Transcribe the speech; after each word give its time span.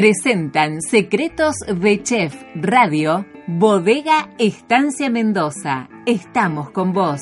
Presentan 0.00 0.80
Secretos 0.80 1.56
de 1.58 2.02
Chef 2.02 2.34
Radio, 2.54 3.26
Bodega 3.46 4.30
Estancia 4.38 5.10
Mendoza. 5.10 5.90
Estamos 6.06 6.70
con 6.70 6.94
vos. 6.94 7.20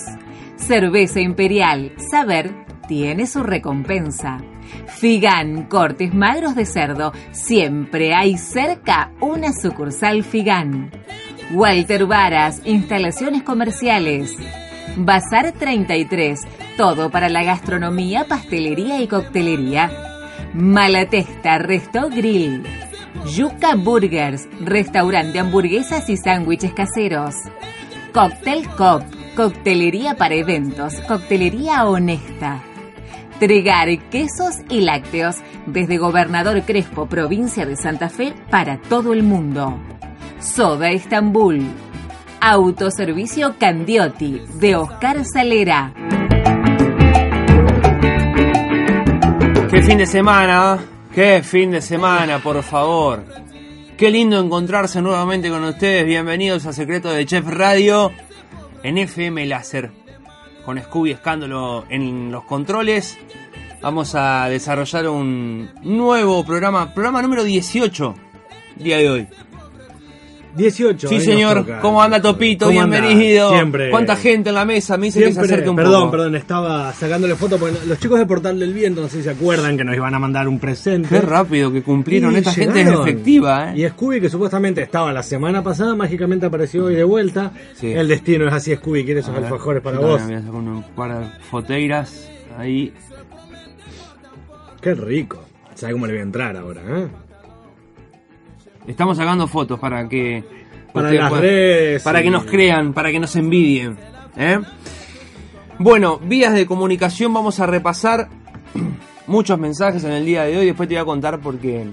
Cerveza 0.54 1.18
Imperial, 1.18 1.92
saber, 2.08 2.54
tiene 2.86 3.26
su 3.26 3.42
recompensa. 3.42 4.38
Figan, 4.86 5.64
cortes 5.64 6.14
magros 6.14 6.54
de 6.54 6.66
cerdo, 6.66 7.12
siempre 7.32 8.14
hay 8.14 8.38
cerca 8.38 9.10
una 9.20 9.52
sucursal 9.52 10.22
Figan. 10.22 10.92
Walter 11.52 12.06
Varas, 12.06 12.62
instalaciones 12.64 13.42
comerciales. 13.42 14.36
Bazar 14.96 15.50
33, 15.50 16.42
todo 16.76 17.10
para 17.10 17.28
la 17.28 17.42
gastronomía, 17.42 18.28
pastelería 18.28 19.00
y 19.02 19.08
coctelería. 19.08 20.07
Malatesta 20.58 21.58
Resto 21.58 22.08
Grill. 22.10 22.64
Yuca 23.32 23.76
Burgers, 23.76 24.48
restaurante 24.60 25.34
de 25.34 25.38
hamburguesas 25.38 26.08
y 26.08 26.16
sándwiches 26.16 26.72
caseros. 26.72 27.36
Cocktail 28.12 28.68
Cop, 28.70 29.02
coctelería 29.36 30.16
para 30.16 30.34
eventos, 30.34 30.94
coctelería 31.02 31.86
honesta. 31.86 32.60
Tregar 33.38 33.88
quesos 34.10 34.56
y 34.68 34.80
lácteos 34.80 35.36
desde 35.66 35.96
Gobernador 35.96 36.60
Crespo, 36.62 37.06
provincia 37.06 37.64
de 37.64 37.76
Santa 37.76 38.08
Fe, 38.08 38.34
para 38.50 38.78
todo 38.78 39.12
el 39.12 39.22
mundo. 39.22 39.78
Soda 40.40 40.90
Estambul. 40.90 41.64
Autoservicio 42.40 43.54
Candiotti 43.60 44.42
de 44.58 44.74
Oscar 44.74 45.24
Salera. 45.24 45.94
Qué 49.70 49.82
fin 49.82 49.98
de 49.98 50.06
semana, 50.06 50.78
qué 51.14 51.42
fin 51.42 51.70
de 51.70 51.82
semana, 51.82 52.42
por 52.42 52.62
favor. 52.62 53.22
Qué 53.98 54.10
lindo 54.10 54.40
encontrarse 54.40 55.02
nuevamente 55.02 55.50
con 55.50 55.62
ustedes. 55.62 56.06
Bienvenidos 56.06 56.64
a 56.64 56.72
Secreto 56.72 57.10
de 57.10 57.26
Chef 57.26 57.46
Radio 57.46 58.10
en 58.82 58.96
FM 58.96 59.44
Láser. 59.44 59.90
Con 60.64 60.80
Scooby 60.80 61.10
Escándalo 61.10 61.84
en 61.90 62.32
los 62.32 62.44
controles. 62.44 63.18
Vamos 63.82 64.14
a 64.14 64.48
desarrollar 64.48 65.06
un 65.08 65.70
nuevo 65.82 66.44
programa, 66.44 66.94
programa 66.94 67.20
número 67.20 67.44
18, 67.44 68.14
día 68.76 68.96
de 68.96 69.10
hoy. 69.10 69.28
18. 70.56 71.08
Sí, 71.08 71.20
señor. 71.20 71.66
¿Cómo 71.80 72.02
anda 72.02 72.20
Topito? 72.20 72.66
¿Cómo 72.66 72.80
anda? 72.80 73.00
Bienvenido. 73.00 73.50
Siempre. 73.50 73.90
¿Cuánta 73.90 74.16
gente 74.16 74.48
en 74.48 74.54
la 74.54 74.64
mesa? 74.64 74.96
Me 74.96 75.06
dice 75.06 75.20
que 75.20 75.26
se 75.26 75.32
Siempre, 75.32 75.52
acerque 75.52 75.70
un 75.70 75.76
perdón, 75.76 76.00
poco. 76.04 76.10
perdón, 76.12 76.36
estaba 76.36 76.92
sacándole 76.92 77.34
foto 77.36 77.58
porque 77.58 77.76
los 77.86 77.98
chicos 77.98 78.18
de 78.18 78.26
Portal 78.26 78.58
del 78.58 78.72
Viento, 78.72 79.00
no 79.02 79.08
sé 79.08 79.18
si 79.18 79.22
se 79.24 79.30
acuerdan 79.30 79.76
que 79.76 79.84
nos 79.84 79.94
iban 79.94 80.14
a 80.14 80.18
mandar 80.18 80.48
un 80.48 80.58
presente. 80.58 81.08
Qué 81.08 81.20
rápido 81.20 81.72
que 81.72 81.82
cumplieron. 81.82 82.32
Y 82.32 82.36
Esta 82.38 82.52
gente 82.52 82.80
es 82.80 82.88
efectiva, 82.88 83.72
¿eh? 83.72 83.80
Y 83.80 83.88
Scooby, 83.88 84.20
que 84.20 84.30
supuestamente 84.30 84.82
estaba 84.82 85.12
la 85.12 85.22
semana 85.22 85.62
pasada, 85.62 85.94
mágicamente 85.94 86.46
apareció 86.46 86.84
hoy 86.86 86.94
de 86.96 87.04
vuelta. 87.04 87.52
Sí. 87.74 87.92
El 87.92 88.08
destino 88.08 88.48
es 88.48 88.54
así, 88.54 88.74
Scooby, 88.74 89.04
quiere 89.04 89.20
esos 89.20 89.34
ver, 89.34 89.44
alfajores 89.44 89.82
para 89.82 89.98
vos. 89.98 90.22
Voy 90.24 90.34
a 90.34 90.38
sacar 90.40 90.54
un 90.54 90.82
par 90.96 91.18
de 91.20 91.26
foteiras 91.50 92.28
ahí. 92.58 92.92
Qué 94.80 94.94
rico. 94.94 95.44
¿Sabes 95.74 95.94
cómo 95.94 96.06
le 96.06 96.14
voy 96.14 96.20
a 96.20 96.24
entrar 96.24 96.56
ahora, 96.56 96.80
eh? 96.88 97.08
Estamos 98.88 99.16
sacando 99.16 99.46
fotos 99.46 99.78
para 99.78 100.08
que 100.08 100.42
Para 100.92 101.12
las 101.12 101.28
puedan- 101.28 101.42
redes 101.42 102.02
para 102.02 102.22
que 102.22 102.30
nos 102.30 102.44
crean, 102.44 102.92
para 102.92 103.10
que 103.12 103.20
nos 103.20 103.36
envidien. 103.36 103.96
¿eh? 104.36 104.58
Bueno, 105.78 106.18
vías 106.18 106.54
de 106.54 106.66
comunicación 106.66 107.32
vamos 107.32 107.60
a 107.60 107.66
repasar 107.66 108.28
muchos 109.26 109.58
mensajes 109.58 110.02
en 110.04 110.12
el 110.12 110.24
día 110.24 110.42
de 110.44 110.56
hoy. 110.58 110.66
Después 110.66 110.88
te 110.88 110.94
voy 110.96 111.02
a 111.02 111.04
contar 111.04 111.38
porque 111.40 111.86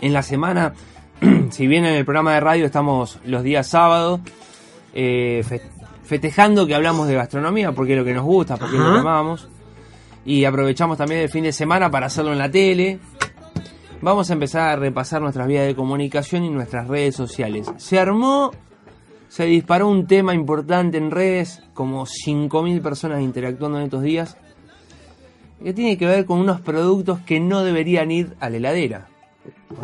en 0.00 0.12
la 0.12 0.22
semana, 0.22 0.74
si 1.50 1.66
bien 1.66 1.84
en 1.86 1.94
el 1.94 2.04
programa 2.04 2.34
de 2.34 2.40
radio 2.40 2.66
estamos 2.66 3.18
los 3.24 3.42
días 3.42 3.66
sábados, 3.68 4.20
eh, 4.92 5.42
fe- 5.48 5.62
festejando 6.04 6.66
que 6.66 6.74
hablamos 6.74 7.06
de 7.08 7.14
gastronomía, 7.14 7.72
porque 7.72 7.92
es 7.92 7.98
lo 7.98 8.04
que 8.04 8.12
nos 8.14 8.24
gusta, 8.24 8.56
porque 8.56 8.74
es 8.74 8.80
lo 8.80 8.86
Ajá. 8.86 8.94
que 8.94 9.00
amamos. 9.00 9.48
Y 10.24 10.44
aprovechamos 10.44 10.98
también 10.98 11.20
el 11.20 11.28
fin 11.28 11.44
de 11.44 11.52
semana 11.52 11.88
para 11.90 12.06
hacerlo 12.06 12.32
en 12.32 12.38
la 12.38 12.50
tele. 12.50 12.98
Vamos 14.06 14.30
a 14.30 14.34
empezar 14.34 14.68
a 14.68 14.76
repasar 14.76 15.20
nuestras 15.20 15.48
vías 15.48 15.66
de 15.66 15.74
comunicación 15.74 16.44
y 16.44 16.48
nuestras 16.48 16.86
redes 16.86 17.16
sociales. 17.16 17.66
Se 17.76 17.98
armó, 17.98 18.52
se 19.26 19.46
disparó 19.46 19.88
un 19.88 20.06
tema 20.06 20.32
importante 20.32 20.96
en 20.96 21.10
redes, 21.10 21.60
como 21.74 22.06
5.000 22.06 22.82
personas 22.82 23.20
interactuando 23.20 23.78
en 23.78 23.86
estos 23.86 24.04
días, 24.04 24.36
que 25.60 25.72
tiene 25.72 25.98
que 25.98 26.06
ver 26.06 26.24
con 26.24 26.38
unos 26.38 26.60
productos 26.60 27.18
que 27.22 27.40
no 27.40 27.64
deberían 27.64 28.12
ir 28.12 28.36
a 28.38 28.48
la 28.48 28.58
heladera. 28.58 29.08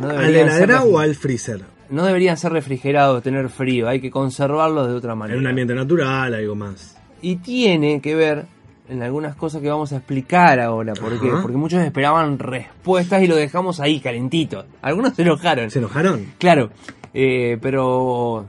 No 0.00 0.08
¿A 0.08 0.12
la 0.12 0.28
heladera 0.28 0.84
o 0.84 1.00
al 1.00 1.16
freezer? 1.16 1.62
No 1.90 2.04
deberían 2.04 2.36
ser 2.36 2.52
refrigerados, 2.52 3.24
tener 3.24 3.48
frío, 3.48 3.88
hay 3.88 4.00
que 4.00 4.12
conservarlos 4.12 4.86
de 4.86 4.94
otra 4.94 5.16
manera. 5.16 5.34
En 5.34 5.40
un 5.40 5.48
ambiente 5.48 5.74
natural, 5.74 6.32
algo 6.32 6.54
más. 6.54 6.96
Y 7.22 7.38
tiene 7.38 8.00
que 8.00 8.14
ver 8.14 8.46
en 8.92 9.02
algunas 9.02 9.34
cosas 9.36 9.62
que 9.62 9.68
vamos 9.68 9.92
a 9.92 9.96
explicar 9.96 10.60
ahora. 10.60 10.92
¿Por 10.92 11.18
qué? 11.20 11.30
Porque 11.40 11.56
muchos 11.56 11.82
esperaban 11.82 12.38
respuestas 12.38 13.22
y 13.22 13.26
lo 13.26 13.36
dejamos 13.36 13.80
ahí, 13.80 14.00
calentito. 14.00 14.64
Algunos 14.82 15.14
se 15.14 15.22
enojaron. 15.22 15.70
¿Se 15.70 15.78
enojaron? 15.78 16.32
Claro, 16.38 16.70
eh, 17.14 17.58
pero 17.60 18.46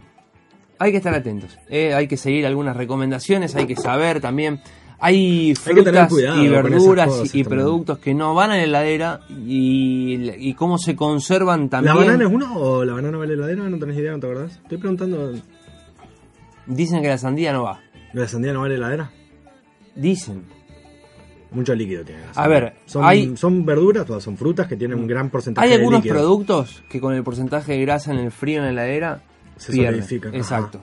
hay 0.79 0.91
que 0.91 0.97
estar 0.97 1.13
atentos. 1.13 1.57
eh, 1.69 1.93
hay 1.93 2.07
que 2.07 2.17
seguir 2.17 2.45
algunas 2.45 2.75
recomendaciones, 2.75 3.55
hay 3.55 3.65
que 3.65 3.75
saber 3.75 4.19
también. 4.21 4.59
Hay 4.99 5.53
frutas 5.55 6.09
y 6.13 6.47
verduras 6.47 7.07
cosas 7.07 7.35
y, 7.35 7.43
también. 7.43 7.59
productos 7.61 7.99
que 7.99 8.13
no 8.13 8.33
van 8.35 8.51
a 8.51 8.55
la 8.55 8.63
heladera 8.63 9.19
y, 9.29 10.29
y 10.37 10.53
cómo 10.53 10.77
se 10.77 10.95
conservan 10.95 11.67
también. 11.67 11.93
¿La 11.93 12.01
banana 12.01 12.23
es 12.25 12.31
uno 12.31 12.55
o 12.55 12.85
la 12.85 12.93
banana 12.93 13.17
va 13.17 13.25
a 13.25 13.27
la 13.27 13.33
heladera? 13.33 13.69
¿No 13.69 13.77
tenés 13.79 13.97
idea? 13.97 14.13
¿No 14.13 14.19
te 14.19 14.27
acordás? 14.27 14.53
Estoy 14.63 14.77
preguntando. 14.77 15.33
Dicen 16.67 17.01
que 17.01 17.09
la 17.09 17.17
sandía 17.17 17.51
no 17.51 17.63
va. 17.63 17.81
¿La 18.13 18.29
sandía 18.29 18.53
no 18.53 18.61
va 18.61 18.67
a 18.67 18.69
la 18.69 18.75
heladera? 18.75 19.11
Dicen. 19.95 20.43
Mucho 21.51 21.75
líquido 21.75 22.03
tiene. 22.03 22.21
la 22.35 22.43
A 22.43 22.47
ver, 22.47 22.73
son, 22.87 23.05
hay- 23.05 23.37
son 23.37 23.63
verduras, 23.63 24.05
todas 24.07 24.23
son 24.23 24.37
frutas 24.37 24.67
que 24.67 24.75
tienen 24.75 24.97
un 24.97 25.05
gran 25.05 25.29
porcentaje 25.29 25.65
Hay 25.65 25.69
de 25.69 25.75
algunos 25.77 25.99
líquido. 26.03 26.15
productos 26.15 26.83
que 26.89 26.99
con 26.99 27.13
el 27.13 27.23
porcentaje 27.23 27.73
de 27.73 27.81
grasa 27.81 28.11
en 28.11 28.17
el 28.19 28.31
frío 28.31 28.57
en 28.59 28.65
la 28.65 28.71
heladera 28.71 29.21
Se 29.57 29.71
pierden. 29.71 30.01
solidifican, 30.01 30.33
Exacto. 30.33 30.81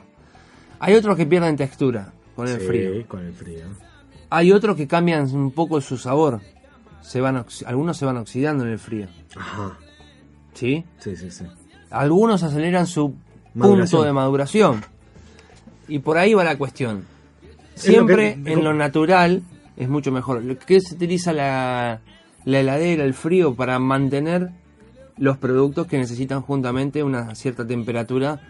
Hay 0.79 0.95
otros 0.95 1.17
que 1.17 1.27
pierden 1.27 1.57
textura 1.57 2.13
con 2.37 2.47
el 2.47 2.61
Sí, 2.61 2.67
frío. 2.67 3.07
con 3.09 3.25
el 3.27 3.33
frío. 3.35 3.65
Hay 4.31 4.53
otros 4.53 4.77
que 4.77 4.87
cambian 4.87 5.25
un 5.35 5.51
poco 5.51 5.81
su 5.81 5.99
sabor. 5.99 6.41
Se 7.03 7.21
van 7.21 7.45
algunos 7.67 7.97
se 7.97 8.05
van 8.05 8.17
oxidando 8.19 8.65
en 8.65 8.71
el 8.71 8.79
frío. 8.79 9.09
Ajá. 9.37 9.77
¿Sí? 10.55 10.85
Sí, 10.99 11.17
sí, 11.17 11.31
sí. 11.33 11.45
Algunos 11.91 12.45
aceleran 12.45 12.87
su 12.87 13.13
Maduración. 13.55 13.91
punto 13.91 14.05
de 14.07 14.13
maduración. 14.13 14.85
Y 15.89 15.99
por 15.99 16.17
ahí 16.17 16.33
va 16.35 16.45
la 16.45 16.57
cuestión. 16.57 17.05
Lo 17.87 17.93
Siempre 17.93 18.39
que- 18.45 18.53
en 18.53 18.65
lo 18.65 18.73
natural 18.75 19.43
es 19.77 19.89
mucho 19.89 20.13
mejor. 20.13 20.43
Lo 20.45 20.59
que 20.59 20.81
se 20.81 20.95
utiliza 20.95 21.33
la, 21.33 22.01
la 22.45 22.61
heladera, 22.61 23.05
el 23.05 23.15
frío, 23.15 23.55
para 23.55 23.79
mantener 23.79 24.51
los 25.17 25.37
productos 25.39 25.87
que 25.87 25.99
necesitan 25.99 26.43
juntamente 26.43 27.03
una 27.03 27.35
cierta 27.35 27.67
temperatura. 27.67 28.41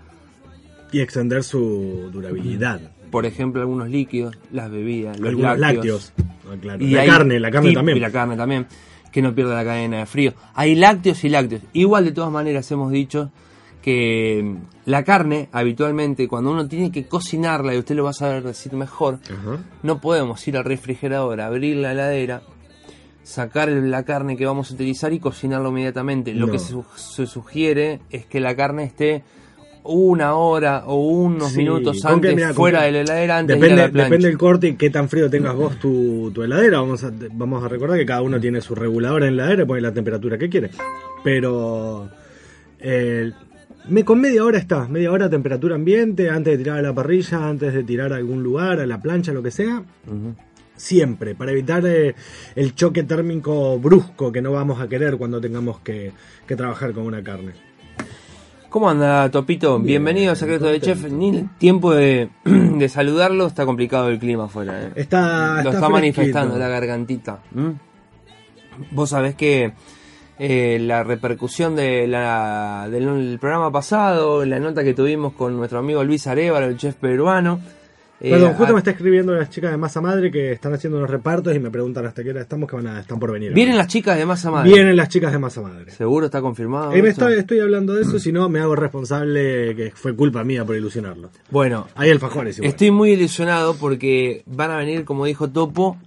Y 0.92 1.00
extender 1.00 1.42
su 1.44 2.10
durabilidad. 2.12 2.80
Por 3.10 3.26
ejemplo, 3.26 3.60
algunos 3.60 3.88
líquidos, 3.88 4.36
las 4.52 4.70
bebidas, 4.70 5.18
los 5.18 5.30
Algunos 5.30 5.58
lácteos. 5.58 6.12
lácteos. 6.16 6.28
Ah, 6.52 6.56
claro. 6.60 6.84
Y 6.84 6.90
la 6.90 7.06
carne, 7.06 7.40
la 7.40 7.50
carne 7.50 7.72
también. 7.72 7.96
Y 7.98 8.00
la 8.00 8.10
carne 8.10 8.36
también, 8.36 8.66
que 9.12 9.22
no 9.22 9.34
pierde 9.34 9.54
la 9.54 9.64
cadena 9.64 9.98
de 9.98 10.06
frío. 10.06 10.32
Hay 10.54 10.74
lácteos 10.76 11.22
y 11.24 11.28
lácteos. 11.28 11.62
Igual, 11.72 12.04
de 12.04 12.12
todas 12.12 12.30
maneras, 12.30 12.70
hemos 12.70 12.90
dicho 12.92 13.30
que 13.82 14.56
la 14.86 15.04
carne, 15.04 15.48
habitualmente, 15.52 16.28
cuando 16.28 16.50
uno 16.50 16.68
tiene 16.68 16.92
que 16.92 17.06
cocinarla, 17.06 17.74
y 17.74 17.78
usted 17.78 17.94
lo 17.96 18.04
va 18.04 18.10
a 18.10 18.14
saber 18.14 18.42
decir 18.42 18.72
mejor, 18.74 19.18
no 19.82 20.00
podemos 20.00 20.46
ir 20.48 20.56
al 20.56 20.64
refrigerador, 20.64 21.40
abrir 21.40 21.76
la 21.78 21.92
heladera, 21.92 22.42
sacar 23.22 23.68
la 23.68 24.04
carne 24.04 24.36
que 24.36 24.44
vamos 24.46 24.70
a 24.70 24.74
utilizar 24.74 25.12
y 25.12 25.18
cocinarlo 25.20 25.68
inmediatamente. 25.70 26.34
Lo 26.34 26.50
que 26.50 26.58
se, 26.58 26.68
su- 26.72 26.84
se 26.96 27.26
sugiere 27.26 28.00
es 28.10 28.26
que 28.26 28.40
la 28.40 28.54
carne 28.56 28.84
esté 28.84 29.22
una 29.82 30.34
hora 30.34 30.82
o 30.86 30.96
unos 30.96 31.52
Sí, 31.52 31.58
minutos 31.58 32.04
antes 32.04 32.54
fuera 32.54 32.82
de 32.82 32.92
la 32.92 32.98
heladera 33.00 33.38
antes 33.38 33.58
de 33.58 33.58
ir 33.58 33.62
Depende, 33.62 33.82
a 33.82 33.86
la 33.86 33.92
plancha. 33.92 34.08
depende 34.10 34.28
del 34.28 34.36
corte 34.38 34.68
y 34.68 34.74
qué 34.74 34.90
tan 34.90 35.08
frío 35.08 35.30
tengas 35.30 35.54
vos 35.54 35.78
tu, 35.78 36.30
tu 36.34 36.42
heladera. 36.42 36.80
Vamos 36.80 37.02
a, 37.02 37.10
vamos 37.32 37.64
a 37.64 37.68
recordar 37.68 37.96
que 37.98 38.04
cada 38.04 38.20
uno 38.20 38.38
tiene 38.38 38.60
su 38.60 38.74
regulador 38.74 39.22
en 39.24 39.36
la 39.38 39.44
heladera 39.44 39.62
y 39.62 39.66
pone 39.66 39.80
la 39.80 39.94
temperatura 39.94 40.36
que 40.36 40.50
quiere. 40.50 40.70
Pero 41.24 42.10
eh, 42.78 43.32
me, 43.90 44.04
con 44.04 44.20
media 44.20 44.44
hora 44.44 44.58
está, 44.58 44.86
media 44.88 45.12
hora 45.12 45.28
temperatura 45.28 45.74
ambiente, 45.74 46.30
antes 46.30 46.56
de 46.56 46.64
tirar 46.64 46.78
a 46.78 46.82
la 46.82 46.94
parrilla, 46.94 47.48
antes 47.48 47.74
de 47.74 47.82
tirar 47.82 48.12
a 48.12 48.16
algún 48.16 48.42
lugar, 48.42 48.80
a 48.80 48.86
la 48.86 49.00
plancha, 49.00 49.32
lo 49.32 49.42
que 49.42 49.50
sea. 49.50 49.82
Siempre, 50.76 51.34
para 51.34 51.52
evitar 51.52 51.84
eh, 51.84 52.14
el 52.54 52.74
choque 52.74 53.02
térmico 53.02 53.78
brusco 53.78 54.32
que 54.32 54.40
no 54.40 54.52
vamos 54.52 54.80
a 54.80 54.88
querer 54.88 55.18
cuando 55.18 55.40
tengamos 55.40 55.80
que, 55.80 56.12
que 56.46 56.56
trabajar 56.56 56.92
con 56.92 57.04
una 57.04 57.22
carne. 57.22 57.52
¿Cómo 58.70 58.88
anda, 58.88 59.28
Topito? 59.30 59.78
Bien, 59.78 59.86
Bienvenido 59.86 60.32
a 60.32 60.36
Secreto 60.36 60.66
de. 60.66 60.80
Chef. 60.80 61.10
Ni 61.10 61.42
tiempo 61.58 61.92
de, 61.92 62.30
de 62.44 62.88
saludarlo, 62.88 63.48
está 63.48 63.66
complicado 63.66 64.08
el 64.08 64.20
clima 64.20 64.44
afuera. 64.44 64.80
¿eh? 64.80 64.92
Está, 64.94 65.54
Lo 65.54 65.70
está 65.70 65.70
está 65.72 65.88
manifestando 65.88 66.56
la 66.56 66.68
gargantita. 66.68 67.42
Vos 68.92 69.10
sabés 69.10 69.34
que 69.34 69.72
eh, 70.42 70.78
la 70.78 71.04
repercusión 71.04 71.76
de 71.76 72.06
la, 72.06 72.88
del 72.90 73.38
programa 73.38 73.70
pasado, 73.70 74.42
la 74.46 74.58
nota 74.58 74.82
que 74.82 74.94
tuvimos 74.94 75.34
con 75.34 75.54
nuestro 75.54 75.80
amigo 75.80 76.02
Luis 76.02 76.26
Arevalo, 76.26 76.64
el 76.64 76.78
chef 76.78 76.94
peruano. 76.94 77.60
Eh, 78.22 78.30
Perdón, 78.30 78.54
justo 78.54 78.72
me 78.72 78.78
está 78.78 78.90
escribiendo 78.92 79.34
las 79.34 79.50
chicas 79.50 79.70
de 79.70 79.76
Masa 79.76 80.00
Madre 80.00 80.30
que 80.30 80.52
están 80.52 80.72
haciendo 80.72 80.96
unos 80.96 81.10
repartos 81.10 81.54
y 81.54 81.58
me 81.58 81.70
preguntan 81.70 82.06
hasta 82.06 82.22
qué 82.22 82.30
hora 82.30 82.40
estamos 82.40 82.70
que 82.70 82.76
van 82.76 82.86
a, 82.86 83.00
están 83.00 83.18
por 83.18 83.32
venir. 83.32 83.52
¿Vienen 83.52 83.76
las 83.76 83.88
chicas 83.88 84.16
de 84.16 84.24
Masa 84.24 84.50
Madre? 84.50 84.72
Vienen 84.72 84.96
las 84.96 85.10
chicas 85.10 85.30
de 85.30 85.38
Masa 85.38 85.60
Madre. 85.60 85.90
¿Seguro 85.90 86.24
está 86.24 86.40
confirmado? 86.40 86.92
Eh, 86.92 87.06
estoy, 87.06 87.34
estoy, 87.34 87.60
hablando 87.60 87.92
de 87.92 88.00
eso, 88.00 88.18
si 88.18 88.32
no 88.32 88.48
me 88.48 88.60
hago 88.60 88.74
responsable 88.74 89.76
que 89.76 89.92
fue 89.94 90.16
culpa 90.16 90.42
mía 90.42 90.64
por 90.64 90.74
ilusionarlo. 90.74 91.28
Bueno, 91.50 91.86
hay 91.94 92.10
alfajores 92.10 92.56
igual. 92.56 92.70
Estoy 92.70 92.90
muy 92.90 93.10
ilusionado 93.10 93.74
porque 93.74 94.42
van 94.46 94.70
a 94.70 94.78
venir, 94.78 95.04
como 95.04 95.26
dijo 95.26 95.50
Topo, 95.50 95.98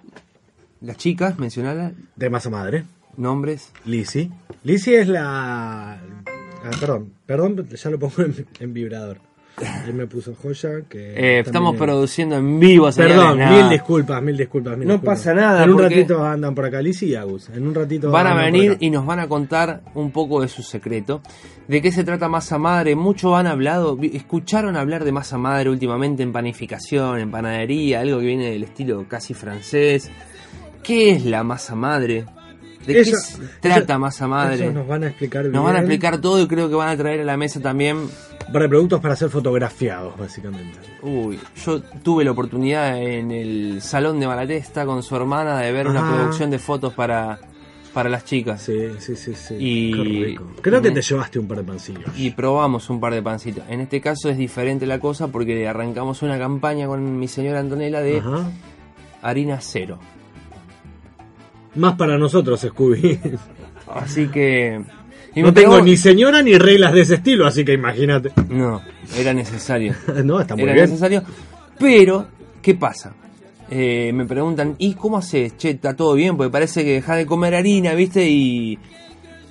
las 0.82 0.98
chicas, 0.98 1.38
mencionadas. 1.38 1.94
De 2.16 2.32
Masa 2.32 2.50
Madre. 2.50 2.86
¿Nombres? 3.18 3.72
Lisi. 3.86 4.32
Lisi 4.64 4.96
es 4.96 5.08
la... 5.08 5.94
Ah, 5.94 6.72
perdón, 6.80 7.14
perdón, 7.26 7.68
ya 7.68 7.90
lo 7.90 8.00
pongo 8.00 8.24
en 8.60 8.74
vibrador. 8.74 9.20
Él 9.88 9.94
me 9.94 10.08
puso 10.08 10.34
joya 10.34 10.82
que... 10.90 11.14
Eh, 11.14 11.40
estamos 11.40 11.76
produciendo 11.76 12.36
en 12.36 12.60
vivo. 12.60 12.90
Perdón, 12.96 13.38
mil 13.38 13.70
disculpas, 13.70 14.22
mil 14.22 14.36
disculpas. 14.36 14.78
no 14.80 15.00
pasa 15.00 15.34
nada. 15.34 15.64
En 15.64 15.70
un 15.72 15.80
ratito 15.80 16.24
andan 16.24 16.56
por 16.56 16.66
acá 16.66 16.82
Lizzy 16.82 17.08
y 17.08 17.16
Agus. 17.16 17.50
En 17.50 17.68
un 17.68 17.76
ratito 17.76 18.10
van 18.10 18.28
a 18.28 18.36
venir 18.36 18.78
y 18.80 18.90
nos 18.90 19.06
van 19.06 19.20
a 19.20 19.28
contar 19.28 19.82
un 19.94 20.12
poco 20.12 20.42
de 20.42 20.48
su 20.48 20.64
secreto. 20.64 21.22
¿De 21.68 21.82
qué 21.82 21.92
se 21.92 22.04
trata 22.04 22.28
masa 22.28 22.58
madre? 22.58 22.96
Muchos 22.96 23.36
han 23.36 23.46
hablado, 23.46 23.98
escucharon 24.02 24.76
hablar 24.76 25.04
de 25.04 25.12
masa 25.12 25.38
madre 25.38 25.70
últimamente 25.70 26.24
en 26.24 26.34
panificación, 26.34 27.20
en 27.20 27.30
panadería, 27.30 28.00
algo 28.00 28.20
que 28.20 28.26
viene 28.26 28.52
del 28.52 28.64
estilo 28.64 29.06
casi 29.08 29.34
francés. 29.34 30.10
¿Qué 30.82 31.12
es 31.12 31.26
la 31.26 31.44
masa 31.44 31.76
madre? 31.76 32.26
¿De 32.86 32.94
qué 32.94 33.06
se 33.06 33.38
trata 33.60 33.98
masa 33.98 34.28
madre? 34.28 34.72
nos 34.72 34.88
van 34.88 35.04
a 35.04 35.08
explicar 35.08 35.46
Nos 35.46 35.64
van 35.64 35.76
a 35.76 35.80
explicar 35.80 36.20
todo 36.20 36.42
y 36.42 36.48
creo 36.48 36.70
que 36.70 36.76
van 36.76 36.90
a 36.90 36.98
traer 36.98 37.22
a 37.22 37.24
la 37.24 37.38
mesa 37.38 37.60
también 37.60 38.10
para 38.52 38.68
productos 38.68 39.00
para 39.00 39.16
ser 39.16 39.30
fotografiados, 39.30 40.18
básicamente. 40.18 40.78
Uy, 41.02 41.40
yo 41.66 41.82
tuve 41.82 42.24
la 42.24 42.32
oportunidad 42.32 43.02
en 43.02 43.32
el 43.32 43.82
salón 43.82 44.20
de 44.20 44.28
Malatesta 44.28 44.86
con 44.86 45.02
su 45.04 45.16
hermana 45.16 45.60
de 45.60 45.72
ver 45.72 45.88
una 45.88 46.08
producción 46.08 46.52
de 46.52 46.60
fotos 46.60 46.94
para, 46.94 47.40
para 47.94 48.10
las 48.10 48.26
chicas. 48.26 48.62
Sí, 48.62 48.90
sí, 49.00 49.16
sí, 49.16 49.34
sí. 49.34 49.56
Y 49.60 50.36
Creo 50.62 50.82
que 50.82 50.92
te 50.92 51.02
llevaste 51.02 51.40
un 51.40 51.48
par 51.48 51.60
de 51.60 51.64
pancillos. 51.64 52.06
Y 52.18 52.32
probamos 52.32 52.90
un 52.90 53.00
par 53.00 53.14
de 53.14 53.22
pancitos. 53.22 53.64
En 53.70 53.80
este 53.80 54.02
caso 54.02 54.30
es 54.30 54.38
diferente 54.38 54.86
la 54.86 55.00
cosa 55.00 55.30
porque 55.30 55.68
arrancamos 55.68 56.22
una 56.22 56.38
campaña 56.38 56.88
con 56.88 57.20
mi 57.20 57.28
señora 57.28 57.60
Antonella 57.60 58.02
de 58.02 58.22
harina 59.22 59.60
cero. 59.62 60.00
Más 61.76 61.96
para 61.96 62.18
nosotros, 62.18 62.62
Scooby. 62.62 63.20
Así 63.88 64.28
que 64.28 64.82
no 65.36 65.54
tengo 65.54 65.82
ni 65.82 65.98
señora 65.98 66.42
ni 66.42 66.58
reglas 66.58 66.94
de 66.94 67.02
ese 67.02 67.16
estilo, 67.16 67.48
así 67.48 67.66
que 67.66 67.74
imagínate. 67.74 68.32
No, 68.50 68.82
era 69.18 69.34
necesario. 69.34 69.96
no, 70.24 70.40
está 70.40 70.56
muy 70.56 70.66
era 70.66 70.76
necesario. 70.76 71.24
Pero, 71.80 72.28
¿qué 72.62 72.76
pasa? 72.76 73.14
Eh, 73.70 74.12
me 74.14 74.26
preguntan, 74.26 74.76
¿y 74.78 74.94
cómo 74.94 75.18
haces? 75.18 75.58
Che, 75.58 75.72
está 75.72 75.96
todo 75.96 76.14
bien, 76.14 76.38
porque 76.38 76.52
parece 76.52 76.84
que 76.84 76.94
dejas 76.94 77.18
de 77.18 77.26
comer 77.26 77.56
harina, 77.56 77.94
¿viste? 77.94 78.28
Y. 78.30 78.78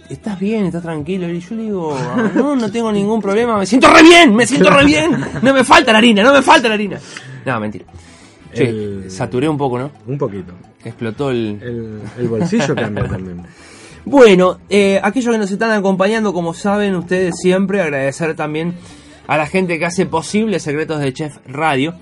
¿Estás 0.08 0.38
bien? 0.38 0.66
¿Estás 0.66 0.82
tranquilo? 0.82 1.28
Y 1.28 1.40
yo 1.40 1.56
le 1.56 1.62
digo, 1.62 1.98
no, 2.34 2.54
no 2.54 2.70
tengo 2.70 2.92
ningún 2.92 3.20
problema, 3.20 3.58
me 3.58 3.66
siento 3.66 3.90
re 3.92 4.02
bien, 4.02 4.34
me 4.34 4.46
siento 4.46 4.70
re 4.70 4.84
bien. 4.84 5.16
No 5.40 5.54
me 5.54 5.64
falta 5.64 5.90
la 5.90 5.98
harina, 5.98 6.22
no 6.22 6.32
me 6.32 6.42
falta 6.42 6.68
la 6.68 6.74
harina. 6.74 6.98
No, 7.46 7.60
mentira. 7.60 7.86
Che, 8.52 9.08
saturé 9.08 9.48
un 9.48 9.56
poco, 9.56 9.78
¿no? 9.78 9.90
Un 10.06 10.18
poquito. 10.18 10.52
Explotó 10.84 11.30
el... 11.30 11.58
El, 11.62 12.00
el 12.18 12.28
bolsillo 12.28 12.74
cambia 12.74 13.08
también. 13.08 13.42
Bueno, 14.04 14.58
eh, 14.68 15.00
aquellos 15.02 15.32
que 15.32 15.38
nos 15.38 15.50
están 15.50 15.70
acompañando, 15.70 16.32
como 16.32 16.54
saben 16.54 16.96
ustedes 16.96 17.36
siempre, 17.40 17.80
agradecer 17.80 18.34
también 18.34 18.74
a 19.28 19.36
la 19.36 19.46
gente 19.46 19.78
que 19.78 19.86
hace 19.86 20.06
posible 20.06 20.58
Secretos 20.58 21.00
de 21.00 21.12
Chef 21.12 21.36
Radio. 21.46 21.94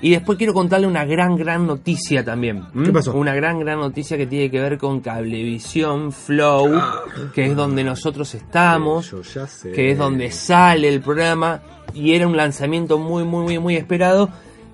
Y 0.00 0.10
después 0.10 0.38
quiero 0.38 0.54
contarle 0.54 0.86
una 0.86 1.04
gran, 1.04 1.36
gran 1.36 1.66
noticia 1.66 2.24
también. 2.24 2.66
¿Qué 2.84 2.92
pasó? 2.92 3.14
Una 3.14 3.34
gran, 3.34 3.58
gran 3.58 3.80
noticia 3.80 4.16
que 4.16 4.26
tiene 4.26 4.48
que 4.48 4.60
ver 4.60 4.78
con 4.78 5.00
Cablevisión 5.00 6.12
Flow, 6.12 6.76
ah. 6.76 7.02
que 7.34 7.46
es 7.46 7.56
donde 7.56 7.82
nosotros 7.82 8.32
estamos, 8.34 9.12
que 9.74 9.90
es 9.90 9.98
donde 9.98 10.30
sale 10.30 10.88
el 10.88 11.00
programa. 11.00 11.62
Y 11.94 12.14
era 12.14 12.28
un 12.28 12.36
lanzamiento 12.36 12.98
muy, 12.98 13.24
muy, 13.24 13.42
muy, 13.42 13.58
muy 13.58 13.76
esperado 13.76 14.28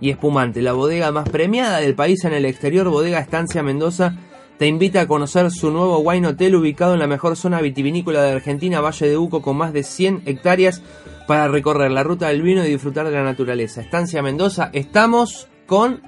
y 0.00 0.10
espumante. 0.10 0.62
La 0.62 0.74
bodega 0.74 1.10
más 1.12 1.28
premiada 1.28 1.80
del 1.80 1.94
país 1.94 2.24
en 2.24 2.34
el 2.34 2.44
exterior, 2.44 2.88
bodega 2.88 3.18
Estancia 3.18 3.62
Mendoza 3.62 4.16
te 4.58 4.66
invita 4.66 5.02
a 5.02 5.06
conocer 5.08 5.50
su 5.50 5.70
nuevo 5.70 5.98
wine 5.98 6.28
hotel 6.28 6.54
ubicado 6.54 6.94
en 6.94 7.00
la 7.00 7.06
mejor 7.06 7.36
zona 7.36 7.60
vitivinícola 7.60 8.22
de 8.22 8.32
Argentina, 8.32 8.80
Valle 8.80 9.08
de 9.08 9.16
Uco, 9.16 9.42
con 9.42 9.56
más 9.56 9.72
de 9.72 9.82
100 9.82 10.22
hectáreas 10.26 10.82
para 11.26 11.48
recorrer 11.48 11.90
la 11.90 12.02
ruta 12.02 12.28
del 12.28 12.42
vino 12.42 12.64
y 12.64 12.70
disfrutar 12.70 13.06
de 13.06 13.12
la 13.12 13.24
naturaleza. 13.24 13.80
Estancia 13.80 14.22
Mendoza, 14.22 14.70
estamos 14.72 15.48
con 15.66 16.02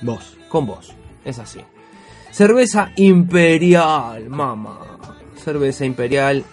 vos. 0.00 0.36
Con 0.48 0.66
vos, 0.66 0.94
es 1.24 1.38
así. 1.38 1.60
Cerveza 2.30 2.90
Imperial, 2.96 4.28
mamá. 4.28 4.80
Cerveza 5.36 5.84
Imperial. 5.84 6.44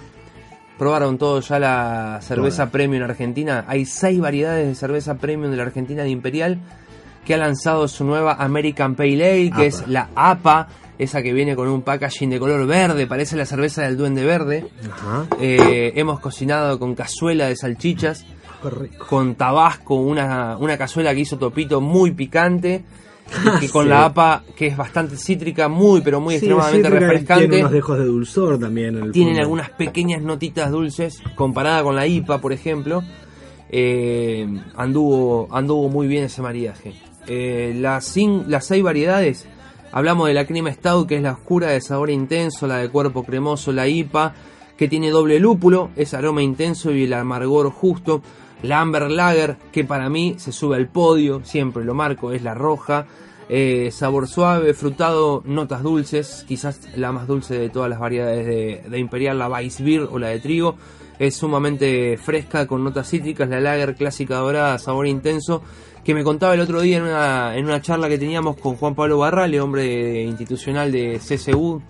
Probaron 0.78 1.18
todos 1.18 1.50
ya 1.50 1.60
la 1.60 2.20
cerveza 2.22 2.70
premium 2.70 3.04
en 3.04 3.10
Argentina. 3.10 3.66
Hay 3.68 3.86
seis 3.86 4.20
variedades 4.20 4.68
de 4.68 4.76
cerveza 4.76 5.16
premium 5.16 5.52
de 5.52 5.58
la 5.58 5.64
Argentina 5.64 6.04
de 6.04 6.10
Imperial 6.10 6.60
que 7.26 7.34
ha 7.34 7.38
lanzado 7.38 7.88
su 7.88 8.06
nueva 8.06 8.36
American 8.36 8.96
Pale 8.96 9.30
Ale, 9.30 9.52
que 9.52 9.68
es 9.68 9.88
la 9.88 10.10
APA 10.16 10.70
esa 11.00 11.24
que 11.24 11.32
viene 11.32 11.56
con 11.56 11.70
un 11.70 11.82
packaging 11.82 12.30
de 12.30 12.40
color 12.40 12.68
verde, 12.68 13.08
parece 13.08 13.38
la 13.38 13.46
cerveza 13.46 13.84
del 13.84 13.96
duende 13.96 14.26
verde. 14.26 14.68
Eh, 15.40 15.94
hemos 15.96 16.20
cocinado 16.20 16.78
con 16.78 16.94
cazuela 16.94 17.48
de 17.48 17.56
salchichas, 17.56 18.26
con 19.08 19.36
tabasco, 19.36 19.96
una, 19.96 20.58
una 20.58 20.78
cazuela 20.78 21.14
que 21.14 21.22
hizo 21.22 21.38
Topito 21.38 21.80
muy 21.80 22.12
picante. 22.12 22.84
Y 23.62 23.68
con 23.72 23.88
la 23.88 24.06
APA, 24.06 24.44
que 24.58 24.68
es 24.68 24.76
bastante 24.76 25.16
cítrica, 25.16 25.70
muy, 25.70 26.02
pero 26.02 26.20
muy 26.20 26.36
extremadamente 26.36 26.90
refrescante. 26.90 27.48
Tiene 27.48 27.62
unos 27.62 27.72
dejos 27.72 27.98
de 28.00 28.06
dulzor 28.06 28.60
también. 28.60 29.12
Tienen 29.12 29.40
algunas 29.40 29.70
pequeñas 29.70 30.22
notitas 30.22 30.70
dulces, 30.70 31.22
comparada 31.36 31.82
con 31.84 31.96
la 31.96 32.08
IPA, 32.08 32.42
por 32.42 32.52
ejemplo. 32.52 33.04
Eh, 33.70 34.48
anduvo, 34.76 35.48
anduvo 35.52 35.88
muy 35.90 36.08
bien 36.08 36.26
ese 36.26 36.42
maridaje. 36.42 36.96
Eh, 37.28 37.74
las, 37.78 38.18
las 38.48 38.66
seis 38.66 38.84
variedades 38.84 39.48
Hablamos 39.92 40.28
de 40.28 40.36
la 40.36 40.46
crema 40.46 40.72
stout, 40.72 41.08
que 41.08 41.16
es 41.16 41.22
la 41.24 41.32
oscura 41.32 41.70
de 41.70 41.82
sabor 41.82 42.12
intenso, 42.12 42.68
la 42.68 42.78
de 42.78 42.90
cuerpo 42.90 43.24
cremoso, 43.24 43.72
la 43.72 43.88
IPA, 43.88 44.36
que 44.78 44.88
tiene 44.88 45.10
doble 45.10 45.40
lúpulo, 45.40 45.90
es 45.96 46.14
aroma 46.14 46.44
intenso 46.44 46.92
y 46.92 47.06
el 47.06 47.14
amargor 47.14 47.72
justo. 47.72 48.22
La 48.62 48.82
Amber 48.82 49.10
Lager, 49.10 49.58
que 49.72 49.86
para 49.86 50.10
mí 50.10 50.36
se 50.38 50.52
sube 50.52 50.76
al 50.76 50.90
podio, 50.90 51.42
siempre 51.44 51.84
lo 51.84 51.96
marco, 51.96 52.32
es 52.32 52.44
la 52.44 52.54
roja. 52.54 53.08
Eh, 53.52 53.90
sabor 53.92 54.28
suave, 54.28 54.76
frutado, 54.76 55.42
notas 55.44 55.82
dulces, 55.82 56.46
quizás 56.48 56.82
la 56.96 57.12
más 57.12 57.26
dulce 57.26 57.58
de 57.58 57.70
todas 57.70 57.90
las 57.90 58.00
variedades 58.00 58.46
de, 58.92 59.00
Imperial, 59.00 59.40
la 59.40 59.50
Weissbier 59.50 60.02
o 60.02 60.20
la 60.20 60.28
de 60.28 60.40
trigo. 60.40 60.76
Es 61.18 61.36
sumamente 61.38 62.18
fresca, 62.18 62.68
con 62.68 62.84
notas 62.84 63.10
cítricas, 63.10 63.50
la 63.50 63.60
Lager 63.60 63.96
clásica 63.96 64.36
dorada, 64.36 64.78
sabor 64.78 65.08
intenso 65.08 65.64
que 66.04 66.14
me 66.14 66.24
contaba 66.24 66.54
el 66.54 66.60
otro 66.60 66.82
día 66.82 66.98
en 66.98 67.04
una, 67.04 67.56
en 67.56 67.66
una 67.66 67.82
charla 67.82 68.10
que 68.10 68.18
teníamos 68.18 68.58
con 68.58 68.76
Juan 68.76 68.96
Pablo 68.96 69.20
Barrale, 69.20 69.60
hombre 69.62 70.24
institucional 70.24 70.92
de 70.92 71.20
CSU, 71.20 71.82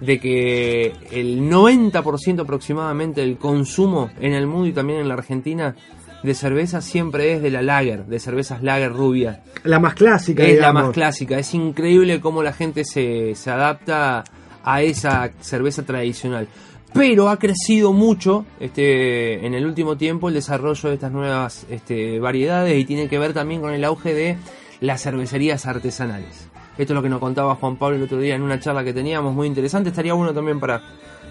de 0.00 0.18
que 0.18 0.92
el 1.10 1.42
90% 1.42 2.40
aproximadamente 2.40 3.20
del 3.20 3.36
consumo 3.36 4.10
en 4.20 4.32
el 4.32 4.46
mundo 4.46 4.68
y 4.68 4.72
también 4.72 5.00
en 5.00 5.08
la 5.08 5.14
Argentina 5.14 5.74
de 6.22 6.34
cerveza 6.34 6.80
siempre 6.80 7.34
es 7.34 7.42
de 7.42 7.50
la 7.50 7.62
lager, 7.62 8.06
de 8.06 8.20
cervezas 8.20 8.62
lager 8.62 8.92
rubias. 8.92 9.38
La 9.64 9.80
más 9.80 9.94
clásica. 9.94 10.44
Es 10.44 10.60
la 10.60 10.72
más 10.72 10.90
clásica. 10.90 11.38
Es 11.38 11.52
increíble 11.54 12.20
cómo 12.20 12.42
la 12.42 12.52
gente 12.52 12.84
se, 12.84 13.34
se 13.34 13.50
adapta 13.50 14.22
a 14.64 14.82
esa 14.82 15.30
cerveza 15.40 15.82
tradicional 15.82 16.46
pero 16.94 17.28
ha 17.28 17.38
crecido 17.38 17.92
mucho 17.92 18.44
este, 18.60 19.46
en 19.46 19.54
el 19.54 19.66
último 19.66 19.96
tiempo 19.96 20.28
el 20.28 20.34
desarrollo 20.34 20.88
de 20.88 20.94
estas 20.94 21.12
nuevas 21.12 21.66
este, 21.70 22.20
variedades 22.20 22.78
y 22.78 22.84
tiene 22.84 23.08
que 23.08 23.18
ver 23.18 23.32
también 23.32 23.60
con 23.60 23.72
el 23.72 23.84
auge 23.84 24.14
de 24.14 24.36
las 24.80 25.02
cervecerías 25.02 25.66
artesanales. 25.66 26.48
Esto 26.78 26.92
es 26.92 26.96
lo 26.96 27.02
que 27.02 27.08
nos 27.08 27.20
contaba 27.20 27.54
Juan 27.54 27.76
Pablo 27.76 27.96
el 27.96 28.02
otro 28.02 28.18
día 28.18 28.34
en 28.34 28.42
una 28.42 28.58
charla 28.58 28.82
que 28.82 28.92
teníamos 28.92 29.34
muy 29.34 29.46
interesante. 29.46 29.90
Estaría 29.90 30.14
bueno 30.14 30.32
también 30.32 30.58
para 30.58 30.82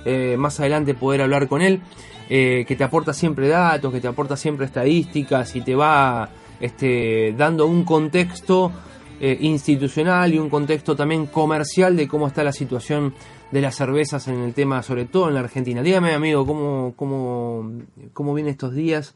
eh, 0.05 0.35
más 0.37 0.59
adelante 0.59 0.93
poder 0.93 1.21
hablar 1.21 1.47
con 1.47 1.61
él, 1.61 1.81
eh, 2.29 2.63
que 2.67 2.75
te 2.75 2.83
aporta 2.83 3.13
siempre 3.13 3.47
datos, 3.47 3.91
que 3.91 3.99
te 3.99 4.07
aporta 4.07 4.37
siempre 4.37 4.65
estadísticas 4.65 5.55
y 5.55 5.61
te 5.61 5.75
va 5.75 6.29
este, 6.59 7.33
dando 7.37 7.65
un 7.65 7.83
contexto 7.83 8.71
eh, 9.19 9.37
institucional 9.41 10.33
y 10.33 10.39
un 10.39 10.49
contexto 10.49 10.95
también 10.95 11.27
comercial 11.27 11.95
de 11.95 12.07
cómo 12.07 12.27
está 12.27 12.43
la 12.43 12.51
situación 12.51 13.13
de 13.51 13.61
las 13.61 13.75
cervezas 13.75 14.27
en 14.27 14.39
el 14.39 14.53
tema, 14.53 14.81
sobre 14.83 15.05
todo 15.05 15.27
en 15.27 15.33
la 15.35 15.41
Argentina. 15.41 15.81
Dígame, 15.81 16.13
amigo, 16.13 16.45
cómo, 16.45 16.93
cómo, 16.95 17.71
cómo 18.13 18.33
vienen 18.33 18.51
estos 18.51 18.73
días 18.73 19.15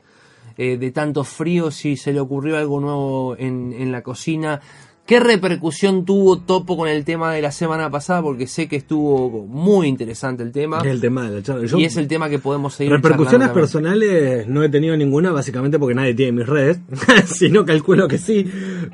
eh, 0.57 0.77
de 0.77 0.91
tanto 0.91 1.23
frío, 1.23 1.71
si 1.71 1.97
se 1.97 2.13
le 2.13 2.19
ocurrió 2.19 2.57
algo 2.57 2.79
nuevo 2.79 3.35
en, 3.37 3.73
en 3.77 3.91
la 3.91 4.01
cocina, 4.01 4.61
¿Qué 5.05 5.19
repercusión 5.19 6.03
tuvo 6.03 6.39
Topo 6.39 6.75
con 6.75 6.89
el 6.89 7.05
tema 7.05 7.31
de 7.31 7.39
la 7.39 7.51
semana 7.51 7.91
pasada? 7.91 8.23
Porque 8.23 8.47
sé 8.47 8.67
que 8.67 8.77
estuvo 8.77 9.45
muy 9.45 9.87
interesante 9.87 10.41
el 10.41 10.51
tema. 10.51 10.79
Es 10.79 10.87
el 10.87 10.99
tema 10.99 11.29
de 11.29 11.35
la 11.35 11.43
charla. 11.43 11.67
Yo- 11.67 11.77
y 11.77 11.85
es 11.85 11.95
el 11.97 12.07
tema 12.07 12.27
que 12.27 12.39
podemos 12.39 12.73
seguir 12.73 12.91
Repercusiones 12.93 13.49
personales 13.49 14.47
no 14.47 14.63
he 14.63 14.69
tenido 14.69 14.97
ninguna, 14.97 15.31
básicamente 15.31 15.77
porque 15.77 15.93
nadie 15.93 16.15
tiene 16.15 16.31
mis 16.31 16.47
redes. 16.47 16.79
si 17.27 17.49
no, 17.51 17.63
calculo 17.65 18.07
que 18.07 18.17
sí. 18.17 18.49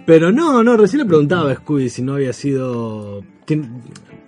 Pero 0.06 0.34
no, 0.34 0.62
no, 0.66 0.76
recién 0.76 1.00
le 1.04 1.06
preguntaba 1.06 1.50
a 1.50 1.56
Scooby 1.56 1.88
si 1.88 2.02
no 2.02 2.16
había 2.16 2.34
sido. 2.34 3.24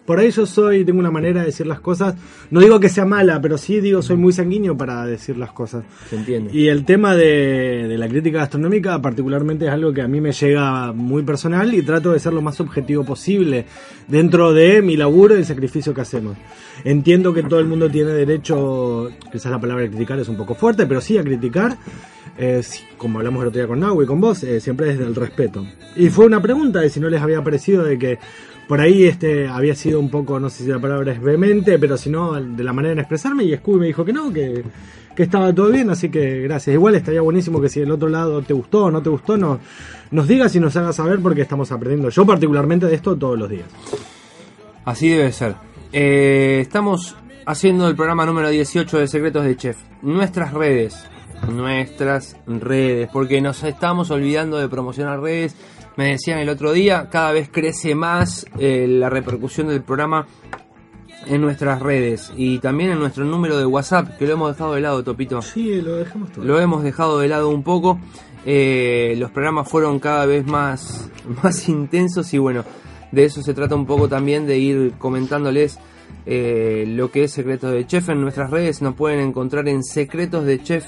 Por 0.05 0.19
ahí 0.19 0.31
yo 0.31 0.45
soy, 0.45 0.83
tengo 0.83 0.99
una 0.99 1.11
manera 1.11 1.39
de 1.41 1.47
decir 1.47 1.65
las 1.65 1.79
cosas. 1.79 2.15
No 2.51 2.59
digo 2.59 2.79
que 2.79 2.89
sea 2.89 3.05
mala, 3.05 3.41
pero 3.41 3.57
sí 3.57 3.79
digo 3.79 4.01
soy 4.01 4.17
muy 4.17 4.33
sanguíneo 4.33 4.75
para 4.75 5.05
decir 5.05 5.37
las 5.37 5.51
cosas. 5.51 5.83
Se 6.09 6.17
entiende. 6.17 6.51
Y 6.53 6.67
el 6.67 6.83
tema 6.83 7.15
de, 7.15 7.87
de 7.87 7.97
la 7.97 8.07
crítica 8.07 8.39
gastronómica 8.39 9.01
particularmente 9.01 9.65
es 9.65 9.71
algo 9.71 9.93
que 9.93 10.01
a 10.01 10.07
mí 10.07 10.19
me 10.19 10.31
llega 10.31 10.91
muy 10.91 11.23
personal 11.23 11.73
y 11.73 11.81
trato 11.83 12.11
de 12.11 12.19
ser 12.19 12.33
lo 12.33 12.41
más 12.41 12.59
objetivo 12.59 13.03
posible 13.05 13.65
dentro 14.07 14.53
de 14.53 14.81
mi 14.81 14.97
laburo 14.97 15.35
y 15.35 15.39
el 15.39 15.45
sacrificio 15.45 15.93
que 15.93 16.01
hacemos. 16.01 16.37
Entiendo 16.83 17.33
que 17.33 17.43
todo 17.43 17.59
el 17.59 17.67
mundo 17.67 17.89
tiene 17.89 18.11
derecho, 18.11 19.09
quizás 19.31 19.51
la 19.51 19.59
palabra 19.59 19.87
criticar 19.87 20.19
es 20.19 20.27
un 20.27 20.37
poco 20.37 20.55
fuerte, 20.55 20.85
pero 20.85 20.99
sí 21.01 21.17
a 21.17 21.23
criticar, 21.23 21.77
eh, 22.37 22.61
como 22.97 23.19
hablamos 23.19 23.41
el 23.41 23.47
otro 23.49 23.59
día 23.59 23.67
con 23.67 23.79
Nahue 23.79 24.03
y 24.03 24.07
con 24.07 24.19
vos, 24.19 24.43
eh, 24.43 24.59
siempre 24.59 24.87
desde 24.87 25.05
el 25.05 25.15
respeto. 25.15 25.65
Y 25.95 26.09
fue 26.09 26.25
una 26.25 26.41
pregunta 26.41 26.81
de 26.81 26.89
si 26.89 26.99
no 26.99 27.09
les 27.09 27.21
había 27.21 27.43
parecido 27.43 27.83
de 27.83 27.97
que 27.97 28.19
por 28.67 28.81
ahí 28.81 29.05
este 29.05 29.47
había 29.47 29.75
sido 29.75 29.99
un 29.99 30.09
poco, 30.09 30.39
no 30.39 30.49
sé 30.49 30.63
si 30.63 30.69
la 30.69 30.79
palabra 30.79 31.11
es 31.11 31.21
vehemente, 31.21 31.77
pero 31.79 31.97
si 31.97 32.09
no, 32.09 32.33
de 32.33 32.63
la 32.63 32.73
manera 32.73 32.95
de 32.95 33.01
expresarme, 33.01 33.43
y 33.43 33.55
Scooby 33.55 33.79
me 33.79 33.87
dijo 33.87 34.05
que 34.05 34.13
no, 34.13 34.31
que, 34.31 34.63
que 35.15 35.23
estaba 35.23 35.53
todo 35.53 35.69
bien, 35.69 35.89
así 35.89 36.09
que 36.09 36.41
gracias. 36.41 36.73
Igual 36.73 36.95
estaría 36.95 37.21
buenísimo 37.21 37.61
que 37.61 37.69
si 37.69 37.79
del 37.79 37.91
otro 37.91 38.09
lado 38.09 38.41
te 38.41 38.53
gustó 38.53 38.85
o 38.85 38.91
no 38.91 39.01
te 39.01 39.09
gustó, 39.09 39.37
no, 39.37 39.59
nos 40.11 40.27
digas 40.27 40.55
y 40.55 40.59
nos 40.59 40.75
hagas 40.75 40.95
saber 40.95 41.19
porque 41.19 41.41
estamos 41.41 41.71
aprendiendo. 41.71 42.09
Yo 42.09 42.25
particularmente 42.25 42.87
de 42.87 42.95
esto 42.95 43.15
todos 43.15 43.37
los 43.37 43.49
días. 43.49 43.67
Así 44.85 45.09
debe 45.09 45.31
ser. 45.31 45.55
Eh, 45.91 46.59
estamos 46.61 47.15
haciendo 47.45 47.87
el 47.87 47.95
programa 47.95 48.25
número 48.25 48.49
18 48.49 48.99
de 48.99 49.07
Secretos 49.07 49.43
de 49.45 49.55
Chef. 49.55 49.77
Nuestras 50.01 50.53
redes. 50.53 51.05
Nuestras 51.49 52.37
redes. 52.47 53.09
Porque 53.11 53.41
nos 53.41 53.63
estamos 53.63 54.11
olvidando 54.11 54.57
de 54.57 54.67
promocionar 54.67 55.21
redes. 55.21 55.55
Me 55.95 56.09
decían 56.09 56.39
el 56.39 56.49
otro 56.49 56.73
día, 56.73 57.09
cada 57.09 57.31
vez 57.31 57.49
crece 57.51 57.93
más 57.93 58.45
eh, 58.57 58.87
la 58.87 59.09
repercusión 59.09 59.67
del 59.67 59.83
programa 59.83 60.25
en 61.27 61.41
nuestras 61.41 61.81
redes. 61.81 62.33
Y 62.35 62.59
también 62.59 62.91
en 62.91 62.99
nuestro 62.99 63.25
número 63.25 63.57
de 63.57 63.65
WhatsApp, 63.65 64.17
que 64.17 64.25
lo 64.25 64.33
hemos 64.33 64.51
dejado 64.53 64.73
de 64.73 64.81
lado, 64.81 65.03
Topito. 65.03 65.41
Sí, 65.41 65.81
lo 65.81 65.97
dejamos 65.97 66.31
todo. 66.31 66.45
Lo 66.45 66.59
hemos 66.59 66.83
dejado 66.83 67.19
de 67.19 67.27
lado 67.27 67.49
un 67.49 67.63
poco. 67.63 67.99
Eh, 68.45 69.15
los 69.17 69.31
programas 69.31 69.69
fueron 69.69 69.99
cada 69.99 70.25
vez 70.25 70.45
más, 70.45 71.09
más 71.43 71.69
intensos 71.69 72.33
y 72.33 72.37
bueno, 72.37 72.65
de 73.11 73.25
eso 73.25 73.41
se 73.41 73.53
trata 73.53 73.75
un 73.75 73.85
poco 73.85 74.09
también 74.09 74.45
de 74.45 74.57
ir 74.57 74.93
comentándoles 74.97 75.79
eh, 76.25 76.85
lo 76.87 77.09
que 77.11 77.25
es 77.25 77.31
Secretos 77.31 77.71
de 77.71 77.85
Chef 77.85 78.09
en 78.09 78.19
nuestras 78.19 78.49
redes. 78.49 78.81
Nos 78.81 78.95
pueden 78.95 79.19
encontrar 79.19 79.67
en 79.69 79.83
Secretos 79.83 80.45
de 80.45 80.61
Chef 80.61 80.85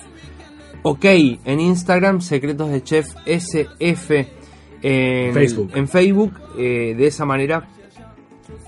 OK 0.81 1.05
en 1.05 1.59
Instagram, 1.59 2.21
Secretos 2.21 2.69
de 2.71 2.83
Chef 2.83 3.07
SF 3.25 4.34
en 4.85 5.33
Facebook. 5.33 5.71
En 5.73 5.87
Facebook 5.87 6.33
eh, 6.57 6.93
de 6.95 7.07
esa 7.07 7.25
manera 7.25 7.67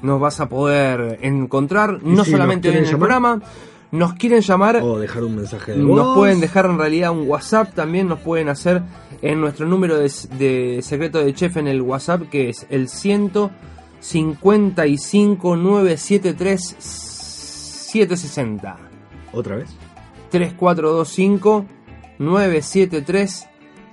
nos 0.02 0.20
vas 0.20 0.40
a 0.40 0.50
poder 0.50 1.20
encontrar 1.22 2.02
no 2.04 2.26
si 2.26 2.32
solamente 2.32 2.70
en 2.70 2.78
el 2.78 2.86
llamar? 2.86 3.00
programa, 3.00 3.40
nos 3.92 4.14
quieren 4.14 4.42
llamar 4.42 4.78
O 4.82 4.98
dejar 5.00 5.24
un 5.24 5.36
mensaje 5.36 5.74
de 5.74 5.78
nos 5.78 6.16
pueden 6.16 6.40
dejar 6.40 6.66
en 6.66 6.80
realidad 6.80 7.12
un 7.12 7.30
WhatsApp, 7.30 7.76
también 7.76 8.08
nos 8.08 8.18
pueden 8.20 8.50
hacer 8.50 8.82
en 9.22 9.40
nuestro 9.40 9.68
número 9.68 9.96
de, 9.98 10.12
de 10.38 10.82
secreto 10.82 11.20
de 11.20 11.36
chef 11.36 11.58
en 11.58 11.68
el 11.68 11.82
WhatsApp, 11.82 12.24
que 12.30 12.50
es 12.50 12.66
el 12.70 12.90
155 12.90 15.56
973 15.56 16.76
760. 16.80 18.78
¿Otra 19.34 19.58
vez? 19.58 19.70
3425 20.32 21.66
973 22.18 23.48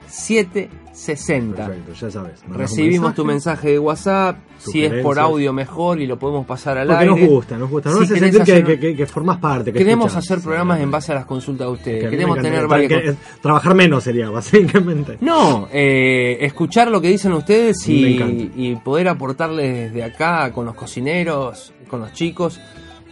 760. 0.07 0.84
Perfecto, 0.95 1.93
ya 1.93 2.11
sabes. 2.11 2.41
Recibimos 2.49 3.15
tu 3.15 3.25
mensaje 3.25 3.71
de 3.73 3.79
WhatsApp, 3.79 4.37
si 4.59 4.85
es 4.85 5.03
por 5.03 5.19
audio 5.19 5.53
mejor 5.53 6.01
y 6.01 6.07
lo 6.07 6.19
podemos 6.19 6.47
pasar 6.47 6.79
al 6.79 6.87
Porque 6.87 7.03
aire. 7.05 7.21
nos 7.21 7.29
gusta, 7.31 7.59
nos 7.59 7.69
gusta. 7.71 7.91
Nos 7.91 7.99
Si 8.07 8.15
hace 8.15 8.31
sentir 8.33 8.65
que, 8.65 8.79
que, 8.79 8.97
que, 8.97 9.07
formás 9.07 9.39
parte. 9.39 9.73
Que 9.73 9.79
Queremos 9.81 10.07
escuchás. 10.07 10.31
hacer 10.31 10.43
programas 10.43 10.79
Sí. 10.79 10.83
en 10.85 10.91
base 10.91 11.13
a 11.13 11.15
las 11.17 11.25
consultas 11.27 11.67
de 11.67 11.73
ustedes. 11.73 12.11
Queremos 12.11 12.39
tener 12.41 12.67
varias 12.69 13.17
Trabajar 13.43 13.75
menos 13.75 14.05
sería, 14.05 14.31
básicamente. 14.31 15.19
No, 15.21 15.69
eh, 15.73 16.39
escuchar 16.41 16.89
lo 16.91 17.01
que 17.01 17.09
dicen 17.09 17.33
ustedes 17.33 17.77
y 17.89 18.77
poder 18.85 19.09
aportarles 19.09 19.93
desde 19.93 20.05
acá 20.05 20.53
con 20.53 20.65
los 20.65 20.75
cocineros, 20.75 21.73
con 21.89 22.01
los 22.01 22.13
chicos, 22.13 22.61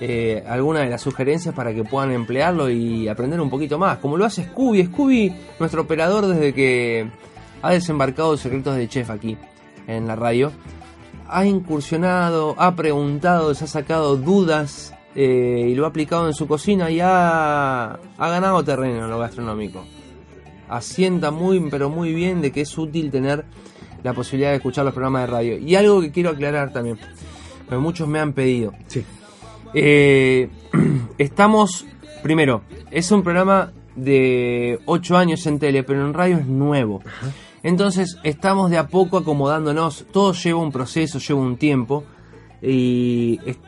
eh, 0.01 0.43
alguna 0.49 0.81
de 0.81 0.91
las 0.91 1.01
sugerencias 1.03 1.55
para 1.55 1.73
que 1.75 1.85
puedan 1.85 2.11
emplearlo 2.13 2.71
y 2.71 3.09
aprender 3.09 3.41
un 3.41 3.51
poquito 3.51 3.79
más. 3.79 3.99
Como 3.99 4.17
lo 4.17 4.25
hace 4.25 4.45
Scooby. 4.45 4.87
Scooby, 4.87 5.33
nuestro 5.61 5.83
operador 5.83 6.27
desde 6.27 6.53
que 6.55 7.07
ha 7.63 7.71
desembarcado 7.71 8.37
Secretos 8.37 8.77
de 8.77 8.89
Chef 8.89 9.11
aquí 9.11 9.39
en 9.87 10.07
la 10.07 10.17
radio, 10.17 10.53
ha 11.29 11.47
incursionado, 11.47 12.55
ha 12.59 12.75
preguntado, 12.77 13.55
se 13.55 13.65
ha 13.65 13.69
sacado 13.69 14.17
dudas 14.17 14.95
eh, 15.15 15.69
y 15.69 15.75
lo 15.75 15.85
ha 15.85 15.89
aplicado 15.89 16.27
en 16.27 16.35
su 16.35 16.47
cocina 16.47 16.91
y 16.91 17.01
ha, 17.01 17.93
ha 17.93 18.29
ganado 18.29 18.63
terreno 18.63 19.05
en 19.05 19.11
lo 19.11 19.19
gastronómico 19.19 19.85
asienta 20.73 21.31
muy 21.31 21.61
pero 21.71 21.91
muy 21.91 22.13
bien 22.15 22.41
de 22.41 22.51
que 22.51 22.63
es 22.63 22.79
útil 22.79 23.11
tener 23.11 23.45
la 24.03 24.15
posibilidad 24.15 24.51
de 24.51 24.57
escuchar 24.57 24.85
los 24.85 24.95
programas 24.95 25.23
de 25.23 25.27
radio. 25.27 25.59
Y 25.59 25.77
algo 25.77 26.01
que 26.01 26.11
quiero 26.11 26.31
aclarar 26.31 26.73
también, 26.73 26.99
porque 27.67 27.79
muchos 27.79 28.09
me 28.09 28.19
han 28.19 28.33
pedido. 28.33 28.73
Sí. 28.89 29.05
Eh, 29.75 30.51
estamos, 31.19 31.87
primero, 32.23 32.63
es 32.91 33.11
un 33.13 33.23
programa 33.23 33.73
de 33.95 34.81
8 34.87 35.17
años 35.17 35.47
en 35.47 35.59
tele, 35.59 35.85
pero 35.85 36.05
en 36.05 36.15
radio 36.15 36.39
es 36.39 36.47
nuevo. 36.47 37.03
Entonces 37.63 38.19
estamos 38.25 38.71
de 38.71 38.79
a 38.79 38.89
poco 38.89 39.19
acomodándonos, 39.19 40.07
todo 40.13 40.33
lleva 40.33 40.61
un 40.61 40.73
proceso, 40.73 41.19
lleva 41.19 41.41
un 41.41 41.57
tiempo, 41.57 42.05
y 42.61 43.39
es- 43.45 43.59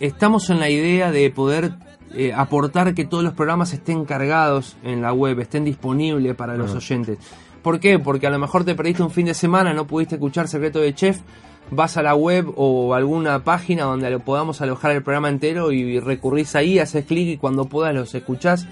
estamos 0.00 0.50
en 0.50 0.60
la 0.60 0.68
idea 0.70 1.10
de 1.12 1.30
poder 1.30 1.72
eh, 2.14 2.32
aportar 2.34 2.94
que 2.94 3.04
todos 3.04 3.22
los 3.22 3.34
programas 3.34 3.74
estén 3.74 4.06
cargados 4.06 4.76
en 4.82 5.02
la 5.02 5.12
web, 5.12 5.38
estén 5.40 5.64
disponibles 5.64 6.34
para 6.36 6.56
los 6.56 6.74
oyentes. 6.74 7.18
¿Por 7.62 7.80
qué? 7.80 7.98
Porque 7.98 8.26
a 8.26 8.30
lo 8.30 8.38
mejor 8.38 8.64
te 8.64 8.74
perdiste 8.74 9.02
un 9.02 9.10
fin 9.10 9.26
de 9.26 9.34
semana, 9.34 9.74
no 9.74 9.86
pudiste 9.86 10.14
escuchar 10.14 10.48
Secreto 10.48 10.78
de 10.78 10.94
Chef, 10.94 11.20
vas 11.70 11.98
a 11.98 12.02
la 12.02 12.14
web 12.14 12.50
o 12.56 12.94
alguna 12.94 13.44
página 13.44 13.84
donde 13.84 14.08
lo 14.10 14.20
podamos 14.20 14.62
alojar 14.62 14.92
el 14.92 15.02
programa 15.02 15.28
entero 15.28 15.70
y 15.70 16.00
recurrís 16.00 16.56
ahí, 16.56 16.78
haces 16.78 17.04
clic 17.04 17.28
y 17.28 17.36
cuando 17.36 17.66
puedas 17.66 17.94
los 17.94 18.14
escuchás 18.14 18.66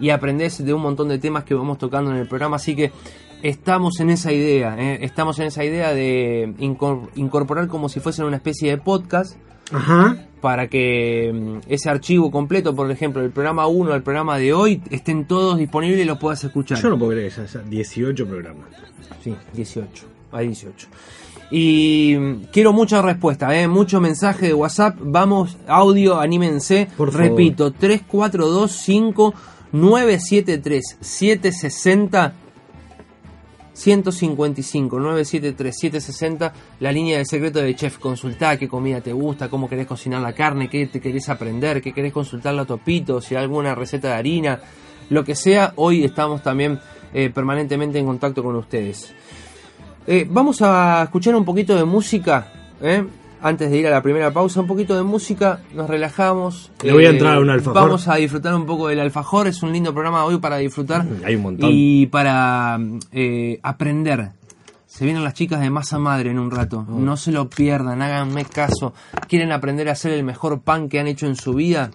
y 0.00 0.10
aprendés 0.10 0.64
de 0.64 0.74
un 0.74 0.82
montón 0.82 1.06
de 1.08 1.20
temas 1.20 1.44
que 1.44 1.54
vamos 1.54 1.78
tocando 1.78 2.10
en 2.10 2.16
el 2.16 2.26
programa. 2.26 2.56
Así 2.56 2.74
que 2.74 2.90
estamos 3.42 4.00
en 4.00 4.10
esa 4.10 4.32
idea, 4.32 4.76
¿eh? 4.78 4.98
estamos 5.02 5.38
en 5.38 5.46
esa 5.46 5.64
idea 5.64 5.92
de 5.92 6.54
incor- 6.58 7.08
incorporar 7.16 7.68
como 7.68 7.88
si 7.88 8.00
fuesen 8.00 8.24
una 8.24 8.36
especie 8.36 8.70
de 8.70 8.78
podcast 8.78 9.36
Ajá. 9.72 10.16
para 10.40 10.68
que 10.68 11.32
mm, 11.32 11.70
ese 11.72 11.88
archivo 11.90 12.30
completo, 12.30 12.74
por 12.74 12.90
ejemplo, 12.90 13.22
el 13.22 13.30
programa 13.30 13.66
1 13.66 13.92
al 13.92 14.02
programa 14.02 14.38
de 14.38 14.52
hoy, 14.52 14.82
estén 14.90 15.24
todos 15.26 15.58
disponibles 15.58 16.00
y 16.00 16.04
los 16.04 16.18
puedas 16.18 16.42
escuchar. 16.44 16.78
Yo 16.80 16.90
no 16.90 16.98
puedo 16.98 17.12
creer 17.12 17.32
ya 17.32 17.60
18 17.60 18.26
programas. 18.26 18.66
Sí, 19.22 19.34
18. 19.54 20.04
Hay 20.32 20.46
18. 20.48 20.88
Y 21.52 22.16
mm, 22.18 22.34
quiero 22.52 22.72
mucha 22.72 23.02
respuesta, 23.02 23.54
¿eh? 23.60 23.66
mucho 23.68 24.00
mensaje 24.00 24.46
de 24.46 24.54
WhatsApp. 24.54 24.96
Vamos, 25.00 25.56
audio, 25.66 26.20
anímense. 26.20 26.88
Por 26.96 27.10
favor. 27.10 27.28
Repito, 27.30 27.72
3425 27.72 29.34
973 29.72 30.96
760 31.00 32.34
155 33.80 35.00
973 35.00 35.74
760 35.74 36.52
la 36.80 36.92
línea 36.92 37.18
de 37.18 37.24
secreto 37.24 37.60
de 37.60 37.74
chef 37.74 37.98
consultá 37.98 38.58
qué 38.58 38.68
comida 38.68 39.00
te 39.00 39.12
gusta 39.12 39.48
cómo 39.48 39.68
querés 39.68 39.86
cocinar 39.86 40.20
la 40.20 40.34
carne 40.34 40.68
qué 40.68 40.86
te 40.86 41.00
querés 41.00 41.28
aprender 41.30 41.80
qué 41.80 41.92
querés 41.92 42.12
consultarle 42.12 42.60
a 42.60 42.64
Topito 42.66 43.20
si 43.20 43.34
alguna 43.34 43.74
receta 43.74 44.08
de 44.08 44.14
harina 44.14 44.60
lo 45.08 45.24
que 45.24 45.34
sea 45.34 45.72
hoy 45.76 46.04
estamos 46.04 46.42
también 46.42 46.78
eh, 47.14 47.30
permanentemente 47.30 47.98
en 47.98 48.06
contacto 48.06 48.42
con 48.42 48.54
ustedes 48.56 49.14
Eh, 50.06 50.26
vamos 50.28 50.60
a 50.62 51.02
escuchar 51.04 51.34
un 51.36 51.44
poquito 51.44 51.76
de 51.76 51.84
música 51.84 52.50
¿eh? 52.80 53.04
Antes 53.42 53.70
de 53.70 53.78
ir 53.78 53.86
a 53.86 53.90
la 53.90 54.02
primera 54.02 54.30
pausa 54.32 54.60
un 54.60 54.66
poquito 54.66 54.94
de 54.96 55.02
música 55.02 55.60
nos 55.74 55.88
relajamos 55.88 56.70
Le 56.82 56.92
voy 56.92 57.06
a 57.06 57.10
entrar 57.10 57.36
a 57.36 57.40
un 57.40 57.50
alfajor. 57.50 57.74
vamos 57.82 58.08
a 58.08 58.16
disfrutar 58.16 58.54
un 58.54 58.66
poco 58.66 58.88
del 58.88 59.00
alfajor 59.00 59.46
es 59.46 59.62
un 59.62 59.72
lindo 59.72 59.92
programa 59.92 60.24
hoy 60.24 60.38
para 60.38 60.56
disfrutar 60.58 61.04
Mm, 61.04 61.24
hay 61.24 61.34
un 61.36 61.42
montón. 61.42 61.70
y 61.72 62.06
para 62.06 62.78
eh, 63.12 63.58
aprender 63.62 64.30
Se 64.86 65.04
vienen 65.04 65.22
las 65.24 65.34
chicas 65.34 65.60
de 65.60 65.70
masa 65.70 65.98
madre 65.98 66.30
en 66.30 66.38
un 66.38 66.50
rato. 66.50 66.84
No 66.88 67.16
se 67.16 67.30
lo 67.30 67.48
pierdan, 67.48 68.02
háganme 68.02 68.44
caso. 68.44 68.92
¿Quieren 69.28 69.52
aprender 69.52 69.88
a 69.88 69.92
hacer 69.92 70.12
el 70.12 70.24
mejor 70.24 70.60
pan 70.62 70.88
que 70.88 70.98
han 70.98 71.06
hecho 71.06 71.26
en 71.26 71.36
su 71.36 71.54
vida? 71.54 71.90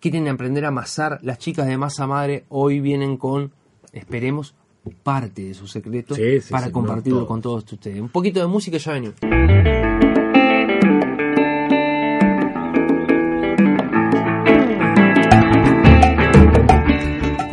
¿Quieren 0.00 0.28
aprender 0.28 0.64
a 0.66 0.68
amasar? 0.68 1.18
Las 1.22 1.38
chicas 1.38 1.66
de 1.66 1.78
masa 1.78 2.06
madre 2.06 2.44
hoy 2.50 2.78
vienen 2.80 3.16
con, 3.16 3.50
esperemos, 3.92 4.54
parte 5.02 5.42
de 5.44 5.54
su 5.54 5.66
secreto 5.66 6.14
Sí, 6.14 6.40
sí, 6.42 6.52
para 6.52 6.66
sí, 6.66 6.72
compartirlo 6.72 7.20
no 7.20 7.26
con 7.26 7.40
todos 7.40 7.64
ustedes. 7.72 8.00
Un 8.00 8.10
poquito 8.10 8.38
de 8.38 8.46
música 8.46 8.76
y 8.76 8.80
ya 8.80 8.92
venimos. 8.92 9.16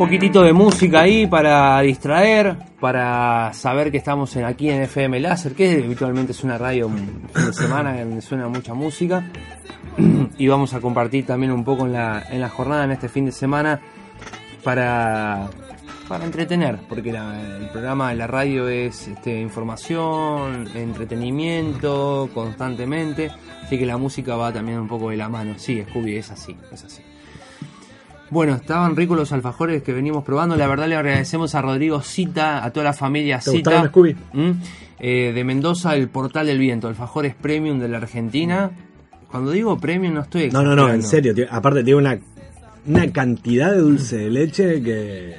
Poquitito 0.04 0.42
de 0.42 0.52
música 0.52 1.00
ahí 1.00 1.26
para 1.26 1.80
distraer, 1.80 2.56
para 2.78 3.52
saber 3.54 3.90
que 3.90 3.96
estamos 3.96 4.34
en, 4.36 4.44
aquí 4.44 4.68
en 4.68 4.82
FM 4.82 5.18
Láser, 5.20 5.54
que 5.54 5.82
habitualmente 5.84 6.32
es 6.32 6.44
una 6.44 6.58
radio 6.58 6.90
de 7.34 7.52
semana 7.54 7.98
donde 7.98 8.20
suena 8.20 8.48
mucha 8.48 8.74
música. 8.74 9.24
Y 10.36 10.48
vamos 10.48 10.74
a 10.74 10.80
compartir 10.80 11.24
también 11.24 11.52
un 11.52 11.62
poco 11.64 11.86
en 11.86 11.92
la, 11.92 12.24
en 12.28 12.40
la 12.40 12.48
jornada, 12.48 12.82
en 12.84 12.90
este 12.90 13.08
fin 13.08 13.24
de 13.26 13.30
semana, 13.32 13.80
para, 14.64 15.48
para 16.08 16.24
entretener, 16.24 16.80
porque 16.88 17.12
la- 17.12 17.40
el 17.58 17.68
programa 17.68 18.10
de 18.10 18.16
la 18.16 18.26
radio 18.26 18.68
es 18.68 19.06
este, 19.06 19.40
información, 19.40 20.66
entretenimiento 20.74 22.28
constantemente, 22.34 23.30
así 23.62 23.78
que 23.78 23.86
la 23.86 23.96
música 23.96 24.34
va 24.34 24.52
también 24.52 24.80
un 24.80 24.88
poco 24.88 25.10
de 25.10 25.16
la 25.16 25.28
mano. 25.28 25.54
Sí, 25.56 25.80
Scooby, 25.88 26.16
es 26.16 26.30
así, 26.32 26.56
es 26.72 26.82
así. 26.84 27.02
Bueno, 28.30 28.54
estaban 28.54 28.96
ricos 28.96 29.16
los 29.16 29.32
alfajores 29.32 29.82
que 29.82 29.92
venimos 29.92 30.24
probando. 30.24 30.56
La 30.56 30.66
verdad 30.66 30.88
le 30.88 30.96
agradecemos 30.96 31.54
a 31.54 31.62
Rodrigo 31.62 32.00
Cita, 32.00 32.64
a 32.64 32.72
toda 32.72 32.84
la 32.84 32.92
familia 32.92 33.38
¿Te 33.38 33.50
Cita. 33.50 33.86
Scooby? 33.88 34.16
¿Mm? 34.32 34.50
Eh, 34.98 35.32
de 35.34 35.44
Mendoza, 35.44 35.94
el 35.94 36.08
Portal 36.08 36.46
del 36.46 36.58
Viento, 36.58 36.88
alfajores 36.88 37.34
premium 37.34 37.78
de 37.78 37.88
la 37.88 37.98
Argentina. 37.98 38.70
Cuando 39.30 39.50
digo 39.50 39.78
premium 39.78 40.14
no 40.14 40.22
estoy 40.22 40.50
No, 40.50 40.62
no, 40.62 40.74
no, 40.74 40.90
en 40.92 41.02
serio. 41.02 41.34
tío. 41.34 41.46
Aparte 41.50 41.84
tiene 41.84 41.98
una, 41.98 42.18
una 42.86 43.12
cantidad 43.12 43.72
de 43.72 43.78
dulce 43.78 44.16
de 44.16 44.30
leche 44.30 44.82
que... 44.82 45.36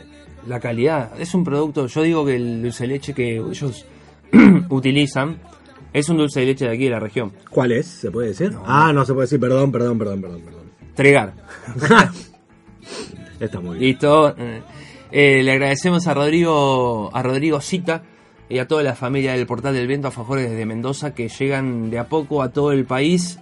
La 0.48 0.60
calidad. 0.60 1.20
Es 1.20 1.34
un 1.34 1.44
producto, 1.44 1.88
yo 1.88 2.01
digo 2.04 2.25
que 2.25 2.36
el 2.36 2.62
dulce 2.62 2.84
de 2.84 2.88
leche 2.89 3.13
que 3.13 3.38
ellos 3.38 3.86
utilizan 4.70 5.38
es 5.92 6.08
un 6.10 6.18
dulce 6.18 6.42
de 6.42 6.46
leche 6.48 6.65
de 6.65 6.72
aquí 6.72 6.84
de 6.84 6.89
la 6.92 7.00
región. 7.00 7.32
¿Cuál 7.50 7.72
es? 7.72 7.88
¿Se 7.88 8.12
puede 8.12 8.27
decir? 8.30 8.54
Ah, 8.65 8.92
no 8.94 9.06
se 9.06 9.13
puede 9.13 9.25
decir. 9.25 9.39
Perdón, 9.39 9.72
perdón, 9.72 9.98
perdón, 9.98 10.22
perdón. 10.22 10.42
perdón. 10.42 10.62
Tregar. 10.94 11.34
Está 13.39 13.60
muy 13.60 13.77
bien. 13.77 13.92
Listo. 13.92 14.36
Eh, 14.38 14.62
eh, 15.12 15.44
le 15.44 15.51
agradecemos 15.51 16.08
a 16.08 16.13
Rodrigo, 16.13 17.10
a 17.13 17.22
Rodrigo 17.22 17.62
Cita 17.62 18.04
y 18.50 18.60
a 18.60 18.68
toda 18.68 18.84
la 18.84 18.96
familia 18.96 19.34
del 19.34 19.46
Portal 19.46 19.74
del 19.74 19.88
Viento 19.88 20.08
Alfajores 20.08 20.50
desde 20.50 20.65
Mendoza 20.65 21.13
que 21.13 21.30
llegan 21.30 21.89
de 21.89 22.00
a 22.00 22.08
poco 22.08 22.42
a 22.42 22.50
todo 22.50 22.72
el 22.72 22.86
país. 22.86 23.39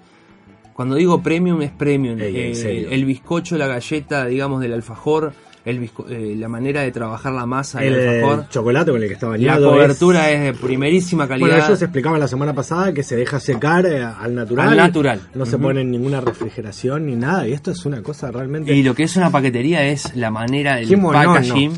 Cuando 0.74 0.96
digo 0.96 1.22
premium 1.22 1.62
es 1.62 1.72
premium. 1.72 2.20
Ey, 2.20 2.36
Eh, 2.36 2.88
el 2.90 3.06
bizcocho, 3.06 3.58
la 3.58 3.68
galleta, 3.68 4.26
digamos, 4.26 4.62
del 4.62 4.74
alfajor, 4.74 5.34
el 5.66 5.90
eh, 6.10 6.36
la 6.38 6.50
manera 6.50 6.82
de 6.82 6.92
trabajar 6.92 7.32
la 7.34 7.46
masa 7.46 7.80
del 7.80 7.94
El, 7.94 8.10
alfajor. 8.24 8.50
chocolate 8.50 8.92
con 8.92 9.02
el 9.02 9.08
que 9.08 9.14
está 9.14 9.28
La 9.28 9.32
bañado. 9.32 9.72
cobertura 9.72 10.30
es... 10.30 10.40
es 10.40 10.44
de 10.44 10.54
primerísima 10.54 11.28
calidad. 11.28 11.48
Bueno, 11.48 11.66
ellos 11.66 11.82
explicaban 11.82 12.20
la 12.20 12.28
semana 12.28 12.54
pasada 12.54 12.94
que 12.94 13.04
se 13.04 13.16
deja 13.16 13.40
secar 13.40 13.86
eh, 13.86 14.04
al 14.04 14.36
natural. 14.36 14.70
Al 14.70 14.78
natural. 14.78 15.22
No 15.34 15.46
se 15.46 15.58
pone 15.58 15.82
en 15.82 15.92
ninguna 15.92 16.20
refrigeración 16.22 17.06
ni 17.06 17.16
nada. 17.16 17.48
Y 17.48 17.54
esto 17.54 17.72
es 17.72 17.86
una 17.86 18.02
cosa 18.04 18.32
realmente. 18.32 18.74
Y 18.74 18.84
lo 18.84 18.94
que 18.94 19.04
es 19.04 19.16
una 19.16 19.30
paquetería 19.30 19.84
es 19.86 20.16
la 20.16 20.32
manera 20.32 20.76
del 20.76 21.00
packaging 21.00 21.72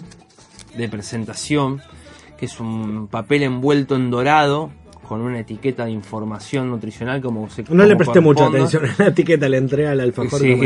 de 0.77 0.89
presentación, 0.89 1.81
que 2.37 2.45
es 2.47 2.59
un 2.59 3.07
papel 3.07 3.43
envuelto 3.43 3.95
en 3.95 4.09
dorado 4.09 4.71
con 5.07 5.21
una 5.21 5.39
etiqueta 5.39 5.85
de 5.85 5.91
información 5.91 6.69
nutricional 6.69 7.21
como 7.21 7.49
se 7.49 7.63
No 7.69 7.85
le 7.85 7.95
presté 7.95 8.19
mucha 8.19 8.47
atención 8.47 8.85
a 8.85 8.95
la 8.97 9.07
etiqueta, 9.09 9.47
le 9.49 9.57
entré 9.57 9.87
al 9.87 9.99
alfajor 9.99 10.39
Sí. 10.39 10.51
como. 10.51 10.63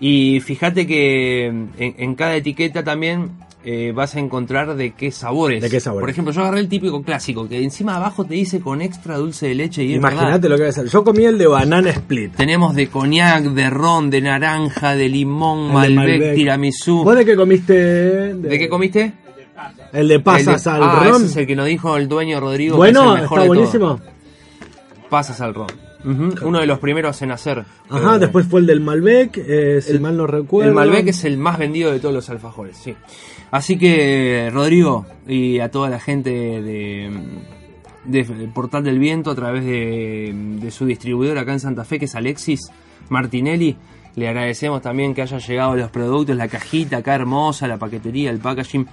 Y 0.00 0.40
fíjate 0.40 0.86
que 0.86 1.46
en, 1.46 1.70
en 1.78 2.14
cada 2.14 2.36
etiqueta 2.36 2.84
también 2.84 3.30
eh, 3.64 3.92
vas 3.94 4.14
a 4.14 4.20
encontrar 4.20 4.76
de 4.76 4.92
qué 4.92 5.10
sabores. 5.10 5.60
¿De 5.60 5.68
qué 5.68 5.80
sabores? 5.80 6.02
Por 6.02 6.10
ejemplo, 6.10 6.32
yo 6.32 6.40
agarré 6.42 6.60
el 6.60 6.68
típico 6.68 7.02
clásico, 7.02 7.48
que 7.48 7.62
encima 7.62 7.96
abajo 7.96 8.24
te 8.24 8.34
dice 8.34 8.60
con 8.60 8.80
extra 8.80 9.16
dulce 9.16 9.48
de 9.48 9.54
leche 9.56 9.82
y. 9.84 9.94
Imagínate 9.94 10.48
lo 10.48 10.56
que 10.56 10.62
va 10.62 10.68
a 10.68 10.72
ser. 10.72 10.86
Yo 10.86 11.02
comí 11.04 11.24
el 11.24 11.36
de 11.38 11.46
banana 11.48 11.90
split. 11.90 12.36
Tenemos 12.36 12.74
de 12.76 12.86
coñac, 12.86 13.42
de 13.44 13.68
ron, 13.68 14.10
de 14.10 14.20
naranja, 14.20 14.94
de 14.94 15.08
limón, 15.08 15.72
Malbec, 15.72 15.96
Malbec. 15.96 16.34
tiramisú. 16.36 17.02
¿Vos 17.04 17.16
de 17.16 17.24
qué 17.24 17.34
comiste? 17.36 17.74
¿De 18.34 18.58
qué 18.58 18.68
comiste? 18.68 19.12
El 19.92 20.08
de 20.08 20.20
pasas 20.20 20.66
El 20.66 20.72
de- 20.74 20.84
al 20.84 20.90
ah, 20.90 21.00
ron. 21.04 21.16
ese 21.16 21.26
es 21.26 21.36
el 21.36 21.46
que 21.46 21.56
nos 21.56 21.66
dijo 21.66 21.96
el 21.96 22.08
dueño 22.08 22.40
Rodrigo. 22.40 22.74
que 22.74 22.78
Bueno, 22.78 23.12
es 23.12 23.16
el 23.16 23.22
mejor 23.22 23.38
está 23.38 23.42
de 23.42 23.48
buenísimo. 23.48 24.00
Pasas 25.10 25.40
al 25.40 25.54
ron. 25.54 25.68
Uno 26.04 26.60
de 26.60 26.66
los 26.66 26.78
primeros 26.78 27.20
en 27.22 27.32
hacer. 27.32 27.64
Ajá, 27.90 28.16
Eh, 28.16 28.18
después 28.20 28.46
fue 28.46 28.60
el 28.60 28.66
del 28.66 28.80
Malbec, 28.80 29.36
eh, 29.36 29.80
si 29.82 29.98
mal 29.98 30.16
no 30.16 30.26
recuerdo. 30.26 30.68
El 30.70 30.74
Malbec 30.74 31.08
es 31.08 31.24
el 31.24 31.36
más 31.38 31.58
vendido 31.58 31.90
de 31.90 31.98
todos 31.98 32.14
los 32.14 32.28
alfajores, 32.30 32.76
sí. 32.76 32.94
Así 33.50 33.78
que, 33.78 34.48
Rodrigo, 34.52 35.06
y 35.26 35.58
a 35.58 35.70
toda 35.70 35.88
la 35.90 35.98
gente 35.98 36.30
de, 36.30 37.10
de 38.04 38.24
Portal 38.54 38.84
del 38.84 38.98
Viento, 38.98 39.30
a 39.30 39.34
través 39.34 39.64
de, 39.64 40.32
de 40.60 40.70
su 40.70 40.86
distribuidor 40.86 41.36
acá 41.38 41.52
en 41.52 41.60
Santa 41.60 41.84
Fe, 41.84 41.98
que 41.98 42.04
es 42.04 42.14
Alexis 42.14 42.70
Martinelli, 43.08 43.76
le 44.16 44.28
agradecemos 44.28 44.82
también 44.82 45.14
que 45.14 45.22
hayan 45.22 45.40
llegado 45.40 45.74
los 45.76 45.90
productos, 45.90 46.36
la 46.36 46.48
cajita 46.48 46.98
acá 46.98 47.14
hermosa, 47.14 47.66
la 47.66 47.76
paquetería, 47.78 48.30
el 48.30 48.38
packaging. 48.38 48.86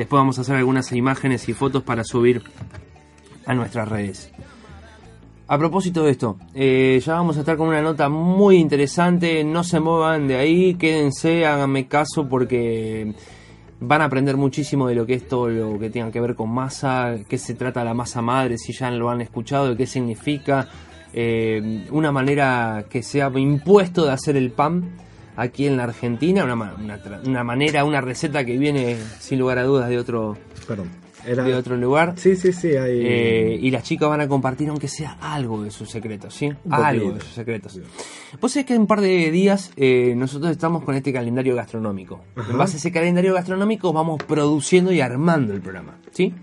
Después 0.00 0.18
vamos 0.18 0.38
a 0.38 0.40
hacer 0.40 0.56
algunas 0.56 0.92
imágenes 0.92 1.46
y 1.50 1.52
fotos 1.52 1.82
para 1.82 2.04
subir 2.04 2.42
a 3.44 3.52
nuestras 3.52 3.86
redes. 3.86 4.32
A 5.46 5.58
propósito 5.58 6.04
de 6.04 6.12
esto, 6.12 6.38
eh, 6.54 7.02
ya 7.04 7.16
vamos 7.16 7.36
a 7.36 7.40
estar 7.40 7.58
con 7.58 7.68
una 7.68 7.82
nota 7.82 8.08
muy 8.08 8.56
interesante. 8.56 9.44
No 9.44 9.62
se 9.62 9.78
muevan 9.78 10.26
de 10.26 10.36
ahí, 10.36 10.76
quédense, 10.76 11.44
háganme 11.44 11.86
caso 11.86 12.26
porque 12.26 13.14
van 13.80 14.00
a 14.00 14.06
aprender 14.06 14.38
muchísimo 14.38 14.88
de 14.88 14.94
lo 14.94 15.04
que 15.04 15.12
es 15.12 15.28
todo 15.28 15.50
lo 15.50 15.78
que 15.78 15.90
tenga 15.90 16.10
que 16.10 16.22
ver 16.22 16.34
con 16.34 16.48
masa, 16.48 17.16
qué 17.28 17.36
se 17.36 17.52
trata 17.52 17.84
la 17.84 17.92
masa 17.92 18.22
madre, 18.22 18.56
si 18.56 18.72
ya 18.72 18.90
lo 18.90 19.10
han 19.10 19.20
escuchado, 19.20 19.76
qué 19.76 19.86
significa, 19.86 20.66
eh, 21.12 21.86
una 21.90 22.10
manera 22.10 22.86
que 22.88 23.02
se 23.02 23.20
ha 23.20 23.30
impuesto 23.38 24.06
de 24.06 24.12
hacer 24.12 24.38
el 24.38 24.50
pan 24.50 24.92
aquí 25.40 25.66
en 25.66 25.76
la 25.78 25.84
Argentina, 25.84 26.44
una, 26.44 26.54
una 26.54 27.00
una 27.24 27.44
manera, 27.44 27.84
una 27.84 28.00
receta 28.00 28.44
que 28.44 28.58
viene 28.58 28.96
sin 29.18 29.38
lugar 29.38 29.58
a 29.58 29.64
dudas 29.64 29.88
de 29.88 29.98
otro, 29.98 30.36
Perdón. 30.68 30.88
Era... 31.26 31.44
de 31.44 31.54
otro 31.54 31.76
lugar. 31.76 32.14
Sí, 32.16 32.36
sí, 32.36 32.52
sí. 32.52 32.76
Hay... 32.76 33.00
Eh, 33.02 33.58
y 33.60 33.70
las 33.70 33.82
chicas 33.82 34.08
van 34.08 34.20
a 34.20 34.28
compartir 34.28 34.68
aunque 34.68 34.88
sea 34.88 35.16
algo 35.20 35.62
de 35.62 35.70
sus 35.70 35.90
secretos, 35.90 36.34
¿sí? 36.34 36.52
Algo 36.68 37.12
de 37.12 37.20
sus 37.20 37.32
secretos. 37.32 37.80
Vos 38.40 38.52
sabés 38.52 38.66
que 38.66 38.74
en 38.74 38.82
un 38.82 38.86
par 38.86 39.00
de 39.00 39.30
días 39.30 39.72
eh, 39.76 40.14
nosotros 40.14 40.50
estamos 40.50 40.84
con 40.84 40.94
este 40.94 41.12
calendario 41.12 41.54
gastronómico. 41.54 42.20
Ajá. 42.36 42.50
En 42.50 42.58
base 42.58 42.76
a 42.76 42.78
ese 42.78 42.92
calendario 42.92 43.32
gastronómico 43.32 43.92
vamos 43.92 44.22
produciendo 44.22 44.92
y 44.92 45.00
armando 45.00 45.54
el 45.54 45.60
programa, 45.62 45.98
¿sí? 46.12 46.34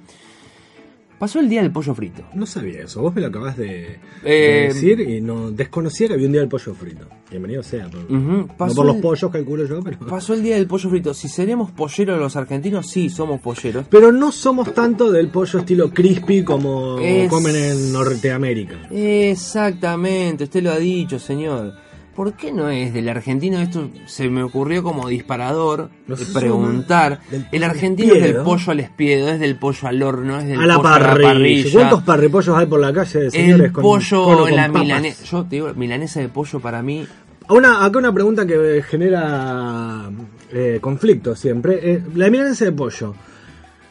Pasó 1.19 1.39
el 1.39 1.49
día 1.49 1.63
del 1.63 1.71
pollo 1.71 1.95
frito. 1.95 2.21
No 2.35 2.45
sabía 2.45 2.83
eso. 2.83 3.01
Vos 3.01 3.15
me 3.15 3.21
lo 3.21 3.27
acabas 3.27 3.57
de, 3.57 3.97
Eh, 4.23 4.67
de 4.69 4.73
decir 4.73 4.99
y 4.99 5.19
no 5.19 5.49
desconocía 5.49 6.07
que 6.07 6.13
había 6.13 6.27
un 6.27 6.31
día 6.33 6.41
del 6.41 6.49
pollo 6.49 6.75
frito. 6.75 7.07
Bienvenido 7.31 7.63
sea. 7.63 7.87
Por, 7.89 8.09
no 8.11 8.47
por 8.57 8.85
los 8.85 8.97
pollos, 8.97 9.31
calculo 9.31 9.65
yo, 9.65 9.81
pero... 9.81 9.97
Pasó 10.05 10.35
el 10.35 10.43
día 10.43 10.55
del 10.57 10.67
pollo 10.67 10.89
frito. 10.91 11.15
Si 11.15 11.27
seremos 11.27 11.71
polleros 11.71 12.19
los 12.19 12.35
argentinos, 12.35 12.87
sí, 12.87 13.09
somos 13.09 13.41
polleros. 13.41 13.87
Pero 13.89 14.11
no 14.11 14.31
somos 14.31 14.73
tanto 14.75 15.11
del 15.11 15.29
pollo 15.29 15.59
estilo 15.59 15.89
crispy 15.89 16.43
como 16.43 16.99
Es- 16.99 17.29
comen 17.31 17.55
en 17.55 17.91
Norteamérica. 17.93 18.75
Exactamente, 18.91 20.43
usted 20.43 20.61
lo 20.61 20.71
ha 20.71 20.77
dicho, 20.77 21.17
señor. 21.17 21.73
¿Por 22.17 22.33
qué 22.33 22.51
no 22.51 22.67
es 22.69 22.93
del 22.95 23.07
argentino? 23.09 23.59
Esto 23.59 23.89
se 24.07 24.27
me 24.27 24.41
ocurrió 24.41 24.81
como 24.81 25.07
disparador 25.07 25.91
Nosotros 26.07 26.35
preguntar. 26.35 27.19
del 27.29 27.47
El 27.51 27.63
argentino 27.63 28.13
es 28.15 28.23
del 28.23 28.37
pollo 28.37 28.71
al 28.71 28.79
espiedo, 28.79 29.29
es 29.29 29.39
del 29.39 29.55
pollo 29.55 29.87
al 29.87 30.01
horno, 30.01 30.39
es 30.39 30.47
del 30.47 30.59
A 30.59 30.65
la 30.65 30.77
pollo 30.77 30.89
a 30.89 30.99
la 30.99 31.13
parrilla. 31.15 31.69
¿Cuántos 31.71 32.01
parripollos 32.03 32.57
hay 32.57 32.65
por 32.65 32.79
la 32.79 32.91
calle, 32.91 33.29
señores? 33.29 33.65
el 33.67 33.71
con- 33.71 33.83
pollo, 33.83 34.23
con 34.23 34.55
la 34.55 34.67
milanesa. 34.67 35.23
Yo 35.25 35.43
te 35.43 35.57
digo, 35.57 35.71
milanesa 35.75 36.19
de 36.19 36.29
pollo 36.29 36.59
para 36.59 36.81
mí. 36.81 37.05
Una, 37.49 37.85
acá 37.85 37.99
una 37.99 38.11
pregunta 38.11 38.47
que 38.47 38.81
genera 38.81 40.09
eh, 40.51 40.79
conflicto 40.81 41.35
siempre. 41.35 41.79
Eh, 41.83 42.03
la 42.15 42.29
milanesa 42.31 42.65
de 42.65 42.71
pollo, 42.71 43.13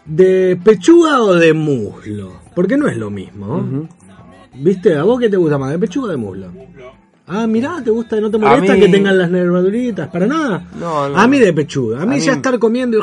¿de 0.04 0.58
pechuga 0.64 1.22
o 1.22 1.32
de 1.34 1.54
muslo? 1.54 2.40
Porque 2.56 2.76
no 2.76 2.88
es 2.88 2.96
lo 2.96 3.08
mismo. 3.08 3.86
¿Viste? 4.52 4.96
¿A 4.96 5.04
vos 5.04 5.20
qué 5.20 5.28
te 5.30 5.36
gusta 5.36 5.58
más? 5.58 5.70
¿De 5.70 5.78
pechuga 5.78 6.08
o 6.08 6.10
de 6.10 6.16
muslo? 6.16 6.48
Ah, 7.28 7.46
mirá, 7.46 7.82
¿te 7.82 7.90
gusta? 7.90 8.20
¿No 8.20 8.30
te 8.30 8.38
molesta 8.38 8.74
mí- 8.74 8.80
que 8.80 8.88
tengan 8.88 9.18
las 9.18 9.30
nervaduritas? 9.30 10.08
¿Para 10.08 10.26
nada? 10.26 10.62
No, 10.78 11.08
no. 11.08 11.16
A 11.18 11.26
mí 11.26 11.38
de 11.40 11.52
pechuga. 11.52 12.02
A 12.02 12.06
mí 12.06 12.16
A 12.16 12.18
ya 12.18 12.32
mí- 12.32 12.36
estar 12.36 12.58
comiendo... 12.58 12.98
y- 12.98 13.02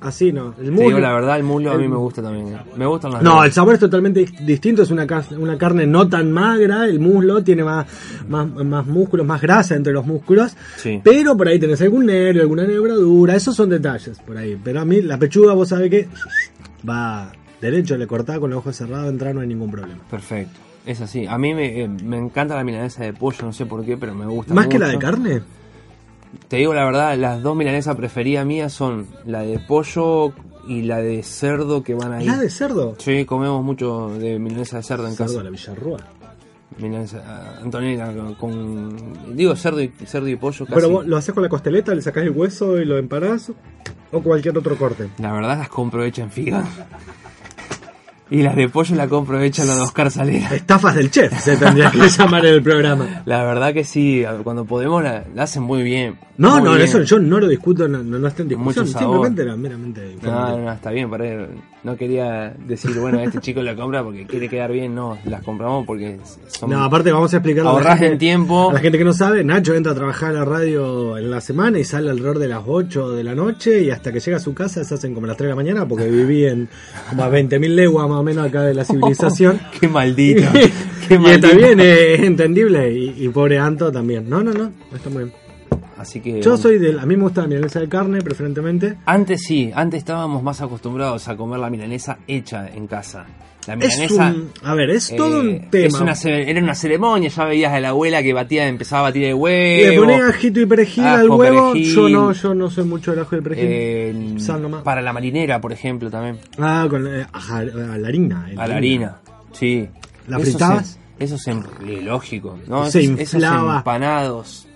Así 0.00 0.30
no. 0.32 0.54
El 0.60 0.70
muslo... 0.70 0.86
digo 0.88 0.98
la 1.00 1.12
verdad, 1.12 1.38
el 1.38 1.42
muslo 1.42 1.72
a 1.72 1.76
mí 1.76 1.88
me 1.88 1.96
gusta 1.96 2.22
también. 2.22 2.48
eh. 2.54 2.58
Me 2.76 2.86
gustan 2.86 3.10
las 3.14 3.22
No, 3.22 3.42
el 3.42 3.50
sabor 3.50 3.74
es 3.74 3.80
totalmente 3.80 4.20
dis- 4.24 4.44
distinto, 4.46 4.82
es 4.82 4.92
una, 4.92 5.06
una 5.36 5.58
carne 5.58 5.88
no 5.88 6.08
tan 6.08 6.30
magra, 6.30 6.84
el 6.84 7.00
muslo 7.00 7.42
tiene 7.42 7.64
más, 7.64 7.84
más, 8.28 8.46
más 8.48 8.86
músculos, 8.86 9.26
más 9.26 9.40
grasa 9.40 9.74
entre 9.74 9.92
los 9.92 10.06
músculos, 10.06 10.54
Sí. 10.76 11.00
pero 11.02 11.36
por 11.36 11.48
ahí 11.48 11.58
tenés 11.58 11.82
algún 11.82 12.06
nervio, 12.06 12.42
alguna 12.42 12.64
nebradura, 12.64 13.34
esos 13.34 13.56
son 13.56 13.70
detalles 13.70 14.20
por 14.20 14.36
ahí, 14.36 14.56
pero 14.62 14.80
a 14.82 14.84
mí 14.84 15.02
la 15.02 15.18
pechuga 15.18 15.52
vos 15.54 15.70
sabés 15.70 15.90
que 15.90 16.08
va 16.88 17.32
derecho, 17.60 17.96
le 17.96 18.06
cortás 18.06 18.38
con 18.38 18.50
los 18.50 18.58
ojos 18.60 18.76
cerrados, 18.76 19.08
entrar, 19.10 19.34
no 19.34 19.40
hay 19.40 19.48
ningún 19.48 19.70
problema. 19.72 19.98
Perfecto. 20.08 20.60
Es 20.86 21.00
así. 21.00 21.26
A 21.26 21.36
mí 21.38 21.54
me, 21.54 21.82
eh, 21.82 21.88
me 21.88 22.16
encanta 22.18 22.54
la 22.54 22.64
milanesa 22.64 23.04
de 23.04 23.12
pollo, 23.12 23.38
no 23.42 23.52
sé 23.52 23.66
por 23.66 23.84
qué, 23.84 23.96
pero 23.96 24.14
me 24.14 24.26
gusta 24.26 24.54
¿Más 24.54 24.68
que 24.68 24.78
la 24.78 24.88
de 24.88 24.98
carne? 24.98 25.42
Te 26.48 26.56
digo 26.58 26.74
la 26.74 26.84
verdad, 26.84 27.16
las 27.16 27.42
dos 27.42 27.56
milanesas 27.56 27.96
preferidas 27.96 28.44
mías 28.46 28.72
son 28.72 29.06
la 29.24 29.40
de 29.42 29.58
pollo 29.58 30.32
y 30.66 30.82
la 30.82 30.98
de 30.98 31.22
cerdo 31.22 31.82
que 31.82 31.94
van 31.94 32.12
ahí. 32.12 32.26
¿La 32.26 32.36
de 32.36 32.50
cerdo? 32.50 32.94
Sí, 32.98 33.24
comemos 33.24 33.64
mucho 33.64 34.10
de 34.18 34.38
milanesa 34.38 34.78
de 34.78 34.82
cerdo 34.82 35.06
en 35.06 35.14
Cerdo 35.14 35.26
casa. 35.32 35.38
de 35.38 35.44
la 35.44 35.50
Villarrúa. 35.50 35.98
Milanesa, 36.78 37.22
ah, 37.26 37.60
Antonella 37.62 38.12
con, 38.38 39.36
digo 39.36 39.56
cerdo 39.56 39.80
y 39.82 39.88
cerdo 40.06 40.28
y 40.28 40.36
pollo 40.36 40.64
casi. 40.66 40.74
Pero 40.74 40.90
vos 40.90 41.06
lo 41.06 41.16
haces 41.16 41.34
con 41.34 41.42
la 41.42 41.48
costeleta, 41.48 41.94
le 41.94 42.02
sacás 42.02 42.22
el 42.22 42.30
hueso 42.30 42.78
y 42.78 42.84
lo 42.84 42.98
empanás 42.98 43.50
o 44.12 44.22
cualquier 44.22 44.56
otro 44.56 44.76
corte. 44.76 45.08
La 45.18 45.32
verdad 45.32 45.58
las 45.58 45.68
compro 45.70 46.04
hechas 46.04 46.24
en 46.24 46.30
figa. 46.30 46.64
Y 48.30 48.42
las 48.42 48.56
de 48.56 48.68
pollo 48.68 48.94
las 48.94 49.08
compro 49.08 49.38
la 49.38 49.44
de 49.44 49.80
Oscar 49.80 50.10
Salera. 50.10 50.48
Estafas 50.54 50.94
del 50.94 51.10
chef 51.10 51.32
se 51.40 51.56
tendría 51.56 51.90
que 51.90 52.08
llamar 52.08 52.44
en 52.44 52.54
el 52.54 52.62
programa. 52.62 53.22
La 53.24 53.42
verdad 53.44 53.72
que 53.72 53.84
sí, 53.84 54.22
cuando 54.44 54.64
podemos 54.64 55.02
la, 55.02 55.24
la 55.34 55.44
hacen 55.44 55.62
muy 55.62 55.82
bien. 55.82 56.18
No, 56.36 56.54
Muy 56.56 56.62
no, 56.62 56.70
bien. 56.74 56.82
eso 56.82 57.02
yo 57.02 57.18
no 57.18 57.40
lo 57.40 57.48
discuto, 57.48 57.88
no, 57.88 57.98
no, 57.98 58.18
no 58.18 58.28
está 58.28 58.42
en 58.42 58.48
discusión, 58.48 58.86
simplemente 58.86 59.42
era 59.42 59.56
meramente 59.56 60.16
No, 60.22 60.56
no, 60.58 60.72
está 60.72 60.90
bien, 60.90 61.10
para 61.10 61.26
él. 61.26 61.48
No 61.84 61.96
quería 61.96 62.52
decir, 62.66 62.90
bueno, 62.98 63.20
este 63.20 63.38
chico 63.38 63.62
la 63.62 63.76
compra 63.76 64.02
porque 64.02 64.26
quiere 64.26 64.48
quedar 64.48 64.72
bien. 64.72 64.94
No, 64.96 65.16
las 65.24 65.42
compramos 65.42 65.86
porque 65.86 66.18
son... 66.48 66.70
No, 66.70 66.82
aparte 66.82 67.12
vamos 67.12 67.32
a 67.32 67.36
explicar 67.36 67.60
a 67.62 67.64
la 67.66 67.70
Ahorrás 67.70 67.98
gente- 68.00 68.12
en 68.14 68.18
tiempo. 68.18 68.70
La 68.72 68.80
gente 68.80 68.98
que 68.98 69.04
no 69.04 69.12
sabe, 69.12 69.44
Nacho 69.44 69.74
entra 69.74 69.92
a 69.92 69.94
trabajar 69.94 70.30
a 70.30 70.40
la 70.40 70.44
radio 70.44 71.16
en 71.16 71.30
la 71.30 71.40
semana 71.40 71.78
y 71.78 71.84
sale 71.84 72.10
alrededor 72.10 72.40
de 72.40 72.48
las 72.48 72.62
8 72.66 73.12
de 73.12 73.22
la 73.22 73.34
noche 73.36 73.80
y 73.82 73.90
hasta 73.90 74.12
que 74.12 74.18
llega 74.18 74.38
a 74.38 74.40
su 74.40 74.54
casa 74.54 74.82
se 74.82 74.94
hacen 74.94 75.14
como 75.14 75.28
las 75.28 75.36
3 75.36 75.46
de 75.46 75.50
la 75.50 75.56
mañana 75.56 75.86
porque 75.86 76.06
viví 76.10 76.44
en 76.46 76.68
como 77.10 77.22
a 77.22 77.30
20.000 77.30 77.68
leguas 77.68 78.08
más 78.08 78.18
o 78.18 78.22
menos 78.24 78.46
acá 78.46 78.62
de 78.62 78.74
la 78.74 78.84
civilización. 78.84 79.60
Qué 79.80 79.86
maldito. 79.88 80.42
Qué 81.06 81.14
y 81.14 81.18
maldito. 81.18 81.46
está 81.46 81.56
bien, 81.58 81.78
eh, 81.80 82.14
es 82.14 82.20
entendible. 82.22 82.92
Y, 82.92 83.14
y 83.24 83.28
pobre 83.28 83.58
Anto 83.58 83.92
también. 83.92 84.28
No, 84.28 84.42
no, 84.42 84.52
no, 84.52 84.72
está 84.94 85.10
muy 85.10 85.24
bien. 85.24 85.47
Así 85.98 86.20
que... 86.20 86.40
Yo 86.40 86.56
soy 86.56 86.78
del. 86.78 86.98
A 86.98 87.06
mí 87.06 87.16
me 87.16 87.24
gusta 87.24 87.42
la 87.42 87.48
milanesa 87.48 87.80
de 87.80 87.88
carne, 87.88 88.20
preferentemente. 88.22 88.96
Antes 89.06 89.42
sí, 89.46 89.70
antes 89.74 89.98
estábamos 89.98 90.42
más 90.42 90.60
acostumbrados 90.60 91.26
a 91.28 91.36
comer 91.36 91.58
la 91.58 91.68
milanesa 91.70 92.18
hecha 92.26 92.68
en 92.68 92.86
casa. 92.86 93.26
La 93.66 93.74
Es 93.74 93.98
milanesa... 93.98 94.26
un. 94.28 94.50
A 94.62 94.74
ver, 94.74 94.90
es 94.90 95.10
eh, 95.10 95.16
todo 95.16 95.40
un 95.40 95.68
tema. 95.70 95.86
es 95.88 95.94
una 96.00 96.12
era 96.24 96.60
una 96.62 96.74
ceremonia, 96.74 97.28
ya 97.28 97.44
veías 97.44 97.72
a 97.72 97.80
la 97.80 97.88
abuela 97.90 98.22
que 98.22 98.32
batía, 98.32 98.66
empezaba 98.68 99.00
a 99.00 99.10
batir 99.10 99.24
el 99.24 99.28
Le 99.30 99.34
huevo. 99.34 100.04
ponés 100.04 100.22
ajito 100.22 100.60
y 100.60 100.66
perejil 100.66 101.04
ajo, 101.04 101.16
al 101.18 101.30
huevo. 101.30 101.72
perejil. 101.72 101.94
Yo 101.94 102.08
no, 102.08 102.32
yo 102.32 102.54
no 102.54 102.70
soy 102.70 102.84
mucho 102.84 103.10
del 103.10 103.20
ajo 103.20 103.36
y 103.36 103.40
perejil. 103.40 103.66
eh, 103.68 104.34
Sal 104.38 104.62
nomás. 104.62 104.82
para 104.84 105.02
la 105.02 105.12
marinera, 105.12 105.60
por 105.60 105.72
ejemplo, 105.72 106.10
también. 106.10 106.38
Ah, 106.58 106.86
con 106.88 107.06
eh, 107.06 107.26
a 107.32 107.62
la 107.62 108.08
harina. 108.08 108.46
el 108.50 108.58
A 108.58 108.66
la 108.68 108.76
harina, 108.76 109.16
sí. 109.52 109.86
¿La 110.28 110.38
fritabas? 110.38 110.98
Eso 111.18 111.34
es 111.34 111.48
eh, 111.48 112.00
lógico, 112.02 112.56
¿no? 112.68 112.86
Se 112.88 113.00
esos, 113.00 113.18
esos 113.18 113.34
inflaba. 113.34 113.78
empanados. 113.78 114.67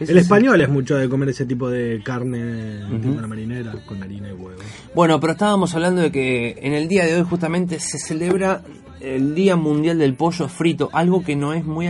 El 0.00 0.18
español 0.18 0.60
es 0.60 0.68
mucho 0.68 0.96
de 0.96 1.08
comer 1.08 1.30
ese 1.30 1.44
tipo 1.44 1.68
de 1.68 2.00
carne, 2.04 2.82
tipo 3.02 3.20
la 3.20 3.26
marinera, 3.26 3.72
con 3.86 4.02
harina 4.02 4.28
y 4.28 4.32
huevo. 4.32 4.60
Bueno, 4.94 5.18
pero 5.20 5.32
estábamos 5.32 5.74
hablando 5.74 6.02
de 6.02 6.12
que 6.12 6.56
en 6.62 6.72
el 6.72 6.88
día 6.88 7.04
de 7.04 7.16
hoy 7.16 7.26
justamente 7.28 7.80
se 7.80 7.98
celebra 7.98 8.62
el 9.00 9.34
Día 9.34 9.56
Mundial 9.56 9.98
del 9.98 10.14
Pollo 10.14 10.48
Frito, 10.48 10.88
algo 10.92 11.22
que 11.24 11.36
no 11.36 11.52
es 11.52 11.64
muy, 11.64 11.88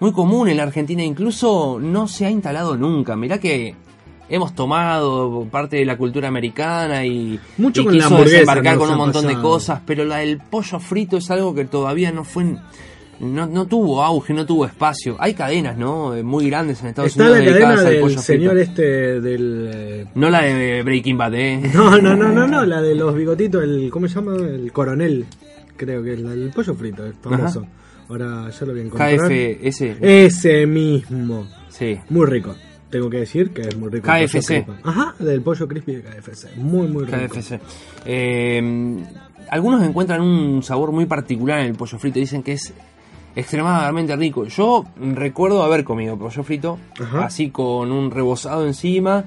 muy 0.00 0.12
común 0.12 0.48
en 0.48 0.58
la 0.58 0.64
Argentina, 0.64 1.02
incluso 1.02 1.78
no 1.80 2.08
se 2.08 2.26
ha 2.26 2.30
instalado 2.30 2.76
nunca. 2.76 3.16
Mirá 3.16 3.38
que 3.38 3.74
hemos 4.28 4.54
tomado 4.54 5.46
parte 5.50 5.76
de 5.76 5.84
la 5.84 5.96
cultura 5.96 6.28
americana 6.28 7.04
y, 7.04 7.38
Mucho 7.58 7.82
y 7.82 7.84
con 7.84 7.94
la 7.94 8.04
quiso 8.04 8.14
hamburguesa 8.14 8.36
desembarcar 8.38 8.78
con 8.78 8.90
un 8.90 8.96
montón 8.96 9.26
de 9.26 9.34
cosas, 9.36 9.80
pero 9.84 10.04
la 10.04 10.18
del 10.18 10.38
pollo 10.38 10.78
frito 10.78 11.16
es 11.16 11.30
algo 11.30 11.54
que 11.54 11.64
todavía 11.64 12.12
no 12.12 12.24
fue... 12.24 12.56
No, 13.20 13.46
no 13.46 13.66
tuvo 13.66 14.02
auge, 14.02 14.32
no 14.32 14.46
tuvo 14.46 14.64
espacio. 14.66 15.16
Hay 15.18 15.34
cadenas, 15.34 15.76
¿no? 15.76 16.14
Eh, 16.14 16.22
Muy 16.22 16.48
grandes 16.48 16.80
en 16.82 16.88
Estados 16.88 17.10
Está 17.10 17.24
Unidos 17.30 17.38
la 17.44 17.52
cadena 17.52 17.82
del 17.82 18.18
señor 18.18 18.52
frito. 18.54 18.70
este 18.70 19.20
del... 19.20 19.70
eh, 19.72 20.06
No 20.14 20.30
la 20.30 20.42
de 20.42 20.82
Breaking 20.82 21.18
Bad, 21.18 21.34
¿eh? 21.34 21.60
No, 21.74 21.98
no, 21.98 22.16
no, 22.16 22.28
no, 22.32 22.46
no, 22.46 22.64
la 22.66 22.80
de 22.80 22.94
los 22.94 23.14
bigotitos, 23.14 23.62
el 23.62 23.90
¿cómo 23.90 24.08
se 24.08 24.14
llama? 24.14 24.36
El 24.36 24.72
coronel, 24.72 25.26
creo 25.76 26.02
que 26.02 26.14
es 26.14 26.20
la 26.20 26.30
del 26.30 26.50
pollo 26.50 26.74
frito, 26.74 27.04
es 27.04 27.14
famoso. 27.20 27.66
Ahora 28.08 28.50
ya 28.50 28.66
lo 28.66 28.72
voy 28.72 28.80
a 28.80 28.84
encontrar. 28.84 29.16
KFS. 29.18 29.96
Ese 30.00 30.66
mismo. 30.66 31.46
Sí. 31.68 31.98
Muy 32.08 32.26
rico. 32.26 32.54
Tengo 32.88 33.08
que 33.08 33.18
decir 33.18 33.50
que 33.50 33.60
es 33.62 33.76
muy 33.76 33.88
rico. 33.90 34.08
KFC. 34.08 34.66
Ajá, 34.82 35.14
del 35.20 35.42
pollo 35.42 35.68
crispy 35.68 35.96
de 35.96 36.02
KFC. 36.02 36.56
Muy, 36.56 36.88
muy 36.88 37.04
rico. 37.04 37.34
KFC. 37.34 37.60
Eh, 38.04 39.04
algunos 39.48 39.82
encuentran 39.84 40.22
un 40.22 40.62
sabor 40.62 40.90
muy 40.90 41.06
particular 41.06 41.60
en 41.60 41.66
el 41.66 41.74
pollo 41.74 41.98
frito. 41.98 42.18
Dicen 42.18 42.42
que 42.42 42.52
es 42.54 42.72
extremadamente 43.40 44.14
rico. 44.16 44.44
Yo 44.44 44.84
recuerdo 44.96 45.62
haber 45.62 45.84
comido 45.84 46.16
pollo 46.18 46.42
frito, 46.42 46.78
Ajá. 47.00 47.24
así 47.26 47.50
con 47.50 47.90
un 47.92 48.10
rebozado 48.10 48.66
encima. 48.66 49.24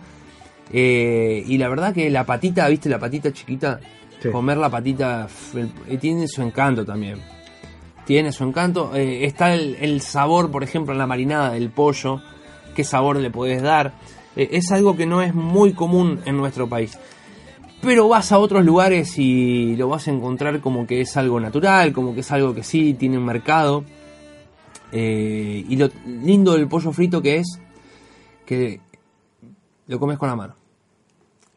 eh, 0.71 1.43
y 1.45 1.57
la 1.57 1.69
verdad 1.69 1.93
que 1.93 2.09
la 2.09 2.25
patita, 2.25 2.67
¿viste? 2.67 2.89
La 2.89 2.99
patita 2.99 3.31
chiquita. 3.31 3.79
Sí. 4.21 4.29
Comer 4.31 4.57
la 4.57 4.69
patita 4.69 5.27
eh, 5.89 5.97
tiene 5.97 6.27
su 6.27 6.41
encanto 6.41 6.85
también. 6.85 7.19
Tiene 8.05 8.31
su 8.31 8.43
encanto. 8.43 8.91
Eh, 8.95 9.25
está 9.25 9.53
el, 9.53 9.75
el 9.81 10.01
sabor, 10.01 10.49
por 10.49 10.63
ejemplo, 10.63 10.93
en 10.93 10.99
la 10.99 11.07
marinada 11.07 11.51
del 11.51 11.69
pollo. 11.69 12.21
¿Qué 12.75 12.83
sabor 12.83 13.17
le 13.17 13.29
podés 13.29 13.61
dar? 13.61 13.93
Eh, 14.35 14.49
es 14.53 14.71
algo 14.71 14.95
que 14.95 15.05
no 15.05 15.21
es 15.21 15.33
muy 15.35 15.73
común 15.73 16.21
en 16.25 16.37
nuestro 16.37 16.67
país. 16.67 16.97
Pero 17.81 18.07
vas 18.07 18.31
a 18.31 18.39
otros 18.39 18.63
lugares 18.63 19.19
y 19.19 19.75
lo 19.75 19.89
vas 19.89 20.07
a 20.07 20.11
encontrar 20.11 20.61
como 20.61 20.87
que 20.87 21.01
es 21.01 21.17
algo 21.17 21.39
natural, 21.41 21.91
como 21.91 22.13
que 22.13 22.21
es 22.21 22.31
algo 22.31 22.55
que 22.55 22.63
sí 22.63 22.93
tiene 22.93 23.17
un 23.17 23.25
mercado. 23.25 23.83
Eh, 24.95 25.65
y 25.67 25.75
lo 25.75 25.89
lindo 26.05 26.53
del 26.53 26.67
pollo 26.67 26.91
frito 26.91 27.21
que 27.21 27.37
es 27.37 27.59
que 28.45 28.79
lo 29.87 29.99
comes 29.99 30.17
con 30.17 30.29
la 30.29 30.35
mano. 30.35 30.55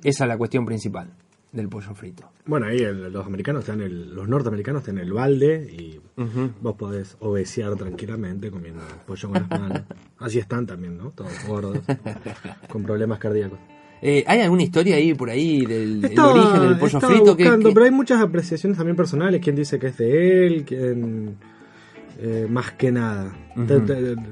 Esa 0.02 0.24
es 0.24 0.28
la 0.28 0.38
cuestión 0.38 0.64
principal 0.64 1.10
del 1.52 1.68
pollo 1.68 1.94
frito. 1.94 2.30
Bueno, 2.46 2.66
ahí 2.66 2.78
el- 2.78 3.12
los 3.12 3.26
americanos 3.26 3.60
están 3.60 3.80
el, 3.80 4.14
los 4.14 4.28
norteamericanos 4.28 4.80
están 4.82 4.98
en 4.98 5.04
el 5.04 5.12
balde 5.12 5.68
y 5.72 6.00
vos 6.60 6.76
podés 6.76 7.16
obesear 7.20 7.74
tranquilamente 7.76 8.50
comiendo 8.50 8.82
pollo 9.06 9.28
con 9.30 9.46
las 9.48 9.50
manos. 9.60 9.82
Así 10.18 10.38
están 10.38 10.66
también, 10.66 10.96
¿no? 10.96 11.10
Todos 11.10 11.32
gordos, 11.46 11.78
con 12.68 12.82
problemas 12.84 13.18
cardíacos. 13.18 13.58
Eh, 14.02 14.22
¿Hay 14.26 14.40
alguna 14.40 14.62
historia 14.62 14.96
ahí 14.96 15.14
por 15.14 15.30
ahí 15.30 15.64
del, 15.64 16.04
origen 16.18 16.60
del 16.60 16.78
pollo 16.78 17.00
frito? 17.00 17.36
que- 17.36 17.44
buscando, 17.44 17.68
que- 17.70 17.74
pero 17.74 17.84
hay 17.86 17.92
muchas 17.92 18.20
apreciaciones 18.20 18.76
también 18.76 18.96
personales. 18.96 19.40
Quien 19.42 19.56
dice 19.56 19.78
que 19.78 19.86
es 19.88 19.96
de 19.96 20.46
él, 20.46 20.64
quien 20.64 21.36
eh, 22.18 22.46
más 22.48 22.72
que 22.72 22.90
nada. 22.92 23.32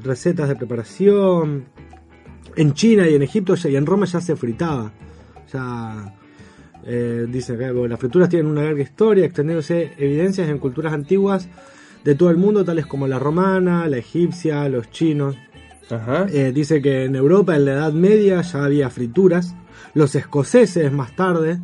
Recetas 0.02 0.48
de 0.48 0.56
preparación. 0.56 1.64
En 2.56 2.72
China 2.74 3.08
y 3.08 3.14
en 3.14 3.22
Egipto 3.22 3.54
y 3.64 3.76
en 3.76 3.86
Roma 3.86 4.06
ya 4.06 4.20
se 4.20 4.36
fritaba. 4.36 4.92
Ya 5.52 6.14
eh, 6.86 7.26
dice 7.28 7.56
que 7.56 7.70
bueno, 7.70 7.88
las 7.88 8.00
frituras 8.00 8.28
tienen 8.28 8.50
una 8.50 8.62
larga 8.62 8.82
historia, 8.82 9.24
extendiéndose 9.24 9.92
evidencias 9.98 10.48
en 10.48 10.58
culturas 10.58 10.92
antiguas 10.92 11.48
de 12.04 12.14
todo 12.14 12.30
el 12.30 12.36
mundo, 12.36 12.64
tales 12.64 12.86
como 12.86 13.06
la 13.06 13.18
romana, 13.18 13.88
la 13.88 13.96
egipcia, 13.96 14.68
los 14.68 14.90
chinos. 14.90 15.36
Ajá. 15.90 16.26
Eh, 16.30 16.52
dice 16.52 16.80
que 16.80 17.04
en 17.04 17.16
Europa 17.16 17.56
en 17.56 17.64
la 17.64 17.72
Edad 17.72 17.92
Media 17.92 18.40
ya 18.42 18.64
había 18.64 18.90
frituras. 18.90 19.54
Los 19.94 20.14
escoceses 20.14 20.92
más 20.92 21.14
tarde, 21.16 21.60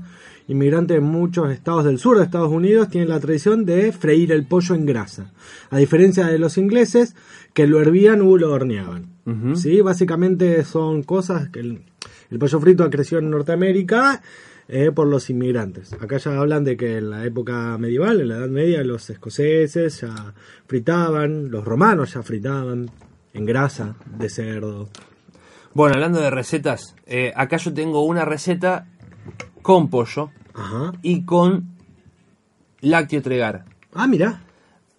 inmigrantes 0.50 0.96
de 0.96 1.00
muchos 1.00 1.48
estados 1.52 1.84
del 1.84 1.98
sur 1.98 2.18
de 2.18 2.24
Estados 2.24 2.50
Unidos, 2.50 2.88
tienen 2.88 3.08
la 3.08 3.20
tradición 3.20 3.64
de 3.64 3.92
freír 3.92 4.32
el 4.32 4.46
pollo 4.46 4.74
en 4.74 4.84
grasa. 4.84 5.32
A 5.70 5.78
diferencia 5.78 6.26
de 6.26 6.40
los 6.40 6.58
ingleses, 6.58 7.14
que 7.54 7.68
lo 7.68 7.80
hervían 7.80 8.20
o 8.20 8.36
lo 8.36 8.52
horneaban. 8.52 9.06
¿Sí? 9.54 9.80
Básicamente 9.80 10.64
son 10.64 11.04
cosas 11.04 11.50
que 11.50 11.60
el, 11.60 11.84
el 12.32 12.38
pollo 12.40 12.58
frito 12.58 12.90
creció 12.90 13.18
en 13.18 13.30
Norteamérica 13.30 14.22
eh, 14.66 14.90
por 14.90 15.06
los 15.06 15.30
inmigrantes. 15.30 15.92
Acá 15.92 16.16
ya 16.16 16.36
hablan 16.36 16.64
de 16.64 16.76
que 16.76 16.98
en 16.98 17.10
la 17.10 17.24
época 17.24 17.78
medieval, 17.78 18.20
en 18.20 18.28
la 18.28 18.38
Edad 18.38 18.48
Media, 18.48 18.82
los 18.82 19.08
escoceses 19.08 20.00
ya 20.00 20.34
fritaban, 20.66 21.52
los 21.52 21.64
romanos 21.64 22.14
ya 22.14 22.24
fritaban 22.24 22.90
en 23.32 23.46
grasa 23.46 23.94
de 24.18 24.28
cerdo. 24.28 24.88
Bueno, 25.74 25.94
hablando 25.94 26.20
de 26.20 26.30
recetas, 26.30 26.96
eh, 27.06 27.32
acá 27.36 27.56
yo 27.58 27.72
tengo 27.72 28.04
una 28.04 28.24
receta 28.24 28.88
con 29.62 29.88
pollo 29.90 30.30
Ajá. 30.54 30.92
y 31.02 31.22
con 31.24 31.68
lácteo 32.80 33.22
tregar. 33.22 33.64
Ah, 33.94 34.06
mira. 34.06 34.42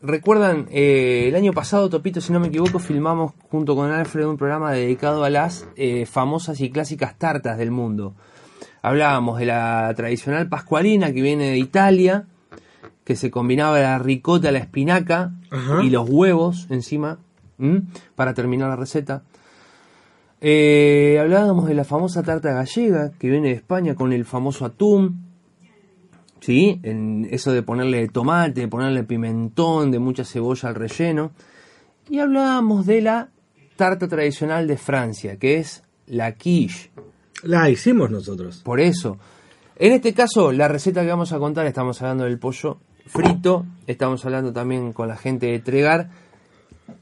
¿Recuerdan? 0.04 0.68
eh, 0.72 1.26
el 1.28 1.36
año 1.36 1.54
pasado, 1.54 1.88
Topito, 1.90 2.22
si 2.22 2.34
no 2.34 2.40
me 2.40 2.48
equivoco, 2.48 2.80
filmamos 2.80 3.34
junto 3.52 3.76
con 3.76 3.92
Alfred 3.92 4.26
un 4.26 4.38
programa 4.38 4.72
dedicado 4.72 5.24
a 5.24 5.30
las 5.30 5.68
eh, 5.76 6.08
famosas 6.08 6.60
y 6.60 6.72
clásicas 6.72 7.18
tartas 7.20 7.58
del 7.60 7.70
mundo. 7.70 8.16
Hablábamos 8.82 9.38
de 9.38 9.46
la 9.46 9.94
tradicional 9.96 10.50
pascualina 10.50 11.14
que 11.14 11.22
viene 11.22 11.52
de 11.52 11.60
Italia, 11.60 12.26
que 13.04 13.16
se 13.16 13.30
combinaba 13.30 13.80
la 13.80 14.00
ricota, 14.00 14.52
la 14.52 14.58
espinaca 14.58 15.34
Ajá. 15.52 15.84
y 15.84 15.92
los 15.92 16.10
huevos 16.10 16.66
encima, 16.72 17.20
¿m? 17.60 17.84
para 18.16 18.34
terminar 18.34 18.70
la 18.70 18.76
receta. 18.78 19.22
Eh, 20.40 21.20
hablábamos 21.22 21.68
de 21.68 21.76
la 21.76 21.84
famosa 21.84 22.24
tarta 22.24 22.52
gallega 22.54 23.12
que 23.20 23.30
viene 23.30 23.50
de 23.50 23.54
España 23.56 23.94
con 23.94 24.12
el 24.14 24.26
famoso 24.26 24.66
atún, 24.66 25.26
¿sí? 26.42 26.80
En 26.84 27.28
eso 27.32 27.54
de 27.54 27.64
ponerle 27.64 28.10
tomate, 28.10 28.62
de 28.62 28.68
ponerle 28.68 29.04
pimentón, 29.04 29.92
de 29.92 30.00
mucha 30.00 30.26
cebolla 30.26 30.70
al 30.70 30.76
relleno. 30.76 31.32
Y 32.10 32.20
hablábamos 32.20 32.86
de 32.86 33.02
la 33.02 33.30
tarta 33.78 34.08
tradicional 34.08 34.68
de 34.68 34.78
Francia, 34.78 35.38
que 35.38 35.58
es 35.58 35.84
la 36.08 36.34
quiche. 36.34 36.92
La 37.44 37.70
hicimos 37.70 38.12
nosotros. 38.12 38.62
Por 38.64 38.82
eso. 38.82 39.18
En 39.78 39.94
este 39.94 40.14
caso, 40.14 40.52
la 40.52 40.68
receta 40.68 41.02
que 41.02 41.08
vamos 41.08 41.32
a 41.32 41.40
contar, 41.40 41.66
estamos 41.66 42.02
hablando 42.02 42.26
del 42.26 42.38
pollo 42.38 42.80
frito, 43.08 43.66
estamos 43.88 44.24
hablando 44.26 44.54
también 44.54 44.94
con 44.94 45.08
la 45.08 45.18
gente 45.18 45.48
de 45.48 45.60
Tregar, 45.60 46.10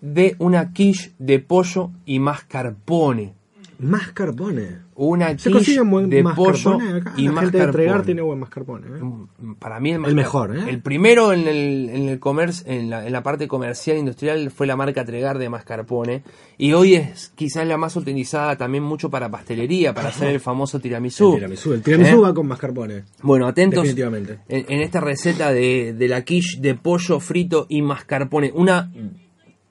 de 0.01 0.35
una 0.39 0.71
quiche 0.71 1.11
de 1.17 1.39
pollo 1.39 1.91
y 2.05 2.19
mascarpone. 2.19 3.33
Mascarpone. 3.79 4.88
Una 5.01 5.29
¿Se 5.29 5.35
quiche 5.37 5.51
consigue 5.51 5.81
un 5.81 5.89
buen 5.91 6.09
de 6.09 6.21
pollo 6.35 6.73
acá? 6.73 7.13
y 7.15 7.29
la 7.29 7.41
gente 7.41 7.57
de 7.57 7.67
Tregar 7.71 8.03
tiene 8.03 8.21
buen 8.21 8.37
mascarpone. 8.37 8.85
¿eh? 8.87 8.99
Mm, 9.01 9.53
Para 9.55 9.79
mí 9.79 9.91
el, 9.91 10.03
El 10.03 10.13
mejor, 10.13 10.53
¿eh? 10.57 10.63
El 10.67 10.81
primero 10.81 11.31
en 11.31 11.47
el, 11.47 11.89
en 11.89 12.09
el 12.09 12.19
comercio, 12.19 12.69
en 12.69 12.89
la, 12.89 13.05
en 13.07 13.13
la 13.13 13.23
parte 13.23 13.47
comercial 13.47 13.97
industrial 13.97 14.51
fue 14.51 14.67
la 14.67 14.75
marca 14.75 15.05
Tregar 15.05 15.37
de 15.37 15.47
mascarpone 15.47 16.23
y 16.57 16.73
hoy 16.73 16.95
es 16.95 17.31
quizás 17.35 17.65
la 17.65 17.77
más 17.77 17.95
utilizada 17.95 18.57
también 18.57 18.83
mucho 18.83 19.09
para 19.09 19.29
pastelería, 19.31 19.93
para 19.93 20.09
hacer 20.09 20.31
el 20.31 20.41
famoso 20.41 20.81
tiramisú. 20.81 21.29
El 21.29 21.35
tiramisú, 21.39 21.73
el 21.73 21.81
tiramisú 21.81 22.15
¿Eh? 22.17 22.21
va 22.21 22.33
con 22.33 22.47
mascarpone. 22.47 23.03
Bueno, 23.21 23.47
atentos 23.47 23.83
Definitivamente. 23.83 24.39
en, 24.49 24.65
en 24.67 24.81
esta 24.81 24.99
receta 24.99 25.53
de, 25.53 25.93
de 25.93 26.07
la 26.09 26.23
quiche 26.25 26.59
de 26.59 26.75
pollo 26.75 27.21
frito 27.21 27.67
y 27.69 27.81
mascarpone. 27.81 28.51
Una, 28.53 28.91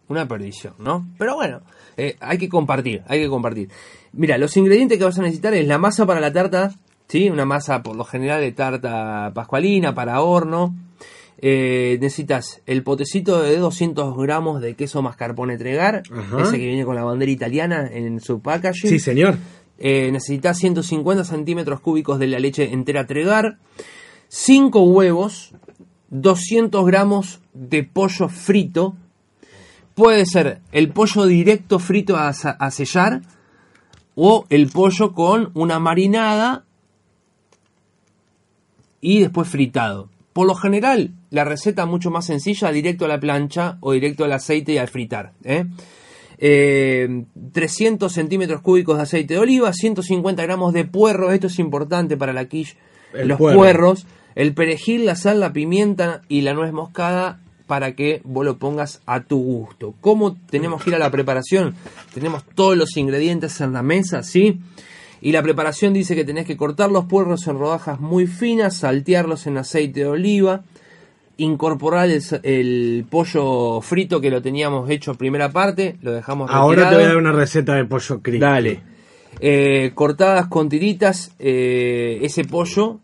una 0.09 0.27
perdición, 0.27 0.73
¿no? 0.79 1.07
Pero 1.19 1.35
bueno, 1.35 1.61
eh, 1.99 2.17
hay 2.21 2.39
que 2.39 2.49
compartir, 2.49 3.03
hay 3.07 3.21
que 3.21 3.29
compartir. 3.29 3.69
Mira, 4.13 4.39
los 4.39 4.57
ingredientes 4.57 4.99
que 4.99 5.05
vas 5.05 5.19
a 5.19 5.23
necesitar 5.23 5.55
es 5.55 5.67
la 5.67 5.79
masa 5.79 6.07
para 6.07 6.21
la 6.21 6.33
tarta, 6.33 6.73
¿sí? 7.09 7.29
Una 7.31 7.45
masa 7.45 7.83
por 7.83 7.97
lo 7.97 8.05
general 8.05 8.41
de 8.41 8.53
tarta 8.53 9.33
pascualina 9.35 9.95
para 9.95 10.21
horno. 10.21 10.75
Eh, 11.41 11.99
necesitas 12.01 12.63
el 12.67 12.83
potecito 12.83 13.41
de 13.43 13.59
200 13.59 14.17
gramos 14.17 14.61
de 14.61 14.75
queso 14.75 15.03
mascarpone 15.03 15.57
tregar, 15.57 16.03
Ajá. 16.11 16.43
ese 16.43 16.59
que 16.59 16.67
viene 16.67 16.85
con 16.85 16.97
la 16.97 17.05
bandera 17.05 17.31
italiana 17.31 17.89
en 17.93 18.21
su 18.21 18.41
packaging. 18.41 18.91
Sí, 18.91 18.99
señor. 18.99 19.37
Eh, 19.79 20.11
necesitas 20.11 20.59
150 20.59 21.25
centímetros 21.25 21.81
cúbicos 21.81 22.19
de 22.19 22.27
la 22.27 22.41
leche 22.41 22.73
entera 22.73 23.07
tregar, 23.07 23.59
5 24.27 24.83
huevos, 24.83 25.53
200 26.11 26.85
gramos 26.85 27.41
de 27.55 27.85
pollo 27.85 28.29
frito. 28.29 28.97
Puede 29.95 30.27
ser 30.27 30.61
el 30.73 30.91
pollo 30.91 31.27
directo 31.27 31.79
frito 31.79 32.17
a 32.17 32.33
sellar 32.33 33.23
o 34.21 34.47
el 34.51 34.67
pollo 34.67 35.13
con 35.13 35.53
una 35.55 35.79
marinada 35.79 36.65
y 39.01 39.21
después 39.21 39.49
fritado. 39.49 40.09
Por 40.33 40.49
lo 40.49 40.57
general, 40.57 41.13
la 41.31 41.45
receta 41.45 41.87
mucho 41.87 42.11
más 42.11 42.27
sencilla, 42.27 42.73
directo 42.73 43.05
a 43.05 43.09
la 43.09 43.21
plancha 43.21 43.79
o 43.81 43.93
directo 43.93 44.25
al 44.25 44.33
aceite 44.33 44.73
y 44.73 44.79
al 44.79 44.89
fritar. 44.89 45.35
¿eh? 45.45 45.67
Eh, 46.39 47.27
300 47.53 48.13
centímetros 48.13 48.61
cúbicos 48.61 48.97
de 48.97 49.05
aceite 49.05 49.35
de 49.35 49.41
oliva, 49.41 49.73
150 49.73 50.43
gramos 50.43 50.73
de 50.73 50.85
puerro, 50.85 51.31
esto 51.31 51.47
es 51.47 51.61
importante 51.61 52.17
para 52.17 52.33
la 52.33 52.49
quiche, 52.49 52.77
El 53.15 53.29
los 53.29 53.39
puerro. 53.39 53.57
puerros, 53.57 54.07
el 54.35 54.53
perejil, 54.53 55.07
la 55.07 55.15
sal, 55.15 55.39
la 55.39 55.53
pimienta 55.53 56.23
y 56.29 56.41
la 56.41 56.55
nuez 56.55 56.73
moscada 56.73 57.39
para 57.69 57.95
que 57.95 58.23
vos 58.25 58.45
lo 58.45 58.59
pongas 58.59 59.03
a 59.07 59.21
tu 59.21 59.39
gusto. 59.39 59.95
¿Cómo 60.01 60.37
tenemos 60.51 60.83
que 60.83 60.91
ir 60.91 60.97
a 60.97 60.99
la 60.99 61.11
preparación? 61.11 61.75
Tenemos 62.13 62.43
todos 62.55 62.77
los 62.77 62.97
ingredientes 62.97 63.61
en 63.61 63.75
la 63.75 63.83
mesa, 63.83 64.25
¿sí? 64.25 64.59
Y 65.21 65.33
la 65.33 65.43
preparación 65.43 65.93
dice 65.93 66.17
que 66.17 66.25
tenés 66.25 66.47
que 66.47 66.57
cortar 66.57 66.91
los 66.91 67.05
puerros 67.05 67.47
en 67.47 67.59
rodajas 67.59 68.01
muy 68.01 68.27
finas, 68.27 68.79
saltearlos 68.79 69.47
en 69.47 69.59
aceite 69.59 70.01
de 70.01 70.07
oliva, 70.07 70.63
incorporar 71.37 72.09
el, 72.43 73.07
pollo 73.11 73.81
frito 73.83 74.21
que 74.21 74.31
lo 74.31 74.41
teníamos 74.41 74.89
hecho 74.89 75.15
primera 75.15 75.51
parte, 75.51 75.97
lo 76.01 76.13
dejamos 76.13 76.51
Ahora 76.51 76.77
te 76.77 76.85
retirado. 76.85 76.97
voy 76.97 77.05
a 77.05 77.09
dar 77.09 77.17
una 77.19 77.33
receta 77.33 77.75
de 77.75 77.85
pollo 77.85 78.23
crispy. 78.23 78.41
Dale. 78.41 78.81
Eh, 79.41 79.93
cortadas 79.95 80.47
con 80.47 80.71
tiritas, 80.71 81.35
eh, 81.39 82.19
ese 82.23 82.45
pollo, 82.45 83.01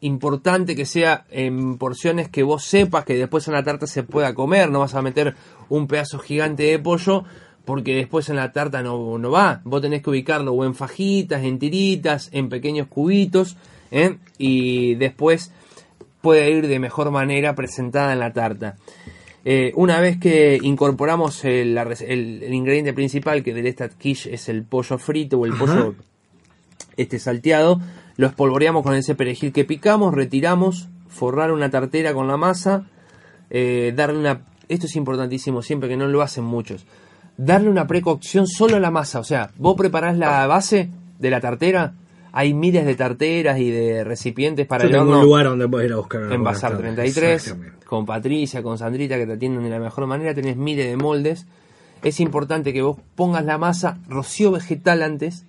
importante 0.00 0.76
que 0.76 0.86
sea 0.86 1.24
en 1.30 1.76
porciones 1.78 2.28
que 2.28 2.42
vos 2.42 2.64
sepas 2.64 3.04
que 3.04 3.16
después 3.16 3.48
en 3.48 3.54
la 3.54 3.64
tarta 3.64 3.86
se 3.86 4.02
pueda 4.02 4.34
comer, 4.34 4.70
no 4.70 4.80
vas 4.80 4.94
a 4.94 5.02
meter 5.02 5.34
un 5.68 5.86
pedazo 5.86 6.18
gigante 6.18 6.64
de 6.64 6.78
pollo 6.78 7.24
porque 7.64 7.94
después 7.94 8.28
en 8.30 8.36
la 8.36 8.52
tarta 8.52 8.82
no, 8.82 9.18
no 9.18 9.30
va, 9.30 9.60
vos 9.64 9.82
tenés 9.82 10.02
que 10.02 10.10
ubicarlo 10.10 10.52
o 10.52 10.64
en 10.64 10.74
fajitas, 10.74 11.44
en 11.44 11.58
tiritas, 11.58 12.30
en 12.32 12.48
pequeños 12.48 12.86
cubitos, 12.86 13.56
¿eh? 13.90 14.16
y 14.38 14.94
después 14.94 15.52
puede 16.22 16.50
ir 16.50 16.66
de 16.66 16.78
mejor 16.78 17.10
manera 17.10 17.54
presentada 17.54 18.12
en 18.12 18.20
la 18.20 18.32
tarta. 18.32 18.76
Eh, 19.44 19.72
una 19.76 20.00
vez 20.00 20.18
que 20.18 20.58
incorporamos 20.62 21.44
el, 21.44 21.78
ingrediente 22.50 22.92
principal 22.92 23.42
que 23.42 23.54
de 23.54 23.68
esta 23.68 23.88
quiche 23.88 24.34
es 24.34 24.48
el 24.48 24.62
pollo 24.64 24.98
frito 24.98 25.38
o 25.38 25.46
el 25.46 25.52
Ajá. 25.52 25.64
pollo 25.64 25.94
este 26.96 27.18
salteado, 27.18 27.80
lo 28.18 28.26
espolvoreamos 28.26 28.82
con 28.82 28.94
ese 28.94 29.14
perejil 29.14 29.52
que 29.52 29.64
picamos, 29.64 30.12
retiramos, 30.12 30.88
forrar 31.08 31.52
una 31.52 31.70
tartera 31.70 32.12
con 32.12 32.26
la 32.28 32.36
masa, 32.36 32.84
eh, 33.48 33.92
darle 33.96 34.18
una... 34.18 34.42
Esto 34.68 34.86
es 34.86 34.96
importantísimo 34.96 35.62
siempre 35.62 35.88
que 35.88 35.96
no 35.96 36.06
lo 36.08 36.20
hacen 36.20 36.44
muchos. 36.44 36.84
Darle 37.36 37.70
una 37.70 37.86
precocción 37.86 38.46
solo 38.46 38.76
a 38.76 38.80
la 38.80 38.90
masa. 38.90 39.20
O 39.20 39.24
sea, 39.24 39.50
vos 39.56 39.76
preparás 39.76 40.18
la 40.18 40.46
base 40.46 40.90
de 41.18 41.30
la 41.30 41.40
tartera, 41.40 41.94
hay 42.32 42.52
miles 42.54 42.84
de 42.84 42.96
tarteras 42.96 43.58
y 43.60 43.70
de 43.70 44.02
recipientes 44.04 44.66
para 44.66 44.82
Yo 44.82 44.88
el 44.88 44.92
tengo 44.94 45.04
horno. 45.04 45.18
un 45.20 45.24
lugar 45.24 45.46
donde 45.46 45.68
puedes 45.68 45.86
ir 45.88 45.92
a 45.94 45.96
buscar 45.98 46.32
En 46.32 46.42
Bazar 46.44 46.72
tarta. 46.72 46.82
33, 46.82 47.32
Exactamente. 47.34 47.86
con 47.86 48.04
Patricia, 48.04 48.62
con 48.62 48.76
Sandrita, 48.78 49.16
que 49.16 49.26
te 49.26 49.32
atienden 49.34 49.62
de 49.62 49.70
la 49.70 49.78
mejor 49.78 50.06
manera, 50.08 50.34
tenés 50.34 50.56
miles 50.56 50.86
de 50.86 50.96
moldes. 50.96 51.46
Es 52.02 52.20
importante 52.20 52.72
que 52.72 52.82
vos 52.82 52.98
pongas 53.14 53.44
la 53.44 53.58
masa, 53.58 53.98
rocío 54.08 54.50
vegetal 54.50 55.02
antes, 55.02 55.46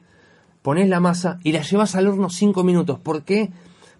pones 0.62 0.90
la 0.90 1.00
masa 1.00 1.40
y 1.44 1.52
la 1.52 1.62
llevas 1.62 1.96
al 1.96 2.08
horno 2.08 2.30
5 2.30 2.64
minutos. 2.64 3.00
¿Por 3.00 3.24
qué? 3.24 3.50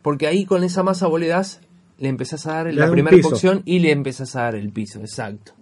Porque 0.02 0.28
ahí 0.28 0.46
con 0.46 0.64
esa 0.64 0.84
masa 0.84 1.08
vos 1.08 1.20
le 1.20 1.28
das, 1.28 1.62
le 1.98 2.10
empezás 2.10 2.48
a 2.48 2.54
dar 2.54 2.66
Le 2.68 2.74
la 2.74 2.90
primera 2.90 3.20
cocción 3.22 3.62
y 3.66 3.80
le 3.80 3.92
empezás 3.92 4.36
a 4.36 4.44
dar 4.44 4.56
el 4.56 4.72
piso, 4.72 5.00
exacto. 5.00 5.54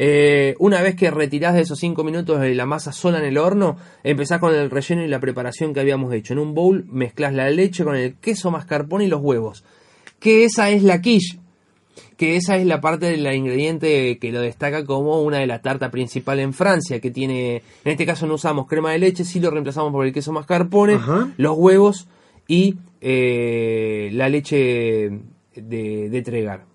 Eh, 0.00 0.54
una 0.60 0.80
vez 0.80 0.94
que 0.94 1.10
retirás 1.10 1.54
de 1.54 1.62
esos 1.62 1.80
5 1.80 2.04
minutos 2.04 2.40
de 2.40 2.54
la 2.54 2.66
masa 2.66 2.92
sola 2.92 3.18
en 3.18 3.24
el 3.24 3.36
horno, 3.36 3.76
empezás 4.04 4.38
con 4.38 4.54
el 4.54 4.70
relleno 4.70 5.02
y 5.02 5.08
la 5.08 5.18
preparación 5.18 5.74
que 5.74 5.80
habíamos 5.80 6.14
hecho. 6.14 6.34
En 6.34 6.38
un 6.38 6.54
bowl 6.54 6.86
mezclas 6.88 7.34
la 7.34 7.50
leche 7.50 7.82
con 7.82 7.96
el 7.96 8.14
queso 8.14 8.52
mascarpone 8.52 9.06
y 9.06 9.08
los 9.08 9.20
huevos. 9.20 9.64
Que 10.20 10.44
esa 10.44 10.70
es 10.70 10.84
la 10.84 11.00
quiche. 11.00 11.37
Que 12.18 12.36
esa 12.36 12.56
es 12.56 12.66
la 12.66 12.80
parte 12.82 13.06
del 13.06 13.32
ingrediente 13.32 14.18
que 14.18 14.32
lo 14.32 14.40
destaca 14.42 14.84
como 14.84 15.22
una 15.22 15.38
de 15.38 15.46
la 15.46 15.62
tarta 15.62 15.90
principal 15.90 16.40
en 16.40 16.52
Francia, 16.52 17.00
que 17.00 17.10
tiene, 17.10 17.62
en 17.84 17.92
este 17.92 18.04
caso 18.04 18.26
no 18.26 18.34
usamos 18.34 18.66
crema 18.66 18.92
de 18.92 18.98
leche, 18.98 19.24
sí 19.24 19.40
lo 19.40 19.50
reemplazamos 19.50 19.92
por 19.92 20.04
el 20.04 20.12
queso 20.12 20.32
mascarpone, 20.32 20.94
Ajá. 20.94 21.32
los 21.38 21.56
huevos 21.56 22.08
y 22.46 22.74
eh, 23.00 24.10
la 24.12 24.28
leche 24.28 25.10
de, 25.54 26.10
de 26.10 26.22
tregar. 26.22 26.67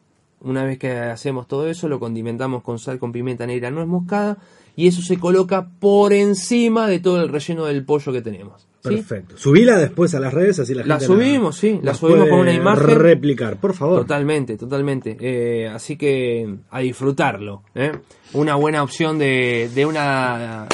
Una 0.43 0.63
vez 0.65 0.77
que 0.77 0.91
hacemos 0.91 1.47
todo 1.47 1.67
eso, 1.67 1.87
lo 1.87 1.99
condimentamos 1.99 2.61
con 2.63 2.77
sal, 2.79 2.99
con 2.99 3.11
pimienta 3.11 3.45
negra, 3.47 3.71
nuez 3.71 3.87
moscada, 3.87 4.37
y 4.75 4.87
eso 4.87 5.01
se 5.01 5.17
coloca 5.17 5.67
por 5.79 6.13
encima 6.13 6.87
de 6.87 6.99
todo 6.99 7.21
el 7.21 7.29
relleno 7.29 7.65
del 7.65 7.85
pollo 7.85 8.11
que 8.11 8.21
tenemos. 8.21 8.67
¿sí? 8.83 8.89
Perfecto. 8.95 9.37
Subila 9.37 9.77
después 9.77 10.13
a 10.15 10.19
las 10.19 10.33
redes, 10.33 10.59
así 10.59 10.73
la 10.73 10.83
La 10.85 10.95
gente 10.99 11.05
subimos, 11.05 11.55
sí, 11.55 11.79
la 11.81 11.93
subimos 11.93 12.27
con 12.27 12.39
una 12.39 12.51
imagen. 12.53 12.99
replicar, 12.99 13.55
por 13.57 13.73
favor. 13.73 14.01
Totalmente, 14.01 14.57
totalmente. 14.57 15.15
Eh, 15.19 15.67
así 15.69 15.95
que 15.95 16.53
a 16.69 16.79
disfrutarlo. 16.81 17.63
¿eh? 17.75 17.93
Una 18.33 18.55
buena 18.55 18.83
opción 18.83 19.17
de, 19.17 19.69
de 19.73 19.85
una 19.85 20.67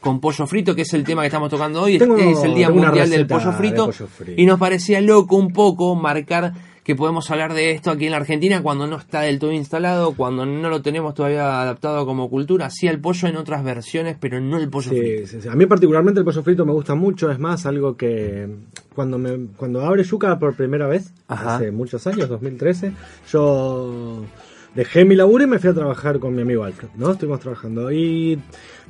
con 0.00 0.20
pollo 0.20 0.46
frito, 0.46 0.76
que 0.76 0.82
es 0.82 0.94
el 0.94 1.02
tema 1.02 1.22
que 1.22 1.26
estamos 1.26 1.50
tocando 1.50 1.82
hoy. 1.82 1.98
Tengo- 1.98 2.16
es 2.16 2.44
el 2.44 2.54
Día 2.54 2.70
Mundial 2.70 3.10
del 3.10 3.26
de 3.26 3.34
pollo 3.34 3.50
frito. 3.52 3.90
Y 4.36 4.46
nos 4.46 4.60
parecía 4.60 5.00
loco 5.00 5.34
un 5.34 5.52
poco 5.52 5.96
marcar 5.96 6.52
que 6.88 6.96
podemos 6.96 7.30
hablar 7.30 7.52
de 7.52 7.72
esto 7.72 7.90
aquí 7.90 8.06
en 8.06 8.12
la 8.12 8.16
Argentina 8.16 8.62
cuando 8.62 8.86
no 8.86 8.96
está 8.96 9.20
del 9.20 9.38
todo 9.38 9.52
instalado, 9.52 10.14
cuando 10.14 10.46
no 10.46 10.70
lo 10.70 10.80
tenemos 10.80 11.12
todavía 11.12 11.60
adaptado 11.60 12.06
como 12.06 12.30
cultura. 12.30 12.70
Sí 12.70 12.86
el 12.86 12.98
pollo 12.98 13.28
en 13.28 13.36
otras 13.36 13.62
versiones, 13.62 14.16
pero 14.18 14.40
no 14.40 14.56
el 14.56 14.70
pollo 14.70 14.88
frito. 14.88 15.26
Sí, 15.26 15.36
sí, 15.36 15.42
sí. 15.42 15.48
A 15.50 15.54
mí 15.54 15.66
particularmente 15.66 16.20
el 16.20 16.24
pollo 16.24 16.42
frito 16.42 16.64
me 16.64 16.72
gusta 16.72 16.94
mucho, 16.94 17.30
es 17.30 17.38
más, 17.38 17.66
algo 17.66 17.94
que 17.94 18.48
cuando 18.94 19.18
me 19.18 19.48
cuando 19.58 19.84
abre 19.84 20.02
Yuca 20.02 20.38
por 20.38 20.54
primera 20.54 20.86
vez, 20.86 21.12
Ajá. 21.26 21.56
hace 21.56 21.72
muchos 21.72 22.06
años, 22.06 22.26
2013, 22.26 22.92
yo 23.30 24.24
dejé 24.74 25.04
mi 25.04 25.14
laburo 25.14 25.44
y 25.44 25.46
me 25.46 25.58
fui 25.58 25.68
a 25.68 25.74
trabajar 25.74 26.18
con 26.18 26.34
mi 26.34 26.40
amigo 26.40 26.64
Alfred, 26.64 26.88
¿no? 26.96 27.10
Estuvimos 27.10 27.40
trabajando 27.40 27.92
y 27.92 28.40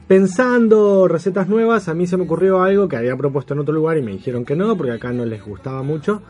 pensando 0.07 1.09
recetas 1.09 1.49
nuevas, 1.49 1.89
a 1.89 1.95
mí 1.95 2.07
se 2.07 2.17
me 2.17 2.23
ocurrió 2.23 2.63
algo 2.63 2.89
que 2.89 2.97
había 2.97 3.17
propuesto 3.17 3.55
en 3.55 3.59
otro 3.59 3.75
lugar 3.75 3.99
y 3.99 4.03
me 4.03 4.13
dijeron 4.13 4.45
que 4.45 4.55
no, 4.55 4.77
porque 4.77 4.93
acá 4.93 5.13
no 5.13 5.25
les 5.25 5.45
gustaba 5.45 5.83
mucho, 5.83 6.23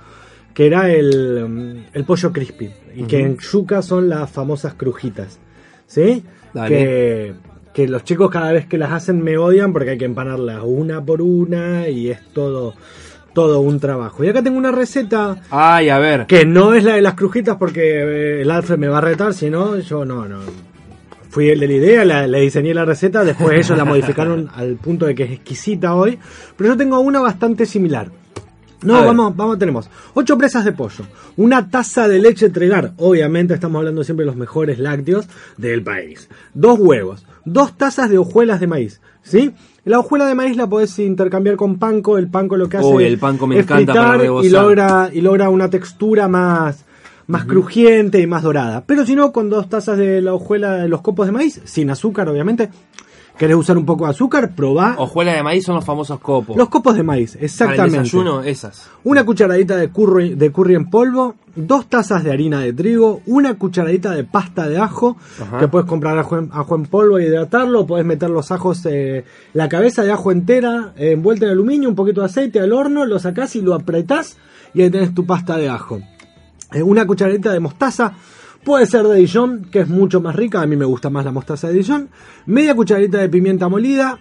que 0.58 0.66
era 0.66 0.90
el, 0.90 1.46
mm, 1.48 1.76
el 1.92 2.04
pollo 2.04 2.32
crispy, 2.32 2.68
y 2.96 3.04
que 3.04 3.20
en 3.20 3.38
Yuca 3.38 3.80
son 3.80 4.08
las 4.08 4.28
famosas 4.28 4.74
crujitas, 4.74 5.38
¿sí? 5.86 6.24
Que, 6.66 7.32
que 7.72 7.86
los 7.86 8.02
chicos 8.02 8.28
cada 8.28 8.50
vez 8.50 8.66
que 8.66 8.76
las 8.76 8.90
hacen 8.90 9.22
me 9.22 9.38
odian 9.38 9.72
porque 9.72 9.90
hay 9.90 9.98
que 9.98 10.04
empanarlas 10.04 10.60
una 10.64 11.00
por 11.04 11.22
una 11.22 11.88
y 11.88 12.10
es 12.10 12.18
todo 12.32 12.74
todo 13.34 13.60
un 13.60 13.78
trabajo. 13.78 14.24
Y 14.24 14.28
acá 14.30 14.42
tengo 14.42 14.58
una 14.58 14.72
receta 14.72 15.36
Ay, 15.50 15.90
a 15.90 15.98
ver. 16.00 16.26
que 16.26 16.44
no 16.44 16.74
es 16.74 16.82
la 16.82 16.94
de 16.94 17.02
las 17.02 17.14
crujitas 17.14 17.56
porque 17.56 17.82
eh, 18.00 18.42
el 18.42 18.50
Alfred 18.50 18.78
me 18.78 18.88
va 18.88 18.98
a 18.98 19.02
retar, 19.02 19.34
sino 19.34 19.78
yo 19.78 20.04
no, 20.04 20.26
no. 20.26 20.40
Fui 21.30 21.50
el 21.50 21.60
de 21.60 21.68
la 21.68 21.72
idea, 21.74 22.04
la- 22.04 22.26
le 22.26 22.40
diseñé 22.40 22.74
la 22.74 22.84
receta, 22.84 23.22
después 23.22 23.52
ellos 23.64 23.78
la 23.78 23.84
modificaron 23.84 24.48
al 24.56 24.74
punto 24.74 25.06
de 25.06 25.14
que 25.14 25.22
es 25.22 25.30
exquisita 25.30 25.94
hoy. 25.94 26.18
Pero 26.56 26.70
yo 26.70 26.76
tengo 26.76 26.98
una 26.98 27.20
bastante 27.20 27.64
similar. 27.64 28.08
A 28.82 28.86
No, 28.86 28.94
ver. 28.94 29.04
vamos, 29.06 29.36
vamos, 29.36 29.58
tenemos 29.58 29.90
ocho 30.14 30.38
presas 30.38 30.64
de 30.64 30.72
pollo, 30.72 31.04
una 31.36 31.68
taza 31.68 32.06
de 32.06 32.18
leche 32.20 32.48
tregar, 32.50 32.92
obviamente 32.98 33.54
estamos 33.54 33.78
hablando 33.80 34.04
siempre 34.04 34.24
de 34.24 34.28
los 34.28 34.36
mejores 34.36 34.78
lácteos 34.78 35.26
del 35.56 35.82
país, 35.82 36.28
dos 36.54 36.78
huevos, 36.78 37.24
dos 37.44 37.76
tazas 37.76 38.08
de 38.08 38.18
hojuelas 38.18 38.60
de 38.60 38.66
maíz, 38.68 39.00
¿sí? 39.22 39.52
La 39.84 39.98
hojuela 39.98 40.26
de 40.26 40.34
maíz 40.34 40.56
la 40.56 40.68
podés 40.68 40.98
intercambiar 40.98 41.56
con 41.56 41.78
panco, 41.78 42.18
el 42.18 42.28
panco 42.28 42.56
lo 42.56 42.68
que 42.68 42.76
hace 42.76 42.86
Uy, 42.86 43.04
el 43.04 43.18
panco 43.18 43.46
me 43.46 43.58
es 43.58 43.64
encanta 43.64 43.94
para 43.94 44.24
y 44.24 44.48
logra, 44.50 45.10
y 45.12 45.20
logra 45.22 45.48
una 45.48 45.70
textura 45.70 46.28
más, 46.28 46.84
más 47.26 47.46
crujiente 47.46 48.20
y 48.20 48.26
más 48.26 48.42
dorada. 48.42 48.84
Pero 48.86 49.04
si 49.06 49.14
no, 49.16 49.32
con 49.32 49.48
dos 49.50 49.68
tazas 49.68 49.96
de 49.98 50.20
la 50.20 50.34
hojuela 50.34 50.76
de 50.76 50.88
los 50.88 51.00
copos 51.00 51.26
de 51.26 51.32
maíz, 51.32 51.60
sin 51.64 51.90
azúcar 51.90 52.28
obviamente, 52.28 52.68
querés 53.38 53.56
usar 53.56 53.78
un 53.78 53.86
poco 53.86 54.04
de 54.04 54.10
azúcar, 54.10 54.50
probá 54.54 54.96
Hojuela 54.98 55.32
de 55.32 55.42
maíz 55.42 55.64
son 55.64 55.76
los 55.76 55.84
famosos 55.84 56.18
copos. 56.20 56.56
los 56.56 56.68
copos 56.68 56.94
de 56.96 57.02
maíz, 57.02 57.32
Para 57.32 57.40
el 57.40 57.44
exactamente. 57.44 57.98
desayuno, 57.98 58.42
esas. 58.42 58.88
Una 59.04 59.24
cucharadita 59.24 59.76
de 59.76 59.88
curry, 59.90 60.34
de 60.34 60.50
curry 60.52 60.74
en 60.74 60.90
polvo, 60.90 61.36
dos 61.54 61.86
tazas 61.86 62.24
de 62.24 62.32
harina 62.32 62.60
de 62.60 62.72
trigo, 62.72 63.20
una 63.26 63.54
cucharadita 63.54 64.10
de 64.10 64.24
pasta 64.24 64.68
de 64.68 64.78
ajo, 64.78 65.16
Ajá. 65.40 65.58
que 65.58 65.68
puedes 65.68 65.88
comprar 65.88 66.18
ajo 66.18 66.36
en, 66.38 66.50
ajo 66.52 66.74
en 66.74 66.84
polvo 66.86 67.18
y 67.18 67.24
hidratarlo, 67.24 67.86
puedes 67.86 68.04
meter 68.04 68.28
los 68.30 68.50
ajos, 68.52 68.84
eh, 68.86 69.24
la 69.54 69.68
cabeza 69.68 70.02
de 70.02 70.12
ajo 70.12 70.30
entera, 70.32 70.92
eh, 70.96 71.12
envuelta 71.12 71.46
en 71.46 71.52
aluminio, 71.52 71.88
un 71.88 71.94
poquito 71.94 72.20
de 72.20 72.26
aceite 72.26 72.60
al 72.60 72.72
horno, 72.72 73.06
lo 73.06 73.18
sacás 73.18 73.56
y 73.56 73.60
lo 73.62 73.74
apretás 73.74 74.36
y 74.74 74.82
ahí 74.82 74.90
tenés 74.90 75.14
tu 75.14 75.24
pasta 75.26 75.56
de 75.56 75.68
ajo. 75.68 76.00
Eh, 76.72 76.82
una 76.82 77.06
cucharadita 77.06 77.50
de 77.52 77.60
mostaza, 77.60 78.12
puede 78.64 78.86
ser 78.86 79.06
de 79.06 79.16
Dijon, 79.16 79.66
que 79.70 79.80
es 79.80 79.88
mucho 79.88 80.20
más 80.20 80.36
rica, 80.36 80.60
a 80.60 80.66
mí 80.66 80.76
me 80.76 80.84
gusta 80.84 81.10
más 81.10 81.24
la 81.24 81.32
mostaza 81.32 81.68
de 81.68 81.74
Dijon, 81.74 82.08
media 82.46 82.74
cucharadita 82.74 83.18
de 83.18 83.28
pimienta 83.28 83.68
molida, 83.68 84.18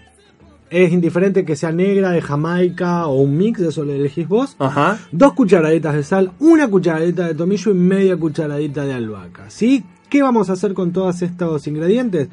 es 0.70 0.92
indiferente 0.92 1.46
que 1.46 1.56
sea 1.56 1.72
negra, 1.72 2.12
de 2.12 2.22
Jamaica 2.22 3.08
o 3.08 3.22
un 3.22 3.38
mix, 3.38 3.62
eso 3.62 3.86
lo 3.86 3.94
elegís 3.94 4.28
vos. 4.28 4.56
Ajá. 4.60 5.00
Dos 5.12 5.34
cucharaditas 5.34 5.96
de 5.96 6.04
sal, 6.04 6.32
una 6.40 6.68
cucharadita 6.68 7.28
de 7.28 7.36
tomillo 7.36 7.72
y 7.72 7.76
media 7.76 8.18
cucharadita 8.18 8.86
de 8.86 8.94
albahaca. 8.94 9.50
¿Sí? 9.50 9.84
¿Qué 10.10 10.22
vamos 10.22 10.50
a 10.50 10.54
hacer 10.54 10.74
con 10.74 10.92
todos 10.92 11.22
estos 11.22 11.68
ingredientes? 11.68 12.30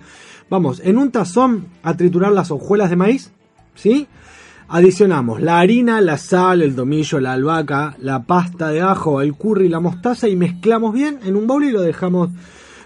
Vamos, 0.50 0.80
en 0.84 0.98
un 0.98 1.10
tazón 1.10 1.66
a 1.82 1.96
triturar 1.96 2.32
las 2.32 2.50
hojuelas 2.50 2.90
de 2.90 2.96
maíz, 2.96 3.32
¿sí? 3.74 4.06
Adicionamos 4.68 5.42
la 5.42 5.60
harina, 5.60 6.00
la 6.00 6.16
sal, 6.16 6.62
el 6.62 6.74
tomillo, 6.74 7.20
la 7.20 7.32
albahaca, 7.32 7.96
la 8.00 8.22
pasta 8.22 8.70
de 8.70 8.80
ajo, 8.80 9.20
el 9.20 9.34
curry, 9.34 9.68
la 9.68 9.80
mostaza 9.80 10.28
y 10.28 10.36
mezclamos 10.36 10.94
bien 10.94 11.20
en 11.24 11.36
un 11.36 11.46
bowl 11.46 11.64
y 11.64 11.70
lo 11.70 11.82
dejamos, 11.82 12.30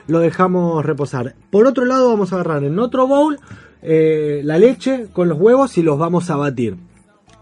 lo 0.09 0.19
dejamos 0.19 0.85
reposar. 0.85 1.37
Por 1.51 1.67
otro 1.67 1.85
lado 1.85 2.09
vamos 2.09 2.33
a 2.33 2.37
agarrar 2.37 2.65
en 2.65 2.79
otro 2.79 3.07
bowl 3.07 3.39
eh, 3.81 4.41
la 4.45 4.59
leche 4.59 5.07
con 5.13 5.29
los 5.29 5.39
huevos 5.39 5.79
y 5.79 5.83
los 5.83 5.99
vamos 5.99 6.31
a 6.31 6.37
batir. 6.37 6.77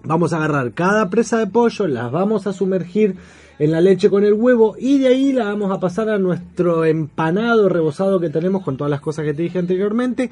Vamos 0.04 0.32
a 0.32 0.36
agarrar 0.36 0.72
cada 0.72 1.08
presa 1.08 1.38
de 1.38 1.46
pollo, 1.46 1.86
las 1.88 2.12
vamos 2.12 2.46
a 2.46 2.52
sumergir 2.52 3.16
en 3.58 3.72
la 3.72 3.80
leche 3.80 4.10
con 4.10 4.24
el 4.24 4.34
huevo 4.34 4.76
y 4.78 4.98
de 4.98 5.08
ahí 5.08 5.32
la 5.32 5.44
vamos 5.44 5.70
a 5.70 5.80
pasar 5.80 6.08
a 6.08 6.18
nuestro 6.18 6.84
empanado 6.84 7.68
rebozado 7.68 8.20
que 8.20 8.30
tenemos 8.30 8.62
con 8.62 8.76
todas 8.76 8.90
las 8.90 9.00
cosas 9.00 9.24
que 9.24 9.34
te 9.34 9.42
dije 9.42 9.58
anteriormente. 9.58 10.30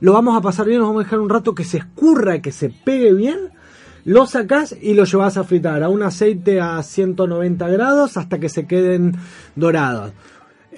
Lo 0.00 0.12
vamos 0.12 0.36
a 0.36 0.40
pasar 0.40 0.66
bien, 0.66 0.80
nos 0.80 0.88
vamos 0.88 1.02
a 1.02 1.04
dejar 1.04 1.20
un 1.20 1.30
rato 1.30 1.54
que 1.54 1.64
se 1.64 1.78
escurra, 1.78 2.40
que 2.40 2.52
se 2.52 2.70
pegue 2.70 3.12
bien. 3.12 3.50
Lo 4.04 4.26
sacás 4.26 4.76
y 4.80 4.94
lo 4.94 5.04
llevas 5.04 5.36
a 5.36 5.44
fritar 5.44 5.82
a 5.82 5.88
un 5.88 6.02
aceite 6.02 6.60
a 6.60 6.80
190 6.82 7.68
grados 7.68 8.16
hasta 8.16 8.38
que 8.38 8.48
se 8.48 8.66
queden 8.66 9.16
dorados. 9.56 10.12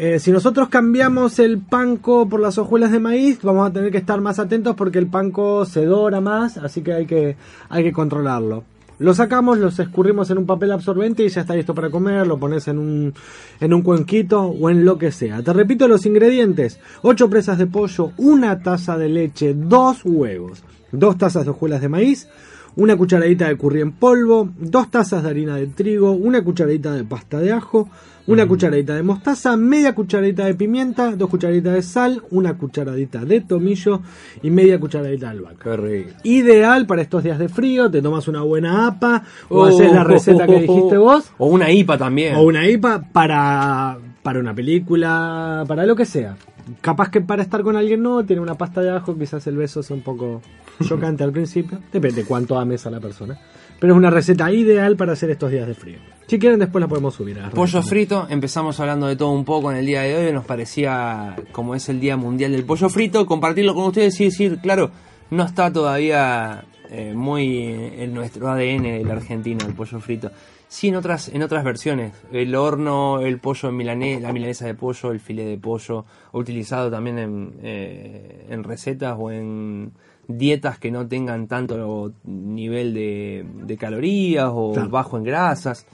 Eh, 0.01 0.21
si 0.21 0.31
nosotros 0.31 0.69
cambiamos 0.69 1.41
el 1.41 1.59
panco 1.59 2.29
por 2.29 2.41
las 2.41 2.57
hojuelas 2.57 2.93
de 2.93 3.01
maíz, 3.01 3.41
vamos 3.43 3.69
a 3.69 3.73
tener 3.73 3.91
que 3.91 3.99
estar 3.99 4.21
más 4.21 4.39
atentos 4.39 4.77
porque 4.77 4.99
el 4.99 5.09
panco 5.09 5.67
se 5.67 5.85
dora 5.85 6.21
más, 6.21 6.57
así 6.57 6.83
que 6.83 6.93
hay 6.93 7.05
que, 7.05 7.37
hay 7.69 7.83
que 7.83 7.93
controlarlo. 7.93 8.63
Lo 8.99 9.15
sacamos, 9.15 9.59
los 9.59 9.79
escurrimos 9.79 10.29
en 10.31 10.39
un 10.39 10.47
papel 10.47 10.73
absorbente 10.73 11.25
y 11.25 11.29
ya 11.29 11.43
está 11.43 11.55
listo 11.55 11.73
para 11.75 11.89
comer, 11.89 12.27
lo 12.27 12.39
pones 12.39 12.67
en 12.67 12.79
un, 12.79 13.15
en 13.61 13.73
un 13.73 13.83
cuenquito 13.83 14.43
o 14.43 14.71
en 14.71 14.85
lo 14.85 14.99
que 14.99 15.13
sea. 15.13 15.41
Te 15.43 15.53
repito 15.53 15.87
los 15.87 16.05
ingredientes, 16.05 16.81
8 17.03 17.31
presas 17.31 17.59
de 17.59 17.69
pollo, 17.69 18.11
una 18.17 18.61
taza 18.61 18.99
de 18.99 19.09
leche, 19.09 19.55
dos 19.55 20.05
huevos, 20.05 20.65
dos 20.91 21.17
tazas 21.17 21.45
de 21.45 21.51
hojuelas 21.51 21.81
de 21.81 21.89
maíz, 21.89 22.29
una 22.75 22.97
cucharadita 22.97 23.49
de 23.49 23.57
curry 23.57 23.83
en 23.83 23.93
polvo, 23.93 24.51
dos 24.59 24.91
tazas 24.91 25.23
de 25.23 25.31
harina 25.31 25.55
de 25.55 25.69
trigo, 25.69 26.11
una 26.13 26.43
cucharadita 26.43 26.93
de 26.93 27.05
pasta 27.05 27.39
de 27.39 27.53
ajo, 27.53 27.89
una 28.29 28.47
cucharadita 28.47 28.95
de 28.95 29.03
mostaza, 29.03 29.57
media 29.57 29.95
cucharadita 29.95 30.45
de 30.45 30.55
pimienta, 30.55 31.17
dos 31.17 31.31
cucharaditas 31.31 31.73
de 31.73 31.83
sal, 31.83 32.23
una 32.31 32.59
cucharadita 32.59 33.25
de 33.25 33.41
tomillo 33.41 34.03
y 34.43 34.51
media 34.51 34.79
cucharadita 34.79 35.27
de 35.27 35.39
albahaca. 35.39 35.65
Qué 35.65 35.77
rico. 35.79 36.11
Ideal 36.25 36.87
para 36.87 37.01
estos 37.03 37.25
días 37.25 37.39
de 37.39 37.49
frío, 37.49 37.91
te 37.91 38.03
tomas 38.03 38.29
una 38.29 38.43
buena 38.43 38.87
APA 38.87 39.25
o 39.49 39.61
Oh, 39.61 39.65
haces 39.65 39.91
la 39.93 40.05
receta 40.05 40.47
que 40.47 40.61
dijiste 40.61 40.99
vos 40.99 41.33
O 41.39 41.47
una 41.47 41.71
IPA 41.73 41.99
también. 41.99 42.35
o 42.37 42.43
una 42.43 42.69
IPA 42.69 43.03
para, 43.13 43.99
para 44.23 44.39
una 44.41 44.55
película, 44.55 45.65
para 45.67 45.87
lo 45.87 45.97
que 45.97 46.05
sea. 46.05 46.37
Capaz 46.83 47.11
que 47.11 47.23
para 47.23 47.43
estar 47.43 47.63
con 47.63 47.77
alguien 47.77 48.03
no, 48.03 48.25
tiene 48.27 48.43
una 48.43 48.57
pasta 48.57 48.83
de 48.83 48.91
ajo, 48.91 49.17
quizás 49.19 49.47
el 49.47 49.57
beso 49.57 49.83
sea 49.83 49.97
un 49.97 50.03
poco 50.03 50.43
chocante 50.87 51.25
al 51.25 51.33
principio, 51.33 51.79
depende 51.91 52.25
cuánto 52.25 52.59
ames 52.59 52.87
a 52.87 52.91
la 52.91 53.01
persona. 53.01 53.39
Pero 53.79 53.93
es 53.93 53.97
una 53.97 54.11
receta 54.11 54.51
ideal 54.53 54.97
para 54.97 55.13
hacer 55.13 55.31
estos 55.31 55.51
días 55.51 55.67
de 55.67 55.75
frío. 55.75 55.99
Si 56.27 56.39
quieren 56.39 56.59
después 56.59 56.81
la 56.83 56.89
podemos 56.89 57.15
subir 57.15 57.41
a 57.41 57.49
Pollo 57.51 57.83
frito, 57.83 58.27
empezamos 58.29 58.79
hablando 58.81 59.07
de 59.07 59.17
todo 59.17 59.31
un 59.31 59.45
poco 59.45 59.71
en 59.71 59.79
el 59.79 59.87
día 59.87 60.03
de 60.03 60.15
hoy, 60.15 60.33
nos 60.33 60.45
parecía, 60.45 61.37
como 61.53 61.75
es 61.75 61.89
el 61.89 62.01
Día 62.01 62.19
Mundial 62.19 62.53
del 62.53 62.65
Pollo 62.65 62.91
Frito, 62.91 63.25
compartirlo 63.25 63.75
con 63.75 63.87
ustedes 63.87 64.21
y 64.21 64.25
decir, 64.25 64.59
claro, 64.61 64.91
no 65.31 65.45
está 65.45 65.73
todavía 65.73 66.65
eh, 66.91 67.13
muy 67.15 67.67
en 67.67 68.15
nuestro 68.15 68.49
ADN 68.49 68.83
del 68.83 69.11
argentino 69.11 69.67
el 69.67 69.75
pollo 69.75 70.01
frito. 70.01 70.31
Sí 70.69 70.89
en 70.89 70.97
otras, 70.97 71.29
en 71.29 71.43
otras 71.43 71.65
versiones, 71.65 72.13
el 72.33 72.55
horno, 72.55 73.21
el 73.21 73.39
pollo 73.39 73.69
en 73.69 73.77
milanesa, 73.77 74.21
la 74.21 74.33
milanesa 74.33 74.67
de 74.67 74.75
pollo, 74.75 75.13
el 75.13 75.21
filé 75.21 75.45
de 75.45 75.59
pollo, 75.59 76.07
utilizado 76.33 76.91
también 76.91 77.19
en, 77.19 77.55
eh, 77.63 78.47
en 78.49 78.65
recetas 78.65 79.17
o 79.19 79.31
en 79.31 79.93
dietas 80.29 80.79
que 80.79 80.91
no 80.91 81.09
tengan 81.09 81.49
tanto 81.49 82.13
nivel 82.25 82.95
de, 82.95 83.45
de 83.65 83.77
calorías 83.77 84.51
o 84.53 84.73
Claro. 84.73 84.91
bajo 84.91 85.17
en 85.17 85.25
grasas. 85.25 85.87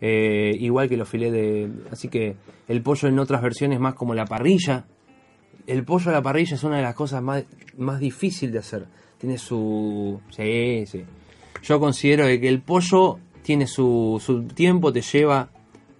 Eh, 0.00 0.56
igual 0.58 0.88
que 0.88 0.96
los 0.96 1.08
filés 1.08 1.30
de... 1.30 1.70
Así 1.92 2.08
que 2.08 2.34
el 2.66 2.82
pollo 2.82 3.08
en 3.08 3.18
otras 3.20 3.40
versiones 3.40 3.78
más 3.78 3.94
como 3.94 4.14
la 4.14 4.24
parrilla. 4.24 4.84
El 5.66 5.84
pollo 5.84 6.10
a 6.10 6.14
la 6.14 6.22
parrilla 6.22 6.56
es 6.56 6.64
una 6.64 6.78
de 6.78 6.82
las 6.82 6.94
cosas 6.96 7.22
más, 7.22 7.44
más 7.78 8.00
difíciles 8.00 8.52
de 8.52 8.58
hacer. 8.58 8.86
Tiene 9.18 9.38
su... 9.38 10.20
Sí, 10.30 10.84
sí. 10.86 11.04
Yo 11.62 11.78
considero 11.78 12.24
que 12.26 12.48
el 12.48 12.60
pollo 12.62 13.18
tiene 13.42 13.66
su, 13.68 14.20
su 14.24 14.42
tiempo, 14.44 14.92
te 14.92 15.02
lleva 15.02 15.48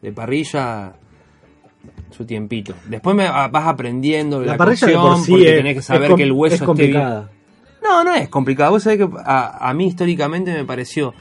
de 0.00 0.12
parrilla 0.12 0.94
su 2.10 2.24
tiempito. 2.24 2.74
Después 2.88 3.14
me, 3.14 3.28
vas 3.28 3.66
aprendiendo 3.66 4.40
La 4.40 4.52
la, 4.52 4.56
parrilla 4.56 4.86
de 4.86 4.94
cocción 4.94 5.16
por 5.16 5.24
sí 5.24 5.30
porque 5.32 5.50
es, 5.50 5.56
tenés 5.56 5.74
que 5.76 5.82
saber 5.82 6.14
que 6.14 6.22
el 6.22 6.32
hueso 6.32 6.54
es 6.56 6.60
esté 6.62 6.86
bien. 6.88 7.41
No, 7.82 8.04
no 8.04 8.14
es 8.14 8.28
complicado. 8.28 8.70
Vos 8.72 8.82
sabés 8.82 8.98
que 8.98 9.08
a, 9.24 9.68
a 9.68 9.74
mí 9.74 9.86
históricamente 9.88 10.52
me 10.52 10.64
pareció 10.64 11.14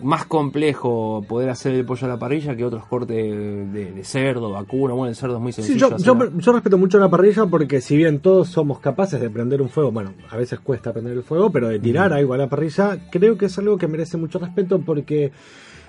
más 0.00 0.26
complejo 0.26 1.24
poder 1.28 1.50
hacer 1.50 1.72
el 1.74 1.84
pollo 1.84 2.06
a 2.06 2.10
la 2.10 2.18
parrilla 2.18 2.54
que 2.54 2.64
otros 2.64 2.86
cortes 2.86 3.16
de, 3.16 3.92
de 3.92 4.04
cerdo, 4.04 4.52
vacuno. 4.52 4.94
Bueno, 4.94 5.08
el 5.10 5.16
cerdo 5.16 5.36
es 5.36 5.42
muy 5.42 5.52
Sí, 5.52 5.62
sencillo. 5.62 5.88
yo, 5.88 5.96
hacerlo. 5.96 6.30
yo, 6.30 6.38
yo 6.38 6.52
respeto 6.52 6.78
mucho 6.78 6.98
la 7.00 7.08
parrilla 7.08 7.46
porque 7.46 7.80
si 7.80 7.96
bien 7.96 8.20
todos 8.20 8.48
somos 8.48 8.78
capaces 8.78 9.20
de 9.20 9.28
prender 9.28 9.60
un 9.60 9.68
fuego, 9.68 9.90
bueno, 9.90 10.12
a 10.30 10.36
veces 10.36 10.60
cuesta 10.60 10.92
prender 10.92 11.14
el 11.14 11.24
fuego, 11.24 11.50
pero 11.50 11.68
de 11.68 11.80
tirar 11.80 12.12
algo 12.12 12.34
a 12.34 12.38
la 12.38 12.48
parrilla, 12.48 12.96
creo 13.10 13.36
que 13.36 13.46
es 13.46 13.58
algo 13.58 13.76
que 13.76 13.88
merece 13.88 14.16
mucho 14.18 14.38
respeto 14.38 14.78
porque 14.80 15.32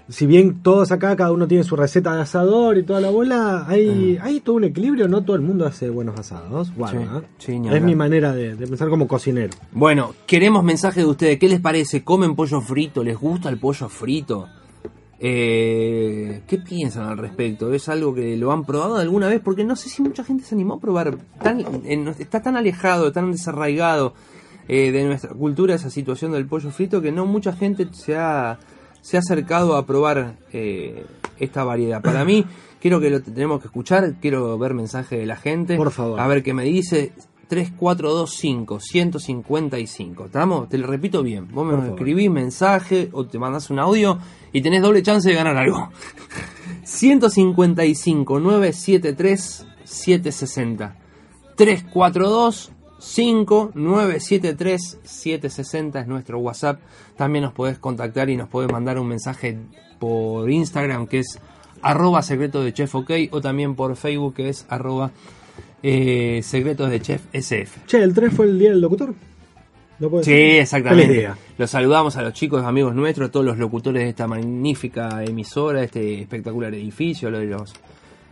si 0.09 0.25
bien 0.25 0.61
todos 0.63 0.91
acá, 0.91 1.15
cada 1.15 1.31
uno 1.31 1.47
tiene 1.47 1.63
su 1.63 1.75
receta 1.75 2.15
de 2.15 2.21
asador 2.23 2.77
y 2.77 2.83
toda 2.83 2.99
la 2.99 3.09
bola, 3.11 3.65
hay, 3.67 4.17
hay 4.21 4.39
todo 4.41 4.55
un 4.55 4.63
equilibrio, 4.63 5.07
no 5.07 5.23
todo 5.23 5.35
el 5.35 5.41
mundo 5.43 5.65
hace 5.65 5.89
buenos 5.89 6.19
asados. 6.19 6.73
Bueno, 6.75 6.99
Sí, 7.01 7.07
¿eh? 7.25 7.27
sí, 7.37 7.59
ni 7.59 7.69
es 7.73 7.81
mi 7.83 7.95
manera 7.95 8.33
de, 8.33 8.55
de 8.55 8.67
pensar 8.67 8.89
como 8.89 9.07
cocinero. 9.07 9.51
Bueno, 9.71 10.13
queremos 10.25 10.63
mensajes 10.63 11.03
de 11.03 11.09
ustedes. 11.09 11.37
¿Qué 11.39 11.47
les 11.47 11.59
parece? 11.61 12.03
¿Comen 12.03 12.35
pollo 12.35 12.59
frito? 12.61 13.03
¿Les 13.03 13.17
gusta 13.19 13.49
el 13.49 13.59
pollo 13.59 13.87
frito? 13.87 14.47
Eh, 15.21 16.41
¿Qué 16.47 16.57
piensan 16.57 17.05
al 17.07 17.17
respecto? 17.17 17.71
¿Es 17.73 17.89
algo 17.89 18.13
que 18.15 18.35
lo 18.37 18.51
han 18.51 18.63
probado 18.65 18.95
alguna 18.97 19.27
vez? 19.27 19.41
Porque 19.43 19.63
no 19.63 19.75
sé 19.75 19.89
si 19.89 20.01
mucha 20.01 20.23
gente 20.23 20.43
se 20.43 20.55
animó 20.55 20.75
a 20.75 20.79
probar. 20.79 21.17
Tan, 21.43 21.63
en- 21.85 22.07
está 22.19 22.41
tan 22.41 22.55
alejado, 22.55 23.11
tan 23.11 23.31
desarraigado 23.31 24.13
eh, 24.67 24.91
de 24.91 25.03
nuestra 25.03 25.31
cultura 25.33 25.75
esa 25.75 25.89
situación 25.89 26.31
del 26.31 26.45
pollo 26.47 26.71
frito 26.71 27.01
que 27.01 27.11
no 27.11 27.25
mucha 27.25 27.53
gente 27.53 27.87
se 27.91 28.15
ha, 28.15 28.59
se 29.01 29.17
ha 29.17 29.19
acercado 29.19 29.75
a 29.75 29.85
probar 29.85 30.37
eh, 30.53 31.05
esta 31.39 31.63
variedad. 31.63 32.01
Para 32.01 32.25
mí, 32.25 32.45
quiero 32.79 32.99
que 32.99 33.09
lo 33.09 33.21
tenemos 33.21 33.61
que 33.61 33.67
escuchar, 33.67 34.15
quiero 34.21 34.57
ver 34.57 34.73
mensajes 34.73 35.19
de 35.19 35.25
la 35.25 35.35
gente. 35.35 35.77
Por 35.77 35.91
favor. 35.91 36.19
A 36.19 36.27
ver 36.27 36.43
qué 36.43 36.53
me 36.53 36.63
dice. 36.63 37.13
3425 37.49 38.79
155. 38.79 40.25
¿Estamos? 40.25 40.69
Te 40.69 40.77
lo 40.77 40.85
repito 40.85 41.23
bien. 41.23 41.47
Vos 41.51 41.65
me 41.65 41.87
escribís 41.87 42.29
mensaje 42.29 43.09
o 43.11 43.25
te 43.25 43.39
mandás 43.39 43.71
un 43.71 43.79
audio 43.79 44.19
y 44.53 44.61
tenés 44.61 44.83
doble 44.83 45.01
chance 45.01 45.27
de 45.27 45.35
ganar 45.35 45.57
algo. 45.57 45.89
155 46.83 48.39
973 48.39 49.67
760 49.83 50.95
342 51.55 52.71
5973 52.99 54.99
760 55.03 56.01
es 56.01 56.07
nuestro 56.07 56.39
WhatsApp. 56.39 56.79
También 57.17 57.43
nos 57.43 57.53
podés 57.53 57.79
contactar 57.79 58.29
y 58.29 58.37
nos 58.37 58.49
podés 58.49 58.71
mandar 58.71 58.99
un 58.99 59.07
mensaje 59.07 59.57
por 59.99 60.49
Instagram 60.49 61.07
que 61.07 61.19
es 61.19 61.39
arroba 61.81 62.21
secretos 62.21 62.63
de 62.63 62.73
chef 62.73 62.93
ok 62.93 63.11
o 63.31 63.41
también 63.41 63.75
por 63.75 63.95
Facebook 63.95 64.35
que 64.35 64.49
es 64.49 64.65
arroba 64.69 65.11
eh, 65.81 66.41
secretos 66.43 66.89
de 66.89 67.01
chef 67.01 67.21
SF. 67.31 67.85
Che, 67.85 68.03
el 68.03 68.13
3 68.13 68.33
fue 68.33 68.47
el 68.47 68.59
día 68.59 68.71
del 68.71 68.81
locutor. 68.81 69.13
¿No 69.99 70.09
puede 70.09 70.23
Sí, 70.23 70.31
exactamente. 70.31 71.29
Los 71.57 71.69
saludamos 71.69 72.15
a 72.15 72.21
los 72.21 72.33
chicos, 72.33 72.63
amigos 72.63 72.95
nuestros, 72.95 73.31
todos 73.31 73.45
los 73.45 73.57
locutores 73.57 74.03
de 74.03 74.09
esta 74.09 74.27
magnífica 74.27 75.23
emisora, 75.23 75.83
este 75.83 76.21
espectacular 76.21 76.73
edificio, 76.73 77.29
lo 77.29 77.39
de 77.39 77.47
los 77.47 77.73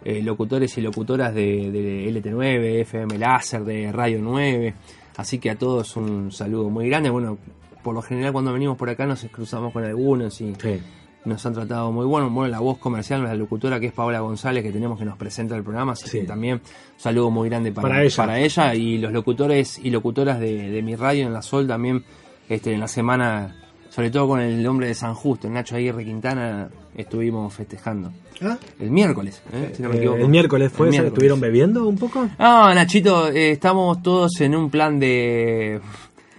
eh, 0.10 0.22
locutores 0.24 0.78
y 0.78 0.82
locutoras 0.82 1.34
de, 1.36 1.70
de 1.70 2.10
LT9, 2.14 2.82
FM 2.82 3.18
Láser, 3.18 3.66
de 3.66 3.92
Radio 3.92 4.20
9. 4.22 4.74
Así 5.18 5.38
que 5.38 5.50
a 5.50 5.58
todos 5.58 5.98
un 5.98 6.32
saludo 6.32 6.70
muy 6.70 6.88
grande. 6.88 7.10
Bueno, 7.10 7.38
por 7.84 7.94
lo 7.94 8.02
general 8.02 8.32
cuando 8.32 8.54
venimos 8.54 8.78
por 8.78 8.90
acá 8.90 9.06
nos 9.06 9.24
cruzamos 9.26 9.74
con 9.74 9.84
algunos 9.84 10.40
y 10.40 10.54
Sí. 10.56 10.80
nos 11.26 11.46
han 11.46 11.54
tratado 11.54 11.92
muy 11.92 12.06
bueno. 12.06 12.30
Bueno, 12.30 12.50
la 12.50 12.60
voz 12.62 12.78
comercial, 12.78 13.22
la 13.24 13.34
locutora 13.36 13.82
que 13.82 13.88
es 13.88 13.92
Paola 13.94 14.22
González, 14.22 14.64
que 14.64 14.72
tenemos 14.72 14.98
que 14.98 15.04
nos 15.04 15.18
presenta 15.18 15.58
el 15.58 15.64
programa, 15.64 15.92
así 15.92 16.08
Sí. 16.08 16.20
que 16.22 16.26
también 16.26 16.56
un 16.56 16.62
saludo 17.00 17.30
muy 17.30 17.50
grande 17.50 17.74
para, 17.74 17.90
Para 17.90 18.04
ella. 18.04 18.16
para 18.16 18.40
ella 18.40 18.76
y 18.76 18.98
los 19.00 19.12
locutores 19.12 19.78
y 19.84 19.90
locutoras 19.90 20.40
de, 20.40 20.70
de 20.70 20.82
mi 20.84 20.96
radio 20.96 21.28
en 21.28 21.34
la 21.34 21.42
Sol 21.42 21.68
también, 21.68 22.04
este, 22.48 22.72
en 22.74 22.80
la 22.80 22.88
semana, 22.88 23.56
sobre 23.90 24.10
todo 24.10 24.28
con 24.30 24.40
el 24.40 24.66
hombre 24.68 24.88
de 24.88 24.94
San 24.94 25.14
Justo, 25.16 25.50
Nacho 25.50 25.76
Aguirre 25.76 26.06
Quintana, 26.06 26.70
estuvimos 26.96 27.54
festejando. 27.54 28.12
Ah, 28.42 28.58
El 28.80 28.92
miércoles, 28.92 29.42
¿eh? 29.54 29.72
si 29.76 29.82
no 29.82 29.90
me 29.90 29.96
eh, 29.96 29.98
equivoco. 30.00 30.20
el 30.20 30.28
miércoles 30.30 30.72
fue 30.72 30.88
El 30.88 30.92
miércoles. 30.92 31.14
¿estuvieron 31.14 31.40
bebiendo 31.40 31.88
un 31.88 31.98
poco? 31.98 32.30
No, 32.38 32.74
Nachito, 32.74 33.30
eh, 33.30 33.52
estamos 33.52 34.02
todos 34.04 34.40
en 34.42 34.56
un 34.56 34.70
plan 34.70 35.00
de 35.00 35.82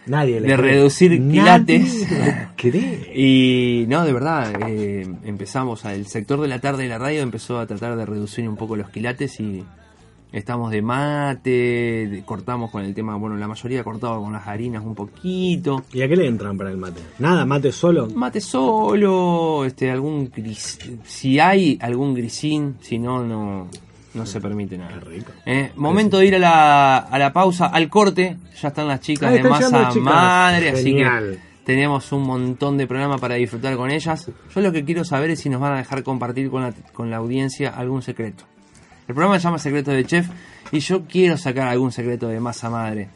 Nadie 0.06 0.40
le 0.40 0.48
De 0.48 0.56
cree. 0.56 0.72
reducir 0.74 1.20
Nadie 1.20 1.30
quilates. 1.32 2.06
cree. 2.56 3.12
Y 3.14 3.86
no, 3.88 4.04
de 4.04 4.12
verdad, 4.12 4.52
eh, 4.68 5.06
empezamos, 5.24 5.84
el 5.86 6.06
sector 6.06 6.40
de 6.40 6.48
la 6.48 6.60
tarde 6.60 6.84
de 6.84 6.88
la 6.88 6.98
radio 6.98 7.20
empezó 7.22 7.58
a 7.58 7.66
tratar 7.66 7.96
de 7.96 8.06
reducir 8.06 8.48
un 8.48 8.56
poco 8.56 8.76
los 8.76 8.90
quilates 8.90 9.38
y 9.40 9.64
estamos 10.32 10.70
de 10.70 10.82
mate, 10.82 12.22
cortamos 12.26 12.70
con 12.70 12.84
el 12.84 12.94
tema, 12.94 13.16
bueno, 13.16 13.36
la 13.36 13.48
mayoría 13.48 13.82
cortaba 13.84 14.18
con 14.18 14.32
las 14.32 14.46
harinas 14.46 14.84
un 14.84 14.94
poquito. 14.94 15.84
¿Y 15.92 16.02
a 16.02 16.08
qué 16.08 16.16
le 16.16 16.26
entran 16.26 16.56
para 16.56 16.70
el 16.70 16.76
mate? 16.76 17.00
Nada, 17.18 17.44
mate 17.44 17.72
solo. 17.72 18.08
Mate 18.14 18.40
solo, 18.40 19.64
este, 19.64 19.90
algún 19.90 20.30
gris, 20.34 20.78
si 21.04 21.38
hay 21.38 21.78
algún 21.80 22.14
grisín, 22.14 22.76
si 22.80 22.98
no, 22.98 23.24
no, 23.24 23.68
no 24.14 24.26
se 24.26 24.40
permite 24.40 24.76
nada. 24.78 24.98
Qué 24.98 25.04
rico. 25.04 25.32
Eh, 25.46 25.72
momento 25.76 26.18
de 26.18 26.26
ir 26.26 26.34
a 26.36 26.38
la, 26.38 26.96
a 26.98 27.18
la 27.18 27.32
pausa, 27.32 27.66
al 27.66 27.88
corte, 27.88 28.36
ya 28.60 28.68
están 28.68 28.88
las 28.88 29.00
chicas 29.00 29.30
Ah, 29.30 29.32
de 29.32 29.42
masa 29.42 29.88
chicas. 29.88 29.96
madre, 29.96 30.70
así 30.70 30.94
que 30.94 31.38
tenemos 31.64 32.12
un 32.12 32.22
montón 32.22 32.76
de 32.78 32.86
programa 32.86 33.18
para 33.18 33.34
disfrutar 33.34 33.76
con 33.76 33.90
ellas. 33.90 34.30
Yo 34.54 34.60
lo 34.60 34.72
que 34.72 34.84
quiero 34.84 35.04
saber 35.04 35.30
es 35.30 35.40
si 35.40 35.48
nos 35.50 35.60
van 35.60 35.74
a 35.74 35.76
dejar 35.78 36.02
compartir 36.02 36.48
con 36.50 36.62
la, 36.62 36.72
con 36.92 37.10
la 37.10 37.16
audiencia 37.18 37.70
algún 37.70 38.02
secreto. 38.02 38.44
El 39.08 39.14
programa 39.14 39.38
se 39.38 39.44
llama 39.44 39.58
Secretos 39.58 39.94
de 39.94 40.04
Chef 40.04 40.28
y 40.70 40.80
yo 40.80 41.06
quiero 41.06 41.38
sacar 41.38 41.66
algún 41.66 41.92
secreto 41.92 42.28
de 42.28 42.40
masa 42.40 42.68
madre. 42.68 43.08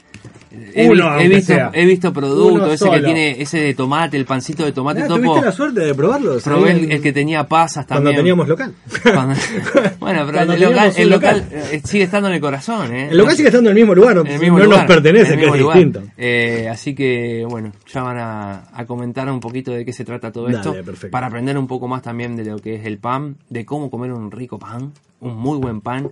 He, 0.75 0.87
Uno, 0.89 1.19
he 1.19 1.29
visto, 1.29 1.55
sea. 1.55 1.71
he 1.73 1.87
visto 1.87 2.13
productos, 2.13 2.53
Uno 2.53 2.67
ese 2.67 2.85
que 2.85 2.91
solo. 2.97 3.05
tiene 3.05 3.41
ese 3.41 3.59
de 3.59 3.75
tomate, 3.75 4.19
el 4.19 4.27
pancito 4.27 4.65
de 4.67 4.73
tomate 4.73 5.03
Ah, 5.03 5.09
topo. 5.09 5.21
¿Tuviste 5.21 5.41
la 5.47 5.53
suerte 5.53 5.81
de 5.81 5.95
probarlos? 5.95 6.43
Probé 6.43 6.73
el, 6.73 6.93
el 6.93 7.01
que 7.03 7.11
tenía 7.13 7.49
pasas 7.49 7.87
Cuando 7.87 8.11
también. 8.11 8.17
teníamos 8.17 8.49
local. 8.49 8.75
Cuando- 9.03 9.35
bueno, 10.01 10.21
pero 10.27 10.33
Cuando 10.33 10.53
el 10.53 10.61
local, 10.61 10.93
el 10.95 11.09
local, 11.11 11.45
eh, 11.51 11.81
sigue 11.85 12.05
estando 12.05 12.29
en 12.29 12.35
el 12.35 12.41
corazón, 12.43 12.95
¿eh? 12.95 13.09
El 13.11 13.17
local 13.17 13.35
sigue 13.37 13.49
estando 13.49 13.71
en 13.71 13.77
el 13.77 13.83
mismo 13.83 13.95
lugar, 13.95 14.17
no, 14.17 14.25
mismo 14.25 14.59
no 14.59 14.65
lugar, 14.65 14.81
nos 14.81 14.87
pertenece, 14.89 15.37
que 15.39 15.47
es 15.47 15.59
lugar. 15.59 15.77
distinto. 15.79 16.03
Eh, 16.19 16.69
así 16.71 16.95
que, 16.95 17.47
bueno, 17.49 17.73
ya 17.93 18.03
van 18.03 18.19
a, 18.19 18.65
a 18.75 18.85
comentar 18.85 19.31
un 19.31 19.41
poquito 19.41 19.73
de 19.73 19.87
qué 19.87 19.93
se 19.95 20.05
trata 20.05 20.31
todo 20.33 20.45
Dale, 20.45 20.57
esto. 20.59 20.73
perfecto. 20.75 21.11
Para 21.11 21.29
aprender 21.29 21.57
un 21.57 21.67
poco 21.67 21.89
más 21.89 22.03
también 22.03 22.37
de 22.37 22.45
lo 22.45 22.59
que 22.59 22.75
es 22.75 22.85
el 22.85 22.99
pan, 22.99 23.37
de 23.49 23.65
cómo 23.65 23.91
comer 23.91 24.13
un 24.13 24.31
rico 24.31 24.59
pan, 24.59 24.93
un 25.21 25.37
muy 25.37 25.57
buen 25.59 25.81
pan, 25.81 26.11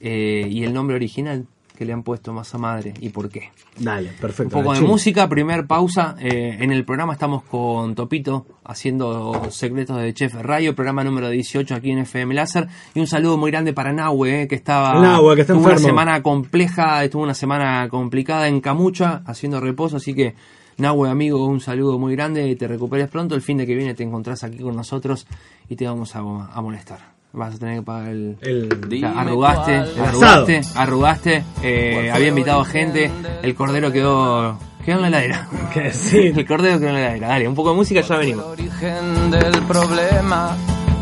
eh, 0.00 0.46
y 0.50 0.64
el 0.64 0.72
nombre 0.72 0.96
original 0.96 1.44
que 1.76 1.84
le 1.84 1.92
han 1.92 2.02
puesto 2.02 2.32
Masa 2.32 2.56
Madre 2.56 2.94
y 3.00 3.08
por 3.08 3.28
qué. 3.28 3.50
Dale, 3.78 4.10
Un 4.10 4.16
perfecto. 4.16 4.56
poco 4.58 4.72
la 4.72 4.80
de 4.80 4.86
música, 4.86 5.28
primer 5.28 5.66
pausa. 5.66 6.14
Eh, 6.20 6.56
en 6.60 6.70
el 6.70 6.84
programa 6.84 7.14
estamos 7.14 7.42
con 7.42 7.94
Topito 7.94 8.46
haciendo 8.64 9.50
Secretos 9.50 10.00
de 10.00 10.14
Chef 10.14 10.34
Radio, 10.34 10.74
programa 10.74 11.02
número 11.02 11.28
18 11.28 11.74
aquí 11.74 11.90
en 11.90 11.98
FM 11.98 12.32
Láser. 12.34 12.68
Y 12.94 13.00
un 13.00 13.06
saludo 13.06 13.36
muy 13.36 13.50
grande 13.50 13.72
para 13.72 13.92
Nahue, 13.92 14.42
eh, 14.42 14.48
que 14.48 14.54
estaba. 14.54 15.00
Nahue, 15.00 15.34
que 15.34 15.40
está 15.42 15.54
tuvo 15.54 15.64
una 15.66 15.78
semana 15.78 16.22
compleja, 16.22 17.02
estuvo 17.02 17.22
una 17.22 17.34
semana 17.34 17.88
complicada 17.88 18.46
en 18.48 18.60
Camucha 18.60 19.22
haciendo 19.26 19.60
reposo, 19.60 19.96
así 19.96 20.14
que. 20.14 20.34
Nahue, 20.76 21.08
amigo, 21.08 21.46
un 21.46 21.60
saludo 21.60 22.00
muy 22.00 22.16
grande, 22.16 22.56
te 22.56 22.66
recuperes 22.66 23.08
pronto, 23.08 23.36
el 23.36 23.42
fin 23.42 23.58
de 23.58 23.64
que 23.64 23.76
viene 23.76 23.94
te 23.94 24.02
encontrás 24.02 24.42
aquí 24.42 24.58
con 24.58 24.74
nosotros 24.74 25.24
y 25.68 25.76
te 25.76 25.86
vamos 25.86 26.16
a, 26.16 26.18
a 26.18 26.60
molestar. 26.62 27.13
Vas 27.34 27.56
a 27.56 27.58
tener 27.58 27.78
que 27.78 27.82
pagar 27.82 28.08
el, 28.10 28.36
El- 28.42 28.86
o 28.86 28.96
sea, 28.98 29.20
arrugaste, 29.20 29.74
El 29.76 30.00
arrugaste, 30.04 30.60
arrugaste, 30.76 31.44
eh, 31.62 32.10
había 32.14 32.28
invitado 32.28 32.64
gente, 32.64 33.10
el 33.42 33.54
cordero 33.56 33.90
quedó, 33.90 34.56
quedó 34.84 34.96
en 34.96 35.02
la 35.02 35.08
heladera. 35.08 35.48
Sí. 35.92 36.32
El 36.36 36.46
cordero 36.46 36.78
quedó 36.78 36.88
en 36.90 36.94
la 36.94 37.00
heladera. 37.00 37.28
Dale, 37.28 37.48
un 37.48 37.54
poco 37.56 37.70
de 37.70 37.76
música, 37.76 38.00
ya 38.02 38.14
El 38.14 38.20
venimos. 38.20 38.44
origen 38.46 39.30
del 39.32 39.62
problema 39.62 40.52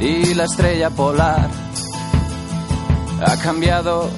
y 0.01 0.35
la 0.35 0.45
estrella 0.45 0.89
polar 0.89 1.51
ha 3.27 3.37
cambiado 3.37 4.09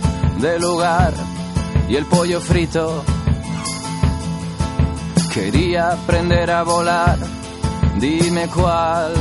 de 0.40 0.58
lugar 0.60 1.12
y 1.88 1.96
el 1.96 2.04
pollo 2.06 2.40
frito 2.40 3.02
quería 5.32 5.88
aprender 5.92 6.50
a 6.50 6.62
volar. 6.62 7.18
Dime 7.98 8.46
cuál. 8.54 9.12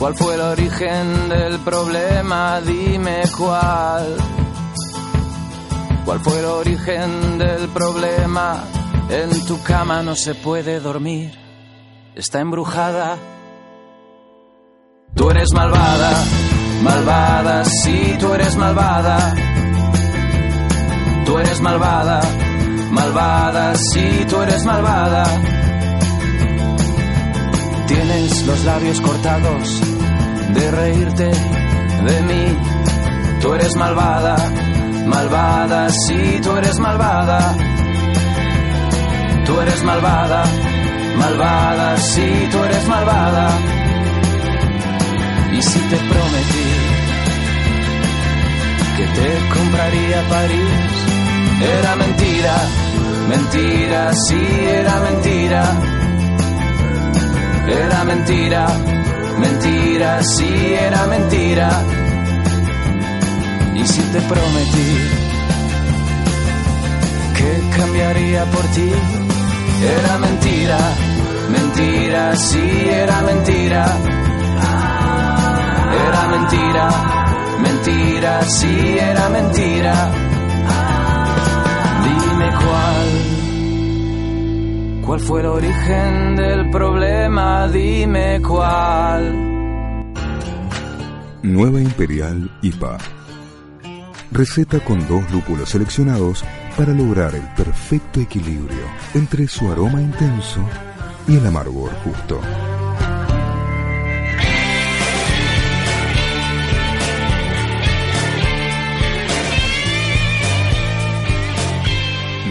¿Cuál 0.00 0.14
fue 0.14 0.34
el 0.34 0.40
origen 0.40 1.28
del 1.28 1.58
problema? 1.58 2.58
Dime 2.62 3.20
cuál. 3.36 4.16
¿Cuál 6.06 6.20
fue 6.20 6.38
el 6.38 6.44
origen 6.46 7.36
del 7.36 7.68
problema? 7.68 8.64
En 9.10 9.44
tu 9.46 9.62
cama 9.62 10.02
no 10.02 10.16
se 10.16 10.34
puede 10.34 10.80
dormir, 10.80 11.38
está 12.14 12.40
embrujada. 12.40 13.18
Tú 15.14 15.28
eres 15.28 15.52
malvada, 15.52 16.24
malvada, 16.82 17.64
sí, 17.66 18.16
tú 18.18 18.32
eres 18.32 18.56
malvada. 18.56 19.34
Tú 21.26 21.38
eres 21.38 21.60
malvada, 21.60 22.22
malvada, 22.90 23.74
sí, 23.74 24.24
tú 24.30 24.40
eres 24.40 24.64
malvada. 24.64 25.59
Tienes 27.90 28.46
los 28.46 28.64
labios 28.64 29.00
cortados 29.00 29.80
de 30.54 30.70
reírte 30.70 31.24
de 31.24 32.22
mí. 32.22 32.56
Tú 33.42 33.52
eres 33.52 33.74
malvada, 33.74 34.36
malvada, 35.06 35.88
sí, 36.06 36.38
tú 36.40 36.56
eres 36.56 36.78
malvada. 36.78 37.52
Tú 39.44 39.60
eres 39.60 39.82
malvada, 39.82 40.44
malvada, 41.18 41.96
sí, 41.96 42.48
tú 42.52 42.58
eres 42.62 42.86
malvada. 42.86 43.48
Y 45.52 45.60
si 45.60 45.78
te 45.80 45.96
prometí 45.96 46.70
que 48.98 49.06
te 49.16 49.58
compraría 49.58 50.28
París, 50.28 50.70
era 51.60 51.96
mentira, 51.96 52.54
mentira, 53.28 54.12
sí, 54.14 54.40
era 54.78 55.00
mentira. 55.00 55.99
Era 57.70 58.04
mentira, 58.04 58.66
mentira, 59.38 60.22
sí, 60.24 60.74
era 60.74 61.06
mentira. 61.06 61.68
Y 63.74 63.86
si 63.86 64.02
te 64.12 64.20
prometí 64.22 64.92
que 67.36 67.78
cambiaría 67.78 68.44
por 68.46 68.64
ti, 68.74 68.90
era 69.98 70.18
mentira, 70.18 70.78
mentira, 71.48 72.36
sí, 72.36 72.88
era 72.90 73.22
mentira. 73.22 73.86
Era 76.08 76.26
mentira, 76.28 76.88
mentira, 77.62 78.42
sí, 78.48 78.98
era 78.98 79.28
mentira. 79.28 79.94
Dime 82.04 82.48
cuál. 82.50 83.19
¿Cuál 85.10 85.22
fue 85.22 85.40
el 85.40 85.46
origen 85.46 86.36
del 86.36 86.70
problema? 86.70 87.66
Dime 87.66 88.40
cuál. 88.46 90.12
Nueva 91.42 91.80
Imperial 91.80 92.48
IPA. 92.62 92.96
Receta 94.30 94.78
con 94.78 95.04
dos 95.08 95.28
lúpulos 95.32 95.68
seleccionados 95.68 96.44
para 96.76 96.92
lograr 96.92 97.34
el 97.34 97.42
perfecto 97.56 98.20
equilibrio 98.20 98.84
entre 99.12 99.48
su 99.48 99.68
aroma 99.68 100.00
intenso 100.00 100.60
y 101.26 101.38
el 101.38 101.44
amargor 101.44 101.90
justo. 102.04 102.40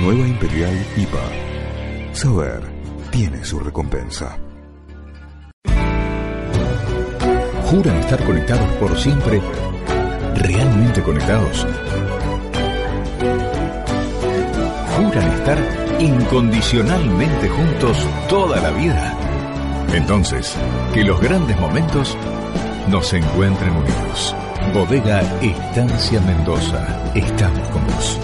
Nueva 0.02 0.28
Imperial 0.28 0.76
IPA. 0.98 1.39
Saber 2.20 2.60
tiene 3.12 3.46
su 3.46 3.62
recompensa. 3.62 4.38
¿Juran 7.68 7.96
estar 7.96 8.22
conectados 8.26 8.70
por 8.76 9.00
siempre? 9.00 9.42
¿Realmente 10.36 11.02
conectados? 11.02 11.66
¿Juran 14.98 15.32
estar 15.32 15.58
incondicionalmente 16.02 17.48
juntos 17.48 18.06
toda 18.28 18.60
la 18.60 18.72
vida? 18.72 19.18
Entonces, 19.94 20.58
que 20.94 21.06
los 21.06 21.22
grandes 21.22 21.58
momentos 21.58 22.18
nos 22.90 23.14
encuentren 23.14 23.72
unidos. 23.72 24.36
Bodega 24.74 25.22
Estancia 25.42 26.20
Mendoza. 26.20 26.86
Estamos 27.16 27.70
con 27.70 27.86
vos. 27.86 28.20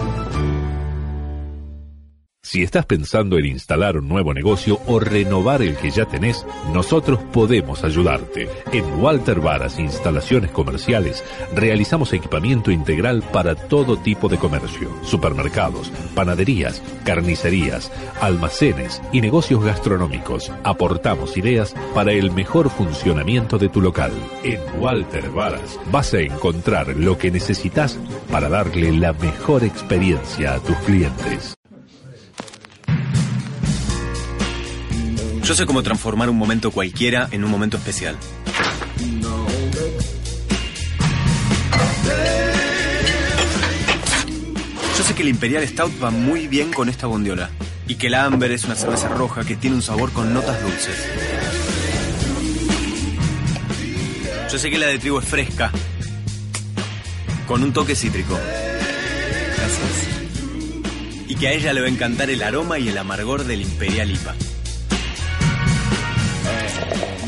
Si 2.56 2.64
estás 2.64 2.86
pensando 2.86 3.38
en 3.38 3.48
instalar 3.48 3.98
un 3.98 4.08
nuevo 4.08 4.34
negocio 4.34 4.80
o 4.88 4.98
renovar 4.98 5.62
el 5.62 5.76
que 5.76 5.92
ya 5.92 6.06
tenés, 6.06 6.46
nosotros 6.74 7.20
podemos 7.34 7.84
ayudarte. 7.84 8.48
En 8.72 8.86
Walter 9.04 9.42
Varas 9.42 9.78
Instalaciones 9.78 10.52
Comerciales 10.52 11.22
realizamos 11.54 12.14
equipamiento 12.14 12.72
integral 12.72 13.24
para 13.24 13.56
todo 13.56 13.98
tipo 13.98 14.30
de 14.30 14.38
comercio, 14.38 14.90
supermercados, 15.04 15.92
panaderías, 16.16 16.82
carnicerías, 17.04 17.92
almacenes 18.22 19.02
y 19.12 19.20
negocios 19.20 19.62
gastronómicos. 19.62 20.50
Aportamos 20.64 21.36
ideas 21.36 21.76
para 21.94 22.14
el 22.14 22.32
mejor 22.32 22.70
funcionamiento 22.70 23.58
de 23.58 23.68
tu 23.68 23.82
local. 23.82 24.14
En 24.46 24.62
Walter 24.80 25.30
Varas 25.30 25.78
vas 25.92 26.14
a 26.14 26.22
encontrar 26.22 26.96
lo 26.96 27.18
que 27.18 27.32
necesitas 27.32 28.00
para 28.32 28.48
darle 28.48 28.94
la 28.94 29.12
mejor 29.12 29.66
experiencia 29.66 30.54
a 30.54 30.60
tus 30.62 30.78
clientes. 30.78 31.54
Yo 35.46 35.54
sé 35.54 35.68
cómo 35.68 35.84
transformar 35.84 36.28
un 36.32 36.38
momento 36.38 36.72
cualquiera 36.72 37.30
en 37.30 37.44
un 37.44 37.52
momento 37.52 37.78
especial. 37.78 38.18
Yo 44.98 45.04
sé 45.04 45.14
que 45.14 45.22
el 45.22 45.30
Imperial 45.30 45.68
Stout 45.68 46.04
va 46.04 46.10
muy 46.10 46.48
bien 46.48 46.74
con 46.74 46.90
esta 46.90 47.06
bondiola. 47.06 47.52
Y 47.88 47.94
que 47.94 48.08
el 48.08 48.16
Amber 48.16 48.52
es 48.52 48.64
una 48.64 48.74
cerveza 48.74 49.08
roja 49.08 49.44
que 49.44 49.56
tiene 49.56 49.76
un 49.76 49.84
sabor 49.84 50.12
con 50.14 50.34
notas 50.34 50.60
dulces. 50.64 51.08
Yo 54.52 54.58
sé 54.58 54.72
que 54.72 54.80
la 54.80 54.88
de 54.88 54.98
trigo 54.98 55.20
es 55.20 55.28
fresca. 55.28 55.72
Con 57.48 57.62
un 57.62 57.72
toque 57.72 57.96
cítrico. 57.96 58.34
Gracias. 59.58 60.08
Y 61.28 61.36
que 61.36 61.50
a 61.50 61.52
ella 61.52 61.72
le 61.72 61.82
va 61.82 61.86
a 61.86 61.92
encantar 61.92 62.32
el 62.32 62.42
aroma 62.42 62.80
y 62.80 62.90
el 62.90 62.98
amargor 62.98 63.44
del 63.44 63.62
Imperial 63.62 64.10
IPA 64.10 64.34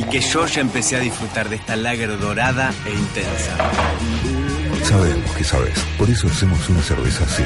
que 0.10 0.20
yo 0.20 0.46
ya 0.46 0.62
empecé 0.62 0.96
a 0.96 1.00
disfrutar 1.00 1.50
de 1.50 1.58
esta 1.58 1.76
lager 1.76 2.20
dorada 2.20 2.74
e 2.86 2.92
intensa. 2.92 3.58
Sabemos 4.84 5.32
que 5.32 5.44
sabes, 5.44 5.80
por 5.98 6.10
eso 6.10 6.28
hacemos 6.28 6.70
una 6.70 6.82
cerveza 6.82 7.24
así. 7.26 7.44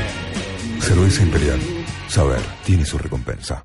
Cerveza 0.80 1.24
Imperial. 1.24 1.59
Saber 2.07 2.41
tiene 2.66 2.86
su 2.86 2.97
recompensa. 2.97 3.64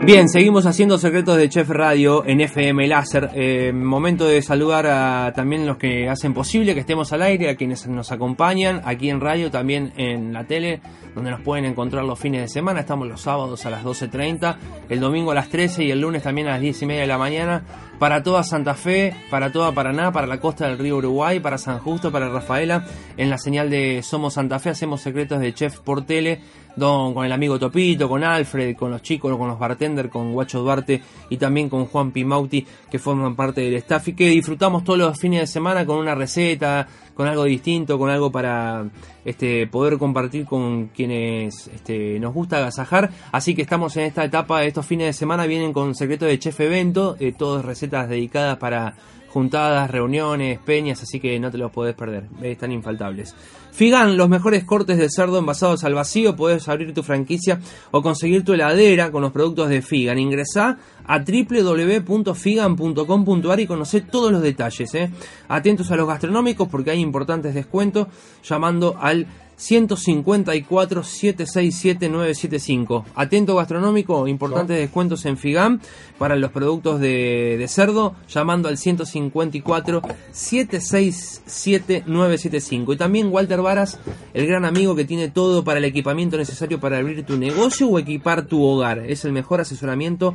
Bien, 0.09 0.27
seguimos 0.31 0.65
haciendo 0.65 0.97
secretos 0.97 1.37
de 1.37 1.51
Chef 1.51 1.69
Radio 1.69 2.25
en 2.25 2.41
FM 2.41 2.87
Láser. 2.87 3.29
Eh, 3.35 3.75
momento 3.75 4.25
de 4.25 4.41
saludar 4.41 4.87
a 4.87 5.35
también 5.37 5.67
los 5.67 5.77
que 5.77 6.09
hacen 6.09 6.33
posible 6.33 6.73
que 6.73 6.81
estemos 6.81 7.13
al 7.13 7.21
aire, 7.21 7.51
a 7.51 7.57
quienes 7.57 7.87
nos 7.87 8.11
acompañan 8.11 8.81
aquí 8.87 9.11
en 9.11 9.21
radio, 9.21 9.51
también 9.51 9.93
en 9.99 10.33
la 10.33 10.45
tele, 10.45 10.81
donde 11.15 11.31
nos 11.31 11.43
pueden 11.43 11.67
encontrar 11.67 12.05
los 12.05 12.19
fines 12.19 12.41
de 12.41 12.49
semana. 12.49 12.81
Estamos 12.81 13.07
los 13.07 13.21
sábados 13.21 13.67
a 13.67 13.71
las 13.71 13.85
12.30, 13.85 14.57
el 14.89 14.99
domingo 14.99 15.33
a 15.33 15.35
las 15.35 15.51
13 15.51 15.85
y 15.85 15.91
el 15.91 16.01
lunes 16.01 16.23
también 16.23 16.49
a 16.49 16.53
las 16.53 16.63
10 16.63 16.81
y 16.81 16.87
media 16.87 17.03
de 17.03 17.07
la 17.07 17.19
mañana. 17.19 17.63
Para 17.99 18.23
toda 18.23 18.45
Santa 18.45 18.75
Fe, 18.75 19.13
para 19.29 19.51
toda 19.51 19.73
Paraná, 19.73 20.13
para 20.13 20.29
la 20.29 20.39
costa 20.39 20.69
del 20.69 20.79
río 20.79 20.99
Uruguay, 20.99 21.41
para 21.41 21.59
San 21.59 21.81
Justo, 21.81 22.13
para 22.13 22.29
Rafaela, 22.29 22.87
en 23.17 23.29
la 23.29 23.39
señal 23.39 23.71
de 23.71 24.05
Somos 24.05 24.35
Santa 24.35 24.61
Fe 24.61 24.71
hacemos 24.71 25.01
secretos 25.01 25.41
de 25.41 25.53
Chef 25.53 25.81
por 25.81 26.07
tele 26.07 26.41
Don, 26.77 27.13
con 27.13 27.27
el 27.27 27.33
amigo 27.33 27.59
Topito, 27.59 28.09
con 28.09 28.23
Alfred, 28.23 28.77
con 28.77 28.93
los 28.93 29.03
chicos, 29.03 29.37
con 29.37 29.49
los 29.49 29.59
bartenders, 29.59 30.11
con 30.11 30.33
Guacho 30.33 30.61
Duarte 30.61 31.03
y 31.29 31.37
también 31.37 31.69
con 31.69 31.87
Juan 31.87 32.13
Pimauti, 32.13 32.65
que 32.89 33.01
forman 33.01 33.35
parte 33.35 33.63
del 33.63 33.75
staff 33.75 34.07
y 34.09 34.13
que 34.13 34.29
disfrutamos 34.29 34.85
todos 34.85 35.01
los 35.01 35.19
fines 35.19 35.41
de 35.41 35.47
semana 35.49 35.85
con 35.85 35.99
una 35.99 36.15
receta, 36.15 36.87
con 37.19 37.27
algo 37.27 37.43
distinto, 37.43 37.99
con 37.99 38.11
algo 38.11 38.31
para 38.31 38.85
este, 39.25 39.67
poder 39.67 39.99
compartir 39.99 40.45
con 40.45 40.87
quienes 40.87 41.67
este, 41.67 42.21
nos 42.21 42.33
gusta 42.33 42.59
agasajar. 42.59 43.11
Así 43.33 43.57
que 43.57 43.63
estamos 43.63 43.97
en 43.97 44.05
esta 44.05 44.25
etapa, 44.25 44.63
estos 44.63 44.87
fines 44.87 45.09
de 45.09 45.13
semana 45.15 45.45
vienen 45.47 45.73
con 45.73 45.97
secreto 45.97 46.27
de 46.27 46.39
chef 46.39 46.61
evento, 46.61 47.17
eh, 47.19 47.33
todas 47.37 47.65
recetas 47.65 48.09
dedicadas 48.09 48.59
para 48.59 48.95
juntadas, 49.29 49.91
reuniones, 49.91 50.59
peñas, 50.59 51.03
así 51.03 51.21
que 51.21 51.39
no 51.39 51.51
te 51.51 51.59
los 51.59 51.71
podés 51.71 51.95
perder, 51.95 52.25
están 52.43 52.73
infaltables. 52.73 53.35
Figan, 53.73 54.17
los 54.17 54.29
mejores 54.29 54.65
cortes 54.65 54.99
de 54.99 55.09
cerdo 55.09 55.39
envasados 55.39 55.85
al 55.85 55.95
vacío, 55.95 56.35
puedes 56.35 56.69
abrir 56.69 56.93
tu 56.93 57.05
franquicia 57.05 57.61
o 57.93 58.03
conseguir 58.03 58.45
tu 58.45 58.55
heladera 58.55 59.13
con 59.13 59.23
los 59.23 59.31
productos 59.31 59.69
de 59.69 59.83
Figan. 59.83 60.19
Ingresá 60.19 60.79
a 61.07 61.21
www.figan.com.ar 61.21 63.61
y 63.61 63.67
conoce 63.67 64.01
todos 64.01 64.33
los 64.33 64.43
detalles. 64.43 64.93
¿eh? 64.95 65.11
Atentos 65.49 65.93
a 65.93 65.97
los 65.97 66.09
gastronómicos 66.09 66.67
porque 66.69 66.91
hay 66.91 66.99
importantes 67.01 67.55
descuentos 67.55 68.09
llamando 68.43 68.97
al 69.01 69.29
154 69.59 71.03
767 71.03 72.09
975. 72.09 73.05
Atento 73.17 73.57
gastronómico, 73.57 74.27
importantes 74.29 74.79
descuentos 74.79 75.27
en 75.27 75.37
Figam 75.37 75.81
para 76.17 76.37
los 76.37 76.53
productos 76.53 77.01
de, 77.01 77.57
de, 77.59 77.69
cerdo, 77.69 78.15
llamando 78.29 78.69
al 78.69 78.79
154 78.79 80.01
767 80.31 82.05
975. 82.07 82.93
Y 82.93 82.97
también 82.97 83.33
Walter 83.33 83.61
Varas, 83.61 83.99
el 84.33 84.47
gran 84.47 84.65
amigo 84.65 84.95
que 84.95 85.05
tiene 85.05 85.29
todo 85.29 85.65
para 85.65 85.79
el 85.79 85.85
equipamiento 85.85 86.37
necesario 86.37 86.79
para 86.79 86.99
abrir 86.99 87.27
tu 87.27 87.37
negocio 87.37 87.89
o 87.89 87.99
equipar 87.99 88.47
tu 88.47 88.63
hogar. 88.63 89.01
Es 89.01 89.25
el 89.25 89.33
mejor 89.33 89.61
asesoramiento 89.61 90.35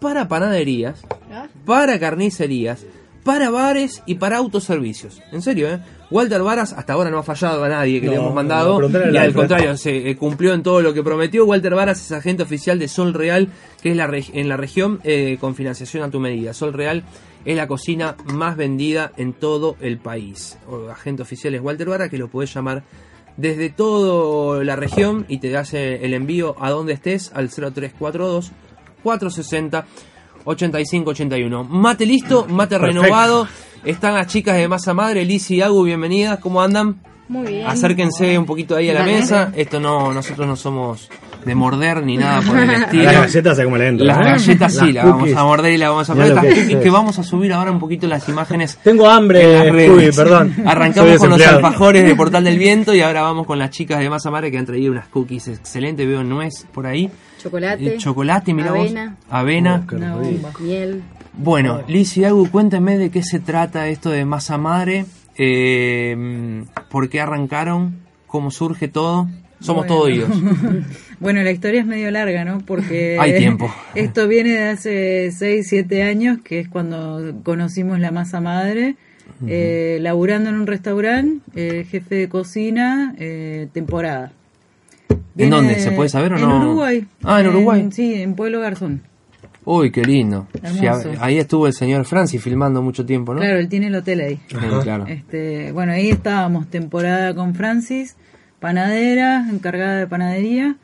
para 0.00 0.26
panaderías, 0.28 1.02
para 1.64 1.98
carnicerías 2.00 2.84
para 3.26 3.50
bares 3.50 4.04
y 4.06 4.14
para 4.14 4.36
autoservicios. 4.36 5.20
En 5.32 5.42
serio, 5.42 5.68
¿eh? 5.68 5.80
Walter 6.12 6.44
Varas 6.44 6.72
hasta 6.72 6.92
ahora 6.92 7.10
no 7.10 7.18
ha 7.18 7.24
fallado 7.24 7.64
a 7.64 7.68
nadie 7.68 8.00
que 8.00 8.08
le 8.08 8.14
hemos 8.14 8.32
mandado. 8.32 8.80
y 9.12 9.16
al 9.16 9.34
contrario, 9.34 9.76
se 9.76 10.08
eh, 10.08 10.16
cumplió 10.16 10.54
en 10.54 10.62
todo 10.62 10.80
lo 10.80 10.94
que 10.94 11.02
prometió. 11.02 11.44
Walter 11.44 11.74
Varas 11.74 12.00
es 12.00 12.12
agente 12.12 12.44
oficial 12.44 12.78
de 12.78 12.86
Sol 12.86 13.12
Real, 13.12 13.48
que 13.82 13.90
es 13.90 13.96
la 13.96 14.08
en 14.32 14.48
la 14.48 14.56
región 14.56 15.00
eh, 15.02 15.38
con 15.40 15.56
financiación 15.56 16.04
a 16.04 16.10
tu 16.10 16.20
medida. 16.20 16.54
Sol 16.54 16.72
Real 16.72 17.02
es 17.44 17.56
la 17.56 17.66
cocina 17.66 18.14
más 18.26 18.56
vendida 18.56 19.10
en 19.16 19.32
todo 19.32 19.76
el 19.80 19.98
país. 19.98 20.56
O, 20.68 20.88
agente 20.88 21.22
oficial 21.22 21.52
es 21.56 21.60
Walter 21.60 21.88
Varas, 21.88 22.08
que 22.08 22.18
lo 22.18 22.28
podés 22.28 22.54
llamar 22.54 22.84
desde 23.36 23.70
toda 23.70 24.62
la 24.62 24.76
región 24.76 25.26
y 25.28 25.38
te 25.38 25.56
hace 25.56 26.04
el 26.04 26.14
envío 26.14 26.54
a 26.60 26.70
donde 26.70 26.92
estés 26.92 27.32
al 27.34 27.48
0342 27.48 28.52
460 29.02 29.84
8581. 30.46 31.64
Mate 31.64 32.06
listo, 32.06 32.46
mate 32.48 32.78
Perfecto. 32.78 33.02
renovado. 33.02 33.48
Están 33.84 34.14
las 34.14 34.26
chicas 34.28 34.56
de 34.56 34.66
Masa 34.66 34.94
Madre, 34.94 35.24
Liz 35.24 35.50
y 35.50 35.60
Agu, 35.60 35.84
bienvenidas. 35.84 36.38
¿Cómo 36.40 36.62
andan? 36.62 36.96
Muy 37.28 37.46
bien. 37.48 37.66
Acérquense 37.66 38.38
un 38.38 38.46
poquito 38.46 38.74
ahí 38.76 38.88
a 38.88 38.94
la 38.94 39.00
Dale. 39.00 39.12
mesa. 39.14 39.52
Esto 39.54 39.80
no, 39.80 40.12
nosotros 40.12 40.46
no 40.46 40.54
somos 40.56 41.08
de 41.44 41.54
morder 41.56 42.02
ni 42.04 42.16
nada 42.16 42.40
por 42.40 42.56
el 42.58 42.70
estilo. 42.82 43.04
Las 43.04 43.14
galletas 43.14 43.56
se 43.56 43.64
como 43.64 43.76
le 43.76 43.88
entra. 43.88 44.06
Las 44.06 44.18
¿eh? 44.18 44.22
galletas 44.30 44.74
sí, 44.76 44.92
Las 44.92 45.04
vamos 45.06 45.32
a 45.32 45.42
morder 45.44 45.72
y 45.72 45.76
las 45.78 45.88
vamos 45.90 46.10
a 46.10 46.12
poner. 46.14 46.28
Estas 46.28 46.44
que 46.44 46.50
cookies 46.50 46.76
es. 46.76 46.82
que 46.82 46.90
vamos 46.90 47.18
a 47.18 47.22
subir 47.24 47.52
ahora 47.52 47.70
un 47.72 47.78
poquito 47.80 48.06
las 48.06 48.28
imágenes 48.28 48.78
Tengo 48.82 49.08
hambre. 49.08 49.88
Uy, 49.90 50.10
perdón. 50.16 50.54
Arrancamos 50.64 51.18
con 51.18 51.30
los 51.30 51.42
alfajores 51.46 52.04
de 52.04 52.14
Portal 52.14 52.44
del 52.44 52.58
Viento 52.58 52.94
y 52.94 53.00
ahora 53.00 53.22
vamos 53.22 53.46
con 53.46 53.58
las 53.58 53.70
chicas 53.70 53.98
de 54.00 54.08
Masa 54.10 54.30
Madre 54.30 54.50
que 54.52 54.58
han 54.58 54.66
traído 54.66 54.92
unas 54.92 55.08
cookies 55.08 55.48
excelentes. 55.48 56.06
Veo 56.06 56.22
nuez 56.24 56.64
por 56.72 56.86
ahí. 56.86 57.10
Chocolate. 57.38 57.86
Eh, 57.94 57.96
chocolate, 57.98 58.52
mira 58.54 58.72
vos. 58.72 58.86
avena, 58.86 59.16
Avena. 59.28 59.86
una 59.92 60.16
bomba. 60.16 60.52
Miel. 60.60 61.02
Bueno, 61.38 61.82
Liz 61.86 62.16
y 62.16 62.24
Agu, 62.24 62.48
cuéntame 62.50 62.96
de 62.98 63.10
qué 63.10 63.22
se 63.22 63.40
trata 63.40 63.88
esto 63.88 64.10
de 64.10 64.24
Masa 64.24 64.56
Madre. 64.58 65.04
Eh, 65.36 66.64
¿Por 66.90 67.08
qué 67.08 67.20
arrancaron? 67.20 67.96
¿Cómo 68.26 68.50
surge 68.50 68.88
todo? 68.88 69.28
Somos 69.60 69.86
Bueno. 69.86 69.94
todos 69.94 70.04
oídos. 70.06 70.30
Bueno, 71.18 71.42
la 71.42 71.50
historia 71.50 71.80
es 71.80 71.86
medio 71.86 72.10
larga, 72.10 72.44
¿no? 72.44 72.58
Porque 72.60 73.16
Hay 73.20 73.38
tiempo. 73.38 73.74
esto 73.94 74.28
viene 74.28 74.50
de 74.50 74.68
hace 74.68 75.32
6, 75.32 75.66
7 75.66 76.02
años, 76.02 76.40
que 76.44 76.60
es 76.60 76.68
cuando 76.68 77.32
conocimos 77.42 77.98
la 78.00 78.10
masa 78.10 78.38
madre, 78.42 78.96
eh, 79.46 79.96
laburando 80.02 80.50
en 80.50 80.56
un 80.56 80.66
restaurante, 80.66 81.40
eh, 81.54 81.86
jefe 81.90 82.16
de 82.16 82.28
cocina, 82.28 83.14
eh, 83.18 83.68
temporada. 83.72 84.32
¿En 85.36 85.50
dónde? 85.50 85.74
de- 85.74 85.80
¿Se 85.80 85.90
puede 85.92 86.08
saber 86.08 86.32
o 86.32 86.36
en 86.38 86.42
no? 86.48 86.58
Uruguay. 86.60 87.04
Ah, 87.22 87.40
en 87.40 87.48
Uruguay. 87.48 87.88
sí, 87.92 88.14
en 88.14 88.34
Pueblo 88.34 88.60
Garzón. 88.60 89.02
Uy, 89.64 89.90
qué 89.90 90.02
lindo. 90.04 90.46
Sí, 90.78 90.86
ahí 91.20 91.38
estuvo 91.38 91.66
el 91.66 91.72
señor 91.72 92.04
Francis 92.04 92.40
filmando 92.42 92.82
mucho 92.82 93.04
tiempo, 93.04 93.34
¿no? 93.34 93.40
Claro, 93.40 93.58
él 93.58 93.68
tiene 93.68 93.88
el 93.88 93.96
hotel 93.96 94.20
ahí. 94.20 94.36
Claro. 94.82 95.06
Este, 95.08 95.72
bueno, 95.72 95.92
ahí 95.92 96.08
estábamos, 96.10 96.68
temporada 96.68 97.34
con 97.34 97.54
Francis, 97.56 98.16
panadera, 98.60 99.46
encargada 99.50 99.96
de 99.98 100.06
panadería. 100.06 100.76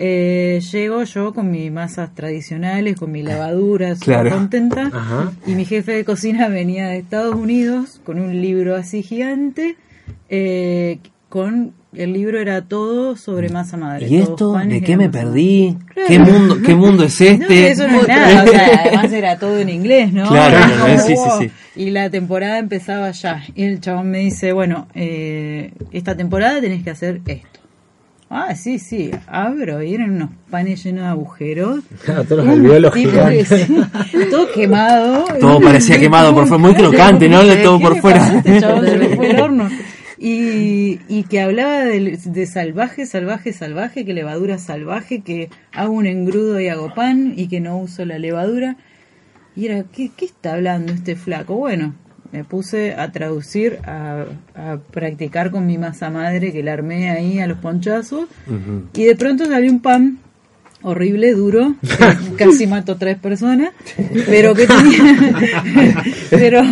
Eh, 0.00 0.60
llego 0.72 1.02
yo 1.04 1.32
con 1.34 1.50
mis 1.50 1.70
masas 1.72 2.14
tradicionales, 2.14 2.96
con 2.96 3.10
mi 3.12 3.22
lavadura, 3.22 3.94
súper 3.96 4.04
Claro. 4.20 4.30
contenta. 4.30 4.90
Ajá. 4.92 5.32
Y 5.46 5.54
mi 5.54 5.64
jefe 5.64 5.92
de 5.92 6.04
cocina 6.04 6.48
venía 6.48 6.88
de 6.88 6.98
Estados 6.98 7.34
Unidos 7.34 8.00
con 8.04 8.20
un 8.20 8.40
libro 8.40 8.76
así 8.76 9.02
gigante, 9.02 9.76
eh, 10.28 10.98
con 11.28 11.72
el 11.94 12.12
libro 12.12 12.38
era 12.38 12.62
todo 12.62 13.16
sobre 13.16 13.48
masa 13.48 13.76
madre. 13.76 14.08
¿Y 14.08 14.16
esto? 14.18 14.52
¿De 14.52 14.82
qué 14.82 14.96
me 14.96 15.08
perdí? 15.08 15.76
Claro. 15.94 16.08
¿Qué 16.08 16.18
mundo, 16.18 16.58
qué 16.64 16.74
mundo 16.74 17.04
es 17.04 17.20
no, 17.20 17.26
este? 17.26 17.70
eso 17.70 17.88
no 17.88 18.00
es 18.02 18.08
nada, 18.08 18.44
o 18.44 18.46
sea, 18.46 18.82
además 18.84 19.12
era 19.12 19.38
todo 19.38 19.58
en 19.58 19.68
inglés, 19.70 20.12
¿no? 20.12 20.28
Claro, 20.28 20.58
no, 20.76 20.98
sí, 20.98 21.14
sí, 21.16 21.30
sí. 21.38 21.50
Y 21.76 21.90
la 21.90 22.10
temporada 22.10 22.58
empezaba 22.58 23.10
ya. 23.12 23.42
Y 23.54 23.64
el 23.64 23.80
chabón 23.80 24.10
me 24.10 24.18
dice, 24.18 24.52
bueno, 24.52 24.88
eh, 24.94 25.72
esta 25.92 26.16
temporada 26.16 26.60
tenés 26.60 26.82
que 26.82 26.90
hacer 26.90 27.20
esto. 27.26 27.58
Ah, 28.30 28.54
sí, 28.54 28.78
sí, 28.78 29.10
abro 29.26 29.82
y 29.82 29.94
eran 29.94 30.10
unos 30.10 30.30
panes 30.50 30.84
llenos 30.84 31.04
de 31.04 31.08
agujeros. 31.08 31.80
Claro, 32.04 32.24
todos 32.28 32.44
los 32.44 32.54
alveolos 32.54 32.92
gigantes. 32.94 33.66
todo 34.30 34.52
quemado. 34.52 35.24
Todo 35.40 35.60
parecía 35.60 35.98
quemado 35.98 36.34
por 36.34 36.46
fuera, 36.46 36.62
muy 36.62 36.74
crocante, 36.74 37.26
¿no? 37.26 37.40
¿Qué 37.42 37.56
Todo 37.56 37.80
por 37.80 37.98
fuera. 37.98 38.26
este 38.36 38.60
chabón? 38.60 38.84
Se 38.84 38.98
le 38.98 39.16
fue 39.16 39.30
el 39.30 39.40
horno. 39.40 39.70
Y, 40.20 40.98
y 41.08 41.22
que 41.24 41.40
hablaba 41.40 41.84
de, 41.84 42.18
de 42.22 42.46
salvaje, 42.46 43.06
salvaje, 43.06 43.52
salvaje, 43.52 44.04
que 44.04 44.14
levadura 44.14 44.58
salvaje, 44.58 45.20
que 45.20 45.48
hago 45.72 45.92
un 45.92 46.06
engrudo 46.06 46.60
y 46.60 46.68
hago 46.68 46.92
pan 46.92 47.34
y 47.36 47.46
que 47.46 47.60
no 47.60 47.78
uso 47.78 48.04
la 48.04 48.18
levadura. 48.18 48.76
Y 49.54 49.66
era, 49.66 49.84
¿qué, 49.84 50.10
qué 50.16 50.24
está 50.24 50.54
hablando 50.54 50.92
este 50.92 51.14
flaco? 51.14 51.54
Bueno, 51.54 51.94
me 52.32 52.44
puse 52.44 52.94
a 52.94 53.10
traducir, 53.12 53.78
a, 53.84 54.26
a 54.54 54.78
practicar 54.90 55.50
con 55.50 55.66
mi 55.66 55.78
masa 55.78 56.10
madre 56.10 56.52
que 56.52 56.62
la 56.62 56.72
armé 56.72 57.10
ahí 57.10 57.38
a 57.38 57.46
los 57.46 57.58
ponchazos. 57.58 58.28
Y 58.94 59.04
de 59.04 59.16
pronto 59.16 59.46
salió 59.46 59.70
un 59.70 59.80
pan 59.80 60.18
horrible, 60.82 61.32
duro, 61.34 61.74
casi 62.36 62.66
mató 62.66 62.96
tres 62.96 63.18
personas, 63.18 63.70
pero 64.26 64.54
que 64.54 64.66
tenía, 64.66 66.02
pero 66.30 66.62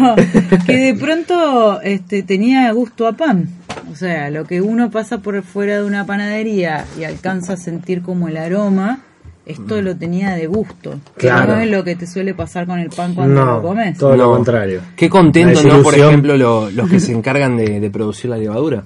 que 0.67 0.77
de 0.77 0.95
pronto 0.95 1.81
este, 1.83 2.23
tenía 2.23 2.71
gusto 2.73 3.07
a 3.07 3.13
pan. 3.13 3.49
O 3.91 3.95
sea, 3.95 4.31
lo 4.31 4.45
que 4.45 4.61
uno 4.61 4.91
pasa 4.91 5.19
por 5.19 5.43
fuera 5.43 5.79
de 5.79 5.85
una 5.85 6.05
panadería 6.07 6.85
y 6.99 7.05
alcanza 7.05 7.55
a 7.55 7.57
sentir 7.57 8.03
como 8.03 8.29
el 8.29 8.37
aroma, 8.37 9.01
esto 9.47 9.81
lo 9.81 9.95
tenía 9.97 10.35
de 10.35 10.47
gusto. 10.47 10.99
Que 11.17 11.29
Claro. 11.29 11.55
no 11.57 11.61
es 11.61 11.71
lo 11.71 11.85
que 11.85 11.95
te 11.97 12.07
suele 12.07 12.35
pasar 12.35 12.67
con 12.67 12.79
el 12.81 12.91
pan 12.91 13.15
cuando 13.15 13.45
No, 13.45 13.53
lo 13.57 13.63
comes. 13.63 13.97
todo 13.97 14.17
lo 14.17 14.25
No. 14.25 14.31
contrario. 14.33 14.81
Qué 14.97 15.09
contento, 15.09 15.63
¿no? 15.63 15.83
Por 15.83 15.95
ejemplo, 15.95 16.37
lo- 16.37 16.71
los 16.71 16.91
que 16.91 17.01
se 17.01 17.13
encargan 17.17 17.57
de, 17.57 17.81
de 17.81 17.91
producir 17.91 18.29
la 18.31 18.37
levadura. 18.39 18.83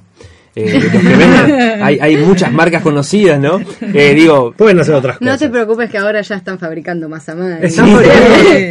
Eh, 0.56 0.80
los 0.80 0.84
que 0.90 0.98
venden, 0.98 1.82
hay, 1.82 1.98
hay 2.00 2.16
muchas 2.16 2.52
marcas 2.52 2.82
conocidas, 2.82 3.38
¿no? 3.38 3.60
Eh, 3.80 4.14
digo, 4.14 4.52
Pueden 4.56 4.80
hacer 4.80 4.94
otras 4.96 5.20
No 5.20 5.26
cosas. 5.28 5.38
te 5.38 5.48
preocupes 5.48 5.88
que 5.90 5.98
ahora 5.98 6.20
ya 6.22 6.34
están 6.34 6.58
fabricando 6.58 7.08
masa 7.08 7.36
madre. 7.36 7.68
Están 7.68 7.88
fabricando. 7.88 8.24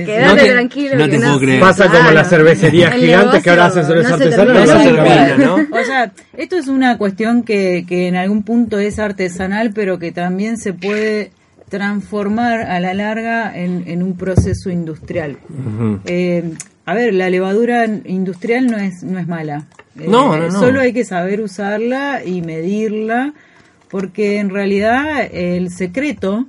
Quédate 0.06 0.26
No 0.26 0.36
te- 0.36 0.52
tranquilo. 0.52 0.96
no 0.98 1.10
te 1.10 1.18
puedo 1.18 1.40
creer. 1.40 1.60
Pasa 1.62 1.88
como 1.90 2.12
las 2.12 2.30
cervecerías 2.30 2.94
gigantes 2.96 3.42
que 3.44 3.50
ahora 3.50 3.66
hacen 3.68 3.86
cerveza 3.86 4.10
no 4.12 4.18
se 4.18 4.24
artesanal. 4.26 4.54
No 4.54 4.66
se 4.66 4.90
nunca. 4.90 5.04
termina, 5.04 5.38
¿no? 5.46 5.56
O 5.80 5.84
sea, 5.86 6.12
esto 6.36 6.58
es 6.58 6.68
una 6.68 6.98
cuestión 6.98 7.44
que, 7.44 7.86
que 7.88 8.08
en 8.10 8.16
algún 8.18 8.44
punto 8.44 8.78
es 8.78 9.00
artesanal, 9.00 9.72
pero 9.74 9.98
que 10.00 10.12
también 10.12 10.58
se 10.58 10.74
puede 10.74 11.32
transformar 11.70 12.62
a 12.64 12.80
la 12.80 12.94
larga 12.94 13.56
en, 13.58 13.84
en 13.88 14.04
un 14.04 14.18
proceso 14.18 14.70
industrial. 14.70 15.38
Ujú. 15.50 16.00
Eh, 16.06 16.44
a 16.90 16.94
ver, 16.96 17.14
la 17.14 17.30
levadura 17.30 17.86
industrial 17.86 18.66
no 18.66 18.78
es, 18.78 19.04
no 19.04 19.20
es 19.20 19.28
mala. 19.28 19.68
Eh, 20.00 20.06
No, 20.08 20.36
no, 20.36 20.50
no. 20.50 20.60
Solo 20.60 20.82
hay 20.82 20.92
que 20.92 21.06
saber 21.06 21.40
usarla 21.40 22.24
y 22.26 22.42
medirla, 22.42 23.34
porque 23.90 24.40
en 24.40 24.50
realidad 24.50 25.22
el 25.32 25.70
secreto 25.70 26.48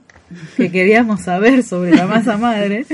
que 0.56 0.70
queríamos 0.72 1.24
saber 1.24 1.62
sobre 1.62 1.94
la 1.94 2.06
masa 2.06 2.38
madre, 2.38 2.86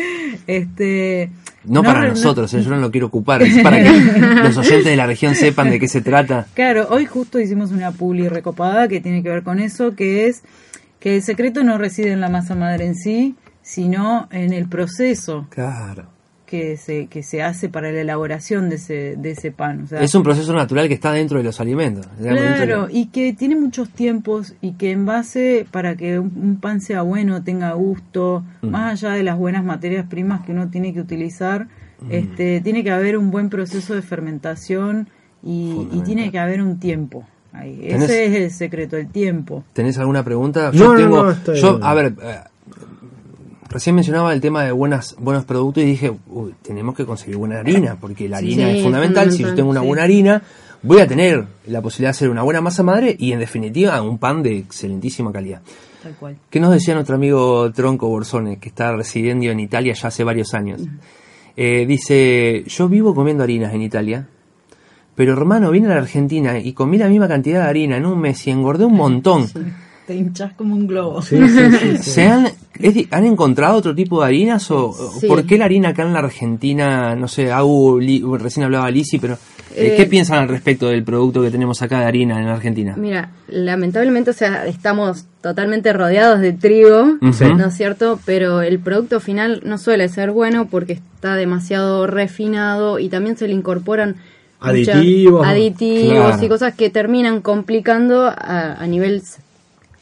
este... 0.49 1.31
no, 1.63 1.85
para 1.85 2.09
nosotros, 2.09 2.53
eh, 2.55 2.63
yo 2.63 2.71
no 2.71 2.79
lo 2.79 2.91
quiero 2.91 3.07
ocupar, 3.07 3.43
es 3.43 3.63
para 3.63 3.81
que 3.81 3.91
los 4.43 4.57
oyentes 4.57 4.87
de 4.87 4.97
la 4.97 5.07
región 5.07 5.37
sepan 5.37 5.71
de 5.71 5.79
qué 5.79 5.87
se 5.87 6.01
trata. 6.01 6.49
Claro, 6.55 6.89
hoy 6.91 7.07
justo 7.07 7.39
hicimos 7.39 7.71
una 7.71 7.93
publi 7.93 8.29
recopada 8.29 8.89
que 8.89 9.01
tiene 9.01 9.23
que 9.23 9.29
ver 9.29 9.45
con 9.45 9.61
eso, 9.61 9.95
que 9.95 10.27
es 10.27 10.43
que 10.99 11.15
el 11.15 11.23
secreto 11.23 11.63
no 11.63 11.79
reside 11.79 12.11
en 12.11 12.21
la 12.21 12.29
masa 12.29 12.57
madre 12.57 12.87
en 12.87 12.97
sí, 12.97 13.37
sino 13.63 14.27
en 14.33 14.53
el 14.53 14.69
proceso 14.69 15.47
Claro. 15.51 16.16
Que 16.47 16.77
se, 16.77 17.09
que 17.09 17.23
se 17.25 17.43
hace 17.43 17.69
para 17.69 17.91
la 17.91 18.01
elaboración 18.01 18.69
de 18.71 18.77
ese, 18.77 19.17
de 19.19 19.33
ese 19.33 19.51
pan. 19.51 19.83
O 19.83 19.87
sea, 19.89 20.01
Es 20.01 20.15
un 20.15 20.23
proceso 20.23 20.53
natural 20.55 20.87
que 20.89 20.95
está 20.95 21.13
dentro 21.13 21.39
de 21.39 21.45
los 21.45 21.61
alimentos. 21.61 22.07
Claro, 22.23 22.87
y 22.91 23.07
que 23.07 23.33
tiene 23.33 23.57
muchos 23.57 23.91
tiempos 23.91 24.55
y 24.61 24.73
que 24.75 24.93
en 24.93 25.05
base 25.07 25.67
para 25.71 25.97
que 25.97 26.19
un, 26.21 26.33
un 26.41 26.61
pan 26.61 26.81
sea 26.81 27.03
bueno, 27.03 27.43
tenga 27.43 27.73
gusto, 27.73 28.45
más 28.63 28.93
allá 29.03 29.15
de 29.15 29.25
las 29.25 29.37
buenas 29.37 29.65
materias 29.65 30.07
primas 30.09 30.45
que 30.47 30.53
uno 30.53 30.69
tiene 30.69 30.95
que 30.95 31.01
utilizar, 31.01 31.67
este, 32.11 32.61
tiene 32.61 32.85
que 32.85 32.91
haber 32.93 33.19
un 33.19 33.31
buen 33.31 33.49
proceso 33.49 33.95
de 33.95 34.03
fermentación 34.03 35.09
y, 35.43 35.89
y 35.93 36.01
tiene 36.05 36.31
que 36.31 36.39
haber 36.39 36.63
un 36.63 36.79
tiempo. 36.79 37.25
Ahí. 37.53 37.89
¿Tenés- 37.89 38.05
Ese 38.05 38.27
es 38.27 38.35
el 38.35 38.51
secreto, 38.51 38.97
el 38.99 39.09
tiempo. 39.09 39.65
¿Tenés 39.73 39.97
alguna 39.99 40.23
pregunta? 40.23 40.67
No, 40.67 40.79
Yo 40.79 40.93
no, 40.93 40.99
tengo, 40.99 41.23
no, 41.23 41.31
estoy- 41.31 41.57
yo, 41.59 41.79
a 41.83 41.95
ver, 41.95 42.15
eh, 42.23 42.37
recién 43.77 43.95
mencionaba 43.95 44.33
el 44.33 44.41
tema 44.41 44.65
de 44.65 44.73
buenas, 44.73 45.15
buenos 45.19 45.45
productos 45.45 45.83
y 45.83 45.87
dije, 45.87 46.11
uy, 46.29 46.55
tenemos 46.63 46.95
que 46.95 47.05
conseguir 47.05 47.37
buena 47.37 47.59
harina, 47.59 47.99
porque 48.01 48.27
la 48.27 48.39
Sí, 48.39 48.47
harina 48.55 48.71
sí, 48.71 48.79
es 48.79 48.83
fundamental. 48.83 49.31
Si 49.31 49.43
yo 49.43 49.55
tengo 49.55 49.69
una 49.69 49.83
buena 49.83 50.05
harina, 50.05 50.43
voy 50.83 51.01
a 51.01 51.07
tener 51.07 51.45
la 51.67 51.83
posibilidad 51.83 52.09
de 52.09 52.17
hacer 52.17 52.31
una 52.31 52.43
buena 52.43 52.63
masa 52.63 52.83
madre 52.83 53.15
y 53.19 53.33
en 53.33 53.39
definitiva 53.39 54.01
un 54.01 54.17
pan 54.17 54.43
de 54.43 54.57
excelentísima 54.57 55.31
calidad. 55.31 55.61
Tal 56.03 56.15
cual. 56.15 56.39
¿Qué 56.49 56.59
nos 56.59 56.73
decía 56.73 56.95
nuestro 56.95 57.17
amigo 57.17 57.71
Tronco 57.73 58.09
Borsone, 58.09 58.59
que 58.59 58.71
está 58.71 58.93
residiendo 58.97 59.45
en 59.45 59.61
Italia 59.61 59.93
ya 59.93 60.09
hace 60.09 60.25
varios 60.25 60.55
años? 60.55 60.81
Eh, 61.55 61.85
dice, 61.85 62.65
yo 62.67 62.89
vivo 62.89 63.15
comiendo 63.15 63.43
harinas 63.45 63.75
en 63.75 63.83
Italia, 63.83 64.27
pero 65.15 65.35
hermano, 65.35 65.71
vine 65.71 65.89
a 65.89 65.91
la 65.91 66.01
Argentina 66.01 66.59
y 66.59 66.73
comí 66.73 66.97
la 66.97 67.09
misma 67.09 67.29
cantidad 67.29 67.65
de 67.65 67.69
harina 67.69 67.99
en 67.99 68.07
un 68.07 68.19
mes 68.19 68.47
y 68.47 68.51
engordé 68.51 68.87
un 68.87 68.95
montón. 68.95 69.47
Te 70.07 70.15
hinchás 70.15 70.53
como 70.55 70.75
un 70.75 70.87
globo. 70.87 71.21
Sí, 71.23 71.37
sí, 71.49 71.59
sí, 71.79 71.97
sí. 71.99 72.11
¿Se 72.11 72.27
han, 72.29 72.47
es 72.79 73.07
¿Han 73.11 73.25
encontrado 73.27 73.77
otro 73.77 73.95
tipo 73.95 74.21
de 74.21 74.27
harinas 74.27 74.71
o 74.71 74.95
por 75.27 75.45
qué 75.45 75.59
la 75.59 75.65
harina 75.65 75.89
acá 75.91 76.03
en 76.03 76.13
la 76.13 76.21
Argentina, 76.21 77.15
no 77.17 77.27
sé, 77.29 77.51
Agu, 77.53 77.99
Li- 77.99 78.23
recién 78.39 78.65
hablaba 78.65 78.91
Lisi, 78.91 79.19
pero 79.19 79.35
eh, 79.35 79.89
Eh, 79.89 79.95
¿qué 79.97 80.07
piensan 80.07 80.39
al 80.39 80.49
respecto 80.49 80.89
del 80.89 81.03
producto 81.05 81.43
que 81.43 81.51
tenemos 81.51 81.83
acá 81.83 82.01
de 82.01 82.07
harina 82.07 82.39
en 82.39 82.47
la 82.47 82.55
Argentina? 82.55 82.95
Mira, 82.97 83.31
lamentablemente, 83.49 84.31
o 84.31 84.35
sea, 84.35 84.65
estamos 84.67 85.27
totalmente 85.43 85.93
rodeados 85.93 86.41
de 86.41 86.53
trigo. 86.53 87.19
¿no 87.21 87.67
es 87.67 87.75
cierto? 87.77 88.19
Pero 88.25 88.63
el 88.63 88.79
producto 88.79 89.21
final 89.21 89.61
no 89.65 89.77
suele 89.79 90.09
ser 90.09 90.31
bueno 90.31 90.67
porque 90.69 90.95
está 90.95 91.35
demasiado 91.37 92.07
refinado 92.07 92.99
y 92.99 93.09
también 93.09 93.37
se 93.37 93.49
le 93.49 93.55
incorporan 93.55 94.17
Aditivos. 94.59 95.47
aditivos 95.47 96.13
Claro. 96.31 96.45
y 96.45 96.49
cosas 96.49 96.75
que 96.75 96.89
terminan 96.89 97.43
complicando 97.43 98.25
a, 98.27 98.77
a 98.79 98.87
nivel 98.87 99.23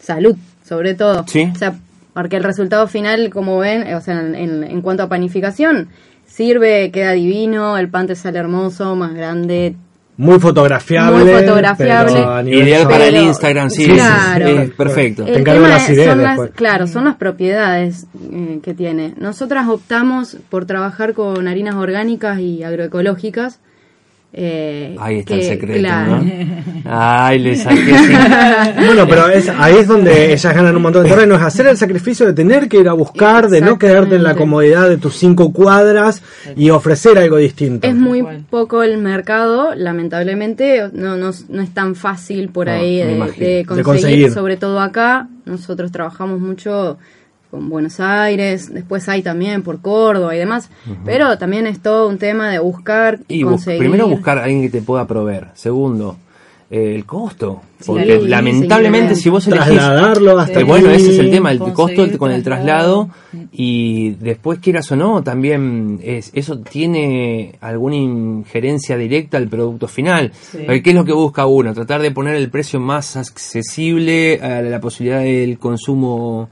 salud, 0.04 0.36
sobre 0.66 0.94
todo. 0.94 1.24
Sí. 1.26 1.50
O 1.54 1.58
sea, 1.58 1.74
porque 2.12 2.36
el 2.36 2.44
resultado 2.44 2.86
final, 2.86 3.30
como 3.30 3.58
ven, 3.58 3.92
o 3.94 4.00
sea, 4.00 4.20
en, 4.20 4.34
en- 4.34 4.64
en 4.64 4.80
cuanto 4.82 5.02
a 5.02 5.08
panificación, 5.08 5.88
sirve, 6.26 6.90
queda 6.90 7.12
divino, 7.12 7.76
el 7.78 7.88
pan 7.88 8.06
te 8.06 8.14
sale 8.14 8.38
hermoso, 8.38 8.94
más 8.96 9.14
grande, 9.14 9.74
Muy 10.16 10.38
fotografiable. 10.38 11.24
Muy 11.24 11.32
fotografiable. 11.32 12.20
Ideal 12.56 12.86
para 12.88 13.06
el 13.06 13.16
Instagram, 13.16 13.68
sí, 13.70 13.84
Claro. 13.86 14.46
es, 14.46 14.60
es 14.68 14.70
perfecto. 14.74 15.24
Te 15.24 15.38
encargo 15.40 15.62
tema 15.64 15.68
la 15.70 15.76
acidez 15.76 16.06
son 16.06 16.22
las, 16.22 16.40
claro, 16.54 16.86
son 16.86 17.04
las 17.06 17.16
propiedades 17.16 18.06
eh, 18.32 18.60
que 18.62 18.74
tiene. 18.74 19.14
Nosotras 19.18 19.66
optamos 19.68 20.36
por 20.50 20.66
trabajar 20.66 21.14
con 21.14 21.48
harinas 21.48 21.74
orgánicas 21.74 22.38
y 22.38 22.62
agroecológicas. 22.62 23.58
Eh, 24.36 24.96
Ahí 24.98 25.20
está 25.20 25.34
el 25.34 25.40
que- 25.40 25.46
secreto, 25.46 25.78
claro. 25.78 26.22
¿no? 26.22 26.32
Ay, 26.86 27.38
le 27.38 27.56
saqué. 27.56 27.94
Bueno, 28.86 29.06
pero 29.08 29.28
es, 29.28 29.48
ahí 29.48 29.76
es 29.76 29.86
donde 29.86 30.32
ellas 30.32 30.54
ganan 30.54 30.74
un 30.76 30.82
montón 30.82 31.04
de 31.04 31.08
terreno, 31.10 31.34
es 31.36 31.42
hacer 31.42 31.66
el 31.68 31.76
sacrificio 31.76 32.26
de 32.26 32.32
tener 32.32 32.68
que 32.68 32.78
ir 32.78 32.88
a 32.88 32.92
buscar, 32.92 33.48
de 33.48 33.60
no 33.60 33.78
quedarte 33.78 34.16
en 34.16 34.22
la 34.24 34.34
comodidad 34.34 34.88
de 34.88 34.96
tus 34.98 35.14
cinco 35.16 35.52
cuadras 35.52 36.22
y 36.56 36.70
ofrecer 36.70 37.16
algo 37.18 37.36
distinto. 37.36 37.86
Es 37.86 37.94
muy 37.94 38.22
poco 38.50 38.82
el 38.82 38.98
mercado, 38.98 39.74
lamentablemente, 39.74 40.88
no, 40.92 41.16
no, 41.16 41.30
no 41.48 41.62
es 41.62 41.70
tan 41.72 41.94
fácil 41.94 42.48
por 42.48 42.66
No, 42.66 42.72
ahí 42.72 42.96
de, 42.98 43.04
de 43.04 43.14
De 43.14 43.64
conseguir, 43.64 43.84
conseguir. 43.84 44.30
sobre 44.32 44.56
todo 44.56 44.80
acá. 44.80 45.28
Nosotros 45.44 45.92
trabajamos 45.92 46.40
mucho 46.40 46.98
con 47.54 47.68
Buenos 47.68 48.00
Aires, 48.00 48.74
después 48.74 49.08
hay 49.08 49.22
también 49.22 49.62
por 49.62 49.80
Córdoba 49.80 50.34
y 50.34 50.38
demás, 50.40 50.70
pero 51.04 51.38
también 51.38 51.68
es 51.68 51.78
todo 51.80 52.08
un 52.08 52.18
tema 52.18 52.50
de 52.50 52.58
buscar 52.58 53.20
Y 53.28 53.42
conseguir. 53.42 53.78
primero 53.78 54.08
buscar 54.08 54.38
a 54.38 54.44
alguien 54.44 54.62
que 54.62 54.70
te 54.70 54.82
pueda 54.82 55.06
proveer. 55.06 55.50
Segundo, 55.54 56.16
eh, 56.68 56.94
el 56.96 57.04
costo. 57.04 57.60
Sí, 57.78 57.84
Porque 57.86 58.18
sí, 58.22 58.26
lamentablemente 58.26 59.14
si 59.14 59.28
vos 59.28 59.46
elegís... 59.46 59.66
Trasladarlo 59.74 60.38
hasta 60.38 60.60
Eh, 60.60 60.64
bueno, 60.64 60.90
ese 60.90 61.10
es 61.12 61.18
el 61.20 61.30
tema, 61.30 61.52
el 61.52 61.58
costo 61.60 62.02
el- 62.02 62.18
con 62.18 62.32
el 62.32 62.42
traslado 62.42 63.10
y 63.52 64.10
después 64.12 64.58
quieras 64.58 64.90
o 64.90 64.96
no, 64.96 65.22
también 65.22 66.00
es, 66.02 66.30
eso 66.34 66.58
tiene 66.58 67.54
alguna 67.60 67.94
injerencia 67.96 68.96
directa 68.96 69.36
al 69.36 69.46
producto 69.48 69.86
final. 69.86 70.32
Sí. 70.40 70.58
Porque 70.66 70.82
¿Qué 70.82 70.90
es 70.90 70.96
lo 70.96 71.04
que 71.04 71.12
busca 71.12 71.46
uno? 71.46 71.72
Tratar 71.74 72.02
de 72.02 72.10
poner 72.10 72.34
el 72.34 72.48
precio 72.50 72.80
más 72.80 73.16
accesible 73.16 74.40
a 74.42 74.60
la 74.62 74.80
posibilidad 74.80 75.20
del 75.20 75.58
consumo 75.58 76.48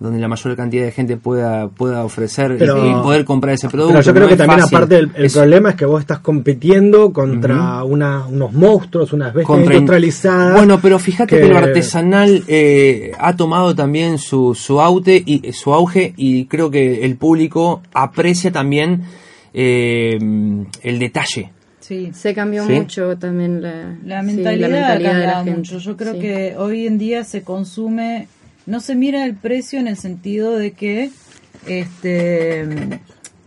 donde 0.00 0.18
la 0.18 0.26
mayor 0.28 0.56
cantidad 0.56 0.84
de 0.84 0.90
gente 0.90 1.16
pueda 1.16 1.68
pueda 1.68 2.04
ofrecer 2.04 2.52
y- 2.52 2.58
Pero- 2.58 2.84
y 2.86 2.92
poder 3.02 3.24
comprar 3.24 3.54
ese 3.54 3.68
producto. 3.68 3.92
Pero 3.94 4.04
yo 4.04 4.12
creo 4.12 4.24
No 4.24 4.28
que 4.30 4.36
también 4.36 4.60
fácil. 4.60 4.76
aparte 4.76 4.96
el, 4.98 5.10
el 5.14 5.24
Es- 5.26 5.32
problema 5.34 5.70
es 5.70 5.76
que 5.76 5.86
vos 5.86 6.00
estás 6.00 6.18
compitiendo 6.18 7.12
contra 7.12 7.84
una- 7.84 8.26
unos 8.26 8.52
monstruos, 8.52 9.12
unas 9.12 9.32
bestias 9.32 9.46
contra- 9.46 9.74
industrializadas. 9.74 10.56
Bueno, 10.56 10.80
pero 10.82 10.98
fíjate 10.98 11.36
que, 11.36 11.42
que- 11.42 11.48
lo 11.48 11.56
artesanal 11.58 12.42
eh, 12.48 13.12
ha 13.18 13.36
tomado 13.36 13.74
también 13.74 14.18
su, 14.18 14.54
su 14.54 14.80
aute 14.80 15.22
y 15.24 15.52
su 15.52 15.72
auge 15.72 16.12
y 16.16 16.46
creo 16.46 16.70
que 16.70 17.04
el 17.04 17.16
público 17.16 17.80
aprecia 17.94 18.50
también 18.52 19.02
eh, 19.52 20.18
el 20.82 20.98
detalle. 20.98 21.50
Sí. 21.80 22.10
Se 22.14 22.34
cambió 22.34 22.66
¿Sí? 22.66 22.72
mucho 22.72 23.16
también 23.18 23.62
la, 23.62 23.94
La 24.04 24.20
sí, 24.22 24.26
mentalidad, 24.34 24.68
la 24.70 24.76
ha 24.76 24.80
mentalidad 24.80 25.12
de 25.14 25.26
la 25.26 25.32
cambiado 25.34 25.44
gente. 25.44 25.58
mucho. 25.58 25.78
Yo 25.78 25.96
creo 25.96 26.14
Sí. 26.14 26.18
que 26.20 26.54
hoy 26.58 26.86
en 26.86 26.98
día 26.98 27.24
se 27.24 27.42
consume, 27.42 28.26
no 28.66 28.80
se 28.80 28.94
mira 28.94 29.24
el 29.24 29.34
precio 29.34 29.78
en 29.78 29.88
el 29.88 29.96
sentido 29.96 30.56
de 30.56 30.72
que 30.72 31.10
este 31.66 33.00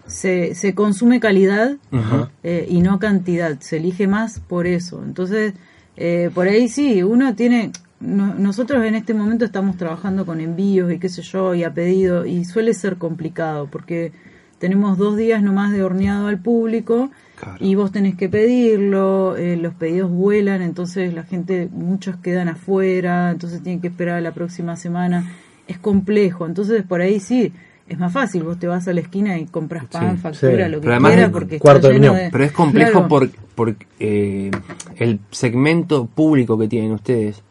se, 0.06 0.56
se 0.56 0.74
consume 0.74 1.20
calidad 1.20 1.76
Ajá. 1.92 2.32
eh, 2.44 2.66
y 2.70 2.82
no 2.82 3.00
cantidad, 3.00 3.60
se 3.60 3.78
elige 3.78 4.08
más 4.08 4.40
por 4.40 4.66
eso. 4.68 5.04
Entonces, 5.04 5.54
eh, 5.98 6.30
por 6.34 6.48
ahí 6.48 6.70
sí, 6.70 7.04
uno 7.04 7.36
tiene, 7.36 7.72
no- 8.00 8.34
nosotros 8.36 8.86
en 8.86 8.96
este 8.96 9.14
momento 9.14 9.44
estamos 9.44 9.76
trabajando 9.76 10.26
con 10.26 10.40
envíos 10.40 10.92
y 10.94 11.00
qué 11.00 11.10
sé 11.10 11.22
yo, 11.24 11.54
y 11.56 11.64
a 11.64 11.74
pedido, 11.74 12.26
y 12.26 12.46
suele 12.46 12.74
ser 12.74 12.96
complicado 12.98 13.68
porque 13.70 14.14
tenemos 14.60 14.98
dos 14.98 15.18
días 15.18 15.42
nomás 15.44 15.72
de 15.72 15.84
horneado 15.84 16.28
al 16.28 16.40
público 16.40 17.10
Claro. 17.40 17.58
y 17.60 17.76
vos 17.76 17.92
tenés 17.92 18.16
que 18.16 18.30
pedirlo, 18.30 19.38
eh, 19.38 19.58
los 19.58 19.74
pedidos 19.76 20.10
vuelan, 20.10 20.62
entonces 20.64 21.14
la 21.14 21.24
gente, 21.24 21.70
muchos 21.72 22.16
quedan 22.18 22.48
afuera, 22.50 23.30
entonces 23.32 23.62
tienen 23.62 23.80
que 23.82 23.88
esperar 23.90 24.16
a 24.18 24.22
la 24.22 24.32
próxima 24.34 24.76
semana. 24.76 25.32
Es 25.68 25.78
complejo, 25.78 26.46
entonces 26.48 26.82
por 26.84 27.02
ahí 27.02 27.20
sí, 27.20 27.54
es 27.88 28.00
más 28.00 28.12
fácil, 28.12 28.44
vos 28.44 28.58
te 28.60 28.68
vas 28.68 28.88
a 28.88 28.94
la 28.94 29.02
esquina 29.02 29.38
y 29.38 29.46
compras 29.46 29.86
pan, 29.86 30.16
Sí, 30.16 30.22
factura, 30.22 30.66
sí. 30.66 30.72
lo 30.72 30.78
que 30.78 30.82
Pero 30.82 30.94
además 30.94 31.12
quieras, 31.14 31.30
porque 31.32 31.60
cuarto 31.60 31.90
está 31.90 32.00
lleno 32.00 32.14
de- 32.16 32.30
Pero 32.32 32.44
es 32.44 32.52
complejo 32.52 32.92
Claro. 32.92 33.08
por, 33.08 33.30
por 33.56 33.76
eh, 34.00 34.52
el 34.98 35.20
segmento 35.32 36.06
público 36.08 36.58
que 36.58 36.68
tienen 36.68 36.92
ustedes. 36.92 37.44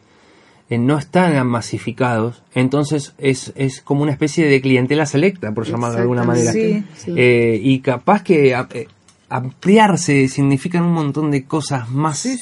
Eh, 0.68 0.78
no 0.78 0.98
están 0.98 1.46
masificados, 1.46 2.42
entonces 2.54 3.14
es, 3.18 3.52
es 3.56 3.80
como 3.80 4.02
una 4.02 4.12
especie 4.12 4.46
de 4.46 4.60
clientela 4.60 5.06
selecta, 5.06 5.52
por 5.52 5.64
llamarlo 5.66 5.96
de 5.96 6.02
alguna 6.02 6.24
manera. 6.24 6.52
Sí. 6.52 6.84
Sí. 6.96 7.12
Eh, 7.16 7.60
y 7.62 7.80
capaz 7.80 8.22
que 8.22 8.54
a- 8.54 8.68
eh, 8.72 8.88
ampliarse 9.28 10.28
significan 10.28 10.82
un 10.84 10.92
montón 10.92 11.30
de 11.30 11.44
cosas 11.44 11.90
más 11.90 12.18
Sí, 12.18 12.38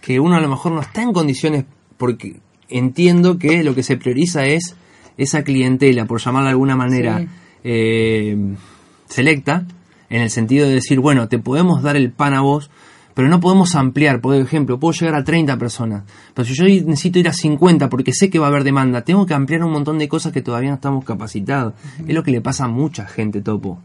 que 0.00 0.20
uno 0.20 0.36
a 0.36 0.40
lo 0.40 0.48
mejor 0.48 0.72
no 0.72 0.80
está 0.80 1.02
en 1.02 1.12
condiciones 1.12 1.64
porque 1.96 2.36
entiendo 2.68 3.38
que 3.38 3.62
lo 3.62 3.74
que 3.74 3.82
se 3.82 3.96
prioriza 3.96 4.46
es 4.46 4.76
esa 5.18 5.42
clientela, 5.44 6.06
por 6.06 6.20
llamarla 6.20 6.48
de 6.48 6.52
alguna 6.52 6.76
manera, 6.76 7.26
eh, 7.64 8.36
selecta, 9.08 9.66
en 10.08 10.22
el 10.22 10.30
sentido 10.30 10.66
de 10.66 10.74
decir, 10.74 10.98
bueno, 11.00 11.28
te 11.28 11.38
podemos 11.38 11.82
dar 11.82 11.96
el 11.96 12.10
pan 12.10 12.34
a 12.34 12.40
vos, 12.40 12.70
pero 13.20 13.28
no 13.28 13.38
podemos 13.38 13.74
ampliar. 13.74 14.22
Por 14.22 14.34
ejemplo, 14.34 14.80
puedo 14.80 14.92
llegar 14.98 15.14
a 15.14 15.22
30 15.24 15.58
personas, 15.58 16.04
pero 16.32 16.46
si 16.48 16.54
yo 16.54 16.64
necesito 16.64 17.18
ir 17.18 17.28
a 17.28 17.34
50 17.34 17.90
porque 17.90 18.14
sé 18.14 18.30
que 18.30 18.38
va 18.38 18.46
a 18.46 18.48
haber 18.48 18.64
demanda, 18.64 19.02
tengo 19.02 19.26
que 19.26 19.34
ampliar 19.34 19.62
un 19.62 19.72
montón 19.72 19.98
de 19.98 20.08
cosas 20.08 20.32
que 20.32 20.40
todavía 20.40 20.70
no 20.70 20.76
estamos 20.76 21.04
capacitados. 21.04 21.74
Es 22.08 22.14
lo 22.14 22.22
que 22.22 22.30
le 22.30 22.40
pasa 22.40 22.64
a 22.64 22.68
mucha 22.68 23.04
gente, 23.06 23.42
Topo. 23.42 23.78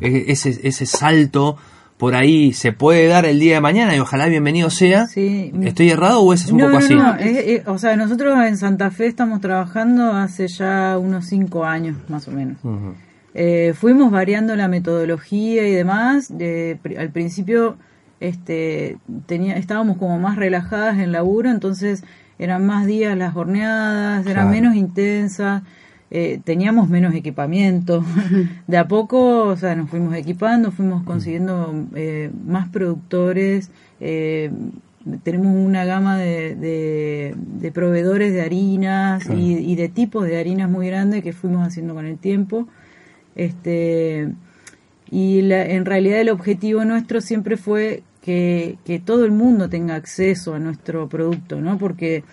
Ese, 0.00 0.58
ese 0.66 0.84
salto 0.84 1.56
por 1.96 2.16
ahí 2.16 2.52
se 2.52 2.72
puede 2.72 3.06
dar 3.06 3.24
el 3.24 3.38
día 3.38 3.54
de 3.54 3.60
mañana 3.60 3.94
y 3.94 4.00
ojalá 4.00 4.26
bienvenido 4.26 4.68
sea. 4.70 5.06
Sí. 5.06 5.52
¿Estoy 5.62 5.90
errado 5.90 6.20
o 6.22 6.32
es 6.32 6.50
un 6.50 6.58
no, 6.58 6.64
poco 6.66 6.80
no, 6.80 6.84
así? 6.84 6.94
no, 6.96 7.14
es- 7.14 7.46
es- 7.60 7.68
o 7.68 7.78
sea, 7.78 7.94
nosotros 7.94 8.36
en 8.44 8.56
Santa 8.56 8.90
Fe 8.90 9.06
estamos 9.06 9.40
trabajando 9.40 10.12
hace 10.12 10.48
ya 10.48 10.98
unos 10.98 11.26
cinco 11.26 11.64
años, 11.64 11.96
más 12.08 12.26
o 12.26 12.32
menos. 12.32 12.56
Eh, 13.34 13.72
fuimos 13.76 14.10
variando 14.10 14.56
la 14.56 14.66
metodología 14.66 15.66
y 15.68 15.72
demás. 15.72 16.32
Al 16.98 17.10
principio 17.12 17.76
este, 18.22 18.98
tenía, 19.26 19.56
estábamos 19.56 19.96
como 19.98 20.18
más 20.18 20.36
relajadas 20.36 20.98
en 20.98 21.12
laburo, 21.12 21.50
entonces 21.50 22.04
eran 22.38 22.64
más 22.66 22.86
días 22.86 23.16
las 23.16 23.36
horneadas, 23.36 24.26
eran 24.26 24.46
Claro. 24.46 24.50
menos 24.50 24.74
intensas, 24.76 25.62
eh, 26.10 26.40
teníamos 26.44 26.88
menos 26.88 27.14
equipamiento. 27.14 28.04
de 28.66 28.76
a 28.78 28.86
poco, 28.88 29.44
o 29.44 29.56
sea, 29.56 29.74
nos 29.74 29.88
fuimos 29.90 30.14
equipando, 30.14 30.70
fuimos 30.70 31.02
consiguiendo 31.04 31.74
eh, 31.94 32.30
más 32.46 32.68
productores. 32.68 33.70
eh, 34.00 34.50
tenemos 35.24 35.48
una 35.56 35.84
gama 35.84 36.16
de, 36.16 36.54
de- 36.54 37.34
de 37.60 37.72
proveedores 37.72 38.32
de 38.32 38.40
harinas 38.42 39.24
Claro. 39.24 39.40
y, 39.40 39.54
y 39.54 39.74
de 39.74 39.88
tipos 39.88 40.26
de 40.26 40.38
harinas 40.38 40.70
muy 40.70 40.86
grande 40.86 41.22
que 41.22 41.32
fuimos 41.32 41.66
haciendo 41.66 41.92
con 41.94 42.06
el 42.06 42.18
tiempo. 42.18 42.68
Este, 43.34 44.28
y 45.10 45.42
la- 45.42 45.66
en 45.66 45.84
realidad 45.84 46.20
el 46.20 46.28
objetivo 46.30 46.84
nuestro 46.84 47.20
siempre 47.20 47.56
fue 47.56 48.02
que, 48.22 48.78
que 48.86 48.98
todo 49.00 49.24
el 49.26 49.32
mundo 49.32 49.68
tenga 49.68 49.94
acceso 49.96 50.54
a 50.54 50.58
nuestro 50.58 51.08
producto, 51.08 51.60
¿no? 51.60 51.76
Porque 51.76 52.24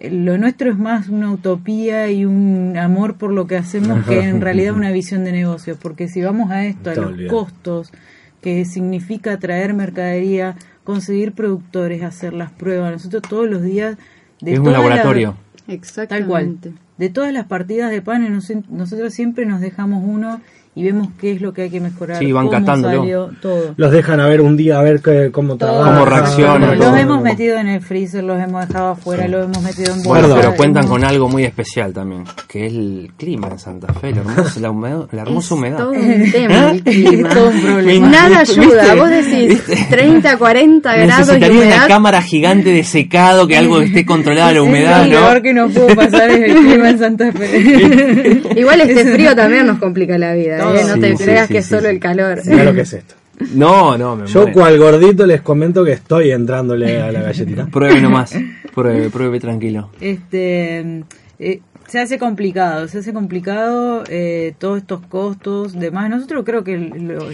lo 0.00 0.36
nuestro 0.38 0.70
es 0.70 0.78
más 0.78 1.08
una 1.08 1.30
utopía 1.32 2.10
y 2.10 2.24
un 2.24 2.76
amor 2.76 3.16
por 3.16 3.32
lo 3.32 3.46
que 3.46 3.56
hacemos 3.56 4.04
que 4.06 4.20
en 4.20 4.40
realidad 4.42 4.74
una 4.74 4.90
visión 4.92 5.24
de 5.24 5.32
negocio. 5.32 5.76
Porque 5.80 6.08
si 6.08 6.20
vamos 6.22 6.50
a 6.50 6.64
esto, 6.66 6.90
a 6.90 6.92
Está 6.92 7.06
los 7.08 7.30
costos 7.30 7.92
que 8.40 8.64
significa 8.64 9.38
traer 9.38 9.74
mercadería, 9.74 10.56
conseguir 10.84 11.32
productores, 11.32 12.02
hacer 12.02 12.32
las 12.34 12.50
pruebas, 12.52 12.92
nosotros 12.92 13.22
todos 13.28 13.48
los 13.48 13.62
días... 13.62 13.96
De 14.40 14.52
es 14.52 14.58
un 14.60 14.66
la- 14.66 14.72
laboratorio. 14.72 15.36
Exactamente. 15.66 16.20
Tal 16.20 16.26
cual. 16.28 16.58
de 16.96 17.08
todas 17.10 17.32
las 17.32 17.46
partidas 17.46 17.90
de 17.90 18.00
panes, 18.02 18.30
nos- 18.30 18.52
nosotros 18.70 19.12
siempre 19.12 19.44
nos 19.46 19.60
dejamos 19.60 20.02
uno 20.06 20.40
y 20.78 20.84
vemos 20.84 21.08
qué 21.20 21.32
es 21.32 21.40
lo 21.40 21.52
que 21.52 21.62
hay 21.62 21.70
que 21.70 21.80
mejorar. 21.80 22.18
Sí, 22.18 22.30
van 22.30 22.46
cómo 22.46 22.58
catándolo. 22.58 22.98
salió, 23.00 23.30
todo. 23.42 23.74
Los 23.76 23.90
dejan 23.90 24.20
a 24.20 24.28
ver 24.28 24.40
un 24.40 24.56
día 24.56 24.78
a 24.78 24.82
ver 24.82 25.00
qué- 25.02 25.30
cómo 25.32 25.56
trabaja. 25.56 25.90
Cómo 25.92 26.04
reacciona, 26.04 26.74
Los 26.76 26.96
hemos 26.96 27.20
metido 27.22 27.58
en 27.58 27.66
el 27.68 27.80
freezer, 27.80 28.22
los 28.22 28.40
hemos 28.40 28.68
dejado 28.68 28.90
afuera, 28.90 29.26
los 29.26 29.44
hemos 29.46 29.60
metido 29.62 29.92
en 29.94 30.02
Bueno, 30.04 30.28
bolsa, 30.28 30.40
pero 30.42 30.56
cuentan 30.56 30.86
con 30.86 31.02
algo 31.04 31.28
muy 31.28 31.44
especial 31.44 31.92
también, 31.92 32.24
que 32.46 32.66
es 32.66 32.72
el 32.72 33.10
clima 33.16 33.48
en 33.48 33.58
Santa 33.58 33.92
Fe, 33.92 34.12
la 34.12 34.20
hermosa, 34.20 34.60
la 34.60 34.70
humedad- 34.70 35.08
la 35.10 35.22
hermosa 35.22 35.46
Es 35.46 35.50
humedad. 35.52 35.78
todo 35.78 35.90
un 35.90 36.30
tema 36.32 36.70
el 36.70 36.82
clima. 36.84 37.28
todo 37.30 37.48
un 37.48 37.60
problema. 37.60 38.08
Nada 38.08 38.40
¿Viste? 38.40 38.60
ayuda. 38.60 38.94
Vos 38.94 39.10
decís 39.10 39.62
30, 39.90 40.36
40 40.38 40.96
grados 40.96 41.08
y 41.08 41.18
Necesitaría 41.18 41.56
una 41.58 41.66
humedad. 41.66 41.88
cámara 41.88 42.22
gigante 42.22 42.70
de 42.70 42.84
secado, 42.84 43.46
que 43.48 43.56
algo 43.56 43.80
esté 43.80 44.06
controlada 44.06 44.52
la 44.52 44.62
humedad, 44.68 45.04
Lo 45.06 45.10
peor 45.10 45.36
¿no? 45.36 45.42
que 45.42 45.52
nos 45.54 45.72
pudo 45.72 45.88
pasar 45.96 46.30
es 46.30 46.40
el 46.50 46.56
clima 46.56 46.90
en 46.90 46.98
Santa 46.98 47.32
Fe. 47.32 48.42
Igual 48.56 48.80
este 48.82 49.04
frío 49.12 49.34
también 49.34 49.66
nos 49.66 49.78
complica 49.78 50.18
la 50.18 50.34
vida, 50.34 50.58
¿eh? 50.58 50.62
No 50.72 50.94
Sí, 50.94 51.00
te 51.00 51.16
sí, 51.16 51.24
creas 51.24 51.46
sí, 51.46 51.52
que 51.54 51.58
es 51.60 51.66
solo 51.66 51.82
sí. 51.82 51.86
el 51.88 52.00
calor. 52.00 52.38
Mirá 52.46 52.64
lo 52.64 52.74
que 52.74 52.80
es 52.82 52.92
esto. 52.92 53.14
No, 53.54 53.96
no, 53.96 54.16
me 54.16 54.26
Yo 54.26 54.40
muero. 54.42 54.52
cual 54.54 54.78
gordito 54.78 55.24
les 55.26 55.40
comento 55.42 55.84
que 55.84 55.92
estoy 55.92 56.32
entrándole 56.32 57.00
a 57.00 57.12
la 57.12 57.22
galletita. 57.22 57.66
Pruebe 57.66 58.00
nomás, 58.00 58.34
pruebe, 58.74 59.10
pruebe 59.10 59.38
tranquilo. 59.38 59.90
este 60.00 61.04
eh, 61.38 61.60
se 61.86 62.00
hace 62.00 62.18
complicado, 62.18 62.86
se 62.88 62.98
hace 62.98 63.12
complicado 63.12 64.02
eh, 64.10 64.54
todos 64.58 64.78
estos 64.78 65.00
costos, 65.06 65.72
demás. 65.78 66.10
Nosotros 66.10 66.42
creo 66.44 66.64
que 66.64 66.76
lo- 66.78 67.28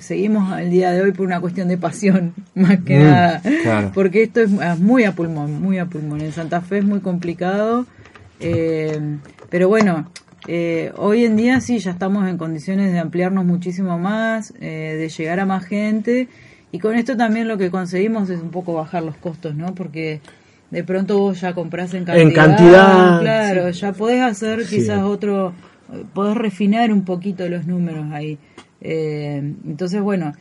seguimos 0.00 0.52
al 0.52 0.70
día 0.70 0.90
de 0.90 1.02
hoy 1.02 1.12
por 1.12 1.24
una 1.24 1.40
cuestión 1.40 1.68
de 1.68 1.78
pasión, 1.78 2.34
más 2.56 2.78
que 2.84 2.98
Mm, 2.98 3.02
nada. 3.04 3.40
claro. 3.62 3.92
Porque 3.94 4.24
esto 4.24 4.40
es 4.40 4.50
ah, 4.60 4.76
muy 4.78 5.04
a 5.04 5.12
pulmón, 5.12 5.62
muy 5.62 5.78
a 5.78 5.86
pulmón. 5.86 6.20
En 6.20 6.32
Santa 6.32 6.60
Fe 6.62 6.78
es 6.78 6.84
muy 6.84 6.98
complicado. 7.00 7.86
eh, 8.40 9.00
pero 9.50 9.68
bueno, 9.68 10.10
eh, 10.46 10.92
hoy 10.96 11.24
en 11.24 11.36
día 11.36 11.60
sí, 11.60 11.78
ya 11.78 11.92
estamos 11.92 12.28
en 12.28 12.36
condiciones 12.38 12.92
de 12.92 12.98
ampliarnos 12.98 13.44
muchísimo 13.44 13.98
más, 13.98 14.52
eh, 14.60 14.96
de 14.98 15.08
llegar 15.08 15.40
a 15.40 15.46
más 15.46 15.64
gente. 15.64 16.28
Y 16.72 16.78
con 16.78 16.96
esto 16.96 17.16
también 17.16 17.48
lo 17.48 17.56
que 17.56 17.70
conseguimos 17.70 18.28
es 18.30 18.40
un 18.40 18.50
poco 18.50 18.74
bajar 18.74 19.02
los 19.02 19.16
costos, 19.16 19.54
¿no? 19.54 19.74
Porque 19.74 20.20
de 20.70 20.84
pronto 20.84 21.18
vos 21.18 21.40
ya 21.40 21.54
compras 21.54 21.94
en 21.94 22.04
cantidad. 22.04 22.26
En 22.28 22.32
cantidad, 22.34 23.20
Claro, 23.20 23.70
ya 23.70 23.92
podés 23.92 24.22
hacer 24.22 24.64
Sí. 24.66 24.76
quizás 24.76 25.02
otro, 25.02 25.52
podés 26.12 26.36
refinar 26.36 26.92
un 26.92 27.04
poquito 27.04 27.48
los 27.48 27.66
números 27.66 28.06
ahí. 28.12 28.38
Eh, 28.80 29.54
entonces, 29.66 30.00
bueno, 30.02 30.32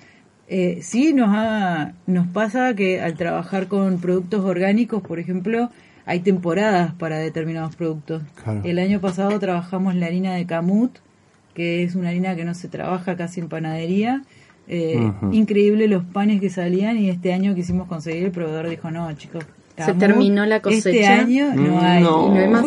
eh, 0.47 0.79
sí 0.81 1.13
nos, 1.13 1.29
ha, 1.31 1.93
nos 2.07 2.27
pasa 2.27 2.73
que 2.73 2.99
al 2.99 3.13
trabajar 3.13 3.67
con 3.67 3.99
productos 3.99 4.43
orgánicos, 4.43 5.01
por 5.01 5.19
ejemplo, 5.19 5.69
hay 6.05 6.19
temporadas 6.19 6.93
para 6.93 7.17
determinados 7.17 7.75
productos. 7.75 8.23
Claro. 8.43 8.61
El 8.63 8.79
año 8.79 8.99
pasado 8.99 9.39
trabajamos 9.39 9.95
la 9.95 10.05
harina 10.07 10.33
de 10.35 10.45
camut, 10.45 10.91
que 11.53 11.83
es 11.83 11.95
una 11.95 12.09
harina 12.09 12.35
que 12.35 12.45
no 12.45 12.53
se 12.53 12.67
trabaja 12.67 13.15
casi 13.15 13.39
en 13.39 13.49
panadería. 13.49 14.23
Eh. 14.67 15.11
Increíble 15.31 15.87
los 15.87 16.03
panes 16.03 16.39
que 16.39 16.49
salían 16.49 16.97
y 16.97 17.09
este 17.09 17.33
año 17.33 17.53
quisimos 17.55 17.87
conseguir, 17.87 18.25
el 18.25 18.31
proveedor 18.31 18.69
dijo, 18.69 18.89
no, 18.91 19.11
chicos. 19.13 19.43
Se 19.77 19.93
terminó 19.95 20.45
la 20.45 20.57
Este 20.57 20.69
cosecha. 20.69 21.13
año 21.19 21.53
no 21.55 21.75
Mm, 21.75 21.79
hay. 21.83 22.03
no. 22.03 22.27
Y 22.27 22.29
no 22.29 22.39
hay 22.39 22.47
más. 22.47 22.65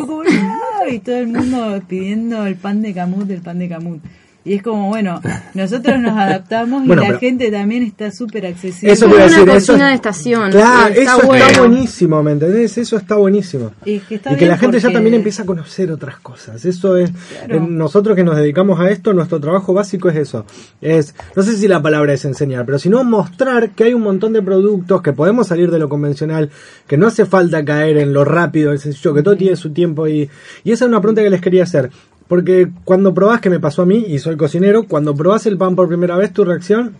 Y 0.91 0.99
todo 0.99 1.17
el 1.17 1.27
mundo 1.27 1.81
pidiendo 1.87 2.45
el 2.45 2.55
pan 2.55 2.81
de 2.81 2.93
camut, 2.93 3.29
el 3.29 3.41
pan 3.41 3.59
de 3.59 3.69
camut. 3.69 4.01
Y 4.47 4.53
es 4.55 4.63
como, 4.63 4.87
bueno, 4.87 5.19
nosotros 5.53 5.99
nos 5.99 6.17
adaptamos 6.17 6.83
y 6.85 6.87
Bueno, 6.87 7.01
la 7.01 7.17
gente 7.19 7.51
también 7.51 7.83
está 7.83 8.11
súper 8.11 8.45
accesible. 8.45 8.93
Eso 8.93 9.05
a 9.05 9.09
una 9.09 9.23
decir, 9.25 9.39
cocina 9.39 9.57
eso 9.57 9.73
es- 9.73 9.79
de 9.89 9.93
estación. 9.93 10.51
Claro, 10.51 10.93
está 10.93 11.17
eso 11.17 11.27
bueno. 11.27 11.45
está 11.45 11.59
buenísimo, 11.59 12.23
¿me 12.23 12.31
entendés? 12.31 12.77
Eso 12.77 12.95
está 12.97 13.15
buenísimo. 13.15 13.71
Y 13.83 13.99
que, 13.99 14.15
está 14.15 14.29
y 14.31 14.35
que 14.35 14.39
bien 14.39 14.49
la 14.51 14.57
gente 14.57 14.79
ya 14.79 14.91
también 14.91 15.15
empieza 15.15 15.43
a 15.43 15.45
conocer 15.45 15.91
otras 15.91 16.17
cosas. 16.19 16.63
Eso 16.63 16.95
es, 16.95 17.11
Claro. 17.11 17.55
eh, 17.55 17.67
nosotros 17.69 18.15
que 18.15 18.23
nos 18.23 18.37
dedicamos 18.37 18.79
a 18.79 18.89
esto, 18.89 19.13
nuestro 19.13 19.39
trabajo 19.41 19.73
básico 19.73 20.07
es 20.09 20.15
eso. 20.15 20.45
Es, 20.81 21.13
no 21.35 21.43
sé 21.43 21.57
si 21.57 21.67
la 21.67 21.81
palabra 21.81 22.13
es 22.13 22.23
enseñar, 22.23 22.65
pero 22.65 22.79
sino 22.79 23.03
mostrar 23.03 23.71
que 23.71 23.83
hay 23.83 23.93
un 23.93 24.03
montón 24.03 24.31
de 24.31 24.41
productos 24.41 25.01
que 25.01 25.11
podemos 25.11 25.47
salir 25.47 25.71
de 25.71 25.79
lo 25.79 25.89
convencional, 25.89 26.49
que 26.87 26.95
no 26.97 27.07
hace 27.07 27.25
falta 27.25 27.65
caer 27.65 27.97
en 27.97 28.13
lo 28.13 28.23
rápido, 28.23 28.71
el 28.71 28.79
sencillo, 28.79 29.13
que 29.13 29.23
todo 29.23 29.35
tiene 29.35 29.57
su 29.57 29.71
tiempo 29.71 30.07
y, 30.07 30.29
y 30.63 30.71
esa 30.71 30.85
es 30.85 30.89
una 30.89 31.01
pregunta 31.01 31.21
que 31.21 31.29
les 31.29 31.41
quería 31.41 31.63
hacer. 31.63 31.89
Porque 32.27 32.69
cuando 32.83 33.13
probás, 33.13 33.41
que 33.41 33.49
me 33.49 33.59
pasó 33.59 33.83
a 33.83 33.85
mí, 33.85 34.05
y 34.07 34.19
soy 34.19 34.35
cocinero, 34.37 34.87
cuando 34.87 35.15
probás 35.15 35.45
el 35.45 35.57
pan 35.57 35.75
por 35.75 35.87
primera 35.87 36.17
vez, 36.17 36.33
tu 36.33 36.43
reacción 36.43 36.95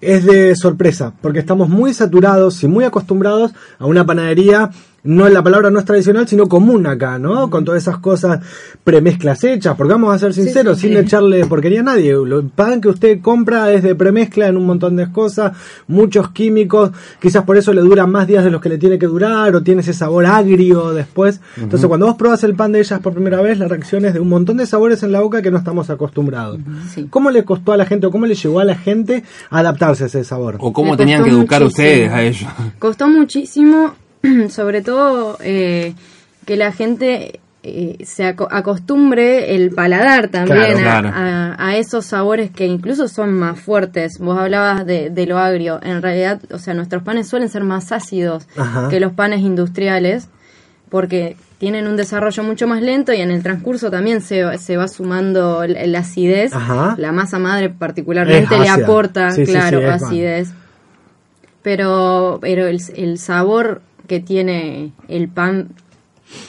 es 0.00 0.24
de 0.24 0.56
sorpresa, 0.56 1.14
porque 1.20 1.38
estamos 1.38 1.68
muy 1.68 1.94
saturados 1.94 2.62
y 2.62 2.66
muy 2.66 2.84
acostumbrados 2.84 3.52
a 3.78 3.86
una 3.86 4.04
panadería, 4.04 4.70
no 5.06 5.28
la 5.28 5.42
palabra 5.42 5.70
no 5.70 5.78
es 5.78 5.84
tradicional, 5.84 6.26
sino 6.28 6.46
común 6.48 6.86
acá, 6.86 7.18
¿no? 7.18 7.48
Con 7.50 7.64
todas 7.64 7.82
esas 7.82 7.98
cosas 7.98 8.40
premezclas 8.84 9.42
hechas, 9.44 9.74
porque 9.76 9.92
vamos 9.92 10.14
a 10.14 10.18
ser 10.18 10.32
sinceros, 10.34 10.78
sí, 10.78 10.88
sin 10.88 10.96
sí. 10.98 11.02
echarle 11.04 11.44
porquería 11.46 11.80
a 11.80 11.84
nadie. 11.84 12.12
Lo- 12.12 12.40
El 12.40 12.48
pan 12.48 12.80
que 12.80 12.88
usted 12.88 13.20
compra 13.20 13.72
es 13.72 13.82
de 13.82 13.94
premezcla 13.94 14.46
en 14.48 14.56
un 14.56 14.66
montón 14.66 14.96
de 14.96 15.10
cosas, 15.10 15.52
muchos 15.88 16.30
químicos, 16.30 16.90
quizás 17.20 17.44
por 17.44 17.56
eso 17.56 17.72
le 17.72 17.80
dura 17.80 18.06
más 18.06 18.26
días 18.26 18.44
de 18.44 18.50
los 18.50 18.60
que 18.60 18.68
le 18.68 18.78
tiene 18.78 18.98
que 18.98 19.06
durar, 19.06 19.54
o 19.54 19.62
tiene 19.62 19.80
ese 19.80 19.92
sabor 19.92 20.26
agrio 20.26 20.92
después. 20.92 21.40
Entonces, 21.56 21.86
cuando 21.88 22.06
vos 22.06 22.16
probás 22.16 22.44
el 22.44 22.54
pan 22.54 22.72
de 22.72 22.80
ellas 22.80 23.00
por 23.00 23.12
primera 23.14 23.40
vez, 23.40 23.58
la 23.58 23.68
reacción 23.68 24.04
es 24.04 24.14
de 24.14 24.20
un 24.20 24.28
montón 24.28 24.56
de 24.56 24.66
sabores 24.66 25.02
en 25.02 25.12
la 25.12 25.20
boca 25.20 25.42
que 25.42 25.50
no 25.50 25.58
estamos 25.58 25.88
acostumbrados. 25.90 26.58
Sí. 26.94 27.06
¿Cómo 27.10 27.30
le 27.30 27.44
costó 27.44 27.72
a 27.72 27.76
la 27.76 27.86
gente 27.86 28.06
o 28.06 28.10
cómo 28.10 28.26
le 28.26 28.34
llegó 28.34 28.60
a 28.60 28.64
la 28.64 28.76
gente 28.76 29.24
adaptarse 29.50 30.04
a 30.04 30.06
ese 30.06 30.24
sabor? 30.24 30.56
O 30.60 30.72
cómo 30.72 30.96
tenían 30.96 31.22
que 31.24 31.30
educar 31.30 31.62
muchísimo. 31.62 31.86
ustedes 31.88 32.10
a 32.12 32.22
ellos. 32.22 32.48
Costó 32.78 33.08
muchísimo, 33.08 33.94
sobre 34.50 34.82
todo 34.82 35.36
eh, 35.40 35.94
que 36.44 36.56
la 36.56 36.72
gente 36.72 37.40
eh, 37.62 37.96
se 38.04 38.24
aco- 38.24 38.48
acostumbre 38.50 39.54
el 39.56 39.70
paladar 39.72 40.28
también 40.28 40.78
Claro, 40.78 41.08
a- 41.08 41.12
claro. 41.12 41.12
A, 41.58 41.68
a 41.68 41.76
esos 41.76 42.06
sabores 42.06 42.50
que 42.50 42.66
incluso 42.66 43.08
son 43.08 43.32
más 43.34 43.58
fuertes. 43.58 44.18
Vos 44.20 44.38
hablabas 44.38 44.86
de, 44.86 45.10
de 45.10 45.26
lo 45.26 45.38
agrio. 45.38 45.80
En 45.82 46.00
realidad, 46.02 46.40
o 46.52 46.58
sea, 46.58 46.74
nuestros 46.74 47.02
panes 47.02 47.28
suelen 47.28 47.48
ser 47.48 47.64
más 47.64 47.90
ácidos 47.92 48.46
Ajá. 48.56 48.88
que 48.88 49.00
los 49.00 49.12
panes 49.12 49.40
industriales 49.40 50.28
porque 50.90 51.36
tienen 51.58 51.88
un 51.88 51.96
desarrollo 51.96 52.42
mucho 52.44 52.68
más 52.68 52.82
lento 52.82 53.12
y 53.12 53.20
en 53.20 53.30
el 53.32 53.42
transcurso 53.42 53.90
también 53.90 54.20
se, 54.20 54.58
se 54.58 54.76
va 54.76 54.86
sumando 54.86 55.66
la, 55.66 55.98
acidez. 55.98 56.52
Ajá. 56.52 56.94
La 56.98 57.10
masa 57.10 57.38
madre 57.40 57.70
particularmente 57.70 58.56
le 58.58 58.68
aporta, 58.68 59.30
Sí, 59.32 59.44
claro, 59.44 59.80
sí, 59.80 59.84
acidez 59.86 60.52
pero 61.62 62.38
pero 62.40 62.66
el, 62.66 62.80
el 62.94 63.18
sabor 63.18 63.82
que 64.06 64.20
tiene 64.20 64.92
el 65.08 65.28
pan 65.28 65.68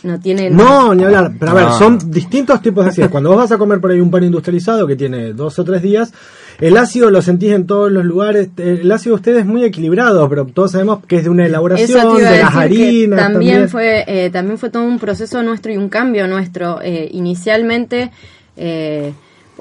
no 0.03 0.19
tiene 0.19 0.49
No, 0.49 0.95
ni 0.95 1.03
hablar. 1.03 1.33
Pero 1.39 1.51
a 1.51 1.55
ver, 1.55 1.63
No. 1.65 1.77
son 1.77 1.99
distintos 2.11 2.61
tipos 2.61 2.83
de 2.83 2.89
ácidos. 2.91 3.11
Cuando 3.11 3.29
vos 3.29 3.37
vas 3.37 3.51
a 3.51 3.57
comer 3.57 3.79
por 3.79 3.91
ahí 3.91 3.99
un 3.99 4.09
pan 4.09 4.23
industrializado 4.23 4.87
que 4.87 4.95
tiene 4.95 5.33
dos 5.33 5.59
o 5.59 5.63
tres 5.63 5.83
días, 5.83 6.13
el 6.59 6.75
ácido 6.77 7.11
lo 7.11 7.21
sentís 7.21 7.51
en 7.51 7.67
todos 7.67 7.91
los 7.91 8.03
lugares. 8.03 8.49
El 8.57 8.91
ácido 8.91 9.15
de 9.15 9.19
ustedes 9.19 9.39
es 9.41 9.45
muy 9.45 9.63
equilibrado, 9.63 10.27
pero 10.29 10.45
todos 10.45 10.71
sabemos 10.71 11.05
que 11.05 11.17
es 11.17 11.23
de 11.25 11.29
una 11.29 11.45
elaboración, 11.45 12.17
de 12.17 12.23
las 12.39 12.55
harinas. 12.55 13.19
también, 13.19 13.33
También, 13.33 13.69
fue 13.69 14.03
eh, 14.07 14.29
también 14.31 14.57
fue 14.57 14.71
todo 14.71 14.83
un 14.83 14.97
proceso 14.97 15.43
nuestro 15.43 15.71
y 15.71 15.77
un 15.77 15.89
cambio 15.89 16.27
nuestro 16.27 16.81
Eh, 16.81 17.07
inicialmente 17.11 18.09
eh, 18.55 19.13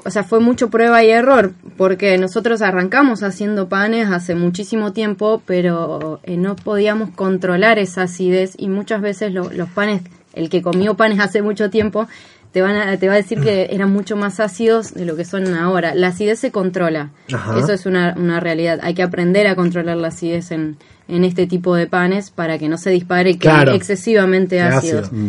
o 0.07 0.09
sea 0.09 0.23
fue 0.23 0.39
mucho 0.39 0.69
prueba 0.69 1.03
y 1.03 1.09
error 1.09 1.51
porque 1.77 2.17
nosotros 2.17 2.61
arrancamos 2.61 3.21
haciendo 3.21 3.67
panes 3.69 4.09
hace 4.09 4.33
muchísimo 4.33 4.93
tiempo 4.93 5.41
pero 5.45 6.19
eh, 6.23 6.37
no 6.37 6.55
podíamos 6.55 7.09
controlar 7.11 7.77
esa 7.77 8.03
acidez 8.03 8.53
y 8.57 8.69
muchas 8.69 9.01
veces 9.01 9.33
lo- 9.33 9.51
los 9.51 9.69
panes 9.69 10.01
el 10.33 10.49
que 10.49 10.61
comió 10.61 10.95
panes 10.95 11.19
hace 11.19 11.41
mucho 11.41 11.69
tiempo 11.69 12.07
te 12.53 12.61
van 12.61 12.75
a, 12.77 12.97
te 12.97 13.07
va 13.07 13.13
a 13.15 13.17
decir 13.17 13.41
que 13.41 13.67
eran 13.71 13.91
mucho 13.91 14.15
más 14.15 14.39
ácidos 14.39 14.93
de 14.93 15.05
lo 15.05 15.15
que 15.17 15.25
son 15.25 15.53
ahora 15.53 15.93
la 15.93 16.07
acidez 16.07 16.39
se 16.39 16.51
controla 16.51 17.09
Ajá. 17.31 17.59
eso 17.59 17.73
es 17.73 17.85
una, 17.85 18.15
una 18.17 18.39
realidad 18.39 18.79
hay 18.81 18.93
que 18.93 19.03
aprender 19.03 19.45
a 19.47 19.55
controlar 19.55 19.97
la 19.97 20.07
acidez 20.07 20.51
en, 20.51 20.77
en 21.09 21.23
este 21.25 21.45
tipo 21.47 21.75
de 21.75 21.87
panes 21.87 22.31
para 22.31 22.57
que 22.57 22.69
no 22.69 22.77
se 22.77 22.89
dispare 22.91 23.37
Claro. 23.37 23.73
excesivamente 23.73 24.61
ácidos. 24.61 25.07
ácido. 25.07 25.21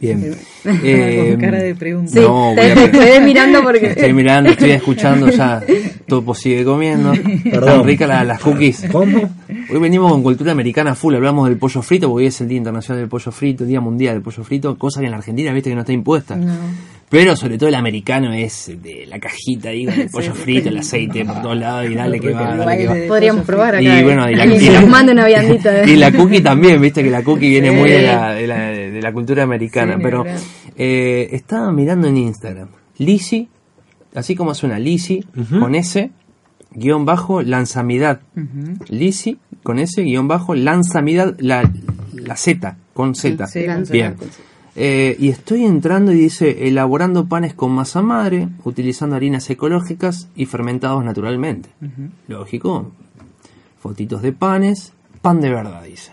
Bien. 0.00 0.34
Eh, 0.64 1.28
Con 1.32 1.40
cara 1.40 1.58
de 1.58 1.74
pregunta. 1.74 2.10
Sí, 2.12 2.20
No, 2.20 2.52
te, 2.56 2.90
quedé 2.90 3.20
mirando 3.20 3.62
porque... 3.62 3.86
Estoy 3.88 4.12
mirando, 4.14 4.50
estoy 4.50 4.70
escuchando 4.70 5.28
ya. 5.30 5.62
Topo 6.06 6.34
sigue 6.34 6.64
comiendo. 6.64 7.12
Están 7.12 7.42
Perdón. 7.50 7.84
ricas 7.86 8.08
la- 8.08 8.24
las 8.24 8.40
cookies. 8.40 8.86
¿Cómo? 8.90 9.18
Hoy 9.70 9.78
venimos 9.78 10.10
con 10.10 10.22
cultura 10.22 10.52
americana 10.52 10.94
full, 10.94 11.14
hablamos 11.14 11.48
del 11.48 11.58
pollo 11.58 11.82
frito, 11.82 12.08
porque 12.08 12.22
hoy 12.24 12.26
es 12.28 12.40
el 12.40 12.48
Día 12.48 12.58
Internacional 12.58 13.00
del 13.02 13.08
Pollo 13.08 13.30
Frito, 13.30 13.62
el 13.64 13.68
Día 13.70 13.80
Mundial 13.80 14.14
del 14.14 14.22
Pollo 14.22 14.42
Frito, 14.42 14.76
cosa 14.76 15.00
que 15.00 15.06
en 15.06 15.12
la 15.12 15.18
Argentina, 15.18 15.52
viste, 15.52 15.70
que 15.70 15.74
no 15.76 15.82
está 15.82 15.92
impuesta. 15.92 16.36
Pero 17.10 17.34
sobre 17.34 17.58
todo 17.58 17.68
el 17.68 17.74
americano 17.74 18.32
es 18.32 18.70
de 18.80 19.04
la 19.06 19.18
cajita 19.18 19.70
ahí 19.70 19.84
con 19.84 19.94
el 19.94 20.08
pollo 20.12 20.32
frito, 20.32 20.68
el 20.68 20.78
aceite 20.78 21.24
por 21.24 21.42
todos 21.42 21.58
lados 21.58 21.90
y 21.90 21.94
dale 21.94 22.20
que 22.20 22.30
va, 22.32 22.56
dale 22.56 22.78
que 22.78 22.86
va. 22.86 22.94
Podríamos 23.08 23.44
probar 23.44 23.74
acá. 23.74 23.82
Y 23.82 23.86
eh. 23.88 24.02
bueno, 24.04 24.30
y 24.30 24.36
la- 24.36 24.46
Y 24.56 24.60
la- 24.70 24.80
una 24.84 25.26
viandita. 25.26 25.84
Y 25.88 25.96
la 25.96 26.12
cookie 26.12 26.40
también, 26.40 26.80
viste 26.80 27.02
que 27.02 27.10
la 27.10 27.24
cookie 27.24 27.48
viene 27.48 27.72
muy 27.72 27.90
de 27.90 28.02
la, 28.02 28.34
de, 28.34 28.46
la, 28.46 28.58
de 28.70 29.02
la 29.02 29.12
cultura 29.12 29.42
americana. 29.42 29.96
Sí, 29.96 30.00
pero 30.02 30.24
eh, 30.76 31.28
estaba 31.32 31.72
mirando 31.72 32.06
en 32.06 32.16
Instagram. 32.16 32.68
Lisi, 32.98 33.48
así 34.14 34.36
como 34.36 34.54
suena 34.54 34.78
Lisi, 34.78 35.24
con 35.58 35.74
S, 35.74 36.10
guion 36.72 37.04
bajo, 37.04 37.42
lanzamidad. 37.42 38.20
Lisi, 38.88 39.36
con 39.64 39.80
S, 39.80 40.00
guion 40.02 40.28
bajo, 40.28 40.54
lanzamidad, 40.54 41.34
la, 41.40 41.68
la 42.14 42.36
Z, 42.36 42.76
con 42.94 43.16
Z. 43.16 43.46
Sí, 43.48 43.66
Bien. 43.90 44.14
Eh, 44.82 45.14
y 45.18 45.28
estoy 45.28 45.66
entrando 45.66 46.10
y 46.10 46.14
dice, 46.14 46.66
elaborando 46.66 47.26
panes 47.26 47.52
con 47.52 47.70
masa 47.70 48.00
madre, 48.00 48.48
utilizando 48.64 49.14
harinas 49.14 49.50
ecológicas 49.50 50.30
y 50.34 50.46
fermentados 50.46 51.04
naturalmente. 51.04 51.68
Lógico. 52.28 52.90
Fotitos 53.78 54.22
de 54.22 54.32
panes, 54.32 54.94
pan 55.20 55.42
de 55.42 55.50
verdad, 55.50 55.82
dice. 55.82 56.12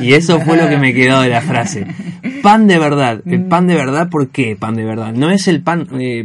Y 0.00 0.14
eso 0.14 0.40
fue 0.40 0.56
lo 0.56 0.70
que 0.70 0.78
me 0.78 0.94
quedó 0.94 1.20
de 1.20 1.28
la 1.28 1.42
frase. 1.42 1.86
Pan 2.42 2.66
de 2.66 2.78
verdad. 2.78 3.20
El 3.26 3.44
pan 3.44 3.66
de 3.66 3.74
verdad, 3.74 4.08
¿por 4.08 4.28
qué 4.28 4.56
pan 4.56 4.74
de 4.74 4.84
verdad? 4.84 5.12
No 5.12 5.30
es 5.30 5.46
el 5.46 5.60
pan... 5.60 5.86
eh, 6.00 6.24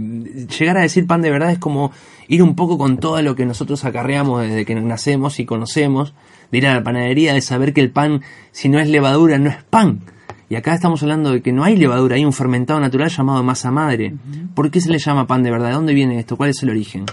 llegar 0.57 0.77
a 0.77 0.81
decir 0.83 1.05
pan 1.05 1.21
de 1.21 1.31
verdad 1.31 1.51
es 1.51 1.59
como 1.59 1.91
ir 2.29 2.43
un 2.43 2.55
poco 2.55 2.77
con 2.77 2.97
todo 2.97 3.21
lo 3.21 3.35
que 3.35 3.45
nosotros 3.45 3.83
acarreamos 3.83 4.43
desde 4.43 4.63
que 4.63 4.75
nacemos 4.75 5.41
y 5.41 5.45
conocemos, 5.45 6.13
de 6.49 6.59
ir 6.59 6.67
a 6.67 6.75
la 6.75 6.83
panadería, 6.83 7.33
de 7.33 7.41
saber 7.41 7.73
que 7.73 7.81
el 7.81 7.91
pan, 7.91 8.21
si 8.53 8.69
no 8.69 8.79
es 8.79 8.87
levadura, 8.87 9.37
no 9.37 9.49
es 9.49 9.61
pan. 9.69 9.99
Y 10.49 10.55
acá 10.55 10.73
estamos 10.73 11.03
hablando 11.03 11.31
de 11.31 11.41
que 11.41 11.51
no 11.51 11.63
hay 11.63 11.75
levadura, 11.75 12.15
hay 12.15 12.25
un 12.25 12.33
fermentado 12.33 12.79
natural 12.79 13.09
llamado 13.09 13.43
masa 13.43 13.69
madre. 13.69 14.13
¿Por 14.55 14.71
qué 14.71 14.79
se 14.79 14.89
le 14.89 14.97
llama 14.97 15.27
pan 15.27 15.43
de 15.43 15.51
verdad? 15.51 15.67
¿De 15.67 15.73
dónde 15.73 15.93
viene 15.93 16.19
esto? 16.19 16.37
¿Cuál 16.37 16.51
es 16.51 16.63
el 16.63 16.69
origen? 16.69 17.05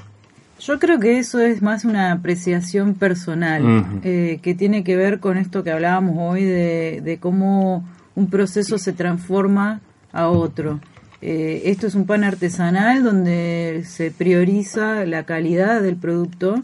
Yo 0.61 0.79
creo 0.79 1.01
que 1.01 1.19
eso 1.19 1.41
es 1.41 1.61
más 1.61 1.85
una 1.85 2.13
apreciación 2.13 2.95
personal, 2.95 4.01
eh, 4.05 4.39
que 4.41 4.55
tiene 4.55 4.85
que 4.85 4.97
ver 4.97 5.19
con 5.19 5.37
esto 5.37 5.65
que 5.65 5.73
hablábamos 5.73 6.17
hoy 6.19 6.45
de, 6.45 7.01
de 7.05 7.19
cómo 7.19 7.85
un 8.15 8.31
proceso 8.31 8.79
se 8.79 8.93
transforma 8.93 9.81
a 10.13 10.29
otro. 10.29 10.81
Eh, 11.21 11.71
esto 11.71 11.87
es 11.87 11.95
un 11.95 12.05
pan 12.05 12.23
artesanal 12.23 13.03
donde 13.03 13.83
se 13.87 14.11
prioriza 14.11 15.07
la 15.07 15.25
calidad 15.25 15.81
del 15.81 15.97
producto, 15.97 16.63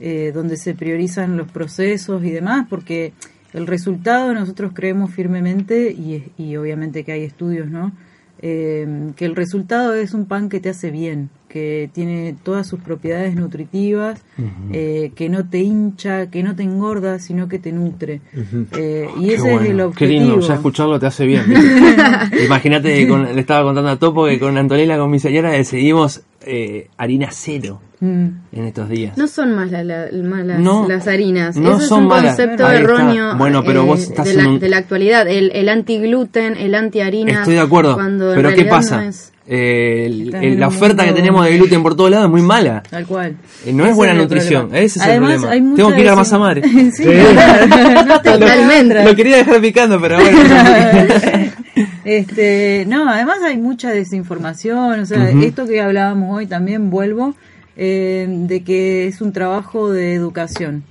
eh, 0.00 0.32
donde 0.34 0.56
se 0.56 0.74
priorizan 0.74 1.36
los 1.36 1.50
procesos 1.50 2.24
y 2.24 2.30
demás, 2.30 2.66
porque 2.68 3.12
el 3.52 3.66
resultado 3.66 4.32
nosotros 4.34 4.72
creemos 4.74 5.10
firmemente, 5.10 5.90
y, 5.92 6.32
y 6.38 6.56
obviamente 6.56 7.04
que 7.04 7.12
hay 7.12 7.22
estudios, 7.22 7.68
¿no? 7.68 7.92
Eh, 8.40 9.12
que 9.14 9.24
el 9.24 9.36
resultado 9.36 9.94
es 9.94 10.14
un 10.14 10.26
pan 10.26 10.48
que 10.48 10.58
te 10.58 10.70
hace 10.70 10.90
bien, 10.90 11.30
que 11.52 11.90
tiene 11.92 12.34
todas 12.42 12.66
sus 12.66 12.80
propiedades 12.80 13.34
nutritivas, 13.34 14.22
eh, 14.72 15.12
que 15.14 15.28
no 15.28 15.46
te 15.48 15.58
hincha, 15.58 16.30
que 16.30 16.42
no 16.42 16.56
te 16.56 16.62
engorda, 16.62 17.18
sino 17.18 17.46
que 17.48 17.58
te 17.58 17.72
nutre. 17.72 18.22
Eh, 18.76 19.06
y 19.20 19.26
Qué 19.28 19.34
ese 19.34 19.42
bueno, 19.42 19.60
es 19.60 19.70
el 19.70 19.76
Qué 19.76 19.82
objetivo. 19.82 20.20
lindo, 20.20 20.40
ya 20.40 20.54
escucharlo 20.54 20.98
te 20.98 21.06
hace 21.06 21.26
bien. 21.26 21.44
Imagínate, 22.46 22.94
que 22.94 23.06
con- 23.08 23.34
le 23.34 23.40
estaba 23.40 23.64
contando 23.64 23.90
a 23.90 23.96
Topo 23.98 24.24
que 24.26 24.38
con 24.38 24.56
Antonella, 24.56 24.96
con 24.98 25.10
mi 25.10 25.18
señora, 25.18 25.50
decidimos 25.50 26.22
eh, 26.44 26.88
harina 26.96 27.28
cero 27.30 27.80
Mm. 28.00 28.26
en 28.50 28.64
estos 28.64 28.88
días. 28.88 29.16
No 29.16 29.28
son 29.28 29.54
malas 29.54 29.86
la- 29.86 30.08
malas 30.24 30.58
No, 30.58 30.88
las 30.88 31.06
harinas. 31.06 31.56
no 31.56 31.76
Ese 31.76 31.86
son 31.86 31.98
es 32.00 32.02
un 32.02 32.08
malas. 32.08 32.36
concepto 32.36 32.66
Ahí 32.66 32.78
está. 32.78 32.92
erróneo 32.94 33.36
Bueno, 33.36 33.62
pero 33.62 33.82
eh, 33.84 33.86
vos 33.86 34.00
estás 34.00 34.26
de, 34.26 34.34
la, 34.34 34.48
un- 34.48 34.58
de 34.58 34.68
la 34.68 34.78
actualidad. 34.78 35.28
El, 35.28 35.52
el 35.54 35.68
anti-gluten, 35.68 36.56
el 36.56 36.74
anti-harina. 36.74 37.32
Estoy 37.40 37.54
de 37.54 37.60
acuerdo. 37.60 37.94
cuando 37.94 38.32
Pero 38.34 38.52
¿qué 38.54 38.64
pasa? 38.64 39.02
no 39.02 39.08
es- 39.08 39.32
Eh, 39.46 40.06
el- 40.06 40.60
la 40.60 40.68
oferta 40.68 41.04
que 41.04 41.12
tenemos 41.12 41.44
de 41.44 41.56
gluten 41.58 41.82
por 41.82 41.96
todos 41.96 42.10
lados 42.10 42.26
es 42.26 42.30
muy 42.30 42.42
mala. 42.42 42.82
Tal 42.88 43.06
cual. 43.06 43.36
Eh, 43.66 43.72
no 43.72 43.84
es 43.86 43.94
buena 43.96 44.14
nutrición. 44.14 44.62
problema. 44.68 44.84
Ese 44.84 44.98
es 45.00 45.04
Además, 45.04 45.32
el 45.34 45.40
problema. 45.40 45.76
Tengo 45.76 45.92
que 45.92 46.00
ir 46.00 46.08
a 46.08 46.12
desin- 46.12 46.16
masa 46.16 46.38
madre. 46.38 46.62
Sí, 46.92 47.02
claro. 47.04 48.20
Totalmente. 48.22 49.04
Lo 49.04 49.16
quería 49.16 49.36
dejar 49.38 49.60
picando, 49.60 50.00
pero 50.00 50.16
bueno. 50.20 50.38
este, 52.04 52.84
no, 52.88 53.08
además 53.08 53.38
hay 53.44 53.56
mucha 53.58 53.90
desinformación, 53.90 55.00
o 55.00 55.06
sea, 55.06 55.30
esto 55.30 55.66
que 55.66 55.80
hablábamos 55.80 56.36
hoy 56.36 56.46
también 56.46 56.90
vuelvo 56.90 57.34
eh, 57.76 58.26
de 58.28 58.62
que 58.62 59.06
es 59.06 59.20
un 59.20 59.32
trabajo 59.32 59.90
de 59.90 60.14
educación. 60.14 60.84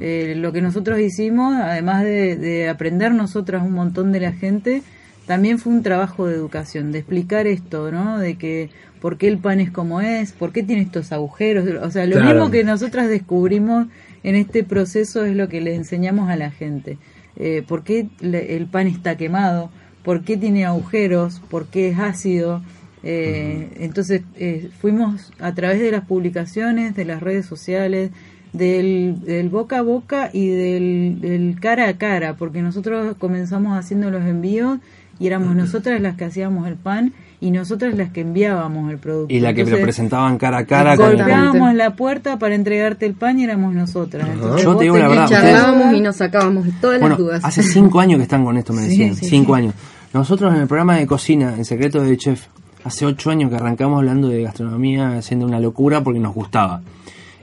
Eh, 0.00 0.34
lo 0.36 0.52
que 0.52 0.60
nosotros 0.62 0.98
hicimos, 0.98 1.54
además 1.54 2.02
de, 2.02 2.34
de 2.36 2.68
aprender 2.68 3.12
nosotras 3.12 3.62
un 3.62 3.72
montón 3.72 4.10
de 4.10 4.18
la 4.18 4.32
gente, 4.32 4.82
también 5.30 5.60
fue 5.60 5.72
un 5.72 5.84
trabajo 5.84 6.26
de 6.26 6.34
educación, 6.34 6.90
de 6.90 6.98
explicar 6.98 7.46
esto, 7.46 7.92
¿no? 7.92 8.18
De 8.18 8.34
que 8.34 8.70
por 9.00 9.16
qué 9.16 9.28
el 9.28 9.38
pan 9.38 9.60
es 9.60 9.70
como 9.70 10.00
es, 10.00 10.32
por 10.32 10.50
qué 10.50 10.64
tiene 10.64 10.82
estos 10.82 11.12
agujeros, 11.12 11.64
o 11.82 11.90
sea, 11.92 12.04
lo 12.04 12.16
Claro. 12.16 12.30
mismo 12.34 12.50
que 12.50 12.64
nosotras 12.64 13.08
descubrimos 13.08 13.86
en 14.24 14.34
este 14.34 14.64
proceso 14.64 15.24
es 15.24 15.36
lo 15.36 15.48
que 15.48 15.60
le 15.60 15.76
enseñamos 15.76 16.28
a 16.30 16.34
la 16.36 16.50
gente. 16.50 16.98
Eh, 17.36 17.62
¿Por 17.64 17.84
qué 17.84 18.08
le- 18.20 18.56
el 18.56 18.66
pan 18.66 18.88
está 18.88 19.16
quemado? 19.16 19.70
¿Por 20.02 20.24
qué 20.24 20.36
tiene 20.36 20.64
agujeros? 20.64 21.40
¿Por 21.48 21.66
qué 21.68 21.90
es 21.90 21.98
ácido? 22.00 22.60
Eh, 23.04 23.68
entonces 23.78 24.22
eh, 24.36 24.68
fuimos 24.80 25.32
a 25.38 25.54
través 25.54 25.78
de 25.80 25.92
las 25.92 26.04
publicaciones, 26.06 26.96
de 26.96 27.04
las 27.04 27.22
redes 27.22 27.46
sociales, 27.46 28.10
del, 28.52 29.20
del 29.24 29.48
boca 29.48 29.78
a 29.78 29.82
boca 29.82 30.28
y 30.32 30.48
del, 30.48 31.18
del 31.20 31.56
cara 31.60 31.86
a 31.88 31.96
cara, 31.98 32.34
porque 32.36 32.62
nosotros 32.62 33.14
comenzamos 33.16 33.78
haciendo 33.78 34.10
los 34.10 34.24
envíos 34.26 34.80
y 35.20 35.26
éramos 35.28 35.54
nosotras 35.54 36.00
las 36.00 36.16
que 36.16 36.24
hacíamos 36.24 36.66
el 36.66 36.74
pan 36.74 37.12
y 37.40 37.50
nosotras 37.52 37.94
las 37.96 38.10
que 38.10 38.22
enviábamos 38.22 38.90
el 38.90 38.98
producto. 38.98 39.32
Y 39.32 39.38
la 39.40 39.50
que 39.54 39.60
lo 39.60 39.68
Entonces, 39.68 39.84
presentaban 39.84 40.36
cara 40.38 40.58
a 40.58 40.64
cara. 40.66 40.96
golpeábamos 40.96 41.74
la 41.74 41.94
puerta 41.94 42.38
para 42.38 42.54
entregarte 42.56 43.06
el 43.06 43.14
pan 43.14 43.38
y 43.38 43.44
éramos 43.44 43.72
nosotras. 43.74 44.28
Entonces, 44.28 44.64
Yo 44.64 44.76
te 44.76 44.84
digo 44.84 44.98
la 44.98 45.08
verdad, 45.08 45.24
ustedes- 45.24 45.42
Charlábamos 45.42 45.94
y 45.94 46.00
nos 46.00 46.16
sacábamos 46.16 46.66
todas 46.80 46.98
Bueno, 47.00 47.14
las 47.14 47.18
dudas. 47.18 47.44
hace 47.44 47.62
cinco 47.62 48.00
años 48.00 48.16
que 48.18 48.24
están 48.24 48.44
con 48.44 48.56
esto, 48.56 48.72
me 48.72 48.82
decían. 48.82 49.14
sí, 49.14 49.26
cinco 49.28 49.54
sí. 49.54 49.62
años. 49.62 49.74
Nosotros 50.12 50.52
en 50.54 50.62
el 50.62 50.66
programa 50.66 50.96
de 50.96 51.06
cocina, 51.06 51.54
en 51.56 51.64
Secretos 51.64 52.04
de 52.08 52.16
Chef, 52.16 52.46
hace 52.82 53.06
ocho 53.06 53.30
años 53.30 53.48
que 53.50 53.56
arrancamos 53.56 53.98
hablando 53.98 54.28
de 54.28 54.42
gastronomía, 54.42 55.16
haciendo 55.18 55.46
una 55.46 55.60
locura 55.60 56.02
porque 56.02 56.18
nos 56.18 56.34
gustaba. 56.34 56.80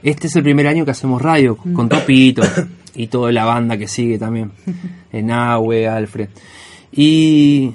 Este 0.02 0.26
es 0.26 0.36
el 0.36 0.42
primer 0.42 0.66
año 0.68 0.84
que 0.84 0.90
hacemos 0.92 1.20
radio, 1.22 1.56
con 1.56 1.88
Topito 1.88 2.42
y 2.94 3.06
toda 3.08 3.32
la 3.32 3.44
banda 3.44 3.76
que 3.78 3.88
sigue 3.88 4.18
también. 4.18 4.52
Enahue, 5.12 5.88
Alfred. 5.88 6.28
Y 6.92 7.74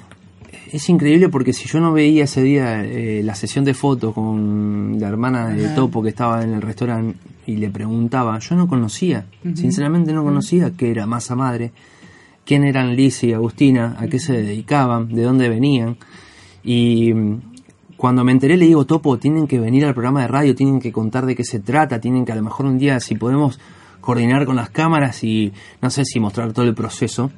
es 0.72 0.88
increíble 0.88 1.28
porque 1.28 1.52
si 1.52 1.68
yo 1.68 1.80
no 1.80 1.92
veía 1.92 2.24
ese 2.24 2.42
día 2.42 2.84
eh, 2.84 3.22
la 3.22 3.34
sesión 3.34 3.64
de 3.64 3.74
fotos 3.74 4.12
con 4.12 4.96
la 4.98 5.08
hermana 5.08 5.48
de 5.48 5.66
Ajá. 5.66 5.74
Topo 5.76 6.02
que 6.02 6.08
estaba 6.08 6.42
en 6.42 6.52
el 6.52 6.62
restaurante 6.62 7.16
y 7.46 7.56
le 7.56 7.70
preguntaba, 7.70 8.38
yo 8.38 8.56
no 8.56 8.66
conocía, 8.66 9.26
sinceramente 9.54 10.12
no 10.12 10.24
conocía 10.24 10.72
qué 10.76 10.90
era 10.90 11.06
masa 11.06 11.36
madre, 11.36 11.72
quién 12.44 12.64
eran 12.64 12.96
Liz 12.96 13.22
y 13.22 13.32
Agustina, 13.32 13.96
a 13.98 14.08
qué 14.08 14.18
se 14.18 14.32
dedicaban, 14.32 15.08
de 15.08 15.22
dónde 15.22 15.48
venían. 15.48 15.96
Y 16.64 17.12
mm, 17.12 17.40
cuando 17.96 18.24
me 18.24 18.32
enteré 18.32 18.56
le 18.56 18.66
digo, 18.66 18.84
Topo, 18.84 19.18
tienen 19.18 19.46
que 19.46 19.60
venir 19.60 19.84
al 19.84 19.94
programa 19.94 20.22
de 20.22 20.28
radio, 20.28 20.54
tienen 20.54 20.80
que 20.80 20.90
contar 20.90 21.26
de 21.26 21.36
qué 21.36 21.44
se 21.44 21.60
trata, 21.60 22.00
tienen 22.00 22.24
que 22.24 22.32
a 22.32 22.36
lo 22.36 22.42
mejor 22.42 22.66
un 22.66 22.78
día 22.78 22.98
si 22.98 23.14
podemos 23.14 23.60
coordinar 24.00 24.44
con 24.44 24.56
las 24.56 24.70
cámaras 24.70 25.22
y 25.22 25.52
no 25.80 25.90
sé 25.90 26.04
si 26.04 26.18
mostrar 26.18 26.52
todo 26.52 26.64
el 26.64 26.74
proceso 26.74 27.30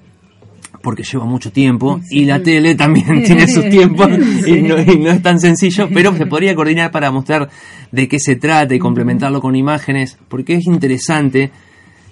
porque 0.87 1.03
lleva 1.03 1.24
mucho 1.24 1.51
tiempo 1.51 2.01
y 2.11 2.26
la 2.26 2.41
tele 2.41 2.76
también 2.76 3.24
tiene 3.24 3.49
sus 3.49 3.68
tiempos 3.68 4.09
y 4.47 4.62
no, 4.62 4.80
y 4.80 4.97
no 5.01 5.11
es 5.11 5.20
tan 5.20 5.41
sencillo, 5.41 5.89
pero 5.93 6.14
se 6.14 6.26
podría 6.26 6.55
coordinar 6.55 6.93
para 6.93 7.11
mostrar 7.11 7.51
de 7.91 8.07
qué 8.07 8.20
se 8.20 8.37
trata 8.37 8.72
y 8.72 8.78
complementarlo 8.78 9.41
con 9.41 9.57
imágenes, 9.57 10.16
porque 10.28 10.55
es 10.55 10.66
interesante 10.66 11.51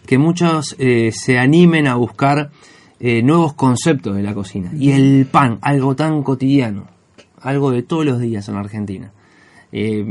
que 0.06 0.18
muchos 0.18 0.74
eh, 0.80 1.12
se 1.12 1.38
animen 1.38 1.86
a 1.86 1.94
buscar 1.94 2.50
eh, 2.98 3.22
nuevos 3.22 3.54
conceptos 3.54 4.16
de 4.16 4.24
la 4.24 4.34
cocina. 4.34 4.72
Y 4.76 4.90
el 4.90 5.26
pan, 5.30 5.58
algo 5.62 5.94
tan 5.94 6.24
cotidiano, 6.24 6.88
algo 7.42 7.70
de 7.70 7.84
todos 7.84 8.04
los 8.04 8.18
días 8.18 8.48
en 8.48 8.54
la 8.54 8.60
Argentina. 8.60 9.12
eh, 9.70 10.04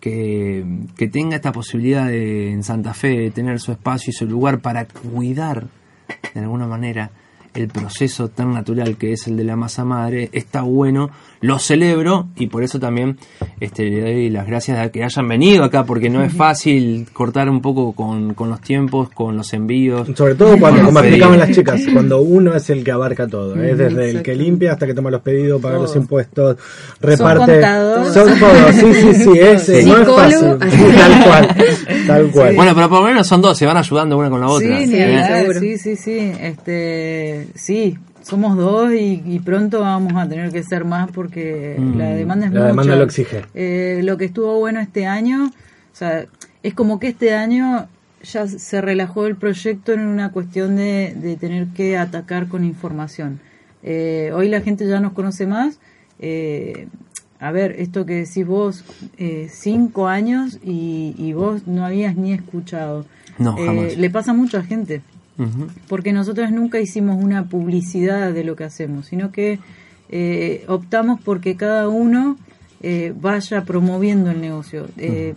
que, 0.00 0.64
que 0.96 1.06
tenga 1.06 1.36
esta 1.36 1.52
posibilidad 1.52 2.08
de, 2.08 2.50
en 2.50 2.64
Santa 2.64 2.92
Fe 2.92 3.18
de 3.18 3.30
tener 3.30 3.60
su 3.60 3.70
espacio 3.70 4.10
y 4.10 4.14
su 4.14 4.26
lugar 4.26 4.58
para 4.58 4.86
cuidar 4.86 5.68
de 6.34 6.40
alguna 6.40 6.66
manera 6.66 7.12
el 7.54 7.68
proceso 7.68 8.28
tan 8.28 8.52
natural 8.52 8.96
que 8.96 9.12
es 9.12 9.26
el 9.26 9.36
de 9.36 9.44
la 9.44 9.56
masa 9.56 9.84
madre 9.84 10.28
está 10.32 10.62
bueno, 10.62 11.10
lo 11.40 11.58
celebro 11.58 12.28
y 12.36 12.46
por 12.48 12.62
eso 12.62 12.78
también 12.78 13.18
este, 13.60 13.84
le 13.88 14.00
doy 14.00 14.30
las 14.30 14.46
gracias 14.46 14.78
a 14.78 14.90
que 14.90 15.02
hayan 15.02 15.26
venido 15.26 15.64
acá 15.64 15.84
porque 15.84 16.10
no 16.10 16.22
es 16.22 16.32
fácil 16.32 17.08
cortar 17.12 17.48
un 17.48 17.60
poco 17.60 17.92
con, 17.92 18.34
con 18.34 18.50
los 18.50 18.60
tiempos, 18.60 19.10
con 19.10 19.36
los 19.36 19.52
envíos. 19.52 20.08
Sobre 20.14 20.34
todo 20.34 20.58
cuando, 20.58 20.84
como 20.84 21.00
explicaban 21.00 21.38
las 21.38 21.50
chicas, 21.50 21.80
cuando 21.92 22.20
uno 22.20 22.54
es 22.54 22.68
el 22.70 22.84
que 22.84 22.92
abarca 22.92 23.26
todo, 23.26 23.60
es 23.60 23.76
desde 23.78 24.10
el 24.10 24.22
que 24.22 24.34
limpia 24.34 24.72
hasta 24.72 24.86
que 24.86 24.94
toma 24.94 25.10
los 25.10 25.22
pedidos, 25.22 25.60
paga 25.60 25.78
los 25.78 25.94
impuestos, 25.96 26.56
reparte. 27.00 27.62
Son 28.12 28.38
todos, 28.38 28.74
sí, 28.74 28.94
sí, 28.94 29.14
sí, 29.14 29.38
es, 29.38 29.68
eh, 29.68 29.84
no 29.86 29.98
es 29.98 30.08
fácil. 30.08 30.58
Tal 31.00 31.24
cual, 31.24 31.56
tal 32.06 32.30
cual. 32.30 32.56
Bueno, 32.56 32.74
pero 32.74 32.88
por 32.88 33.00
lo 33.00 33.06
menos 33.06 33.26
son 33.26 33.40
dos, 33.40 33.56
se 33.56 33.66
van 33.66 33.76
ayudando 33.76 34.18
una 34.18 34.28
con 34.28 34.40
la 34.40 34.48
otra. 34.48 34.78
Sí, 34.78 34.92
¿eh? 34.94 35.24
seguro. 35.26 35.60
sí, 35.60 35.78
sí, 35.78 35.96
sí. 35.96 36.32
Este, 36.40 37.39
sí, 37.54 37.98
somos 38.22 38.56
dos 38.56 38.92
y, 38.92 39.22
y 39.24 39.38
pronto 39.40 39.80
vamos 39.80 40.14
a 40.16 40.28
tener 40.28 40.50
que 40.52 40.62
ser 40.62 40.84
más 40.84 41.10
porque 41.10 41.76
Mm. 41.78 41.96
la 41.98 42.10
demanda 42.10 42.46
es 42.46 42.52
La 42.52 42.60
mucha. 42.60 42.68
demanda 42.70 42.96
lo 42.96 43.04
exige. 43.04 43.44
Eh, 43.54 44.00
lo 44.04 44.16
que 44.16 44.26
estuvo 44.26 44.58
bueno 44.58 44.80
este 44.80 45.06
año, 45.06 45.46
o 45.46 45.96
sea, 45.96 46.26
es 46.62 46.74
como 46.74 46.98
que 47.00 47.08
este 47.08 47.34
año 47.34 47.88
ya 48.22 48.46
se 48.46 48.80
relajó 48.82 49.26
el 49.26 49.36
proyecto 49.36 49.92
en 49.92 50.00
una 50.00 50.30
cuestión 50.32 50.76
de, 50.76 51.14
de 51.16 51.36
tener 51.36 51.68
que 51.68 51.96
atacar 51.96 52.48
con 52.48 52.64
información. 52.64 53.40
Eh, 53.82 54.30
hoy 54.34 54.48
la 54.50 54.60
gente 54.60 54.86
ya 54.86 55.00
nos 55.00 55.12
conoce 55.14 55.46
más. 55.46 55.78
Eh, 56.18 56.86
a 57.38 57.50
ver, 57.52 57.76
esto 57.78 58.04
que 58.04 58.16
decís 58.16 58.46
vos, 58.46 58.84
eh, 59.16 59.48
cinco 59.50 60.08
años 60.08 60.58
y, 60.62 61.14
y 61.16 61.32
vos 61.32 61.66
no 61.66 61.86
habías 61.86 62.14
ni 62.16 62.34
escuchado. 62.34 63.06
No, 63.38 63.56
Eh, 63.56 63.64
jamás. 63.64 63.96
le 63.96 64.10
pasa 64.10 64.32
a 64.32 64.34
mucha 64.34 64.62
gente 64.62 65.00
Porque 65.88 66.12
nosotros 66.12 66.50
nunca 66.50 66.80
hicimos 66.80 67.22
una 67.22 67.48
publicidad 67.48 68.32
de 68.32 68.44
lo 68.44 68.56
que 68.56 68.64
hacemos, 68.64 69.06
sino 69.06 69.32
que 69.32 69.58
eh, 70.08 70.64
optamos 70.68 71.20
porque 71.20 71.56
cada 71.56 71.88
uno 71.88 72.36
eh, 72.82 73.14
vaya 73.18 73.64
promoviendo 73.64 74.30
el 74.30 74.40
negocio. 74.40 74.88
Eh, 74.96 75.34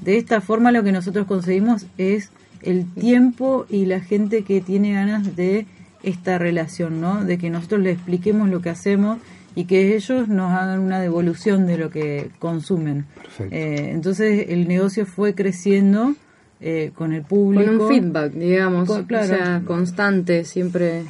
de 0.00 0.16
esta 0.16 0.40
forma 0.40 0.72
lo 0.72 0.82
que 0.82 0.92
nosotros 0.92 1.26
conseguimos 1.26 1.86
es 1.98 2.30
el 2.62 2.86
tiempo 2.92 3.66
y 3.68 3.86
la 3.86 4.00
gente 4.00 4.42
que 4.42 4.60
tiene 4.60 4.94
ganas 4.94 5.36
de 5.36 5.66
esta 6.02 6.38
relación, 6.38 7.00
¿no? 7.00 7.24
De 7.24 7.38
que 7.38 7.50
nosotros 7.50 7.82
le 7.82 7.92
expliquemos 7.92 8.48
lo 8.48 8.60
que 8.60 8.70
hacemos 8.70 9.18
y 9.54 9.64
que 9.64 9.96
ellos 9.96 10.28
nos 10.28 10.52
hagan 10.52 10.80
una 10.80 11.00
devolución 11.00 11.66
de 11.66 11.78
lo 11.78 11.90
que 11.90 12.30
consumen. 12.38 13.06
Eh, 13.50 13.90
entonces 13.92 14.46
el 14.50 14.68
negocio 14.68 15.06
fue 15.06 15.34
creciendo 15.34 16.14
eh, 16.60 16.90
con 16.94 17.12
el 17.12 17.22
público. 17.22 17.64
Con 17.64 17.80
un 17.80 17.88
feedback, 17.88 18.32
digamos, 18.32 18.88
Con- 18.88 19.04
claro. 19.04 19.24
o 19.24 19.28
sea, 19.28 19.62
constante, 19.66 20.44
siempre 20.44 21.04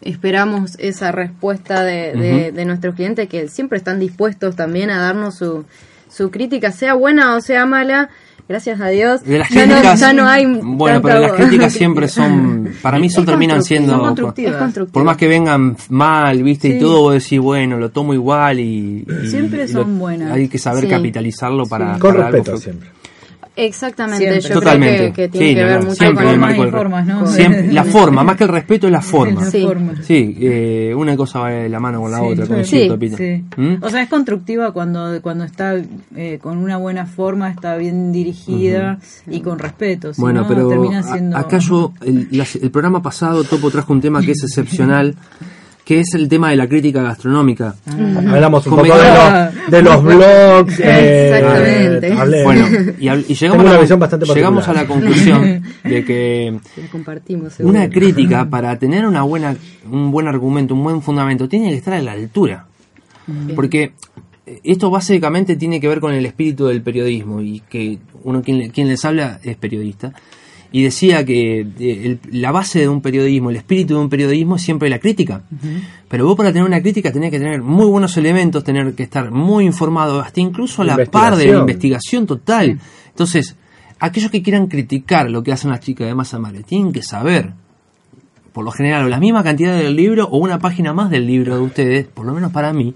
esperamos 0.00 0.76
esa 0.78 1.12
respuesta 1.12 1.82
de, 1.82 2.52
de, 2.54 2.64
nuestros 2.64 2.94
clientes 2.94 3.28
que 3.28 3.48
siempre 3.48 3.78
están 3.78 3.98
dispuestos 3.98 4.56
también 4.56 4.90
a 4.90 4.98
darnos 5.00 5.34
su, 5.36 5.64
su 6.08 6.30
crítica, 6.30 6.70
sea 6.72 6.94
buena 6.94 7.34
o 7.36 7.40
sea 7.40 7.66
mala. 7.66 8.08
Gracias 8.48 8.80
a 8.80 8.88
Dios. 8.88 9.22
De 9.24 9.38
las 9.40 9.50
ya, 9.50 9.66
no, 9.66 9.72
críticas, 9.74 10.00
ya 10.00 10.12
no 10.14 10.26
hay. 10.26 10.46
bueno, 10.46 11.02
pero 11.02 11.18
las 11.18 11.32
críticas 11.32 11.70
siempre 11.74 12.08
son, 12.08 12.70
para 12.80 12.98
mí 12.98 13.10
son 13.10 13.26
terminan 13.26 13.62
siendo, 13.62 13.92
son 13.92 14.00
constructivas. 14.00 14.52
Es 14.54 14.58
constructivo. 14.58 14.94
por 14.94 15.04
más 15.04 15.18
que 15.18 15.28
vengan 15.28 15.76
mal, 15.90 16.42
viste, 16.42 16.68
y 16.68 16.78
todo, 16.78 17.02
vos 17.02 17.12
decís, 17.22 17.38
bueno, 17.40 17.76
lo 17.76 17.90
tomo 17.90 18.14
igual 18.14 18.58
y, 18.58 19.04
y- 19.06 19.26
Siempre 19.28 19.64
y 19.64 19.72
lo- 19.72 19.82
son 19.82 19.98
buenas. 19.98 20.32
Hay 20.32 20.48
que 20.48 20.56
saber 20.56 20.84
Sí. 20.84 20.88
capitalizarlo 20.88 21.66
para, 21.66 21.98
Con 21.98 22.14
para 22.14 22.28
algo 22.28 22.36
respeto 22.38 22.56
fu- 22.56 22.62
siempre. 22.62 22.88
Exactamente, 23.60 24.24
Siempre. 24.40 24.48
yo 24.48 24.54
Totalmente. 24.54 24.96
creo 24.96 25.12
que, 25.12 25.22
que 25.22 25.28
tiene 25.28 25.48
Sí, 25.48 25.54
que 25.56 25.64
ver 25.64 25.78
no, 25.80 25.82
mucho 25.86 25.94
siempre 25.96 26.24
con 26.24 26.50
y 26.50 26.60
el- 26.60 26.70
formas, 26.70 27.06
¿no? 27.06 27.26
Siempre- 27.26 27.72
la 27.72 27.84
forma, 27.84 28.22
más 28.22 28.36
que 28.36 28.44
el 28.44 28.50
respeto 28.50 28.86
es 28.86 28.92
la 28.92 29.00
forma. 29.02 29.44
Sí. 29.50 29.66
Sí, 30.02 30.36
eh, 30.40 30.94
una 30.96 31.16
cosa 31.16 31.40
va 31.40 31.50
de 31.50 31.68
la 31.68 31.80
mano 31.80 32.00
con 32.02 32.10
la 32.12 32.18
Sí, 32.18 32.24
otra. 32.24 32.64
Sí. 33.16 33.44
¿Mm? 33.56 33.74
O 33.82 33.90
sea, 33.90 34.02
es 34.02 34.08
constructiva 34.08 34.72
cuando, 34.72 35.20
cuando 35.22 35.42
está 35.44 35.74
eh, 36.14 36.38
con 36.40 36.56
una 36.58 36.76
buena 36.76 37.06
forma, 37.06 37.50
está 37.50 37.76
bien 37.76 38.12
dirigida 38.12 38.98
y 39.28 39.40
con 39.40 39.58
respeto. 39.58 40.14
si 40.14 40.20
Bueno, 40.20 40.42
no, 40.42 40.48
pero 40.48 40.68
termina 40.68 41.02
siendo... 41.02 41.36
acá 41.36 41.58
yo, 41.58 41.92
el 42.02 42.70
programa 42.70 43.02
pasado 43.02 43.42
Topo 43.42 43.70
trajo 43.72 43.92
un 43.92 44.00
tema 44.00 44.20
que 44.22 44.30
es 44.32 44.42
excepcional, 44.44 45.16
que 45.88 46.00
es 46.00 46.12
el 46.12 46.28
tema 46.28 46.50
de 46.50 46.56
la 46.56 46.68
crítica 46.68 47.00
gastronómica. 47.02 47.74
Hablamos 47.86 48.66
un 48.66 48.76
poco 48.76 48.82
de 48.82 48.90
los, 48.92 49.70
de 49.70 49.82
los 49.82 50.02
blogs. 50.04 50.80
eh, 50.84 51.30
Exactamente. 51.38 52.42
Bueno, 52.44 52.66
y, 52.98 53.34
llegamos, 53.34 53.58
a 53.58 53.62
una 53.62 53.72
la, 53.72 53.78
visión 53.80 53.98
bastante 53.98 54.26
llegamos 54.26 54.68
a 54.68 54.74
la 54.74 54.86
conclusión 54.86 55.62
de 55.84 56.04
que 56.04 56.60
Lo 56.76 56.88
compartimos. 56.92 57.54
seguro. 57.54 57.74
una 57.74 57.88
crítica 57.88 58.50
para 58.50 58.78
tener 58.78 59.06
una 59.06 59.22
buena, 59.22 59.56
un 59.90 60.10
buen 60.10 60.28
argumento, 60.28 60.74
un 60.74 60.84
buen 60.84 61.00
fundamento, 61.00 61.48
tiene 61.48 61.70
que 61.70 61.76
estar 61.76 61.94
a 61.94 62.02
la 62.02 62.12
altura. 62.12 62.66
Porque 63.56 63.92
eh, 64.44 64.60
esto 64.64 64.90
básicamente 64.90 65.56
tiene 65.56 65.80
que 65.80 65.88
ver 65.88 66.00
con 66.00 66.12
el 66.12 66.26
espíritu 66.26 66.66
del 66.66 66.82
periodismo 66.82 67.40
y 67.40 67.60
que 67.60 67.96
uno 68.24 68.42
quien, 68.42 68.58
le- 68.58 68.68
quien 68.70 68.88
les 68.88 69.02
habla 69.06 69.40
es 69.42 69.56
periodista. 69.56 70.12
Y 70.70 70.82
decía 70.82 71.24
que 71.24 71.60
el- 71.60 72.18
la 72.30 72.52
base 72.52 72.80
de 72.80 72.88
un 72.88 73.00
periodismo, 73.00 73.48
el 73.50 73.56
espíritu 73.56 73.94
de 73.94 74.00
un 74.00 74.08
periodismo 74.10 74.56
es 74.56 74.62
siempre 74.62 74.90
la 74.90 74.98
crítica. 74.98 75.42
Pero 76.08 76.26
vos 76.26 76.36
para 76.36 76.52
tener 76.52 76.66
una 76.66 76.82
crítica 76.82 77.10
tenés 77.10 77.30
que 77.30 77.38
tener 77.38 77.62
muy 77.62 77.86
buenos 77.86 78.16
elementos, 78.18 78.64
tener 78.64 78.94
que 78.94 79.02
estar 79.04 79.30
muy 79.30 79.64
informado, 79.64 80.20
hasta 80.20 80.40
incluso 80.40 80.82
a 80.82 80.84
la 80.84 80.96
par 81.06 81.36
de 81.36 81.46
la 81.46 81.58
Investigación. 81.60 81.60
investigación 81.60 82.26
total. 82.26 82.80
Entonces, 83.08 83.56
aquellos 83.98 84.30
que 84.30 84.42
quieran 84.42 84.66
criticar 84.66 85.30
lo 85.30 85.42
que 85.42 85.52
hacen 85.52 85.70
las 85.70 85.80
chicas 85.80 86.06
de 86.06 86.14
masa 86.14 86.38
madre 86.38 86.62
tienen 86.62 86.92
que 86.92 87.02
saber, 87.02 87.52
por 88.52 88.64
lo 88.64 88.70
general, 88.70 89.04
o 89.06 89.08
la 89.08 89.20
misma 89.20 89.42
cantidad 89.42 89.76
del 89.76 89.96
libro 89.96 90.26
o 90.28 90.36
una 90.38 90.58
página 90.58 90.92
más 90.92 91.08
del 91.10 91.26
libro 91.26 91.56
de 91.56 91.62
ustedes, 91.62 92.06
por 92.06 92.26
lo 92.26 92.34
menos 92.34 92.52
para 92.52 92.72
mí, 92.74 92.94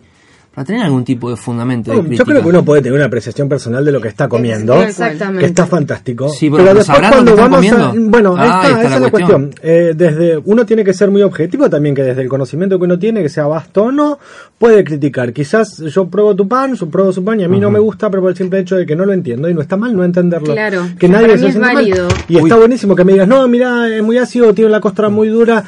para 0.54 0.66
tener 0.66 0.82
algún 0.82 1.02
tipo 1.04 1.30
de 1.30 1.36
fundamento 1.36 1.90
de 1.90 1.96
Yo 1.96 2.02
crítica. 2.02 2.24
creo 2.24 2.42
que 2.42 2.48
uno 2.48 2.62
puede 2.64 2.82
tener 2.82 2.96
una 2.96 3.06
apreciación 3.06 3.48
personal 3.48 3.82
de 3.84 3.90
lo 3.92 4.00
que 4.02 4.08
está 4.08 4.28
comiendo. 4.28 4.82
Exactamente. 4.82 5.40
Que 5.40 5.46
está 5.46 5.64
fantástico. 5.66 6.28
Sí, 6.28 6.50
pero- 6.50 6.64
pero 6.64 6.84
¿sabrán 6.84 7.10
lo 7.16 7.24
que 7.24 7.30
están 7.30 7.50
comiendo? 7.50 7.92
bueno, 8.10 8.34
Ah, 8.36 8.44
está 8.44 8.68
esa 8.68 8.88
la 8.90 8.94
es 8.96 9.00
la 9.02 9.10
cuestión. 9.10 9.42
cuestión. 9.46 9.50
Eh, 9.62 9.92
desde 9.96 10.36
uno 10.44 10.66
tiene 10.66 10.84
que 10.84 10.92
ser 10.92 11.10
muy 11.10 11.22
objetivo 11.22 11.70
también, 11.70 11.94
que 11.94 12.02
desde 12.02 12.20
el 12.22 12.28
conocimiento 12.28 12.78
que 12.78 12.84
uno 12.84 12.98
tiene, 12.98 13.22
que 13.22 13.28
sea 13.30 13.46
vasto 13.46 13.84
o 13.84 13.92
no, 13.92 14.18
puede 14.58 14.84
criticar. 14.84 15.32
Quizás 15.32 15.78
yo 15.78 16.08
pruebo 16.08 16.36
tu 16.36 16.46
pan, 16.46 16.76
su 16.76 16.90
pruebo 16.90 17.12
su 17.12 17.24
pan 17.24 17.40
y 17.40 17.44
a 17.44 17.48
mí 17.48 17.58
no 17.58 17.70
me 17.70 17.78
gusta, 17.78 18.10
pero 18.10 18.20
por 18.22 18.30
el 18.32 18.36
simple 18.36 18.58
hecho 18.60 18.76
de 18.76 18.84
que 18.84 18.94
no 18.94 19.06
lo 19.06 19.12
entiendo 19.14 19.48
y 19.48 19.54
no 19.54 19.62
está 19.62 19.76
mal 19.78 19.96
no 19.96 20.04
entenderlo. 20.04 20.52
Claro, 20.52 20.82
que 20.98 21.08
nadie 21.08 21.28
para 21.28 21.38
se 21.38 21.44
mí 21.44 21.50
es 21.50 21.56
mal. 21.58 21.74
válido. 21.76 22.08
Y 22.28 22.36
está 22.38 22.56
buenísimo 22.56 22.94
que 22.94 23.04
me 23.04 23.12
digas, 23.14 23.26
no, 23.26 23.48
mira, 23.48 23.88
es 23.88 24.02
muy 24.02 24.18
ácido, 24.18 24.52
tiene 24.52 24.70
la 24.70 24.80
costra 24.80 25.08
muy 25.08 25.28
dura. 25.28 25.64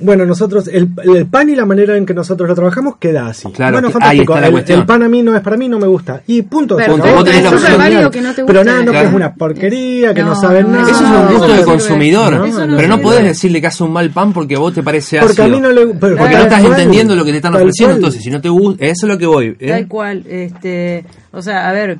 Bueno, 0.00 0.24
nosotros, 0.26 0.66
el, 0.68 0.88
el 1.14 1.26
pan 1.26 1.48
y 1.50 1.54
la 1.54 1.66
manera 1.66 1.96
en 1.96 2.06
que 2.06 2.14
nosotros 2.14 2.48
lo 2.48 2.54
trabajamos 2.54 2.96
queda 2.96 3.26
así. 3.26 3.50
Claro, 3.52 3.74
bueno, 3.74 3.90
fantástico. 3.90 4.32
ahí 4.34 4.38
está 4.38 4.40
la 4.40 4.46
el, 4.46 4.52
cuestión. 4.52 4.80
el 4.80 4.86
pan 4.86 5.02
a 5.02 5.08
mí 5.08 5.22
no 5.22 5.36
es 5.36 5.42
para 5.42 5.56
mí, 5.56 5.68
no 5.68 5.78
me 5.78 5.86
gusta. 5.86 6.22
Y 6.26 6.42
punto. 6.42 6.76
vos 6.76 6.84
tenés 7.24 7.42
la 7.42 7.50
opción. 7.50 8.10
que 8.10 8.20
no 8.22 8.34
te 8.34 8.44
Pero 8.44 8.64
nada, 8.64 8.78
no, 8.80 8.84
que 8.86 8.90
Claro. 8.92 9.08
es 9.08 9.14
una 9.14 9.34
porquería, 9.34 10.14
que 10.14 10.22
no, 10.22 10.28
No, 10.30 10.34
saben 10.34 10.66
no, 10.72 10.78
nada. 10.78 10.90
Eso 10.90 11.04
es 11.04 11.10
un 11.10 11.26
gusto 11.36 11.48
no 11.48 11.54
de 11.56 11.64
consumidor. 11.64 12.32
No, 12.34 12.42
pero 12.42 12.66
no 12.66 12.78
sirve. 12.78 12.98
podés 13.02 13.24
decirle 13.24 13.60
que 13.60 13.66
hace 13.66 13.82
un 13.84 13.92
mal 13.92 14.10
pan 14.10 14.32
porque 14.32 14.56
a 14.56 14.58
vos 14.58 14.72
te 14.74 14.82
parece 14.82 15.18
Porque 15.20 15.32
ácido. 15.42 15.44
a 15.44 15.48
mí 15.48 15.60
no 15.60 15.70
le 15.70 15.86
pero- 15.94 16.16
Porque 16.16 16.34
no 16.34 16.42
estás 16.42 16.64
entendiendo 16.64 17.14
lo 17.14 17.24
que 17.24 17.30
te 17.32 17.36
están 17.36 17.54
ofreciendo. 17.54 17.96
Entonces, 17.96 18.22
si 18.22 18.30
no 18.30 18.40
te 18.40 18.48
gusta, 18.48 18.84
eso 18.84 19.06
es 19.06 19.12
lo 19.12 19.18
que 19.18 19.26
voy. 19.26 19.56
¿eh? 19.60 19.68
Tal 19.68 19.86
cual, 19.88 20.24
este, 20.28 21.04
o 21.32 21.42
sea, 21.42 21.68
a 21.68 21.72
ver, 21.72 21.98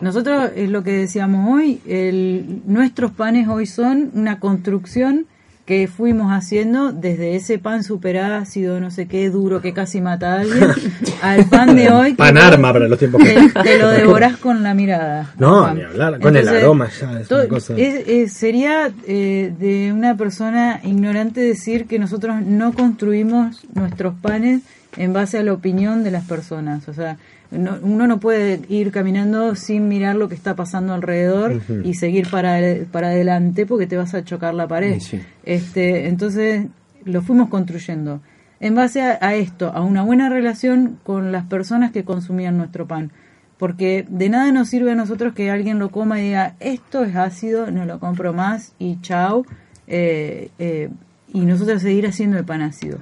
nosotros 0.00 0.50
es 0.56 0.70
lo 0.70 0.82
que 0.82 0.92
decíamos 0.92 1.50
hoy, 1.52 1.80
el, 1.86 2.62
nuestros 2.66 3.10
panes 3.12 3.46
hoy 3.48 3.66
son 3.66 4.10
una 4.14 4.40
construcción 4.40 5.26
que 5.72 5.88
fuimos 5.88 6.30
haciendo 6.32 6.92
desde 6.92 7.34
ese 7.34 7.58
pan 7.58 7.82
super 7.82 8.18
ácido, 8.18 8.78
no 8.78 8.90
sé 8.90 9.06
qué, 9.08 9.30
duro 9.30 9.62
que 9.62 9.72
casi 9.72 10.02
mata 10.02 10.34
a 10.34 10.40
alguien, 10.40 10.68
al 11.22 11.46
pan 11.46 11.74
de 11.74 11.90
hoy 11.90 12.10
que 12.10 12.16
Pan 12.16 12.34
vos 12.34 12.44
arma 12.44 12.72
para 12.74 12.88
los 12.88 12.98
tiempos 12.98 13.22
que- 13.22 13.32
te, 13.34 13.62
te 13.62 13.78
lo 13.78 13.88
devorás 13.88 14.36
con 14.36 14.62
la 14.62 14.74
mirada. 14.74 15.32
No, 15.38 15.72
ni 15.72 15.80
hablar, 15.80 16.20
con 16.20 16.36
el 16.36 16.46
aroma 16.46 16.88
ya 16.90 17.20
es 17.20 17.30
una 17.30 17.42
to- 17.44 17.48
cosa- 17.48 17.74
es- 17.78 18.06
es- 18.06 18.32
sería 18.34 18.90
eh, 19.06 19.50
de 19.58 19.94
una 19.94 20.14
persona 20.18 20.80
ignorante 20.84 21.40
decir 21.40 21.86
que 21.86 21.98
nosotros 21.98 22.42
no 22.44 22.74
construimos 22.74 23.62
nuestros 23.74 24.14
panes 24.20 24.60
en 24.98 25.14
base 25.14 25.38
a 25.38 25.42
la 25.42 25.54
opinión 25.54 26.04
de 26.04 26.10
las 26.10 26.24
personas. 26.24 26.86
O 26.86 26.92
sea, 26.92 27.16
no- 27.52 27.78
uno 27.82 28.06
no 28.06 28.18
puede 28.18 28.60
ir 28.68 28.90
caminando 28.90 29.54
sin 29.54 29.88
mirar 29.88 30.16
lo 30.16 30.28
que 30.28 30.34
está 30.34 30.56
pasando 30.56 30.92
alrededor 30.94 31.60
y 31.84 31.94
seguir 31.94 32.28
para, 32.30 32.58
para 32.90 33.08
adelante 33.08 33.66
porque 33.66 33.86
te 33.86 33.96
vas 33.96 34.14
a 34.14 34.24
chocar 34.24 34.54
la 34.54 34.66
pared. 34.66 34.98
Sí. 35.00 35.20
Este, 35.44 36.08
entonces 36.08 36.66
lo 37.04 37.22
fuimos 37.22 37.48
construyendo. 37.48 38.20
En 38.60 38.74
base 38.74 39.02
a, 39.02 39.18
a 39.20 39.34
esto, 39.34 39.72
a 39.74 39.82
una 39.82 40.02
buena 40.02 40.28
relación 40.28 40.98
con 41.02 41.32
las 41.32 41.44
personas 41.46 41.90
que 41.92 42.04
consumían 42.04 42.56
nuestro 42.56 42.86
pan. 42.86 43.10
Porque 43.58 44.04
de 44.08 44.28
nada 44.28 44.50
nos 44.50 44.68
sirve 44.70 44.90
a 44.92 44.94
nosotros 44.96 45.34
que 45.34 45.50
alguien 45.50 45.78
lo 45.78 45.90
coma 45.90 46.20
y 46.20 46.24
diga, 46.24 46.54
esto 46.60 47.04
es 47.04 47.14
ácido, 47.14 47.70
no 47.70 47.84
lo 47.84 48.00
compro 48.00 48.32
más 48.32 48.72
y 48.78 49.00
chao. 49.02 49.44
eh, 49.86 50.50
eh, 50.58 50.88
y 51.34 51.40
nosotros 51.40 51.80
seguir 51.82 52.06
haciendo 52.06 52.38
el 52.38 52.44
pan 52.44 52.60
ácido. 52.62 52.98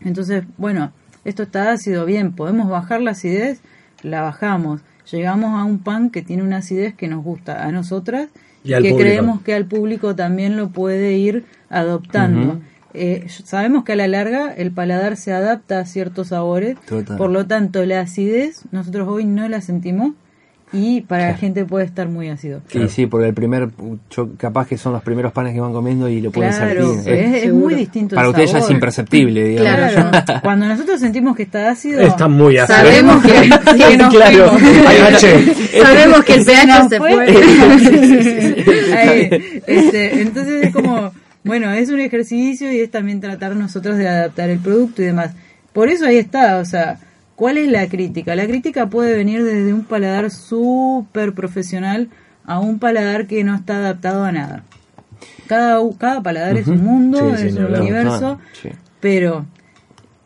Entonces, 0.00 0.44
bueno, 0.56 0.92
esto 1.24 1.42
está 1.44 1.70
ácido, 1.72 2.04
bien, 2.06 2.32
podemos 2.32 2.68
bajar 2.68 3.00
la 3.02 3.12
acidez, 3.12 3.60
la 4.02 4.22
bajamos. 4.22 4.80
Llegamos 5.10 5.58
a 5.58 5.64
un 5.64 5.78
pan 5.78 6.10
que 6.10 6.22
tiene 6.22 6.42
una 6.42 6.58
acidez 6.58 6.94
que 6.94 7.08
nos 7.08 7.24
gusta 7.24 7.64
a 7.66 7.72
nosotras 7.72 8.28
Y 8.62 8.68
que 8.68 8.74
público. 8.76 8.96
creemos 8.98 9.42
que 9.42 9.54
al 9.54 9.66
público 9.66 10.14
también 10.14 10.56
lo 10.56 10.68
puede 10.70 11.14
ir 11.14 11.44
adoptando. 11.68 12.60
Eh, 12.94 13.26
sabemos 13.44 13.84
que 13.84 13.92
a 13.92 13.96
la 13.96 14.08
larga 14.08 14.52
el 14.52 14.72
paladar 14.72 15.16
se 15.16 15.32
adapta 15.32 15.78
a 15.80 15.84
ciertos 15.86 16.28
sabores, 16.28 16.76
Total. 16.88 17.16
por 17.16 17.30
lo 17.30 17.46
tanto 17.46 17.84
la 17.86 18.00
acidez 18.00 18.62
nosotros 18.72 19.08
hoy 19.08 19.24
no 19.24 19.48
la 19.48 19.60
sentimos 19.60 20.12
y 20.72 21.00
para 21.00 21.22
la 21.22 21.28
Claro. 21.30 21.40
gente 21.40 21.64
puede 21.64 21.84
estar 21.84 22.08
muy 22.08 22.28
ácido. 22.28 22.60
Sí, 22.68 22.88
sí, 22.88 23.06
porque 23.06 23.26
el 23.28 23.34
primer, 23.34 23.70
yo- 24.10 24.28
capaz 24.36 24.68
que 24.68 24.78
son 24.78 24.92
los 24.92 25.02
primeros 25.02 25.32
panes 25.32 25.52
que 25.52 25.60
van 25.60 25.72
comiendo 25.72 26.08
y 26.08 26.20
lo 26.20 26.30
pueden 26.30 26.52
Claro, 26.52 26.94
sentir. 26.94 27.12
es, 27.14 27.52
muy 27.52 27.74
distinto. 27.74 28.14
Para 28.14 28.28
ustedes 28.28 28.52
ya 28.52 28.58
es 28.58 28.70
imperceptible, 28.70 29.44
digamos. 29.44 29.92
Claro, 29.92 30.40
cuando 30.42 30.66
nosotros 30.66 31.00
sentimos 31.00 31.34
que 31.36 31.42
está 31.42 31.70
ácido, 31.70 32.00
Está 32.00 32.28
muy 32.28 32.56
ácido. 32.58 32.78
Sabemos 32.78 33.22
que, 33.22 33.32
que 33.88 33.96
nos 33.96 34.14
Claro. 34.14 34.50
sabemos 35.82 36.24
que 36.24 36.34
el 36.34 36.44
pH 36.44 36.88
se 36.88 36.98
fue. 36.98 37.14
fue. 37.14 38.94
Ahí, 38.96 39.62
este, 39.66 40.22
entonces 40.22 40.66
es 40.66 40.72
como, 40.72 41.12
bueno, 41.44 41.70
es 41.72 41.88
un 41.90 42.00
ejercicio 42.00 42.72
y 42.72 42.80
es 42.80 42.90
también 42.90 43.20
tratar 43.20 43.56
nosotros 43.56 43.96
de 43.96 44.08
adaptar 44.08 44.50
el 44.50 44.58
producto 44.58 45.02
y 45.02 45.06
demás. 45.06 45.32
Por 45.72 45.88
eso 45.88 46.06
ahí 46.06 46.16
está, 46.18 46.58
o 46.58 46.64
sea, 46.64 46.98
¿cuál 47.40 47.56
es 47.56 47.70
la 47.70 47.88
crítica? 47.88 48.36
La 48.36 48.46
crítica 48.46 48.90
puede 48.90 49.16
venir 49.16 49.42
desde 49.42 49.72
un 49.72 49.84
paladar 49.84 50.30
súper 50.30 51.32
profesional 51.32 52.10
a 52.44 52.60
un 52.60 52.78
paladar 52.78 53.26
que 53.26 53.42
no 53.44 53.54
está 53.54 53.76
adaptado 53.76 54.24
a 54.24 54.30
nada. 54.30 54.62
Cada, 55.46 55.78
cada 55.96 56.22
paladar 56.22 56.58
es 56.58 56.66
un 56.66 56.84
mundo, 56.84 57.34
Sí, 57.38 57.46
es 57.46 57.54
un 57.56 57.74
universo, 57.74 58.38
Sí. 58.60 58.68
pero 59.00 59.46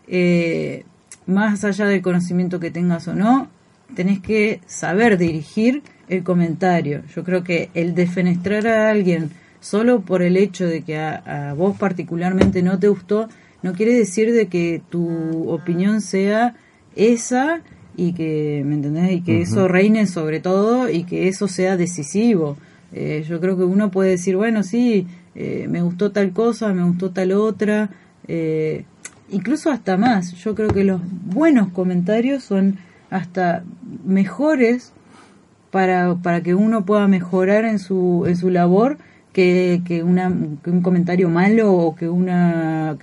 eh, 0.09 0.85
más 1.27 1.63
allá 1.65 1.87
del 1.87 2.03
conocimiento 2.03 2.59
que 2.59 2.73
tengas 2.73 3.07
o 3.07 3.15
no, 3.15 3.47
tenés 3.95 4.19
que 4.19 4.61
saber 4.67 5.17
dirigir 5.17 5.85
el 6.09 6.25
comentario. 6.25 7.03
Yo 7.15 7.23
creo 7.23 7.45
que 7.45 7.71
el 7.75 7.95
defenestrar 7.95 8.67
a 8.67 8.91
alguien 8.91 9.31
solo 9.61 10.01
por 10.01 10.23
el 10.23 10.37
hecho 10.37 10.67
de 10.67 10.83
que 10.83 10.99
a, 10.99 11.51
a 11.51 11.55
vos 11.55 11.77
particularmente 11.79 12.61
no 12.61 12.77
te 12.81 12.89
gustó, 12.89 13.29
no 13.63 13.73
quiere 13.73 13.95
decir 13.95 14.33
de 14.33 14.49
que 14.49 14.83
tu 14.91 15.49
opinión 15.49 16.01
sea 16.01 16.57
esa 16.97 17.63
y 17.97 18.13
que, 18.13 18.63
¿me 18.65 18.75
entendés? 18.75 19.13
Y 19.13 19.21
que 19.23 19.43
eso 19.43 19.69
reine 19.69 20.07
sobre 20.07 20.41
todo 20.41 20.91
y 20.91 21.05
que 21.05 21.29
eso 21.29 21.49
sea 21.49 21.77
decisivo. 21.77 22.57
Eh, 22.93 23.25
yo 23.29 23.41
creo 23.41 23.57
que 23.57 23.65
uno 23.65 23.91
puede 23.91 24.11
decir, 24.11 24.37
bueno, 24.37 24.63
sí, 24.63 25.07
eh, 25.35 25.67
me 25.69 25.83
gustó 25.83 26.13
tal 26.13 26.33
cosa, 26.33 26.73
me 26.73 26.85
gustó 26.85 27.11
tal 27.11 27.33
otra, 27.33 27.91
eh, 28.29 28.85
incluso 29.31 29.71
hasta 29.71 29.97
más. 29.97 30.33
Yo 30.35 30.55
creo 30.55 30.69
que 30.69 30.85
los 30.85 31.01
buenos 31.27 31.69
comentarios 31.71 32.45
son 32.45 32.79
hasta 33.11 33.65
mejores 34.05 34.93
para, 35.71 36.15
para 36.17 36.43
que 36.43 36.55
uno 36.55 36.85
pueda 36.85 37.09
mejorar 37.09 37.65
en 37.65 37.79
su, 37.79 38.25
en 38.27 38.37
su 38.37 38.51
labor 38.51 38.99
que, 39.33 39.83
que, 39.85 40.03
una, 40.03 40.33
que 40.63 40.71
un 40.71 40.83
comentario 40.83 41.29
malo 41.29 41.73
o 41.73 41.97
que 41.97 42.09
una, 42.09 42.97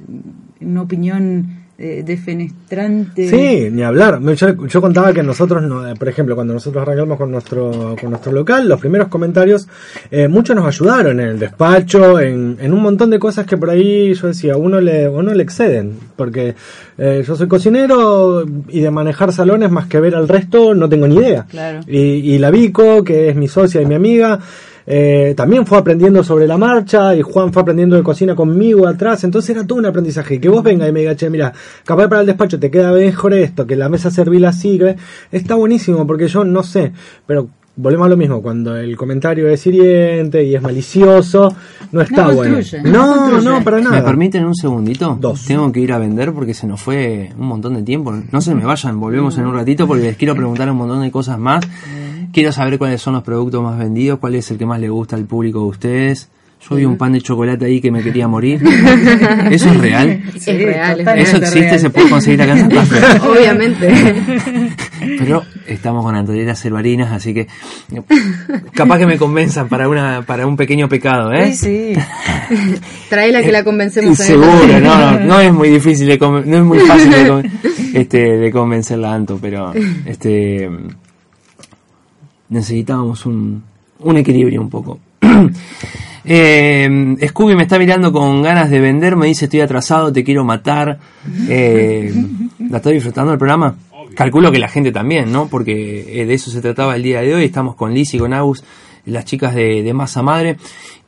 una 0.62 0.82
opinión 0.82 1.61
eh, 1.84 2.04
defenestrante. 2.06 3.28
Sí, 3.30 3.70
ni 3.72 3.82
hablar. 3.84 4.22
Yo, 4.36 4.68
yo 4.68 4.82
contaba 4.82 5.12
que 5.14 5.24
nosotros, 5.24 5.64
no- 5.64 5.88
eh, 5.88 5.96
por 5.98 6.08
ejemplo, 6.10 6.36
cuando 6.36 6.54
nosotros 6.54 6.82
arrancamos 6.82 7.18
con 7.18 7.32
nuestro, 7.32 7.96
con 8.00 8.10
nuestro 8.12 8.32
local, 8.32 8.68
los 8.70 8.80
primeros 8.80 9.08
comentarios, 9.08 9.68
eh, 10.12 10.28
muchos 10.28 10.56
nos 10.56 10.66
ayudaron 10.68 11.20
en 11.20 11.28
el 11.28 11.40
despacho, 11.40 12.20
en, 12.20 12.58
en 12.60 12.74
un 12.74 12.82
montón 12.82 13.10
de 13.10 13.20
cosas 13.20 13.46
que 13.46 13.58
por 13.58 13.70
ahí 13.70 14.14
yo 14.14 14.28
decía, 14.28 14.58
uno 14.58 14.80
le, 14.80 15.10
uno 15.10 15.34
le 15.34 15.44
exceden, 15.44 15.98
porque 16.16 16.54
eh, 16.98 17.24
yo 17.28 17.36
soy 17.36 17.48
cocinero 17.48 18.46
y 18.70 18.82
de 18.82 18.92
manejar 18.92 19.34
salones 19.34 19.72
más 19.72 19.88
que 19.88 20.00
ver 20.00 20.16
al 20.16 20.28
resto 20.28 20.74
no 20.76 20.88
tengo 20.88 21.08
ni 21.08 21.16
idea. 21.16 21.46
Claro. 21.50 21.80
Y, 21.88 21.98
y 22.00 22.38
la 22.38 22.52
Vico, 22.52 23.04
que 23.04 23.30
es 23.30 23.36
mi 23.36 23.48
socia 23.48 23.82
y 23.82 23.86
mi 23.86 23.96
amiga, 23.96 24.40
eh, 24.86 25.34
también 25.36 25.66
fue 25.66 25.78
aprendiendo 25.78 26.24
sobre 26.24 26.48
la 26.48 26.58
marcha 26.58 27.16
y 27.16 27.22
Juan 27.22 27.54
fue 27.54 27.62
aprendiendo 27.62 27.96
de 27.96 28.04
cocina 28.04 28.36
conmigo 28.36 28.88
atrás, 28.88 29.24
entonces 29.24 29.52
era 29.56 29.66
todo 29.66 29.80
un 29.80 29.86
aprendizaje. 29.86 30.40
Que 30.40 30.50
vos 30.50 30.64
venga 30.64 30.88
y 30.88 30.92
me 30.92 31.02
diga, 31.02 31.16
che, 31.16 31.30
mira, 31.30 31.54
capaz 31.86 32.08
para 32.08 32.22
el 32.22 32.28
despacho 32.28 32.60
te 32.60 32.72
queda 32.72 32.92
mejor 32.92 33.34
esto, 33.34 33.66
que 33.66 33.76
la 33.76 33.90
mesa 33.90 34.12
servila 34.12 34.50
así, 34.50 34.78
que 34.78 34.96
está 35.32 35.56
buenísimo 35.56 36.06
porque 36.08 36.28
yo 36.28 36.44
no 36.44 36.64
sé, 36.64 36.92
pero 37.26 37.50
volvemos 37.76 38.06
a 38.06 38.10
lo 38.10 38.18
mismo, 38.18 38.42
cuando 38.42 38.76
el 38.76 38.96
comentario 38.98 39.48
es 39.48 39.66
hiriente 39.66 40.44
y 40.44 40.56
es 40.56 40.62
malicioso, 40.62 41.56
no 41.92 42.02
está 42.02 42.28
No 42.28 42.36
bueno. 42.36 42.58
no 42.84 42.92
No, 42.92 43.42
no, 43.42 43.64
para 43.64 43.80
nada. 43.80 43.98
¿Me 43.98 44.04
permiten 44.04 44.46
un 44.46 44.56
segundito? 44.56 45.18
Dos. 45.20 45.46
Tengo 45.46 45.72
que 45.72 45.80
ir 45.80 45.94
a 45.94 45.98
vender 45.98 46.34
porque 46.34 46.54
se 46.54 46.68
nos 46.68 46.82
fue 46.82 47.32
un 47.38 47.48
montón 47.48 47.76
de 47.76 47.84
tiempo. 47.84 48.14
No 48.32 48.42
se 48.42 48.54
me 48.54 48.66
vayan, 48.66 49.00
volvemos 49.00 49.38
en 49.38 49.48
un 49.48 49.56
ratito 49.56 49.88
porque 49.88 50.04
les 50.04 50.18
quiero 50.18 50.36
preguntar 50.36 50.70
un 50.70 50.78
montón 50.78 51.02
de 51.02 51.12
cosas 51.12 51.40
más. 51.40 51.66
Quiero 52.34 52.52
saber 52.52 52.78
cuáles 52.78 53.02
son 53.02 53.14
los 53.14 53.24
productos 53.24 53.62
más 53.64 53.78
vendidos, 53.78 54.20
cuál 54.20 54.36
es 54.36 54.50
el 54.52 54.58
que 54.58 54.66
más 54.66 54.80
le 54.80 54.90
gusta 54.90 55.16
al 55.16 55.26
público 55.26 55.60
de 55.60 55.66
ustedes. 55.66 56.30
Yo 56.70 56.76
vi 56.76 56.86
un 56.86 56.96
pan 56.96 57.12
de 57.14 57.22
chocolate 57.22 57.66
ahí 57.66 57.82
que 57.82 57.90
me 57.92 58.04
quería 58.04 58.28
morir. 58.28 58.62
¿Eso 59.52 59.70
es 59.72 59.78
real? 59.78 60.22
Es 60.36 60.46
real, 60.46 60.92
es 61.00 61.06
totalmente 61.06 61.22
¿Eso 61.24 61.38
existe? 61.38 61.60
real. 61.62 61.80
¿Se 61.80 61.90
puede 61.90 62.10
conseguir 62.10 62.42
acá 62.44 62.52
en 62.52 62.60
Santa 62.60 62.86
Fe? 62.86 63.20
Obviamente. 63.28 64.16
Pero 65.18 65.44
estamos 65.66 66.04
con 66.06 66.16
Antonieta 66.16 66.54
Cervarinas, 66.56 67.12
así 67.12 67.34
que 67.34 67.48
capaz 68.76 69.00
que 69.00 69.08
me 69.08 69.18
convenzan 69.18 69.68
para 69.70 69.90
una 69.90 70.22
para 70.24 70.46
un 70.46 70.56
pequeño 70.56 70.88
pecado, 70.88 71.34
¿eh? 71.34 71.52
Sí, 71.54 71.96
sí. 71.96 72.80
Traela 73.10 73.42
que 73.42 73.52
la 73.52 73.64
convencemos 73.64 74.16
Seguro, 74.18 74.52
no, 74.80 75.12
no, 75.14 75.20
no 75.20 75.40
es 75.40 75.52
muy 75.52 75.70
difícil, 75.70 76.06
de 76.08 76.18
no 76.20 76.58
es 76.58 76.64
muy 76.64 76.80
fácil 76.82 77.10
de, 77.10 77.28
con- 77.28 77.52
este, 77.96 78.38
de 78.38 78.52
convencerla 78.52 79.14
Anto, 79.16 79.40
pero 79.42 79.74
este 80.06 80.70
necesitábamos 82.52 83.26
un, 83.26 83.64
un 84.00 84.18
equilibrio 84.18 84.62
un 84.62 84.70
poco. 84.70 85.00
Eh, 86.24 87.18
Scooby 87.30 87.56
me 87.56 87.64
está 87.64 87.80
mirando 87.80 88.14
con 88.14 88.44
ganas 88.44 88.70
de 88.70 88.80
vender, 88.80 89.16
me 89.16 89.26
dice 89.26 89.46
estoy 89.46 89.62
atrasado, 89.62 90.14
te 90.14 90.24
quiero 90.24 90.44
matar. 90.44 91.00
Eh, 91.50 92.14
¿La 92.70 92.78
estoy 92.78 92.94
disfrutando 92.94 93.32
el 93.34 93.40
programa? 93.40 93.76
Calculo 94.14 94.52
que 94.52 94.60
la 94.60 94.68
gente 94.68 94.92
también, 94.92 95.32
¿no? 95.32 95.48
Porque 95.48 96.22
eh, 96.22 96.28
de 96.28 96.34
eso 96.36 96.52
se 96.52 96.62
trataba 96.62 96.96
el 96.96 97.02
día 97.02 97.22
de 97.22 97.34
hoy. 97.34 97.46
Estamos 97.46 97.74
con 97.76 97.96
Liz 97.96 98.14
y 98.14 98.20
con 98.20 98.34
Agus, 98.34 98.64
las 99.06 99.26
chicas 99.26 99.56
de, 99.56 99.82
de 99.82 99.94
Masa 99.94 100.22
Madre, 100.22 100.58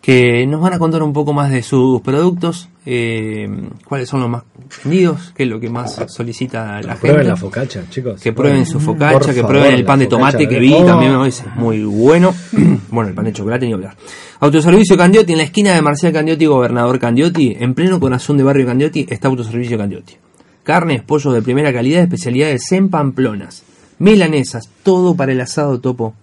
que 0.02 0.48
nos 0.48 0.62
van 0.62 0.74
a 0.74 0.80
contar 0.80 1.04
un 1.04 1.14
poco 1.14 1.32
más 1.32 1.52
de 1.52 1.62
sus 1.62 2.02
productos, 2.02 2.70
eh, 2.86 3.48
cuáles 3.88 4.10
son 4.10 4.22
los 4.22 4.30
más 4.30 4.44
vendidos, 4.84 5.34
qué 5.36 5.44
es 5.44 5.50
lo 5.50 5.60
que 5.60 5.70
más 5.70 6.02
solicita 6.08 6.82
la 6.82 6.94
gente. 6.94 7.08
Prueben 7.08 7.28
la 7.28 7.38
focacha, 7.38 7.84
chicos. 7.90 8.20
Que 8.22 8.34
prueben 8.34 8.66
su 8.66 8.74
Por 8.74 8.82
focaccia, 8.82 9.34
que 9.34 9.42
favor, 9.42 9.56
prueben 9.56 9.76
el 9.76 9.86
pan 9.86 10.00
de 10.00 10.08
tomate 10.08 10.48
que 10.48 10.60
vi 10.60 10.74
Oh. 10.74 10.86
también 10.86 11.14
hoy, 11.14 11.30
es 11.30 11.44
muy 11.56 11.84
bueno. 11.84 12.34
bueno, 12.90 13.10
el 13.10 13.16
pan 13.16 13.26
de 13.26 13.34
chocolate 13.34 13.66
ni 13.66 13.74
hablar. 13.74 13.96
Autoservicio 14.40 14.98
Candiotti, 14.98 15.32
en 15.32 15.38
la 15.38 15.46
esquina 15.46 15.74
de 15.74 15.82
Marcial 15.82 16.12
Candiotti 16.12 16.44
y 16.44 16.48
Gobernador 16.48 17.00
Candiotti, 17.00 17.56
en 17.60 17.74
pleno 17.74 18.00
corazón 18.00 18.38
de 18.38 18.44
barrio 18.44 18.66
Candiotti, 18.66 19.06
está 19.10 19.30
Autoservicio 19.30 19.78
Candiotti. 19.78 20.16
Carnes, 20.64 21.02
pollos 21.04 21.34
de 21.34 21.42
primera 21.42 21.72
calidad, 21.72 22.04
especialidades 22.04 22.72
en 22.72 22.90
pamplonas, 22.90 23.64
milanesas, 24.00 24.70
todo 24.84 25.16
para 25.16 25.32
el 25.32 25.42
asado 25.42 25.80
topo. 25.80 26.16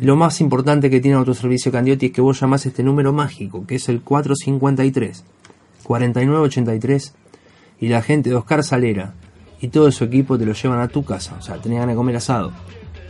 Lo 0.00 0.16
más 0.16 0.40
importante 0.40 0.90
que 0.90 1.00
tiene 1.00 1.16
Autoservicio 1.16 1.70
Candiotti 1.70 2.06
es 2.06 2.12
que 2.12 2.20
vos 2.20 2.40
llamás 2.40 2.66
este 2.66 2.82
número 2.82 3.12
mágico, 3.12 3.66
que 3.66 3.76
es 3.76 3.88
el 3.88 4.00
453 4.00 5.24
4983 5.84 7.14
y 7.80 7.88
la 7.88 8.02
gente 8.02 8.30
de 8.30 8.36
Oscar 8.36 8.64
Salera 8.64 9.14
y 9.60 9.68
todo 9.68 9.90
su 9.92 10.04
equipo 10.04 10.38
te 10.38 10.46
lo 10.46 10.52
llevan 10.52 10.80
a 10.80 10.88
tu 10.88 11.04
casa. 11.04 11.36
O 11.38 11.42
sea, 11.42 11.56
tenés 11.56 11.78
ganas 11.78 11.94
de 11.94 11.96
comer 11.96 12.16
asado. 12.16 12.52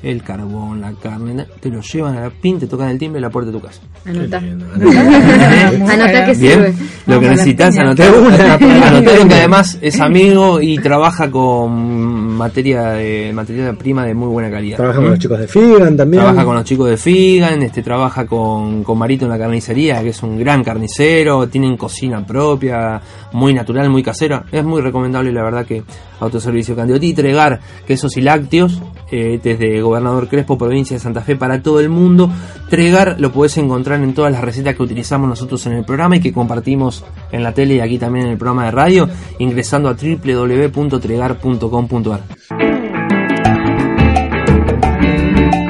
El 0.03 0.23
carbón, 0.23 0.83
la 0.83 0.93
carne, 0.93 1.47
te 1.61 1.71
lo 1.71 1.81
llevan 1.81 2.19
a 2.19 2.21
la 2.21 2.31
pin, 2.31 2.59
te 2.59 2.67
tocan 2.67 2.91
el 2.91 2.99
timbre 2.99 3.21
y 3.21 3.23
la 3.23 3.31
puerta 3.31 3.51
de 3.51 3.59
tu 3.59 3.65
casa. 3.65 3.81
Anotá. 4.05 4.37
Anotá 4.37 6.27
que 6.27 6.35
sirve. 6.35 6.73
Bien, 6.73 6.91
lo 7.07 7.21
que 7.21 7.29
necesitas 7.31 7.75
una. 7.75 7.91
Anotaron 7.91 9.29
que 9.29 9.35
además 9.35 9.79
es 9.81 9.99
amigo 10.01 10.61
y 10.61 10.77
trabaja 10.77 11.31
con 11.31 12.24
materia 12.35 12.91
de 12.91 13.33
materia 13.33 13.73
prima 13.73 14.05
de 14.05 14.15
muy 14.15 14.29
buena 14.29 14.51
calidad. 14.51 14.77
Trabajan 14.77 15.03
con 15.03 15.11
los 15.11 15.19
chicos 15.19 15.39
de 15.39 15.49
Figan 15.49 15.97
también. 15.97 16.23
Trabaja 16.23 16.45
con 16.45 16.55
los 16.57 16.65
chicos 16.65 16.91
de 16.91 16.97
Figan, 16.97 17.63
este 17.63 17.83
trabaja 17.83 18.27
con, 18.27 18.85
con 18.85 18.99
Marito 18.99 19.25
en 19.25 19.31
la 19.31 19.39
carnicería, 19.39 20.03
que 20.03 20.11
es 20.11 20.23
un 20.23 20.39
gran 20.39 20.63
carnicero, 20.63 21.49
tienen 21.49 21.77
cocina 21.77 22.25
propia, 22.27 23.01
muy 23.35 23.53
natural, 23.53 23.91
muy 23.91 24.03
casera. 24.03 24.45
Es 24.51 24.65
muy 24.65 24.81
recomendable, 24.81 25.31
la 25.33 25.43
verdad, 25.43 25.67
que 25.67 25.83
Autoservicio 26.21 26.75
Candiotti 26.75 27.09
y 27.09 27.15
Tregar 27.15 27.61
quesos 27.87 28.17
y 28.17 28.23
lácteos, 28.23 28.81
eh, 29.11 29.39
desde 29.43 29.83
Gobernador 29.83 30.29
Crespo, 30.29 30.57
provincia 30.57 30.97
de 30.97 31.01
Santa 31.01 31.21
Fe, 31.21 31.37
para 31.37 31.61
todo 31.61 31.81
el 31.81 31.91
mundo. 31.91 32.31
Tregar 32.71 33.17
lo 33.19 33.33
podés 33.33 33.59
encontrar 33.59 34.01
en 34.01 34.15
todas 34.15 34.33
las 34.33 34.43
recetas 34.43 34.75
que 34.77 34.83
utilizamos 34.83 35.29
nosotros 35.29 35.67
en 35.67 35.75
el 35.75 35.85
programa 35.85 36.17
y 36.17 36.21
que 36.21 36.33
compartimos 36.33 37.05
en 37.33 37.43
la 37.43 37.53
tele 37.53 37.75
y 37.75 37.81
aquí 37.81 37.99
también 37.99 38.27
en 38.27 38.33
el 38.33 38.39
programa 38.39 38.65
de 38.67 38.71
radio, 38.71 39.09
ingresando 39.41 39.89
a 39.89 39.95
www.tregar.com.ar. 39.95 42.21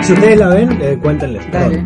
Si 0.02 0.12
ustedes 0.12 0.38
la 0.38 0.48
ven, 0.48 0.78
eh, 0.82 0.98
cuéntenles. 1.00 1.50
Dale. 1.50 1.82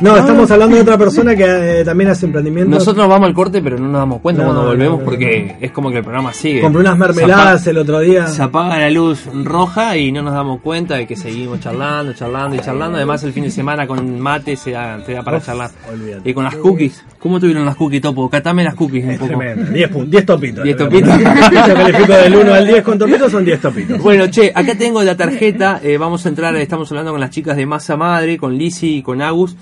No, 0.00 0.14
estamos 0.16 0.50
hablando 0.50 0.76
de 0.76 0.82
otra 0.82 0.98
persona 0.98 1.34
que 1.34 1.80
eh, 1.80 1.84
también 1.84 2.10
hace 2.10 2.26
emprendimientos. 2.26 2.78
Nosotros 2.80 3.08
vamos 3.08 3.26
al 3.28 3.34
corte, 3.34 3.62
pero 3.62 3.78
no 3.78 3.88
nos 3.88 4.00
damos 4.00 4.20
cuenta 4.20 4.42
No, 4.42 4.48
cuando 4.48 4.66
volvemos 4.66 4.98
no, 4.98 5.04
porque 5.04 5.56
es 5.60 5.70
como 5.72 5.90
que 5.90 5.98
el 5.98 6.02
programa 6.02 6.32
sigue. 6.34 6.60
Compré 6.60 6.82
unas 6.82 6.98
mermeladas 6.98 7.62
Se 7.64 7.70
el 7.70 7.78
otro 7.78 8.00
día. 8.00 8.26
se 8.26 8.42
apaga 8.42 8.78
la 8.78 8.90
luz 8.90 9.22
roja 9.42 9.96
y 9.96 10.12
no 10.12 10.20
nos 10.22 10.34
damos 10.34 10.60
cuenta 10.60 10.96
de 10.96 11.06
que 11.06 11.16
seguimos 11.16 11.60
charlando, 11.60 12.12
charlando 12.12 12.56
y 12.56 12.60
charlando. 12.60 12.96
Además, 12.98 13.22
el 13.24 13.32
fin 13.32 13.44
de 13.44 13.50
semana 13.50 13.86
con 13.86 14.20
mate 14.20 14.56
se 14.56 14.72
da, 14.72 15.02
se 15.04 15.12
da 15.14 15.22
para 15.22 15.40
charlar. 15.40 15.70
olvídate. 15.90 16.28
Y 16.28 16.34
con 16.34 16.44
las 16.44 16.56
cookies. 16.56 17.02
¿Cómo 17.18 17.40
tuvieron 17.40 17.64
las 17.64 17.76
cookies, 17.76 18.02
Topo? 18.02 18.28
Catame 18.28 18.64
las 18.64 18.74
cookies 18.74 19.04
un 19.04 19.14
poco. 19.16 19.26
tremendo. 19.28 19.72
10 19.72 19.90
pun- 19.90 20.10
10 20.10 20.26
topitos. 20.26 20.62
10 20.62 20.76
le 20.78 20.84
topitos. 20.84 21.18
Yo 21.18 21.74
califico 21.74 22.12
del 22.12 22.36
1 22.36 22.54
al 22.54 22.66
10 22.66 22.82
con 22.82 22.98
topitos, 22.98 23.32
son 23.32 23.44
10 23.44 23.60
topitos. 23.60 23.98
Bueno, 24.02 24.26
che, 24.30 24.52
acá 24.54 24.76
tengo 24.76 25.02
la 25.02 25.16
tarjeta. 25.16 25.80
eh, 25.82 25.96
vamos 25.96 26.24
a 26.26 26.28
entrar, 26.28 26.54
estamos 26.56 26.90
hablando 26.92 27.12
con 27.12 27.20
las 27.20 27.30
chicas 27.30 27.56
de 27.56 27.64
Masa 27.66 27.96
Madre, 27.96 28.36
con 28.36 28.56
Lizzy 28.58 28.96
y 28.98 29.02
con 29.02 29.22
Agus, 29.22 29.56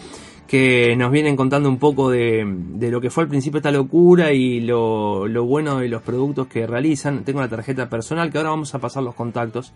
que 0.47 0.95
nos 0.97 1.11
vienen 1.11 1.37
contando 1.37 1.69
un 1.69 1.79
poco 1.79 2.11
de, 2.11 2.45
de 2.47 2.91
lo 2.91 3.01
que 3.01 3.11
fue 3.11 3.25
al 3.25 3.29
principio 3.29 3.59
esta 3.59 3.71
locura 3.71 4.33
y 4.33 4.61
lo, 4.61 5.27
lo 5.27 5.45
bueno 5.45 5.79
de 5.79 5.89
los 5.89 6.03
productos 6.03 6.47
que 6.49 6.67
realizan. 6.67 7.25
Tengo 7.25 7.41
la 7.41 7.49
tarjeta 7.49 7.89
personal, 7.89 8.31
que 8.31 8.39
ahora 8.39 8.51
vamos 8.51 8.75
a 8.75 8.79
pasar 8.79 9.03
los 9.03 9.15
contactos. 9.15 9.73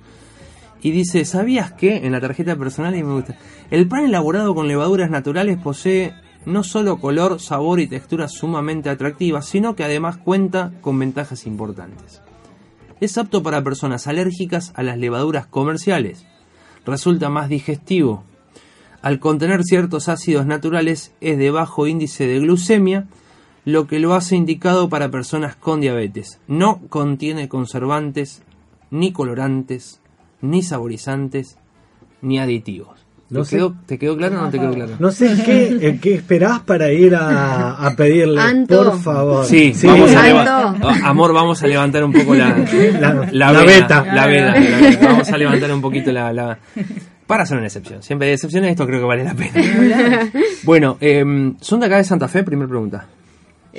Y 0.82 0.90
dice, 0.90 1.24
¿sabías 1.24 1.72
que? 1.72 1.96
En 2.06 2.12
la 2.12 2.20
tarjeta 2.20 2.54
personal 2.56 2.94
y 2.94 3.02
me 3.02 3.14
gusta. 3.14 3.36
El 3.70 3.88
pan 3.88 4.04
elaborado 4.04 4.54
con 4.54 4.68
levaduras 4.68 5.10
naturales 5.10 5.58
posee 5.58 6.12
no 6.46 6.62
solo 6.62 6.98
color, 6.98 7.40
sabor 7.40 7.80
y 7.80 7.88
textura 7.88 8.28
sumamente 8.28 8.88
atractivas, 8.88 9.46
sino 9.46 9.74
que 9.74 9.84
además 9.84 10.18
cuenta 10.18 10.72
con 10.80 10.98
ventajas 10.98 11.46
importantes. 11.46 12.22
Es 13.00 13.18
apto 13.18 13.42
para 13.42 13.62
personas 13.62 14.06
alérgicas 14.06 14.72
a 14.74 14.82
las 14.82 14.98
levaduras 14.98 15.46
comerciales. 15.46 16.26
Resulta 16.86 17.28
más 17.28 17.48
digestivo. 17.48 18.24
Al 19.02 19.20
contener 19.20 19.62
ciertos 19.64 20.08
ácidos 20.08 20.46
naturales 20.46 21.12
es 21.20 21.38
de 21.38 21.50
bajo 21.50 21.86
índice 21.86 22.26
de 22.26 22.40
glucemia, 22.40 23.04
lo 23.64 23.86
que 23.86 23.98
lo 23.98 24.14
hace 24.14 24.34
indicado 24.34 24.88
para 24.88 25.10
personas 25.10 25.54
con 25.56 25.80
diabetes. 25.80 26.40
No 26.48 26.80
contiene 26.88 27.48
conservantes, 27.48 28.42
ni 28.90 29.12
colorantes, 29.12 30.00
ni 30.40 30.62
saborizantes, 30.62 31.58
ni 32.22 32.38
aditivos. 32.38 32.98
No 33.30 33.40
¿Te, 33.40 33.44
sé, 33.50 33.56
quedó, 33.56 33.74
¿Te 33.84 33.98
quedó 33.98 34.16
claro 34.16 34.38
o 34.38 34.42
no 34.44 34.50
te 34.50 34.58
quedó 34.58 34.72
claro? 34.72 34.92
no 34.98 35.10
sé 35.10 35.36
qué, 35.44 35.98
qué 36.00 36.14
esperás 36.14 36.60
para 36.60 36.90
ir 36.90 37.14
a, 37.14 37.72
a 37.74 37.94
pedirle, 37.94 38.40
Anto. 38.40 38.84
por 38.84 38.98
favor. 39.02 39.44
Sí, 39.44 39.74
vamos 39.84 40.10
a. 40.14 41.06
Amor, 41.06 41.34
vamos 41.34 41.62
a 41.62 41.66
levantar 41.66 42.04
un 42.04 42.12
poco 42.14 42.34
la, 42.34 42.56
La- 43.00 43.28
la, 43.30 43.52
la 43.52 43.52
veda, 43.52 43.64
beta. 43.64 44.04
La 44.14 44.26
veda, 44.26 44.54
la 44.58 44.78
veda. 44.78 44.98
Vamos 45.02 45.28
a 45.30 45.36
levantar 45.36 45.70
un 45.74 45.82
poquito 45.82 46.10
la, 46.10 46.32
la- 46.32 46.58
Para 47.28 47.42
hacer 47.42 47.58
una 47.58 47.66
excepción. 47.66 48.02
Siempre 48.02 48.28
hay 48.28 48.34
excepciones, 48.34 48.70
esto 48.70 48.86
creo 48.86 49.00
que 49.00 49.06
vale 49.06 49.22
la 49.22 49.34
pena. 49.34 50.30
bueno, 50.64 50.96
eh, 50.98 51.52
¿son 51.60 51.78
de 51.78 51.86
acá 51.86 51.98
de 51.98 52.04
Santa 52.04 52.26
Fe? 52.26 52.42
Primera 52.42 52.68
pregunta. 52.68 53.06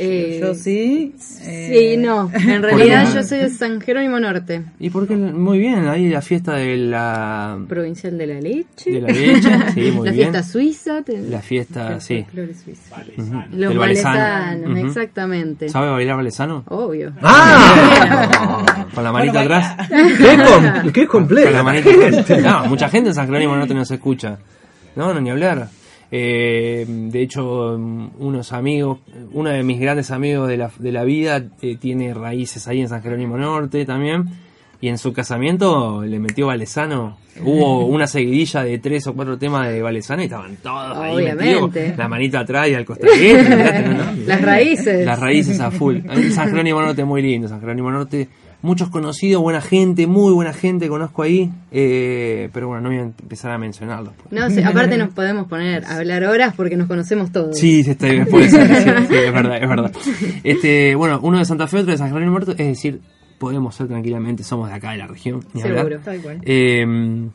Eh, 0.02 0.40
Yo 0.42 0.54
sí. 0.56 1.14
Sí, 1.18 1.42
eh, 1.46 1.96
no. 1.98 2.32
En 2.34 2.64
realidad 2.64 3.14
yo 3.14 3.22
soy 3.24 3.40
de 3.40 3.50
San 3.50 3.82
Jerónimo 3.82 4.20
Norte, 4.20 4.64
¿Y 4.80 4.90
por 4.90 5.08
qué? 5.08 5.16
Muy 5.16 5.60
bien, 5.60 5.88
ahí 5.88 6.10
la 6.10 6.22
fiesta 6.22 6.54
de 6.54 6.78
la, 6.78 7.58
provincial 7.68 8.18
de 8.18 8.28
la 8.28 8.40
leche. 8.40 8.92
de 8.92 9.02
la 9.02 9.08
leche. 9.10 9.50
Sí, 9.74 9.92
muy 9.92 10.06
la 10.08 10.12
bien. 10.14 10.32
fiesta 10.32 10.44
suiza. 10.44 11.02
te- 11.02 11.22
La 11.22 11.42
fiesta, 11.42 12.00
sí. 12.00 12.26
Los 13.52 13.76
valesanos, 13.76 14.78
exactamente. 14.78 15.70
¿Sabe 15.70 15.90
bailar 15.90 16.16
valesano? 16.18 16.64
Obvio. 16.68 17.12
¡Ah! 17.22 18.88
Con 18.96 19.04
la 19.04 19.12
manita 19.12 19.42
atrás. 19.42 19.76
¡Qué, 19.90 20.38
com- 20.38 20.92
qué 20.92 21.08
completo! 21.08 21.48
Con 21.50 21.58
la 21.58 21.64
manita 21.64 21.90
atrás. 22.20 22.42
No, 22.42 22.66
mucha 22.68 22.90
gente 22.90 23.10
en 23.10 23.16
San 23.16 23.26
Jerónimo 23.28 23.56
no 23.56 23.68
te 23.68 23.74
nos 23.74 23.92
escucha. 23.92 24.38
No, 24.96 25.14
no, 25.14 25.22
ni 25.22 25.30
hablar. 25.30 25.68
Eh, 26.12 26.86
de 26.88 27.22
hecho, 27.22 27.76
unos 27.76 28.52
amigos, 28.54 29.00
uno 29.32 29.50
de 29.52 29.64
mis 29.64 29.80
grandes 29.80 30.12
amigos 30.12 30.48
de 30.48 30.58
la, 30.58 30.72
de 30.80 30.92
la 30.92 31.04
vida 31.04 31.44
eh, 31.62 31.78
tiene 31.78 32.14
raíces 32.14 32.68
ahí 32.68 32.82
en 32.82 32.90
San 32.90 33.02
Jerónimo 33.02 33.38
Norte 33.38 33.86
también. 33.86 34.26
Y 34.82 34.88
en 34.88 34.98
su 34.98 35.12
casamiento 35.12 36.04
le 36.06 36.20
metió 36.20 36.48
Valesano. 36.48 37.18
Hubo 37.44 37.86
una 37.88 38.08
seguidilla 38.08 38.64
de 38.64 38.80
tres 38.80 39.06
o 39.08 39.14
cuatro 39.14 39.38
temas 39.38 39.68
de 39.68 39.82
Valesano 39.82 40.22
y 40.22 40.26
estaban 40.26 40.56
todos 40.64 40.98
ahí 40.98 41.16
Obviamente. 41.16 41.70
metidos. 41.80 41.98
La 41.98 42.08
manita 42.08 42.40
atrás 42.40 42.70
y 42.70 42.74
al 42.76 42.86
costadito. 42.86 43.44
Las 44.26 44.42
raíces. 44.42 45.06
Las 45.06 45.20
raíces 45.20 45.60
a 45.60 45.70
full. 45.70 45.98
Ahí 46.08 46.32
San 46.32 46.50
Jerónimo 46.50 46.82
Norte 46.82 47.04
muy 47.04 47.22
lindo. 47.22 47.50
San 47.50 47.60
Jerónimo 47.60 47.92
Norte, 47.92 48.30
muchos 48.62 48.90
conocidos, 48.90 49.42
buena 49.42 49.62
gente, 49.62 50.08
muy 50.08 50.34
buena 50.34 50.54
gente 50.54 50.88
conozco 50.88 51.24
ahí. 51.24 51.52
Eh, 51.72 52.50
pero 52.54 52.68
bueno, 52.68 52.82
no 52.82 52.90
voy 52.90 52.98
a 53.00 53.02
empezar 53.02 53.52
a 53.52 53.58
mencionarlos. 53.58 54.14
No, 54.32 54.50
sí, 54.50 54.62
aparte 54.62 54.98
nos 54.98 55.10
podemos 55.10 55.48
poner 55.48 55.86
a 55.86 55.98
hablar 55.98 56.24
horas 56.26 56.54
porque 56.56 56.76
nos 56.76 56.88
conocemos 56.88 57.32
todos. 57.32 57.58
Sí, 57.58 57.84
sí, 57.84 57.92
está 57.92 58.08
bien, 58.08 58.26
puede 58.26 58.50
ser, 58.50 58.68
sí, 58.68 59.08
sí, 59.08 59.16
es 59.26 59.34
verdad, 59.34 59.62
es 59.62 59.70
verdad. 59.70 59.92
Este, 60.44 60.96
bueno, 60.96 61.20
uno 61.22 61.40
de 61.40 61.46
Santa 61.46 61.68
Fe, 61.68 61.78
otro 61.78 61.92
de 61.92 61.98
San 61.98 62.08
Jerónimo 62.08 62.34
Norte, 62.34 62.52
es 62.52 62.68
decir, 62.68 63.02
podemos 63.38 63.76
ser 63.76 63.88
tranquilamente, 63.88 64.44
somos 64.44 64.70
de 64.70 64.76
acá 64.76 64.92
de 64.92 64.98
la 64.98 65.08
región. 65.08 65.44
ni. 65.54 65.62
Seguro. 65.62 66.00
Tal 66.00 66.22
cual. 66.22 66.42
Eh, 66.44 67.30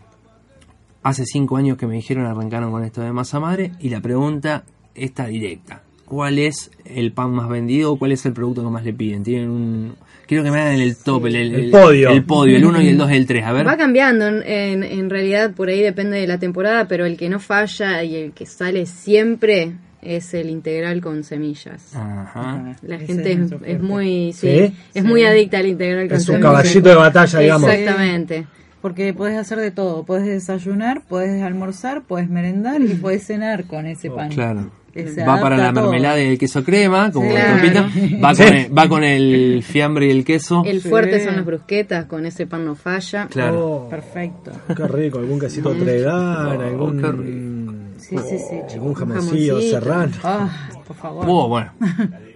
hace 1.05 1.25
cinco 1.27 1.57
años 1.57 1.77
que 1.79 1.87
me 1.87 1.95
dijeron 1.95 2.27
arrancaron 2.27 2.73
con 2.73 2.83
esto 2.83 3.03
de 3.03 3.13
masa 3.13 3.39
madre 3.39 3.73
y 3.79 3.91
la 3.91 4.01
pregunta 4.01 4.65
está 4.95 5.27
directa. 5.27 5.83
¿Cuál 6.07 6.39
es 6.39 6.71
el 6.85 7.13
pan 7.13 7.33
más 7.33 7.49
vendido 7.49 7.93
o 7.93 7.99
cuál 7.99 8.13
es 8.13 8.25
el 8.27 8.33
producto 8.33 8.63
que 8.63 8.71
más 8.71 8.85
le 8.85 8.93
piden? 8.93 9.23
Tienen 9.23 9.51
un... 9.51 9.95
Quiero 10.27 10.43
que 10.45 10.51
me 10.51 10.61
hagan 10.61 10.81
el 10.81 10.97
top, 10.97 11.27
el, 11.27 11.37
El 11.37 11.71
podio. 11.71 12.11
El 12.11 12.25
podio, 12.25 12.57
el 12.57 12.65
1 12.65 12.83
y 12.83 12.89
el 12.89 12.99
2 12.99 13.11
y 13.13 13.15
el 13.17 13.27
3. 13.27 13.45
A 13.45 13.53
ver. 13.53 13.67
Va 13.67 13.77
cambiando, 13.77 14.27
en, 14.27 14.43
en, 14.47 14.83
en 14.85 15.11
realidad 15.11 15.53
por 15.53 15.69
ahí 15.69 15.81
depende 15.81 16.19
de 16.19 16.27
la 16.27 16.39
temporada, 16.39 16.89
pero 16.89 17.05
el 17.07 17.17
que 17.17 17.29
no 17.29 17.41
falla 17.41 18.03
y 18.03 18.17
el 18.17 18.33
que 18.33 18.47
sale 18.47 18.87
siempre 18.87 19.73
es 20.01 20.35
el 20.35 20.51
integral 20.51 21.01
con 21.01 21.25
semillas. 21.25 21.95
Ajá. 21.95 22.77
La 22.83 22.99
gente 22.99 23.39
es 23.67 23.81
muy 23.81 24.33
sí, 24.35 24.69
¿Sí? 24.69 24.75
es 24.95 25.05
muy 25.05 25.25
adicta 25.25 25.59
al 25.59 25.67
integral 25.67 26.09
con 26.09 26.17
Es 26.17 26.23
un 26.29 26.35
semillas. 26.37 26.51
caballito 26.53 26.89
de 26.89 26.95
batalla, 26.95 27.39
digamos. 27.39 27.71
Exactamente. 27.71 28.47
Porque 28.83 29.15
puedes 29.15 29.39
hacer 29.39 29.59
de 29.61 29.71
todo. 29.71 30.05
Puedes 30.05 30.27
desayunar, 30.27 31.01
puedes 31.09 31.43
almorzar, 31.43 32.03
puedes 32.03 32.29
merendar 32.29 32.83
y 32.83 32.89
puedes 32.95 33.27
cenar 33.27 33.65
con 33.65 33.87
ese 33.87 34.11
pan. 34.11 34.29
Claro. 34.29 34.71
Va 34.97 35.41
para 35.41 35.57
la 35.57 35.73
mermelada 35.73 36.21
y 36.23 36.29
el 36.29 36.39
queso 36.39 36.63
crema, 36.63 37.11
como 37.11 37.29
Sí. 37.29 37.35
la 37.35 37.41
Claro. 37.61 37.89
trompita. 37.91 38.21
Va, 38.25 38.35
con 38.35 38.55
el, 38.55 38.79
va 38.79 38.89
con 38.89 39.05
el 39.05 39.63
fiambre 39.63 40.07
y 40.07 40.11
el 40.11 40.25
queso. 40.25 40.63
El 40.65 40.81
Sí. 40.83 40.89
fuerte 40.89 41.25
son 41.25 41.37
las 41.37 41.45
brusquetas, 41.45 42.07
con 42.07 42.27
ese 42.27 42.47
pan 42.47 42.65
no 42.65 42.75
falla. 42.75 43.27
Claro. 43.29 43.67
Oh, 43.87 43.89
Perfecto. 43.89 44.53
qué 44.77 44.87
rico, 44.89 45.19
algún 45.19 45.41
quesito 45.41 45.73
tregar, 45.73 46.57
Oh, 46.57 46.61
algún, 46.63 47.93
qué 47.99 48.01
Sí, 48.01 48.17
sí, 48.19 48.39
sí. 48.39 48.75
algún 48.75 48.95
jamoncillo 48.95 49.61
serrano. 49.61 50.13
Ah, 50.23 50.49
por 50.87 50.97
favor. 50.97 51.25
Oh, 51.29 51.49
bueno. 51.49 51.73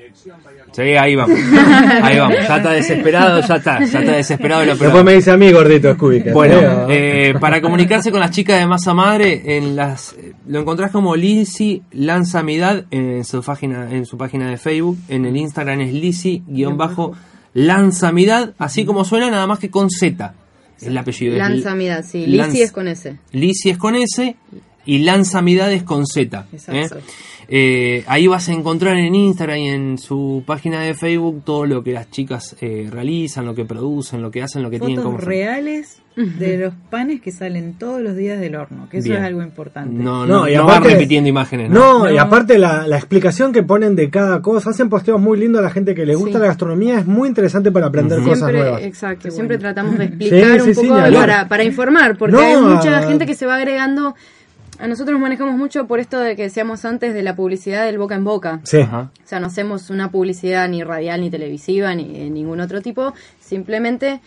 Sí, 0.72 0.82
ahí 0.82 1.14
vamos. 1.14 1.38
Ahí 2.02 2.18
vamos. 2.18 2.36
Ya 2.46 2.56
está 2.56 2.72
desesperado, 2.72 3.40
ya 3.40 3.56
está. 3.56 3.84
Ya 3.84 4.00
está 4.00 4.12
desesperado. 4.12 4.64
Lo 4.64 4.76
Después 4.76 5.04
me 5.04 5.14
dice 5.14 5.30
a 5.30 5.36
mí, 5.36 5.52
gordito, 5.52 5.92
Scooby. 5.94 6.20
Bueno, 6.32 6.86
eh, 6.88 7.34
para 7.40 7.60
comunicarse 7.60 8.10
con 8.10 8.20
las 8.20 8.30
chicas 8.30 8.58
de 8.58 8.66
Masa 8.66 8.94
Madre, 8.94 9.56
en 9.56 9.76
las 9.76 10.14
eh, 10.14 10.32
lo 10.46 10.60
encontrás 10.60 10.90
como 10.90 11.14
Lizzy 11.16 11.82
Lanzamidad 11.92 12.84
en 12.90 13.24
su 13.24 13.42
página 13.42 13.90
en 13.90 14.06
su 14.06 14.16
página 14.18 14.50
de 14.50 14.56
Facebook, 14.56 14.98
en 15.08 15.24
el 15.24 15.36
Instagram 15.36 15.80
es 15.82 15.92
Lizzy-Lanzamidad, 15.92 18.54
así 18.58 18.84
como 18.84 19.04
suena, 19.04 19.30
nada 19.30 19.46
más 19.46 19.58
que 19.58 19.70
con 19.70 19.90
Z. 19.90 20.34
Es 20.76 20.84
el 20.86 20.96
apellido. 20.96 21.32
es 21.32 21.38
Lanzamidad, 21.38 22.04
sí. 22.04 22.26
Lizzy 22.26 22.62
es 22.62 22.72
con 22.72 22.88
ese. 22.88 23.18
Lizzy 23.32 23.70
es 23.70 23.78
con 23.78 23.96
S 23.96 24.36
y 24.84 24.98
Lanzamidad 24.98 25.72
es 25.72 25.82
con 25.82 26.06
Z. 26.06 26.46
Exacto. 26.52 26.98
¿eh? 26.98 27.02
Eh, 27.50 28.04
ahí 28.08 28.26
vas 28.26 28.46
a 28.50 28.52
encontrar 28.52 28.98
en 28.98 29.14
Instagram 29.14 29.56
y 29.58 29.68
en 29.68 29.98
su 29.98 30.42
página 30.46 30.82
de 30.82 30.92
Facebook 30.94 31.42
todo 31.44 31.64
lo 31.64 31.82
que 31.82 31.92
las 31.92 32.10
chicas 32.10 32.54
eh, 32.60 32.88
realizan, 32.90 33.46
lo 33.46 33.54
que 33.54 33.64
producen, 33.64 34.20
lo 34.20 34.30
que 34.30 34.42
hacen, 34.42 34.62
lo 34.62 34.68
que 34.68 34.78
tienen 34.78 35.02
como... 35.02 35.16
reales 35.16 36.02
de 36.16 36.58
los 36.58 36.74
panes 36.90 37.22
que 37.22 37.32
salen 37.32 37.78
todos 37.78 38.02
los 38.02 38.16
días 38.16 38.38
del 38.38 38.54
horno, 38.56 38.86
que 38.90 38.98
eso 38.98 39.06
Bien. 39.08 39.20
es 39.20 39.24
algo 39.24 39.40
importante. 39.42 39.94
No, 39.94 40.26
No, 40.26 40.40
no, 40.40 40.48
y 40.48 40.56
no 40.56 40.64
aparte- 40.64 40.88
van 40.88 40.90
repitiendo 40.92 41.28
imágenes, 41.30 41.70
¿no? 41.70 42.00
No, 42.00 42.10
y 42.12 42.18
aparte 42.18 42.58
la, 42.58 42.86
la 42.86 42.96
explicación 42.98 43.50
que 43.52 43.62
ponen 43.62 43.96
de 43.96 44.10
cada 44.10 44.42
cosa, 44.42 44.68
hacen 44.70 44.90
posteos 44.90 45.18
muy 45.18 45.38
lindos 45.38 45.60
a 45.60 45.62
la 45.62 45.70
gente 45.70 45.94
que 45.94 46.04
le 46.04 46.16
gusta 46.16 46.38
Sí. 46.38 46.42
la 46.42 46.48
gastronomía, 46.48 46.98
es 46.98 47.06
muy 47.06 47.28
interesante 47.28 47.72
para 47.72 47.86
aprender 47.86 48.20
cosas 48.20 48.52
nuevas. 48.52 48.82
exacto, 48.82 49.30
siempre 49.30 49.56
tratamos 49.56 49.96
de 49.96 50.04
explicar 50.06 50.60
Sí, 50.60 50.68
un 50.68 50.74
sí, 50.74 50.86
poco 50.88 51.00
para, 51.14 51.48
para 51.48 51.64
informar, 51.64 52.18
porque 52.18 52.32
No, 52.36 52.40
hay 52.42 52.56
mucha 52.60 53.02
gente 53.08 53.24
que 53.24 53.34
se 53.34 53.46
va 53.46 53.56
agregando. 53.56 54.14
A 54.78 54.86
nosotros 54.86 55.18
manejamos 55.18 55.56
mucho 55.56 55.86
por 55.86 55.98
esto 55.98 56.20
de 56.20 56.36
que 56.36 56.42
decíamos 56.42 56.84
antes 56.84 57.12
de 57.12 57.22
la 57.22 57.34
publicidad 57.34 57.84
del 57.84 57.98
boca 57.98 58.14
en 58.14 58.24
boca. 58.24 58.60
Sí. 58.62 58.78
Ajá. 58.80 59.10
O 59.24 59.26
sea, 59.26 59.40
no 59.40 59.48
hacemos 59.48 59.90
una 59.90 60.10
publicidad 60.10 60.68
ni 60.68 60.84
radial 60.84 61.20
ni 61.20 61.30
televisiva 61.30 61.94
ni 61.94 62.16
de 62.16 62.30
ningún 62.30 62.60
otro 62.60 62.80
tipo. 62.80 63.12
Simplemente 63.40 64.20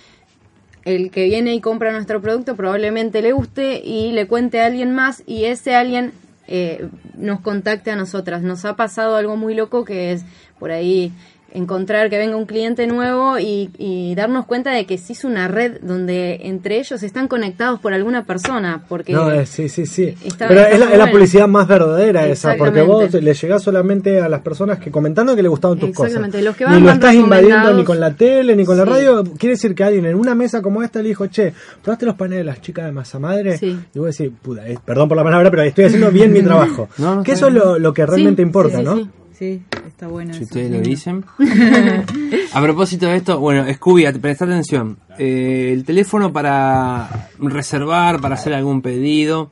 el 0.83 1.09
que 1.09 1.25
viene 1.25 1.53
y 1.53 1.61
compra 1.61 1.91
nuestro 1.91 2.21
producto 2.21 2.55
probablemente 2.55 3.21
le 3.21 3.31
guste 3.31 3.81
y 3.83 4.11
le 4.11 4.27
cuente 4.27 4.61
a 4.61 4.65
alguien 4.65 4.93
más 4.93 5.23
y 5.25 5.45
ese 5.45 5.75
alguien 5.75 6.11
eh, 6.47 6.89
nos 7.15 7.39
contacte 7.39 7.91
a 7.91 7.95
nosotras. 7.95 8.41
Nos 8.41 8.65
ha 8.65 8.75
pasado 8.75 9.15
algo 9.15 9.37
muy 9.37 9.53
loco 9.53 9.85
que 9.85 10.11
es 10.11 10.25
por 10.59 10.71
ahí 10.71 11.13
encontrar 11.53 12.09
que 12.09 12.17
venga 12.17 12.35
un 12.37 12.45
cliente 12.45 12.87
nuevo 12.87 13.37
y, 13.39 13.69
y 13.77 14.15
darnos 14.15 14.45
cuenta 14.45 14.71
de 14.71 14.85
que 14.85 14.97
se 14.97 15.13
hizo 15.13 15.27
una 15.27 15.47
red 15.47 15.79
donde 15.81 16.39
entre 16.43 16.79
ellos 16.79 17.03
están 17.03 17.27
conectados 17.27 17.79
por 17.79 17.93
alguna 17.93 18.25
persona. 18.25 18.83
Porque 18.87 19.13
No, 19.13 19.29
es- 19.31 19.49
sí, 19.49 19.69
sí, 19.69 19.85
sí. 19.85 20.15
Está- 20.23 20.47
Pero 20.47 20.61
está 20.61 20.73
es 20.73 20.79
la, 20.79 20.91
es 20.93 20.97
la 20.97 21.11
publicidad 21.11 21.47
más 21.47 21.67
verdadera 21.67 22.25
esa, 22.27 22.55
porque 22.57 22.81
vos 22.81 23.13
le 23.13 23.33
llegás 23.33 23.63
solamente 23.63 24.19
a 24.21 24.29
las 24.29 24.41
personas 24.41 24.79
que 24.79 24.91
comentando 24.91 25.35
que 25.35 25.43
le 25.43 25.49
gustaban 25.49 25.77
tus 25.79 25.89
cosas. 25.91 26.11
Exactamente, 26.13 26.41
los 26.41 26.55
que 26.55 26.65
ni 26.67 26.79
lo 26.79 26.91
estás 26.91 27.13
invadiendo 27.13 27.73
ni 27.73 27.83
con 27.83 27.99
la 27.99 28.13
tele, 28.13 28.55
ni 28.55 28.65
con 28.65 28.77
la 28.77 28.83
Sí. 28.85 28.89
radio. 28.89 29.23
Quiere 29.37 29.55
decir 29.55 29.75
que 29.75 29.83
alguien 29.83 30.05
en 30.05 30.15
una 30.15 30.35
mesa 30.35 30.61
como 30.61 30.81
esta 30.83 31.01
le 31.01 31.09
dijo, 31.09 31.27
che, 31.27 31.53
¿probaste 31.83 32.05
los 32.05 32.15
panes 32.15 32.37
de 32.39 32.43
las 32.43 32.61
chicas 32.61 32.85
de 32.85 32.91
masa 32.91 33.19
madre? 33.19 33.57
Sí. 33.57 33.77
Y 33.93 33.99
vos 33.99 34.15
decís, 34.17 34.33
puta, 34.41 34.67
eh, 34.67 34.77
perdón 34.83 35.07
por 35.09 35.17
la 35.17 35.23
palabra, 35.23 35.49
pero 35.51 35.63
estoy 35.63 35.85
haciendo 35.85 36.11
bien 36.11 36.31
mi 36.31 36.41
trabajo. 36.43 36.87
No, 36.97 37.15
no, 37.15 37.23
que 37.23 37.33
eso 37.33 37.47
es 37.47 37.53
lo, 37.53 37.77
lo 37.77 37.93
que 37.93 38.05
realmente 38.05 38.41
Sí, 38.41 38.45
importa, 38.47 38.77
sí, 38.79 38.83
sí, 38.83 38.89
¿no? 38.89 39.20
Sí. 39.41 39.61
Está 39.87 40.07
bueno 40.07 40.33
Si 40.33 40.43
eso. 40.43 40.45
ustedes 40.45 40.71
lo 40.71 40.79
dicen. 40.81 41.25
A 42.53 42.61
propósito 42.61 43.07
de 43.07 43.15
esto, 43.17 43.39
bueno, 43.39 43.65
Scooby, 43.73 44.05
presta 44.21 44.45
atención. 44.45 44.99
Eh, 45.17 45.71
el 45.73 45.83
teléfono 45.83 46.31
para 46.31 47.29
reservar, 47.39 48.21
para 48.21 48.35
hacer 48.35 48.53
algún 48.53 48.83
pedido, 48.83 49.49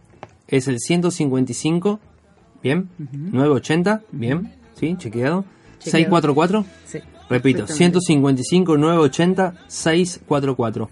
es 0.48 0.68
el 0.68 0.80
155, 0.80 2.00
bien, 2.62 2.90
980, 3.00 4.02
bien, 4.12 4.54
sí, 4.80 4.96
chequeado. 4.98 5.44
644, 5.80 6.66
Sí. 6.86 7.00
repito, 7.30 7.66
155, 7.66 8.78
980, 8.78 9.54
644. 9.68 10.90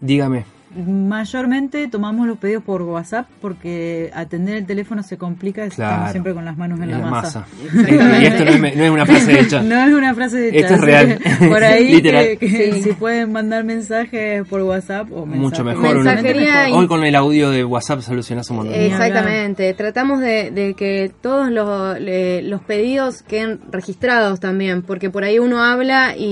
Dígame. 0.00 0.44
Mayormente 0.76 1.88
tomamos 1.88 2.26
los 2.26 2.38
pedidos 2.38 2.62
por 2.62 2.82
WhatsApp 2.82 3.26
porque 3.40 4.10
atender 4.14 4.56
el 4.56 4.66
teléfono 4.66 5.02
se 5.02 5.16
complica, 5.16 5.66
Claro. 5.68 5.92
estamos 5.92 6.10
siempre 6.12 6.34
con 6.34 6.44
las 6.44 6.56
manos 6.56 6.78
en 6.80 6.90
la, 6.90 6.96
En 6.96 7.02
la 7.02 7.10
masa. 7.10 7.46
masa. 7.72 8.20
Y 8.20 8.24
esto 8.26 8.44
no 8.44 8.50
es, 8.50 8.60
me- 8.60 8.74
no 8.76 8.84
es 8.84 8.90
una 8.90 9.06
frase 9.06 9.40
hecha. 9.40 9.62
No 9.62 9.74
es 9.86 9.94
una 9.94 10.14
frase 10.14 10.36
de 10.38 10.58
Esto 10.58 10.74
es 10.74 10.80
real. 10.80 11.18
Por 11.48 11.64
ahí, 11.64 11.92
Literal. 11.92 12.24
que, 12.24 12.38
que 12.38 12.72
Sí. 12.72 12.82
si 12.82 12.92
pueden 12.92 13.32
mandar 13.32 13.64
mensajes 13.64 14.46
por 14.48 14.62
WhatsApp 14.62 15.10
o 15.12 15.24
mensajes. 15.26 15.40
Mucho 15.42 15.64
mejor. 15.64 15.96
una- 15.96 16.14
Mensajería 16.14 16.68
y- 16.68 16.72
Hoy 16.72 16.86
con 16.86 17.04
el 17.04 17.14
audio 17.14 17.50
de 17.50 17.64
WhatsApp 17.64 18.00
solucionás 18.00 18.48
un 18.50 18.56
montón. 18.56 18.74
Exactamente, 18.74 19.72
tratamos 19.74 20.20
de, 20.20 20.50
de 20.50 20.74
que 20.74 21.10
todos 21.20 21.50
los, 21.50 21.96
los 22.00 22.60
pedidos 22.62 23.22
queden 23.22 23.60
registrados 23.70 24.40
también, 24.40 24.82
porque 24.82 25.10
por 25.10 25.24
ahí 25.24 25.38
uno 25.38 25.62
habla 25.62 26.14
y, 26.16 26.22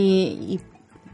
y 0.49 0.61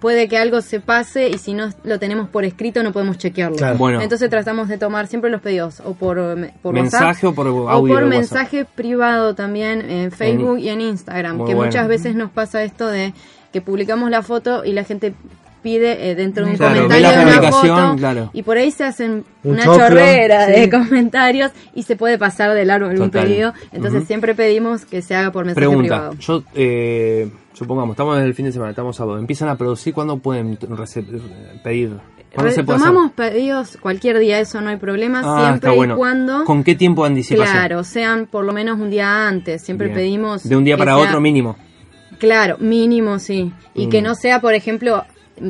puede 0.01 0.29
que 0.29 0.39
algo 0.39 0.61
se 0.63 0.81
pase 0.81 1.29
y 1.29 1.39
si 1.39 1.55
no 1.55 1.69
lo 1.85 1.99
tenemos 1.99 2.29
por 2.29 2.45
escrito 2.45 2.83
no 2.83 2.93
podemos 2.93 3.19
chequearlo. 3.19 3.57
Claro. 3.57 3.77
Bueno. 3.79 4.01
Entonces 4.01 4.29
tratamos 4.31 4.69
de 4.69 4.79
tomar 4.79 5.07
siempre 5.07 5.31
los 5.31 5.41
pedidos 5.41 5.81
o 5.85 5.95
por, 5.95 6.17
por 6.63 6.75
Mensaje 6.75 7.05
WhatsApp 7.07 7.25
o 7.25 7.35
por 7.35 7.47
audio 7.47 7.65
o 7.65 7.81
por 7.81 7.91
WhatsApp. 7.91 8.09
mensaje 8.09 8.65
privado 8.65 9.35
también 9.35 9.89
en 9.89 10.11
Facebook 10.11 10.59
y 10.59 10.71
en 10.71 10.81
Instagram, 10.81 11.37
Muy 11.37 11.47
que 11.47 11.55
bueno. 11.55 11.69
muchas 11.69 11.87
veces 11.87 12.15
nos 12.17 12.31
pasa 12.31 12.63
esto 12.65 12.89
de 12.89 13.13
que 13.53 13.61
publicamos 13.61 14.11
la 14.11 14.23
foto 14.23 14.65
y 14.65 14.73
la 14.73 14.85
gente 14.85 15.13
pide 15.63 16.11
eh, 16.11 16.15
dentro 16.15 16.45
de 16.45 16.53
un 16.53 16.57
Claro, 16.57 16.83
comentario 16.89 17.09
de 17.19 17.39
una 17.39 17.51
foto 17.53 17.97
claro. 17.97 18.31
y 18.33 18.43
por 18.43 18.57
ahí 18.57 18.71
se 18.71 18.85
hacen 18.85 19.25
Un 19.45 19.53
una 19.53 19.65
choclo, 19.65 19.89
chorrera 19.89 20.47
sí. 20.47 20.53
de 20.53 20.71
comentarios 20.71 21.53
y 21.75 21.83
se 21.85 21.97
puede 21.97 22.19
pasar 22.19 22.55
de 22.55 22.65
largo 22.65 22.89
algún 22.89 23.11
Total. 23.11 23.27
pedido. 23.27 23.53
Entonces 23.73 24.05
siempre 24.07 24.35
pedimos 24.35 24.85
que 24.85 25.03
se 25.03 25.15
haga 25.15 25.31
por 25.33 25.45
mensaje 25.45 25.67
Pregunta, 25.67 26.11
privado. 26.11 26.15
yo 26.19 26.43
eh, 26.55 27.31
supongamos, 27.53 27.95
estamos 27.95 28.19
en 28.19 28.25
el 28.25 28.35
fin 28.35 28.47
de 28.47 28.53
semana, 28.53 28.71
estamos 28.71 28.97
sábado, 28.97 29.19
empiezan 29.19 29.49
a 29.49 29.57
producir, 29.57 29.93
¿cuándo 29.95 30.19
pueden 30.19 30.57
pedir? 31.63 31.93
¿Cuándo 32.35 32.53
se 32.53 32.63
puede 32.63 32.77
hacer? 32.77 32.89
Tomamos 32.89 33.13
pedidos 33.13 33.77
cualquier 33.81 34.19
día, 34.21 34.39
eso 34.39 34.61
no 34.61 34.71
hay 34.71 34.77
problema, 34.77 35.21
Ah, 35.25 35.49
siempre 35.49 35.71
bueno. 35.75 35.95
y 35.95 35.97
cuando, 35.97 36.45
¿Con 36.45 36.63
qué 36.63 36.77
tiempo 36.77 37.03
de 37.03 37.09
anticipación? 37.09 37.53
claro, 37.57 37.83
sean 37.83 38.27
por 38.27 38.45
lo 38.45 38.53
menos 38.53 38.79
un 38.79 38.89
día 38.89 39.27
antes. 39.27 39.63
Siempre 39.63 39.89
Bien. 39.89 39.99
pedimos 39.99 40.49
De 40.49 40.55
un 40.57 40.63
día 40.63 40.77
para 40.77 40.95
sea- 40.95 41.03
otro 41.09 41.21
mínimo. 41.21 41.57
Claro, 42.19 42.57
mínimo, 42.61 43.19
sí. 43.19 43.53
Y 43.75 43.87
Mm. 43.87 43.91
que 43.91 44.03
no 44.03 44.15
sea, 44.15 44.41
por 44.41 44.55
ejemplo, 44.55 45.05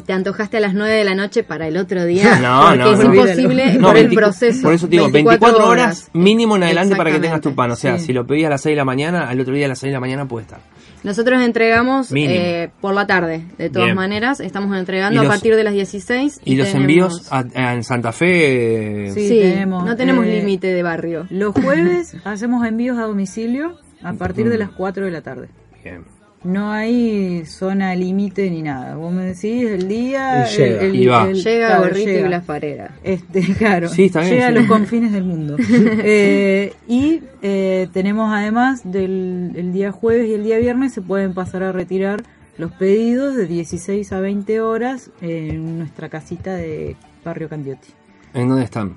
te 0.06 0.12
antojaste 0.12 0.56
a 0.56 0.60
las 0.60 0.74
9 0.74 0.94
de 0.94 1.04
la 1.04 1.14
noche 1.14 1.42
para 1.42 1.66
el 1.68 1.76
otro 1.76 2.04
día. 2.04 2.38
No, 2.40 2.74
no, 2.76 2.92
es 2.92 2.98
no. 2.98 3.14
imposible 3.14 3.74
No, 3.74 3.88
por 3.88 3.94
20 3.94 4.14
el 4.14 4.20
proceso. 4.20 4.62
Por 4.62 4.74
eso 4.74 4.86
te 4.86 4.92
digo, 4.92 5.10
24, 5.10 5.66
horas 5.66 6.10
mínimo 6.12 6.56
en 6.56 6.62
adelante 6.64 6.96
para 6.96 7.10
que 7.10 7.18
tengas 7.20 7.40
tu 7.40 7.54
pan. 7.54 7.70
O 7.70 7.76
sea, 7.76 7.98
Sí. 7.98 8.06
si 8.06 8.12
lo 8.12 8.26
pedís 8.26 8.46
a 8.46 8.50
las 8.50 8.60
6 8.62 8.72
de 8.72 8.76
la 8.76 8.84
mañana, 8.84 9.28
al 9.28 9.40
otro 9.40 9.54
día 9.54 9.66
a 9.66 9.68
las 9.68 9.78
6 9.78 9.90
de 9.90 9.94
la 9.94 10.00
mañana 10.00 10.26
puede 10.26 10.44
estar. 10.44 10.60
Nosotros 11.02 11.40
entregamos 11.42 12.12
eh, 12.14 12.68
por 12.82 12.94
la 12.94 13.06
tarde, 13.06 13.46
de 13.56 13.70
todas 13.70 13.86
Bien. 13.86 13.96
maneras. 13.96 14.38
Estamos 14.40 14.76
entregando 14.76 15.22
¿Y 15.22 15.24
a 15.24 15.28
partir 15.28 15.56
de 15.56 15.64
las 15.64 15.72
16. 15.72 16.40
Y, 16.44 16.56
los 16.56 16.66
tenemos- 16.66 16.82
envíos 16.82 17.32
a- 17.32 17.44
a- 17.54 17.74
en 17.74 17.84
Santa 17.84 18.12
Fe. 18.12 19.06
eh, 19.06 19.10
Sí, 19.12 19.28
Sí, 19.28 19.38
tenemos, 19.40 19.84
no 19.84 19.96
tenemos 19.96 20.26
eh, 20.26 20.36
límite 20.40 20.66
de 20.66 20.82
barrio. 20.82 21.26
Los 21.30 21.54
jueves 21.54 22.14
hacemos 22.24 22.66
envíos 22.66 22.98
a 22.98 23.02
domicilio 23.04 23.78
a 24.02 24.12
partir 24.12 24.48
de 24.50 24.56
Mm. 24.56 24.60
las 24.60 24.70
4 24.72 25.04
de 25.06 25.10
la 25.10 25.22
tarde. 25.22 25.48
Bien. 25.82 26.04
No 26.42 26.70
hay 26.72 27.44
zona 27.44 27.94
límite 27.94 28.50
ni 28.50 28.62
nada. 28.62 28.96
Vos 28.96 29.12
me 29.12 29.24
decís 29.26 29.62
el 29.68 29.88
día. 29.88 30.46
Y 30.50 30.56
llega. 30.56 30.80
el- 30.80 30.86
el- 30.86 30.94
Y 30.96 31.06
va. 31.06 31.28
el- 31.30 31.34
Llega 31.42 31.66
claro, 31.66 31.82
Gorrito 31.82 32.10
llega. 32.10 32.26
y 32.26 32.30
la 32.30 32.40
farera. 32.40 32.90
Este, 33.04 33.40
claro, 33.58 33.88
Sí, 33.90 34.04
está 34.06 34.20
bien, 34.20 34.32
llega 34.32 34.46
sí. 34.48 34.52
a 34.52 34.56
los 34.60 34.66
confines 34.66 35.12
del 35.12 35.24
mundo. 35.24 35.56
Eh, 36.02 36.72
y 36.88 37.22
eh, 37.42 37.88
tenemos 37.92 38.32
además 38.32 38.80
del 38.90 39.52
el 39.54 39.72
día 39.72 39.92
jueves 39.92 40.28
y 40.28 40.34
el 40.34 40.44
día 40.44 40.58
viernes 40.58 40.92
se 40.94 41.02
pueden 41.02 41.34
pasar 41.34 41.62
a 41.62 41.72
retirar 41.72 42.22
los 42.56 42.72
pedidos 42.72 43.36
de 43.36 43.46
16 43.46 44.10
a 44.12 44.20
20 44.20 44.60
horas 44.60 45.10
en 45.20 45.78
nuestra 45.78 46.08
casita 46.08 46.54
de 46.54 46.96
Barrio 47.24 47.48
Candiotti. 47.50 47.88
¿En 48.34 48.48
dónde 48.48 48.64
están? 48.64 48.94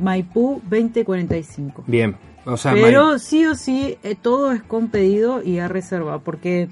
Maipú 0.00 0.60
2045. 0.68 1.84
Bien. 1.86 2.16
O 2.44 2.56
sea, 2.56 2.72
Pero 2.72 3.18
sí 3.18 3.46
o 3.46 3.54
sí, 3.54 3.98
eh, 4.02 4.16
todo 4.20 4.52
es 4.52 4.62
con 4.62 4.88
pedido 4.88 5.42
y 5.42 5.58
a 5.58 5.68
reserva, 5.68 6.18
porque 6.18 6.68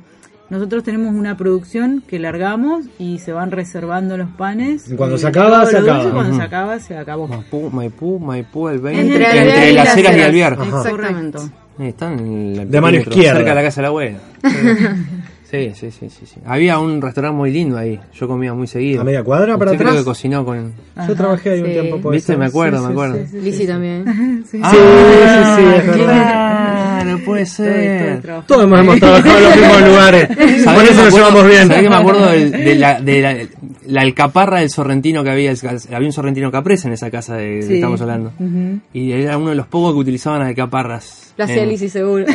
nosotros 0.51 0.82
tenemos 0.82 1.14
una 1.14 1.36
producción 1.36 2.02
que 2.06 2.18
largamos 2.18 2.86
y 2.98 3.20
se 3.20 3.32
van 3.32 3.52
reservando 3.52 4.16
los 4.16 4.28
panes. 4.30 4.90
Y 4.90 4.97
cuando 4.97 5.14
y 5.14 5.20
se 5.20 5.28
acaba, 5.28 5.64
se 5.64 5.76
dulce, 5.76 5.90
acaba. 5.92 6.10
Cuando 6.12 6.36
se 6.36 6.42
acaba, 6.42 6.80
se 6.80 6.97
acabó. 6.97 7.28
Maipú, 7.28 7.70
Maipú, 7.70 8.18
Maipú, 8.18 8.68
el 8.68 8.80
20. 8.80 9.01
Entre 9.01 9.72
las 9.72 9.97
Heras 9.97 10.16
y. 10.16 10.20
Alvear. 10.20 10.59
Exactamente. 10.60 11.38
Ahí 11.78 11.88
están 11.88 12.18
en 12.18 12.60
el 12.60 12.70
De 12.70 12.80
mano 12.80 12.98
izquierda. 12.98 13.38
Cerca 13.38 13.51
de 13.51 13.55
la 13.55 13.62
casa 13.62 13.80
de 13.80 13.82
la 13.82 13.88
abuela. 13.88 14.18
Sí, 15.51 15.72
sí, 15.74 15.90
sí, 15.90 16.09
sí, 16.10 16.27
sí. 16.27 16.40
Había 16.47 16.78
un 16.78 17.02
restaurante 17.02 17.36
muy 17.36 17.51
lindo 17.51 17.77
ahí. 17.77 17.98
Yo 18.14 18.28
comía 18.28 18.55
muy 18.55 18.66
seguido. 18.68 19.01
¿A 19.01 19.05
media 19.05 19.24
cuadra 19.24 19.59
para 19.59 19.72
Usted 19.72 19.78
creo 19.78 19.90
atrás? 19.90 20.05
que 20.05 20.09
cocinó 20.09 20.44
con. 20.44 20.72
Yo 21.09 21.14
trabajé 21.16 21.51
ahí 21.51 21.60
un 21.60 21.66
sí. 21.66 21.72
tiempo. 21.72 22.01
puede 22.01 22.16
¿Viste? 22.18 22.36
Me 22.36 22.44
acuerdo, 22.47 22.78
Sí, 22.78 22.85
me 22.86 22.90
acuerdo. 22.93 23.16
sí, 23.16 23.27
sí, 23.32 23.40
Lizzy 23.40 23.59
sí. 23.59 23.66
también. 23.66 24.05
Sí. 24.51 24.59
Sí, 24.59 24.64
sí, 24.70 24.77
sí, 25.56 25.62
es 25.77 25.86
verdad. 25.86 27.01
Claro, 27.02 27.18
puede 27.24 27.47
ser. 27.47 28.22
Todos 28.47 28.64
hemos, 28.64 28.98
trabajado 29.01 29.39
en 29.39 29.44
los 29.44 29.56
mismos 29.56 29.89
lugares. 29.89 30.27
Por 30.28 30.60
¿Sabés 30.60 30.90
eso 30.90 31.05
nos 31.05 31.14
llevamos 31.14 31.47
bien. 31.47 31.68
¿sabés 31.68 31.82
que 31.82 31.89
me 31.90 31.97
acuerdo 31.97 32.27
del- 32.31 32.51
de, 32.52 32.74
la, 32.77 33.01
de 33.01 33.22
la, 33.22 33.36
la 33.90 34.00
alcaparra 34.02 34.60
del 34.60 34.70
sorrentino 34.70 35.22
que 35.22 35.30
había? 35.30 35.52
Había 35.92 36.06
un 36.06 36.12
sorrentino 36.12 36.50
caprese 36.50 36.88
en 36.88 36.94
esa 36.94 37.10
casa 37.10 37.36
de, 37.36 37.60
que 37.66 37.74
estamos 37.76 38.00
hablando. 38.00 38.32
Y 38.92 39.12
era 39.12 39.36
uno 39.36 39.50
de 39.50 39.56
los 39.56 39.66
pocos 39.66 39.92
que 39.94 39.98
utilizaban 39.98 40.42
alcaparras. 40.42 41.34
Lo 41.36 41.44
hacía 41.44 41.88
seguro. 41.88 42.24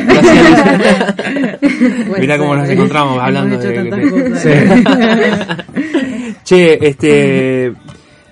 Puede 2.08 2.20
Mirá 2.20 2.38
cómo 2.38 2.56
nos 2.56 2.68
encontramos 2.68 3.18
hablando 3.20 3.58
de- 3.58 3.84
de-. 3.84 5.56
Che, 6.44 6.86
este. 6.86 7.72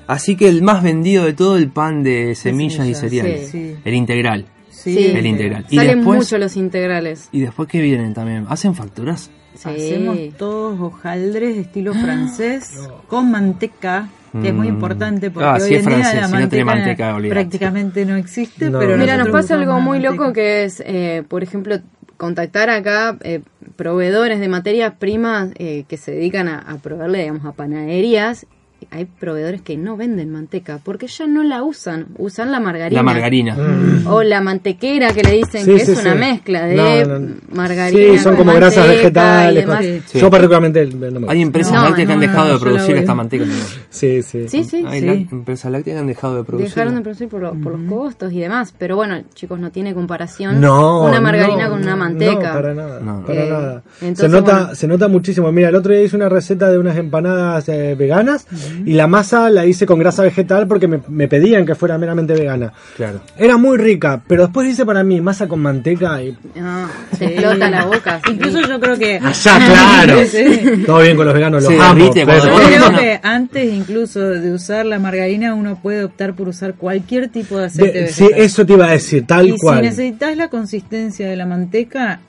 Así 0.06 0.36
que 0.36 0.48
el 0.48 0.62
más 0.62 0.82
vendido 0.82 1.24
de 1.24 1.32
todo 1.32 1.56
el 1.56 1.68
pan 1.70 2.02
de 2.02 2.34
semillas 2.34 2.86
y 2.86 2.94
cereales. 2.94 3.48
sí. 3.50 3.74
El 3.84 3.94
integral. 3.94 4.44
Sí. 4.70 4.98
El 4.98 5.24
integral. 5.24 5.64
Y 5.70 5.76
Salen 5.76 5.98
después. 5.98 6.18
mucho 6.18 6.36
los 6.36 6.56
integrales. 6.56 7.28
Y 7.32 7.40
después 7.40 7.68
que 7.68 7.80
vienen 7.80 8.12
también. 8.12 8.44
¿Hacen 8.48 8.74
facturas? 8.74 9.30
Sí. 9.54 9.68
Hacemos 9.68 10.18
todos 10.36 10.80
hojaldres 10.80 11.54
de 11.54 11.60
estilo 11.62 11.94
francés 11.94 12.72
con 13.08 13.30
manteca, 13.30 14.08
que 14.42 14.48
es 14.48 14.54
muy 14.54 14.66
Mm. 14.68 14.74
importante 14.74 15.30
porque 15.30 15.48
Ah, 15.48 15.58
hoy 15.62 15.74
en 15.74 15.86
día 15.86 15.98
la 15.98 16.04
si 16.26 16.32
no 16.60 16.64
manteca, 16.66 17.14
olvidate. 17.14 17.28
prácticamente 17.30 18.04
no 18.04 18.16
existe, 18.16 18.68
No. 18.70 18.80
pero 18.80 18.96
Mira, 18.96 19.16
nos 19.16 19.28
pasa 19.28 19.54
algo 19.54 19.80
muy 19.80 19.98
manteca. 20.00 20.12
loco 20.24 20.32
que 20.32 20.64
es, 20.64 20.82
eh, 20.84 21.22
por 21.28 21.42
ejemplo, 21.44 21.78
contactar 22.16 22.68
acá 22.70 23.16
eh, 23.22 23.42
proveedores 23.76 24.40
de 24.40 24.48
materias 24.48 24.94
primas 24.98 25.50
eh, 25.56 25.84
que 25.88 25.96
se 25.96 26.12
dedican 26.12 26.48
a, 26.48 26.58
a 26.58 26.78
proveerle, 26.78 27.20
digamos, 27.20 27.44
a 27.44 27.52
panaderías. 27.52 28.46
Hay 28.90 29.04
proveedores 29.06 29.62
que 29.62 29.76
no 29.76 29.96
venden 29.96 30.30
manteca 30.30 30.78
porque 30.82 31.06
ya 31.06 31.26
no 31.26 31.42
la 31.42 31.62
usan, 31.62 32.06
usan 32.18 32.50
la 32.52 32.60
margarina. 32.60 32.98
La 33.00 33.02
margarina. 33.02 33.54
Mm. 33.56 34.06
O 34.06 34.22
la 34.22 34.40
mantequera 34.40 35.12
que 35.12 35.22
le 35.22 35.32
dicen 35.32 35.64
Sí, 35.64 35.72
que 35.74 35.84
sí, 35.86 35.92
es 35.92 36.00
una 36.00 36.14
mezcla 36.14 36.66
de 36.66 36.76
No, 37.06 37.18
no. 37.18 37.34
margarina. 37.52 38.12
Sí, 38.12 38.18
son 38.18 38.36
como 38.36 38.52
grasas 38.54 38.86
vegetales. 38.88 39.66
Yo 40.14 40.30
particularmente 40.30 40.86
no 40.86 41.20
me- 41.20 41.28
Hay 41.30 41.42
empresas 41.42 41.72
No, 41.72 41.82
lácteas 41.84 42.06
que 42.06 42.12
han 42.12 42.20
dejado 42.20 42.48
no, 42.48 42.54
de 42.54 42.60
producir 42.60 42.96
esta 42.96 43.14
manteca. 43.14 43.44
Sí, 43.90 44.22
sí. 44.22 44.48
Sí, 44.48 44.64
sí. 44.64 44.84
Hay 44.86 45.26
empresas 45.30 45.70
lácteas 45.70 45.94
que 45.96 46.00
han 46.00 46.06
dejado 46.06 46.36
de 46.36 46.44
producir. 46.44 46.68
Dejaron 46.70 46.94
de 46.96 47.00
producir 47.02 47.28
por, 47.28 47.40
lo- 47.42 47.54
por 47.54 47.78
los 47.78 47.88
costos 47.90 48.32
y 48.32 48.40
demás. 48.40 48.74
Pero 48.78 48.96
bueno, 48.96 49.20
chicos, 49.34 49.58
no 49.58 49.70
tiene 49.70 49.94
comparación 49.94 50.60
No, 50.60 51.04
una 51.04 51.20
margarina 51.20 51.64
no, 51.64 51.70
con 51.70 51.82
una 51.82 51.96
manteca. 51.96 52.34
No, 52.48 52.54
para 52.54 52.74
nada. 52.74 53.00
No. 53.00 53.24
para 53.26 53.44
Eh, 53.44 53.50
nada. 53.50 53.82
Se 53.98 54.06
entonces, 54.08 54.30
nota, 54.30 54.58
bueno. 54.60 54.74
se 54.74 54.88
nota 54.88 55.08
muchísimo. 55.08 55.52
Mira, 55.52 55.68
el 55.68 55.74
otro 55.76 55.92
día 55.92 56.02
hice 56.02 56.16
una 56.16 56.28
receta 56.28 56.70
de 56.70 56.78
unas 56.78 56.96
empanadas 56.96 57.68
eh, 57.68 57.94
veganas 57.98 58.46
y 58.84 58.92
la 58.94 59.06
masa 59.06 59.50
la 59.50 59.66
hice 59.66 59.86
con 59.86 59.98
grasa 59.98 60.22
vegetal 60.22 60.66
porque 60.66 60.86
me, 60.88 61.00
me 61.08 61.28
pedían 61.28 61.64
que 61.66 61.74
fuera 61.74 61.98
meramente 61.98 62.32
vegana. 62.34 62.72
Claro. 62.96 63.20
Era 63.36 63.56
muy 63.56 63.76
rica, 63.78 64.22
pero 64.26 64.42
después 64.44 64.68
hice 64.68 64.84
para 64.86 65.02
mí 65.04 65.20
masa 65.20 65.46
con 65.48 65.60
manteca 65.60 66.22
y 66.22 66.36
Ah, 66.60 66.86
te 67.18 67.26
explota 67.26 67.70
la 67.70 67.84
boca. 67.84 68.20
sí. 68.24 68.32
Incluso 68.32 68.60
yo 68.60 68.80
creo 68.80 68.98
que 68.98 69.16
allá, 69.22 69.56
claro. 69.66 70.20
Sí. 70.26 70.82
Todo 70.86 71.00
bien 71.00 71.16
con 71.16 71.26
los 71.26 71.34
veganos, 71.34 71.62
los 71.62 71.72
amo. 71.80 72.10
pero- 72.14 72.34
Yo 72.34 72.66
creo 72.66 72.98
que 72.98 73.20
antes 73.22 73.72
incluso 73.72 74.20
de 74.20 74.52
usar 74.52 74.86
la 74.86 74.98
margarina 74.98 75.54
uno 75.54 75.78
puede 75.80 76.04
optar 76.04 76.34
por 76.34 76.48
usar 76.48 76.74
cualquier 76.74 77.28
tipo 77.28 77.58
de 77.58 77.66
aceite 77.66 78.00
De- 78.02 78.08
sí, 78.08 78.24
vegetal. 78.24 78.42
eso 78.44 78.66
te 78.66 78.72
iba 78.72 78.86
a 78.86 78.90
decir, 78.92 79.26
tal 79.26 79.48
y 79.48 79.56
cual. 79.58 79.76
si 79.78 79.82
necesitas 79.86 80.36
la 80.36 80.48
consistencia 80.48 81.28
de 81.28 81.36
la 81.36 81.46
manteca, 81.46 82.20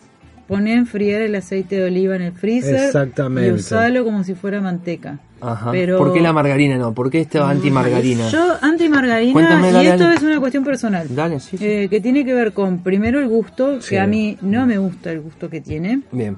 poné 0.47 0.73
a 0.73 0.77
enfriar 0.77 1.21
el 1.21 1.33
aceite 1.35 1.77
de 1.77 1.85
oliva 1.85 2.15
en 2.15 2.21
el 2.21 2.31
freezer 2.31 2.75
Exactamente. 2.75 3.49
y 3.49 3.53
usalo 3.53 4.03
como 4.03 4.23
si 4.23 4.35
fuera 4.35 4.61
manteca. 4.61 5.17
Ajá. 5.51 5.71
Pero- 5.71 5.97
¿Por 5.97 6.13
qué 6.13 6.21
la 6.21 6.33
margarina 6.33 6.77
no? 6.77 6.93
¿Por 6.93 7.09
qué 7.11 7.21
este 7.21 7.39
anti-margarina? 7.39 8.29
Yo 8.29 8.55
anti-margarina, 8.61 9.33
Cuéntame, 9.33 9.69
y 9.69 9.73
dale, 9.73 9.89
esto 9.89 10.03
dale. 10.03 10.15
es 10.15 10.23
una 10.23 10.39
cuestión 10.39 10.63
personal, 10.63 11.07
Dale, 11.15 11.39
sí, 11.39 11.57
sí. 11.57 11.65
eh, 11.65 11.87
que 11.89 12.01
tiene 12.01 12.25
que 12.25 12.33
ver 12.33 12.53
con 12.53 12.79
primero 12.79 13.19
el 13.19 13.27
gusto, 13.27 13.81
Sí. 13.81 13.91
que 13.91 13.99
a 13.99 14.07
mí 14.07 14.37
no 14.41 14.65
me 14.65 14.77
gusta 14.77 15.11
el 15.11 15.21
gusto 15.21 15.49
que 15.49 15.61
tiene. 15.61 16.01
Bien. 16.11 16.37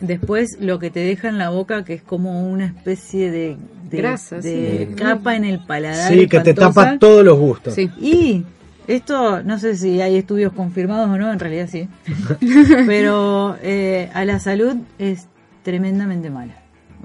Después 0.00 0.58
lo 0.60 0.78
que 0.78 0.90
te 0.90 1.00
deja 1.00 1.28
en 1.28 1.38
la 1.38 1.50
boca, 1.50 1.84
que 1.84 1.94
es 1.94 2.02
como 2.02 2.46
una 2.50 2.66
especie 2.66 3.30
de, 3.30 3.56
de- 3.90 3.96
Grasa, 3.96 4.36
de 4.40 4.86
sí. 4.90 4.94
capa 4.94 5.36
en 5.36 5.44
el 5.44 5.60
paladar. 5.60 6.12
Sí, 6.12 6.26
que 6.26 6.40
te 6.40 6.52
tapa 6.54 6.98
todos 6.98 7.24
los 7.24 7.38
gustos. 7.38 7.74
Sí. 7.74 7.90
Y 8.00 8.44
esto, 8.86 9.42
no 9.42 9.58
sé 9.58 9.74
si 9.76 10.00
hay 10.02 10.16
estudios 10.16 10.52
confirmados 10.52 11.08
o 11.08 11.16
no, 11.16 11.32
en 11.32 11.38
realidad 11.38 11.68
sí. 11.70 11.88
Pero 12.86 13.56
eh, 13.62 14.10
a 14.14 14.24
la 14.24 14.38
salud 14.38 14.76
es 14.98 15.28
tremendamente 15.62 16.30
mala. 16.30 16.54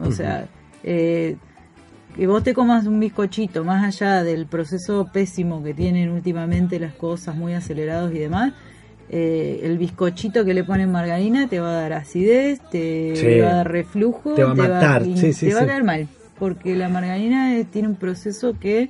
O 0.01 0.11
sea, 0.11 0.45
eh, 0.83 1.35
que 2.15 2.27
vos 2.27 2.43
te 2.43 2.53
comas 2.53 2.85
un 2.87 2.99
bizcochito, 2.99 3.63
más 3.63 3.83
allá 3.83 4.23
del 4.23 4.45
proceso 4.45 5.09
pésimo 5.13 5.63
que 5.63 5.73
tienen 5.73 6.09
últimamente 6.09 6.79
las 6.79 6.93
cosas 6.93 7.35
muy 7.35 7.53
acelerados 7.53 8.13
y 8.13 8.19
demás, 8.19 8.53
eh, 9.09 9.61
el 9.63 9.77
bizcochito 9.77 10.45
que 10.45 10.53
le 10.53 10.63
ponen 10.63 10.91
margarina 10.91 11.47
te 11.47 11.59
va 11.59 11.69
a 11.69 11.81
dar 11.81 11.93
acidez, 11.93 12.59
te 12.69 13.13
Sí. 13.15 13.39
va 13.39 13.51
a 13.51 13.55
dar 13.55 13.71
reflujo, 13.71 14.33
Te 14.35 14.43
va 14.43 14.51
a 14.51 14.55
matar, 14.55 15.05
y 15.07 15.17
sí, 15.17 15.33
sí, 15.33 15.47
te 15.47 15.53
va 15.53 15.61
a 15.61 15.65
caer 15.67 15.83
mal. 15.83 16.07
Porque 16.39 16.75
la 16.75 16.89
margarina 16.89 17.55
eh, 17.55 17.65
tiene 17.65 17.87
un 17.87 17.95
proceso 17.95 18.55
que 18.59 18.89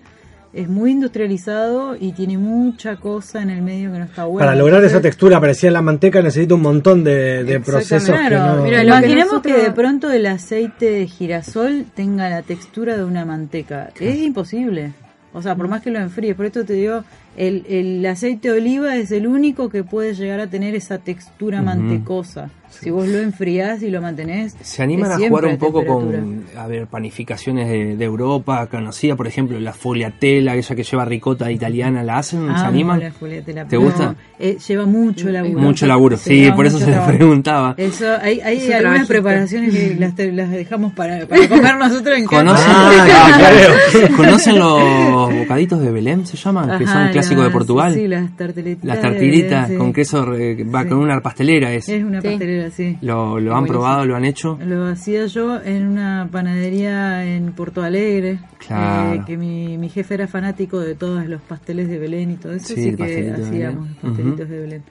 es 0.53 0.68
muy 0.68 0.91
industrializado 0.91 1.95
y 1.99 2.11
tiene 2.11 2.38
mucha 2.38 2.98
cosa 2.98 3.41
en 3.41 3.49
el 3.49 3.61
medio 3.61 3.91
que 3.91 3.99
no 3.99 4.06
está 4.06 4.26
buena. 4.26 4.45
Para 4.48 4.57
lograr 4.57 4.84
esa 4.84 5.02
textura 5.02 5.40
parecida 5.40 5.69
a 5.69 5.73
la 5.73 5.82
manteca 5.82 6.22
necesita 6.22 6.56
un 6.56 6.61
montón 6.61 7.03
de, 7.03 7.44
de 7.44 7.60
procesos 7.60 8.10
que 8.28 8.36
no... 8.36 8.64
Mira, 8.64 8.84
lo 8.84 8.91
que 8.91 8.98
imaginemos 8.99 9.41
que, 9.41 9.49
nosotros- 9.49 9.64
de 9.64 9.72
pronto 9.72 10.11
el 10.11 10.26
aceite 10.26 10.90
de 10.91 11.07
girasol 11.07 11.86
tenga 11.95 12.30
la 12.30 12.41
textura 12.41 12.98
de 12.98 13.03
una 13.03 13.23
manteca. 13.26 13.91
Es 13.99 14.18
imposible. 14.19 14.91
O 15.34 15.41
sea, 15.41 15.56
por 15.56 15.69
más 15.69 15.82
que 15.82 15.91
lo 15.91 15.99
enfríes, 15.99 16.36
por 16.36 16.45
esto 16.45 16.65
te 16.65 16.73
digo, 16.73 17.06
el, 17.38 17.66
el 17.70 18.06
aceite 18.06 18.52
de 18.52 18.58
oliva 18.60 18.95
es 18.98 19.12
el 19.12 19.26
único 19.28 19.70
que 19.70 19.84
puede 19.84 20.14
llegar 20.14 20.40
a 20.40 20.48
tener 20.48 20.76
esa 20.76 20.98
textura 20.99 21.62
mantecosa. 21.62 22.49
Si 22.72 22.90
vos 22.90 23.06
lo 23.06 23.20
enfriás 23.20 23.84
y 23.84 23.91
lo 23.91 24.02
mantenés. 24.02 24.56
Se 24.62 24.82
animan 24.82 25.12
a 25.12 25.18
jugar 25.18 25.45
un 25.45 25.58
poco 25.58 25.86
con, 25.86 26.45
a 26.58 26.68
ver, 26.68 26.88
panificaciones 26.88 27.68
de, 27.68 27.98
de 27.98 28.06
Europa, 28.06 28.66
conocida, 28.68 29.18
por 29.18 29.28
ejemplo, 29.28 29.60
la 29.60 29.74
fogliatella, 29.74 30.56
esa 30.56 30.74
que 30.74 30.84
lleva 30.84 31.03
ricota 31.03 31.52
italiana, 31.52 32.02
¿la 32.02 32.20
hacen? 32.20 32.45
¿Se 32.45 32.49
Amo 32.53 32.64
animan? 32.70 32.99
la 33.02 33.12
Julieta, 33.12 33.52
la- 33.52 33.66
¿Te 33.68 33.76
no, 33.76 33.82
gusta? 33.84 34.16
eh, 34.40 34.58
lleva 34.66 34.86
mucho 34.86 35.28
laburo. 35.30 35.60
Mucho 35.60 35.86
laburo, 35.86 36.16
Se 36.16 36.30
sí, 36.45 36.52
por 36.56 36.66
eso 36.66 36.80
se 36.80 36.86
trabajo. 36.86 37.12
preguntaba. 37.12 37.74
Eso, 37.78 38.06
hay, 38.22 38.40
hay 38.40 38.58
algunas 38.60 38.80
trabajito. 38.80 39.08
preparaciones 39.10 39.74
que 39.74 39.95
las, 39.99 40.16
te- 40.16 40.32
las 40.32 40.49
dejamos 40.49 40.94
para, 40.94 41.26
para 41.28 41.49
comer 41.49 41.76
nosotros 41.76 42.18
en 42.18 42.26
casa. 42.28 42.38
¿Conocen, 42.38 42.72
Ah, 42.74 43.36
claro. 43.38 44.16
¿Conocen 44.16 44.60
los 44.60 45.36
bocaditos 45.40 45.82
de 45.82 45.91
Belém, 45.91 46.24
se 46.26 46.38
llaman? 46.38 46.80
que 46.80 46.86
son 46.88 47.12
Ajá, 47.22 47.27
clásicos 47.30 47.38
de 47.43 47.49
las- 47.49 47.53
Portugal. 47.53 47.93
Sí, 47.93 48.07
las 48.07 48.35
tarteletas. 48.38 48.84
Las 48.85 48.95
de 48.98 49.02
tartilitas 49.02 49.49
Belén, 49.64 49.68
sí. 49.69 49.77
con 49.77 49.93
queso, 49.93 50.26
va 50.27 50.84
Sí. 50.84 50.89
con 50.89 50.98
una 50.99 51.22
pastelera 51.22 51.73
es. 51.73 51.88
Es 51.89 52.03
una 52.03 52.22
Sí. 52.22 52.27
pastelera, 52.27 52.69
sí. 52.72 52.98
¿Lo, 53.02 53.39
lo 53.39 53.56
han 53.56 53.65
probado, 53.65 54.06
lo 54.06 54.15
han 54.15 54.26
hecho? 54.26 54.57
Lo 54.65 54.85
hacía 54.88 55.26
yo 55.27 55.61
en 55.61 55.88
una 55.88 56.27
panadería 56.31 57.26
en 57.26 57.52
Porto 57.53 57.81
Alegre. 57.84 58.39
Claro. 58.68 59.14
eh, 59.14 59.23
que 59.26 59.38
mi, 59.38 59.77
mi 59.77 59.89
jefe 59.89 60.14
era 60.14 60.27
fanático 60.27 60.80
de 60.80 60.93
todos 60.95 61.26
los 61.27 61.41
pasteles 61.41 61.88
de 61.89 61.98
Belén 61.98 62.31
y 62.31 62.35
todo 62.35 62.53
eso, 62.53 62.68
Sí, 62.76 62.89
así 62.89 62.95
que 62.95 63.03
de 63.23 63.31
hacíamos 63.34 63.88
los 63.89 63.98
pastelitos 63.98 64.41
Ujú. 64.45 64.53
de 64.53 64.60
Belén. 64.61 64.84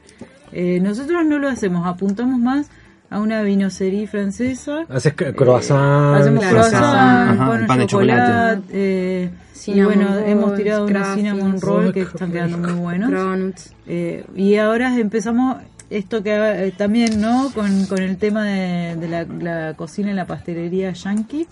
Eh, 0.53 0.81
nosotros 0.81 1.25
no 1.25 1.39
lo 1.39 1.49
hacemos, 1.49 1.87
apuntamos 1.87 2.41
más 2.41 2.69
a 3.11 3.19
una 3.21 3.43
vinocería 3.43 4.07
francesa. 4.09 4.87
Haces 4.89 5.15
croissant. 5.15 6.21
Hacemos 6.21 6.45
croissant, 6.47 6.85
ajá, 6.85 7.67
pan, 7.67 7.79
de 7.81 7.87
chocolate. 7.87 8.63
eh, 8.73 9.31
y 9.67 9.83
bueno, 9.83 10.17
hemos 10.27 10.55
tirado 10.57 10.87
unos 10.87 11.15
cinnamon 11.15 11.61
roll 11.61 11.93
que 11.93 12.03
están 12.03 12.33
quedando 12.33 12.57
muy 12.59 12.73
buenos. 12.73 13.11
Cronuts. 13.11 13.75
Eh, 13.87 14.25
y 14.35 14.57
ahora 14.57 14.97
empezamos 14.99 15.59
esto 15.91 16.23
que 16.23 16.31
eh, 16.33 16.73
también, 16.77 17.21
¿no? 17.21 17.51
Con, 17.53 17.85
con 17.87 18.01
el 18.01 18.17
tema 18.17 18.45
de, 18.45 18.97
de 18.97 19.09
la, 19.09 19.25
la 19.25 19.75
cocina 19.75 20.13
y 20.13 20.15
la 20.15 20.25
pastelería 20.27 20.93
yankee. 20.93 21.47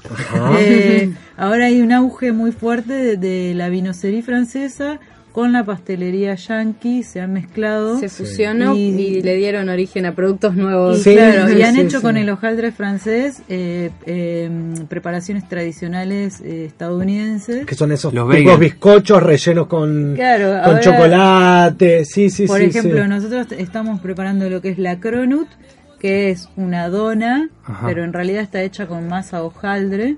Eh, 0.59 1.13
ahora 1.37 1.67
hay 1.67 1.83
un 1.83 1.93
auge 1.93 2.33
muy 2.33 2.53
fuerte 2.53 2.93
de, 2.93 3.17
de 3.17 3.55
la 3.55 3.69
vinocería 3.69 4.23
francesa 4.23 5.01
con 5.39 5.53
la 5.53 5.63
pastelería 5.63 6.35
yankee, 6.35 7.05
se 7.05 7.21
han 7.21 7.33
mezclado. 7.33 7.97
Se 8.01 8.09
fusionó 8.09 8.75
Y- 8.75 8.89
y, 8.89 9.23
le 9.23 9.37
dieron 9.37 9.69
origen 9.69 10.05
a 10.05 10.13
productos 10.17 10.57
Y, 10.57 10.59
nuevos. 10.59 11.01
Sí, 11.05 11.15
claro, 11.15 11.49
y 11.57 11.63
han 11.63 11.77
sí, 11.77 11.83
hecho 11.83 11.99
sí. 11.99 12.03
con 12.03 12.17
el 12.17 12.29
hojaldre 12.29 12.73
francés 12.73 13.43
eh, 13.49 13.91
eh, 14.05 14.51
preparaciones 14.89 15.49
tradicionales 15.49 16.41
eh, 16.41 16.65
estadounidenses. 16.65 17.67
Que 17.67 17.77
son 17.77 17.93
esos 17.93 18.13
Los 18.13 18.35
tipos 18.35 18.59
bizcochos 18.59 19.23
rellenos 19.23 19.69
con, 19.69 20.15
Claro, 20.17 20.61
con 20.61 20.71
ahora- 20.73 20.81
chocolate. 20.81 22.05
Sí, 22.05 22.31
sí, 22.31 22.49
Por 22.49 22.59
sí. 22.59 22.65
ejemplo, 22.65 23.01
sí. 23.05 23.09
nosotros 23.09 23.47
estamos 23.57 24.01
preparando 24.01 24.51
lo 24.51 24.61
que 24.61 24.71
es 24.71 24.79
la 24.79 24.99
cronut, 24.99 25.47
que 26.01 26.31
es 26.31 26.49
una 26.57 26.89
dona, 26.89 27.49
Ajá. 27.65 27.87
pero 27.87 28.03
en 28.03 28.13
realidad 28.13 28.43
está 28.43 28.61
hecha 28.63 28.89
con 28.89 29.07
masa 29.07 29.45
hojaldre. 29.45 30.17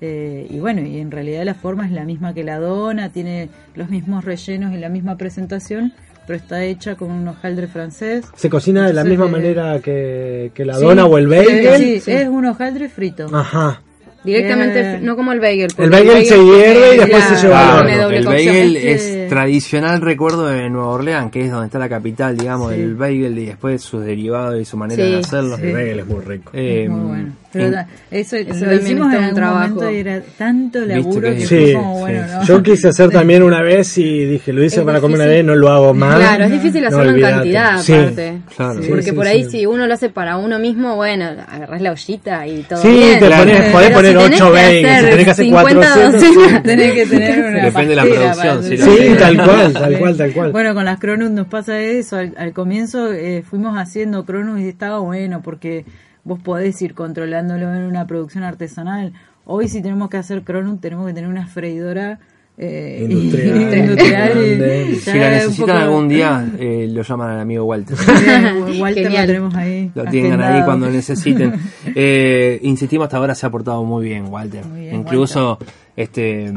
Eh, 0.00 0.46
y 0.48 0.58
bueno, 0.60 0.80
y 0.82 0.98
en 0.98 1.10
realidad 1.10 1.44
la 1.44 1.54
forma 1.54 1.86
es 1.86 1.92
la 1.92 2.04
misma 2.04 2.32
que 2.34 2.44
la 2.44 2.58
dona, 2.58 3.10
tiene 3.10 3.48
los 3.74 3.90
mismos 3.90 4.24
rellenos 4.24 4.72
y 4.72 4.78
la 4.78 4.88
misma 4.88 5.16
presentación, 5.16 5.92
pero 6.26 6.38
está 6.38 6.64
hecha 6.64 6.94
con 6.94 7.10
un 7.10 7.26
hojaldre 7.28 7.66
francés. 7.66 8.24
Se 8.36 8.48
cocina 8.48 8.86
de 8.86 8.92
la 8.92 9.04
misma 9.04 9.26
eh, 9.26 9.30
manera 9.30 9.80
que, 9.80 10.52
que 10.54 10.64
la 10.64 10.74
Sí, 10.76 10.82
dona 10.84 11.06
o 11.06 11.18
el 11.18 11.26
bagel. 11.26 11.76
Sí, 11.76 12.00
sí, 12.00 12.12
es 12.12 12.28
un 12.28 12.46
hojaldre 12.46 12.88
frito. 12.88 13.26
Ajá. 13.32 13.82
Directamente, 14.22 14.80
Eh, 14.80 14.98
no 15.00 15.16
como 15.16 15.32
el 15.32 15.40
bagel. 15.40 15.70
El 15.78 15.90
bagel 15.90 16.24
se 16.26 16.36
hierve 16.36 16.94
y 16.94 16.98
después 16.98 17.24
se 17.24 17.36
lleva 17.46 17.78
al 17.80 17.86
horno. 18.00 18.10
el 18.10 18.24
bagel 18.26 18.76
Este- 18.76 18.92
es 18.92 19.19
tradicional 19.30 20.00
recuerdo 20.00 20.46
de 20.48 20.68
Nueva 20.68 20.88
Orleans, 20.88 21.30
que 21.30 21.44
es 21.44 21.50
donde 21.50 21.66
está 21.66 21.78
la 21.78 21.88
capital, 21.88 22.36
digamos, 22.36 22.72
Sí. 22.72 22.80
del 22.80 22.94
bagel 22.94 23.38
y 23.38 23.46
después 23.46 23.80
sus 23.82 24.04
derivados 24.04 24.60
y 24.60 24.64
su 24.64 24.76
manera 24.76 25.02
Sí, 25.04 25.10
de 25.10 25.18
hacerlo. 25.18 25.56
sí. 25.56 25.62
El 25.66 25.72
bagel 25.72 25.98
es 26.00 26.06
muy 26.06 26.24
rico. 26.24 26.50
Eh, 26.54 26.82
Es 26.84 26.90
muy 26.90 27.08
bueno. 27.08 27.32
Pero 27.52 27.64
en- 27.64 27.72
da- 27.72 27.88
eso, 28.12 28.36
Eso 28.36 28.48
lo 28.48 28.54
también 28.60 28.80
hicimos 28.82 29.06
está 29.12 29.22
en 29.24 29.28
un 29.30 29.34
trabajo. 29.34 29.68
momento 29.74 29.90
y 29.90 29.96
era 29.96 30.20
tanto 30.38 30.78
laburo 30.86 31.20
que 31.32 31.36
que, 31.48 31.72
como, 31.74 31.94
sí. 31.96 32.00
bueno, 32.00 32.26
no. 32.28 32.44
Yo 32.44 32.62
quise 32.62 32.88
hacer 32.88 33.10
también 33.10 33.42
una 33.42 33.60
vez 33.60 33.98
y 33.98 34.24
dije, 34.24 34.52
lo 34.52 34.62
hice 34.62 34.80
Es 34.80 34.86
para 34.86 35.00
comer 35.00 35.16
una 35.18 35.26
vez, 35.26 35.44
no 35.44 35.56
lo 35.56 35.68
hago 35.68 35.92
más. 35.92 36.14
Claro, 36.16 36.44
es 36.44 36.52
difícil 36.52 36.82
No, 36.82 36.88
hacerlo 36.88 37.10
en 37.16 37.20
cantidad, 37.20 37.78
Sí. 37.80 37.92
aparte. 37.92 38.38
Claro. 38.56 38.82
Sí, 38.82 38.88
Porque 38.88 39.02
sí, 39.02 39.12
por 39.12 39.26
ahí, 39.26 39.44
sí. 39.44 39.50
si 39.50 39.66
uno 39.66 39.86
lo 39.88 39.94
hace 39.94 40.10
para 40.10 40.36
uno 40.36 40.60
mismo, 40.60 40.94
bueno, 40.94 41.24
agarrás 41.48 41.80
la 41.82 41.90
ollita 41.90 42.46
y 42.46 42.62
todo. 42.62 42.80
Sí, 42.82 42.88
bien. 42.88 43.18
te 43.18 43.28
pones, 43.30 43.72
podés 43.72 43.88
si 43.88 43.94
poner 43.94 44.12
tenés 44.16 44.40
8 44.40 44.44
que 44.46 44.52
bagels, 44.52 45.00
si 45.00 45.10
tenés 45.10 45.24
que 45.24 45.30
hacer 45.32 45.44
50 45.46 45.74
400. 45.74 46.12
docenas, 46.22 46.62
Tenés 46.62 46.92
que 46.92 47.06
tener 47.06 47.38
una 47.40 47.64
Depende 47.64 47.88
de 47.88 47.96
la 47.96 48.02
producción, 48.04 48.62
si 48.62 48.76
Sí, 48.78 48.90
tal 49.20 49.36
cual, 49.36 49.72
tal 49.72 49.98
cual, 49.98 50.16
tal 50.16 50.32
cual. 50.32 50.52
Bueno, 50.52 50.74
con 50.74 50.84
las 50.84 50.98
Cronus 50.98 51.30
nos 51.30 51.46
pasa 51.46 51.80
eso. 51.80 52.16
Al, 52.16 52.34
al 52.36 52.52
comienzo 52.52 53.12
eh, 53.12 53.42
fuimos 53.42 53.76
haciendo 53.78 54.24
Cronus 54.24 54.60
y 54.60 54.68
estaba 54.68 54.98
bueno 54.98 55.42
porque 55.42 55.84
vos 56.24 56.38
podés 56.40 56.80
ir 56.82 56.94
controlándolo 56.94 57.72
en 57.74 57.82
una 57.84 58.06
producción 58.06 58.44
artesanal. 58.44 59.12
Hoy 59.44 59.68
si 59.68 59.82
tenemos 59.82 60.10
que 60.10 60.16
hacer 60.18 60.42
Cronus 60.42 60.80
tenemos 60.80 61.06
que 61.06 61.14
tener 61.14 61.28
una 61.30 61.46
freidora 61.46 62.18
eh, 62.62 63.06
Industrial, 63.08 63.74
industrial 63.78 64.90
y 64.92 64.96
Si 64.96 65.18
la 65.18 65.30
necesitan 65.30 65.66
poco- 65.66 65.78
algún 65.78 66.08
día, 66.08 66.46
eh, 66.58 66.88
lo 66.92 67.00
llaman 67.02 67.30
al 67.30 67.40
amigo 67.40 67.64
Walter. 67.64 67.96
Walter 67.96 68.78
lo 68.78 68.84
Genial. 69.08 69.26
tenemos 69.26 69.54
ahí. 69.54 69.90
Lo 69.94 70.04
tengan 70.04 70.42
ahí 70.42 70.62
cuando 70.64 70.90
necesiten. 70.90 71.54
Eh, 71.94 72.58
insistimos, 72.62 73.06
hasta 73.06 73.16
ahora 73.16 73.34
se 73.34 73.46
ha 73.46 73.50
portado 73.50 73.82
muy 73.84 74.04
bien, 74.04 74.26
Walter. 74.26 74.66
Muy 74.66 74.80
bien, 74.82 74.94
Incluso 74.96 75.58
este 75.96 76.52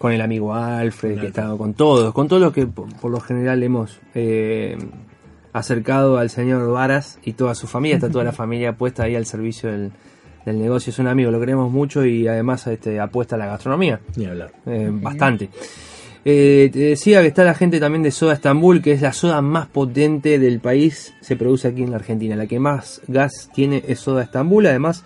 con 0.00 0.12
el 0.12 0.22
amigo 0.22 0.54
Alfred, 0.54 1.20
que 1.20 1.26
está 1.26 1.54
con 1.58 1.74
todos, 1.74 2.14
con 2.14 2.26
todos 2.26 2.40
los 2.40 2.54
que 2.54 2.66
por, 2.66 2.90
por 3.00 3.10
lo 3.10 3.20
general 3.20 3.62
hemos 3.62 4.00
eh, 4.14 4.78
acercado 5.52 6.16
al 6.16 6.30
señor 6.30 6.66
Varas 6.72 7.18
y 7.22 7.34
toda 7.34 7.54
su 7.54 7.66
familia, 7.66 7.96
está 7.96 8.08
toda 8.08 8.24
la 8.24 8.32
familia 8.42 8.78
puesta 8.78 9.02
ahí 9.02 9.14
al 9.14 9.26
servicio 9.26 9.70
del, 9.70 9.92
del 10.46 10.58
negocio. 10.58 10.88
Es 10.88 10.98
un 11.00 11.06
amigo, 11.06 11.30
lo 11.30 11.38
queremos 11.38 11.70
mucho 11.70 12.06
y 12.06 12.26
además 12.26 12.66
este, 12.66 12.98
apuesta 12.98 13.36
a 13.36 13.38
la 13.40 13.44
gastronomía. 13.44 14.00
Ni 14.16 14.24
hablar. 14.24 14.52
Eh, 14.64 14.88
bastante. 14.90 15.50
Eh, 16.24 16.70
te 16.72 16.78
decía 16.78 17.20
que 17.20 17.26
está 17.26 17.44
la 17.44 17.52
gente 17.54 17.78
también 17.78 18.02
de 18.02 18.10
Soda 18.10 18.32
Estambul, 18.32 18.80
que 18.80 18.92
es 18.92 19.02
la 19.02 19.12
soda 19.12 19.42
más 19.42 19.66
potente 19.66 20.38
del 20.38 20.60
país, 20.60 21.12
se 21.20 21.36
produce 21.36 21.68
aquí 21.68 21.82
en 21.82 21.90
la 21.90 21.96
Argentina. 21.96 22.36
La 22.36 22.46
que 22.46 22.58
más 22.58 23.02
gas 23.06 23.50
tiene 23.54 23.84
es 23.86 24.00
Soda 24.00 24.22
Estambul, 24.22 24.66
además 24.66 25.04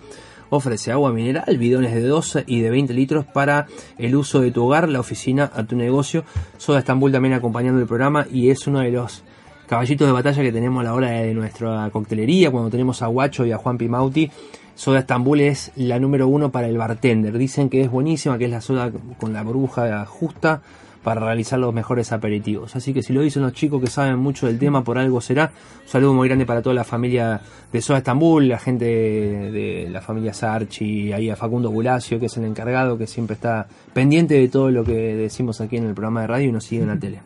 ofrece 0.49 0.91
agua 0.91 1.11
mineral, 1.11 1.57
bidones 1.57 1.93
de 1.93 2.01
12 2.01 2.43
y 2.47 2.61
de 2.61 2.69
20 2.69 2.93
litros 2.93 3.25
para 3.25 3.67
el 3.97 4.15
uso 4.15 4.41
de 4.41 4.51
tu 4.51 4.65
hogar, 4.65 4.89
la 4.89 4.99
oficina, 4.99 5.51
a 5.53 5.63
tu 5.63 5.75
negocio. 5.75 6.23
Soda 6.57 6.79
Estambul 6.79 7.11
también 7.11 7.33
acompañando 7.33 7.79
el 7.79 7.87
programa 7.87 8.25
y 8.31 8.49
es 8.49 8.67
uno 8.67 8.79
de 8.79 8.91
los 8.91 9.23
caballitos 9.67 10.07
de 10.07 10.13
batalla 10.13 10.43
que 10.43 10.51
tenemos 10.51 10.81
a 10.81 10.83
la 10.83 10.93
hora 10.93 11.09
de 11.09 11.33
nuestra 11.33 11.89
coctelería, 11.91 12.51
cuando 12.51 12.69
tenemos 12.69 13.01
a 13.01 13.07
Guacho 13.07 13.45
y 13.45 13.51
a 13.51 13.57
Juan 13.57 13.77
Pimauti. 13.77 14.31
Soda 14.75 14.99
Estambul 14.99 15.39
es 15.39 15.71
la 15.75 15.99
número 15.99 16.27
uno 16.27 16.51
para 16.51 16.67
el 16.67 16.77
bartender. 16.77 17.37
Dicen 17.37 17.69
que 17.69 17.81
es 17.81 17.89
buenísima, 17.89 18.37
que 18.37 18.45
es 18.45 18.51
la 18.51 18.61
soda 18.61 18.91
con 19.19 19.33
la 19.33 19.41
burbuja 19.41 20.05
justa 20.05 20.61
para 21.05 21.21
realizar 21.21 21.59
los 21.59 21.71
mejores 21.71 22.11
aperitivos. 22.11 22.75
Así 22.75 22.91
que 22.91 23.03
si 23.03 23.13
lo 23.13 23.21
dicen 23.21 23.43
los 23.43 23.53
chicos 23.53 23.79
que 23.79 23.85
saben 23.85 24.17
mucho 24.17 24.47
del 24.47 24.57
tema, 24.57 24.83
por 24.83 24.97
algo 24.97 25.21
será. 25.21 25.51
Un 25.83 25.87
saludo 25.87 26.15
muy 26.15 26.27
grande 26.27 26.47
para 26.47 26.63
toda 26.63 26.73
la 26.73 26.83
familia 26.83 27.39
de 27.71 27.79
Soda 27.79 27.99
Estambul, 27.99 28.47
la 28.47 28.57
gente 28.57 28.85
de, 28.85 29.87
la 29.91 30.01
familia 30.01 30.33
Sarchi, 30.33 31.13
ahí 31.13 31.29
a 31.29 31.35
Facundo 31.35 31.69
Bulacio, 31.69 32.19
que 32.19 32.25
es 32.25 32.35
el 32.37 32.45
encargado, 32.45 32.97
que 32.97 33.05
siempre 33.05 33.35
está 33.35 33.67
pendiente 33.93 34.33
de 34.33 34.47
todo 34.47 34.71
lo 34.71 34.83
que 34.83 35.15
decimos 35.15 35.61
aquí 35.61 35.77
en 35.77 35.85
el 35.85 35.93
programa 35.93 36.21
de 36.21 36.27
radio 36.27 36.49
y 36.49 36.51
nos 36.51 36.63
sigue 36.63 36.81
en 36.81 36.87
la 36.87 36.97
tele. 36.97 37.19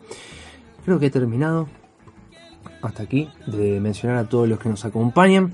Creo 0.84 1.00
que 1.00 1.06
he 1.06 1.10
terminado 1.10 1.70
hasta 2.82 3.04
aquí 3.04 3.30
de 3.48 3.80
mencionar 3.80 4.18
a 4.18 4.26
todos 4.26 4.50
los 4.50 4.60
que 4.60 4.68
nos 4.68 4.84
acompañan. 4.84 5.52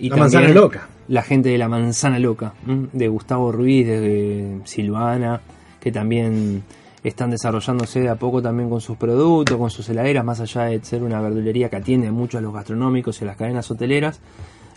Y 0.00 0.10
La 0.10 0.16
manzana 0.16 0.48
loca. 0.48 0.88
La 1.06 1.22
gente 1.22 1.50
de 1.50 1.58
la 1.58 1.68
manzana 1.68 2.18
loca, 2.18 2.54
de 2.92 3.06
Gustavo 3.06 3.52
Ruiz, 3.52 3.86
de 3.86 4.62
Silvana, 4.64 5.40
que 5.78 5.92
también 5.92 6.64
están 7.04 7.30
desarrollándose 7.30 8.00
de 8.00 8.08
a 8.08 8.16
poco 8.16 8.42
también 8.42 8.68
con 8.68 8.80
sus 8.80 8.96
productos, 8.96 9.56
con 9.56 9.70
sus 9.70 9.88
heladeras, 9.88 10.24
más 10.24 10.40
allá 10.40 10.64
de 10.64 10.82
ser 10.84 11.02
una 11.02 11.20
verdulería 11.20 11.68
que 11.68 11.76
atiende 11.76 12.10
mucho 12.10 12.38
a 12.38 12.40
los 12.40 12.52
gastronómicos 12.52 13.20
y 13.20 13.24
a 13.24 13.28
las 13.28 13.36
cadenas 13.36 13.70
hoteleras. 13.70 14.20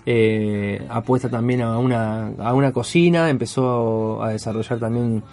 eh, 0.06 0.86
apuesta 0.90 1.30
también 1.30 1.62
a 1.62 1.78
una, 1.78 2.32
a 2.40 2.54
una 2.54 2.72
cocina, 2.72 3.30
empezó 3.30 4.24
a 4.24 4.30
desarrollar 4.30 4.80
también 4.80 5.24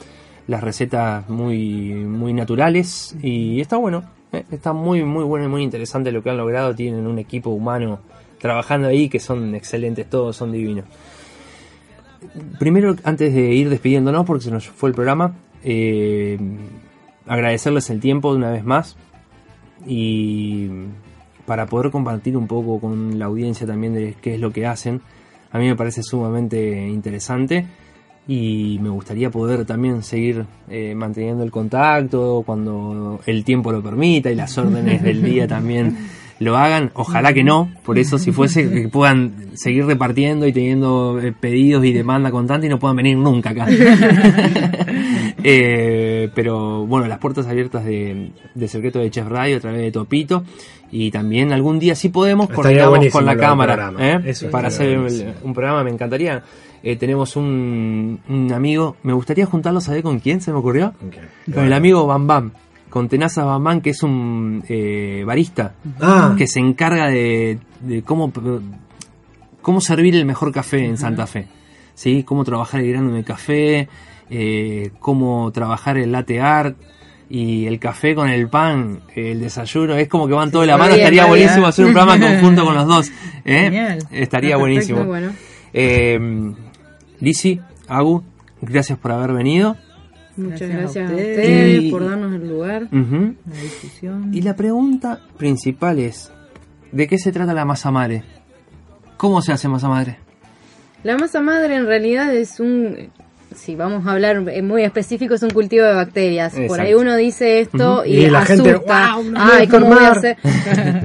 las 0.47 0.63
recetas 0.63 1.29
muy, 1.29 1.93
muy 1.93 2.33
naturales 2.33 3.15
y 3.23 3.61
está 3.61 3.77
bueno, 3.77 4.05
eh, 4.33 4.45
está 4.51 4.73
muy, 4.73 5.05
muy 5.05 5.25
bueno 5.25 5.47
y 5.47 5.49
muy 5.49 5.63
interesante 5.63 6.13
lo 6.13 6.23
que 6.23 6.31
han 6.31 6.37
logrado. 6.37 6.75
Tienen 6.75 7.07
un 7.07 7.19
equipo 7.19 7.51
humano 7.51 8.01
trabajando 8.39 8.89
ahí 8.89 9.09
que 9.09 9.21
son 9.21 9.55
excelentes, 9.55 10.09
todos 10.09 10.37
son 10.37 10.53
divinos. 10.53 10.85
Primero, 12.59 12.97
antes 13.05 13.33
de 13.33 13.53
ir 13.53 13.69
despidiéndonos, 13.71 14.27
porque 14.27 14.45
se 14.45 14.51
nos 14.51 14.67
fue 14.67 14.89
el 14.89 14.95
programa, 14.95 15.35
eh, 15.65 16.39
agradecerles 17.27 17.91
el 17.91 18.01
tiempo 18.01 18.33
de 18.33 18.39
una 18.39 18.51
vez 18.51 18.65
más 18.65 18.97
y 19.87 20.69
para 21.47 21.67
poder 21.67 21.91
compartir 21.91 22.37
un 22.37 22.47
poco 22.47 22.81
con 22.81 23.19
la 23.19 23.27
audiencia 23.27 23.67
también 23.67 23.95
de 23.95 24.15
qué 24.21 24.35
es 24.35 24.41
lo 24.41 24.53
que 24.53 24.67
hacen. 24.67 25.01
A 25.51 25.59
mí 25.59 25.67
me 25.67 25.77
parece 25.77 26.03
sumamente 26.03 26.87
interesante 26.89 27.67
y 28.29 28.79
me 28.83 28.91
gustaría 28.91 29.31
poder 29.31 29.65
también 29.65 30.03
seguir 30.03 30.45
eh, 30.69 30.95
manteniendo 30.95 31.43
el 31.43 31.51
contacto 31.51 32.43
cuando 32.45 33.21
el 33.25 33.43
tiempo 33.45 33.73
lo 33.73 33.83
permita 33.83 34.31
y 34.31 34.35
las 34.35 34.59
órdenes 34.59 35.03
del 35.03 35.23
día 35.23 35.49
también 35.49 35.97
lo 36.39 36.57
hagan. 36.57 36.91
Ojalá 36.95 37.33
que 37.33 37.43
no, 37.43 37.71
por 37.85 37.99
eso 37.99 38.19
si 38.19 38.31
fuese 38.31 38.71
que 38.71 38.89
puedan 38.89 39.33
seguir 39.55 39.87
repartiendo 39.87 40.47
y 40.47 40.53
teniendo 40.53 41.19
eh, 41.19 41.33
pedidos 41.33 41.85
y 41.87 41.93
demanda 41.93 42.31
constante 42.31 42.67
y 42.67 42.71
no 42.71 42.79
puedan 42.79 42.97
venir 42.97 43.17
nunca 43.17 43.51
acá. 43.51 43.67
Eh, 45.45 46.31
pero 46.35 46.85
bueno, 46.87 47.07
las 47.07 47.19
puertas 47.19 47.47
abiertas 47.47 47.85
de, 47.85 48.33
de 48.55 48.69
Secreto 48.69 48.99
de 48.99 49.11
Chef 49.11 49.27
Radio 49.29 49.57
a 49.57 49.61
través 49.61 49.81
de 49.83 49.93
Topito 49.93 50.43
y 50.91 51.11
también 51.11 51.53
algún 51.53 51.79
día 51.79 51.95
si 51.95 52.09
podemos 52.09 52.49
coordinamos 52.49 53.07
con 53.13 53.25
la 53.25 53.37
cámara. 53.37 53.93
¿eh? 53.99 54.35
Para 54.51 54.69
hacer 54.69 54.89
el- 54.91 55.35
un 55.45 55.55
programa, 55.55 55.85
me 55.85 55.91
encantaría. 55.91 56.43
Eh, 56.83 56.97
tenemos 56.97 57.37
un, 57.37 58.21
un 58.29 58.53
amigo, 58.53 58.97
me 59.03 59.13
gustaría 59.13 59.47
juntarlo, 59.47 59.81
¿sabés 59.81 60.03
con 60.03 60.19
quién 60.21 60.41
se 60.41 60.53
me 60.53 60.59
ocurrió? 60.59 60.95
Con 61.53 61.65
el 61.65 61.73
amigo 61.73 62.07
Bam 62.07 62.27
Bam, 62.27 62.53
con 62.89 63.09
Tenaza 63.09 63.45
Bam 63.45 63.63
Bam, 63.65 63.81
que 63.81 63.91
es 63.91 64.03
un 64.03 64.63
eh, 64.69 65.23
barista 65.27 65.75
Ah. 66.01 66.35
que 66.39 66.47
se 66.47 66.61
encarga 66.61 67.09
de, 67.09 67.59
de 67.81 68.03
cómo, 68.03 68.33
cómo 69.63 69.81
servir 69.81 70.15
el 70.15 70.25
mejor 70.25 70.53
café 70.53 70.85
en 70.85 70.97
Santa 70.97 71.27
Fe. 71.27 71.47
¿Sí? 71.95 72.23
Cómo 72.23 72.45
trabajar 72.45 72.81
el 72.81 72.91
grano 72.93 73.11
en 73.11 73.17
el 73.17 73.25
café, 73.25 73.89
eh, 74.31 74.91
cómo 74.99 75.51
trabajar 75.53 75.97
el 75.99 76.13
latte 76.13 76.41
art 76.41 76.77
y 77.31 77.67
el 77.67 77.79
café 77.79 78.15
con 78.15 78.29
el 78.29 78.49
pan, 78.49 79.01
el 79.15 79.41
desayuno, 79.41 79.95
es 79.97 80.09
como 80.09 80.27
que 80.27 80.33
van 80.35 80.51
todo 80.51 80.63
de 80.63 80.69
la 80.69 80.77
mano, 80.79 80.91
bien, 80.95 81.01
estaría 81.01 81.23
bien. 81.25 81.29
buenísimo 81.31 81.67
hacer 81.67 81.85
un 81.87 81.93
programa 81.93 82.19
conjunto 82.27 82.65
con 82.65 82.75
los 82.75 82.87
dos. 82.87 83.09
¿eh? 83.45 83.61
Genial. 83.65 83.99
Estaría 84.11 84.57
buenísimo. 84.57 85.05
Bueno. 85.05 85.33
Eh, 85.75 86.19
Lisi, 87.21 87.61
Agu, 87.89 88.23
gracias 88.63 88.99
por 88.99 89.13
haber 89.13 89.33
venido. 89.33 89.77
Muchas 90.37 90.69
Gracias 90.69 90.71
a 90.71 90.81
gracias 90.83 91.11
a 91.11 91.15
ustedes. 91.15 91.39
ustedes 91.39 91.83
Y- 91.83 91.91
por 91.91 92.05
darnos 92.09 92.33
el 92.35 92.49
lugar. 92.49 92.89
La 92.93 93.61
difusión. 93.61 94.31
Y 94.33 94.41
la 94.43 94.55
pregunta 94.55 95.21
principal 95.37 95.99
es, 95.99 96.33
¿de 96.93 97.09
qué 97.09 97.19
se 97.19 97.33
trata 97.33 97.53
la 97.55 97.65
masa 97.65 97.91
madre? 97.91 98.23
¿Cómo 99.17 99.43
se 99.43 99.53
hace 99.53 99.67
masa 99.69 99.89
madre? 99.89 100.17
La 101.03 101.17
masa 101.19 101.41
madre 101.41 101.75
en 101.77 101.87
realidad 101.87 102.33
es 102.35 102.61
un, 102.61 103.11
si 103.55 103.75
vamos 103.75 104.07
a 104.07 104.13
hablar 104.13 104.41
muy 104.63 104.83
específico, 104.83 105.35
es 105.35 105.43
un 105.43 105.51
cultivo 105.51 105.85
de 105.85 105.95
bacterias. 105.95 106.55
Por 106.67 106.81
ahí 106.81 106.95
uno 106.95 107.17
dice 107.17 107.61
esto 107.61 108.05
y, 108.05 108.19
Y 108.25 108.31
la 108.31 108.45
gente, 108.45 108.71
asusta. 108.71 108.87
"Guau, 109.15 109.25
no 109.25 109.31
me 109.31 109.39
voy 109.45 109.51
a 109.53 109.57
Ay, 109.59 109.67
¿cómo 109.69 109.87
voy 109.87 109.99
a 110.05 110.09
enfermar". 110.09 110.37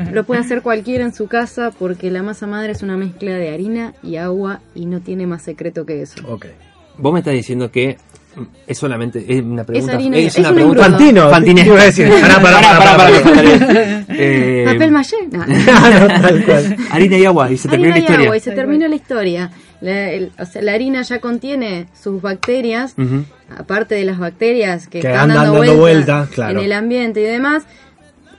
hacer? 0.03 0.13
Lo 0.13 0.23
puede 0.25 0.41
hacer 0.41 0.61
cualquiera 0.61 1.03
en 1.03 1.13
su 1.13 1.27
casa 1.27 1.71
porque 1.77 2.11
la 2.11 2.21
masa 2.23 2.45
madre 2.47 2.71
es 2.73 2.83
una 2.83 2.97
mezcla 2.97 3.31
de 3.33 3.49
harina 3.53 3.93
y 4.03 4.17
agua 4.17 4.61
y 4.75 4.85
no 4.85 4.99
tiene 4.99 5.25
más 5.27 5.41
secreto 5.43 5.85
que 5.85 6.01
eso. 6.01 6.15
Ok. 6.27 6.45
Vos 6.97 7.11
me 7.13 7.19
estás 7.19 7.33
diciendo 7.33 7.71
que 7.71 7.97
es 8.67 8.77
solamente 8.77 9.23
es 9.27 9.41
una 9.43 9.63
pregunta. 9.63 9.93
harina 9.93 10.17
y- 10.19 10.25
es 10.25 10.33
es 10.33 10.39
una 10.39 10.49
un 10.49 10.55
pregunta. 10.55 10.83
Fantino, 10.83 11.29
Fantinés. 11.29 11.63
te 11.65 11.69
iba 11.69 11.81
a 11.81 11.85
decir. 11.85 12.09
Pará, 12.09 12.39
pará, 12.41 12.61
pará, 12.61 12.97
pará, 12.97 12.97
pará. 12.97 13.65
pará. 13.67 14.05
Eh, 14.09 14.63
Papel 14.67 14.91
maché. 14.91 15.15
No. 15.31 15.45
Tal 15.45 16.45
cual. 16.45 16.77
harina 16.91 17.17
y 17.17 17.25
agua 17.25 17.51
y 17.51 17.57
se 17.57 17.67
terminó 17.69 17.93
harina 17.93 17.95
la 17.95 17.97
y 17.97 18.01
historia. 18.01 18.25
agua 18.25 18.37
y 18.37 18.39
se 18.39 18.51
terminó 18.51 18.87
la 18.87 18.95
historia. 18.95 19.51
La, 19.83 20.11
el- 20.11 20.31
o 20.39 20.45
sea, 20.45 20.61
la 20.61 20.73
harina 20.73 21.01
ya 21.01 21.19
contiene 21.19 21.87
sus 21.93 22.21
bacterias, 22.21 22.95
aparte 23.57 23.95
de 23.95 24.05
las 24.05 24.17
bacterias 24.17 24.87
que, 24.87 25.01
Que 25.01 25.07
están 25.09 25.29
andan 25.31 25.37
dando, 25.45 25.59
dando 25.59 25.75
vuelta 25.77 26.15
vuelta, 26.21 26.33
claro. 26.33 26.59
en 26.59 26.65
el 26.65 26.71
ambiente 26.71 27.19
y 27.21 27.25
demás. 27.25 27.63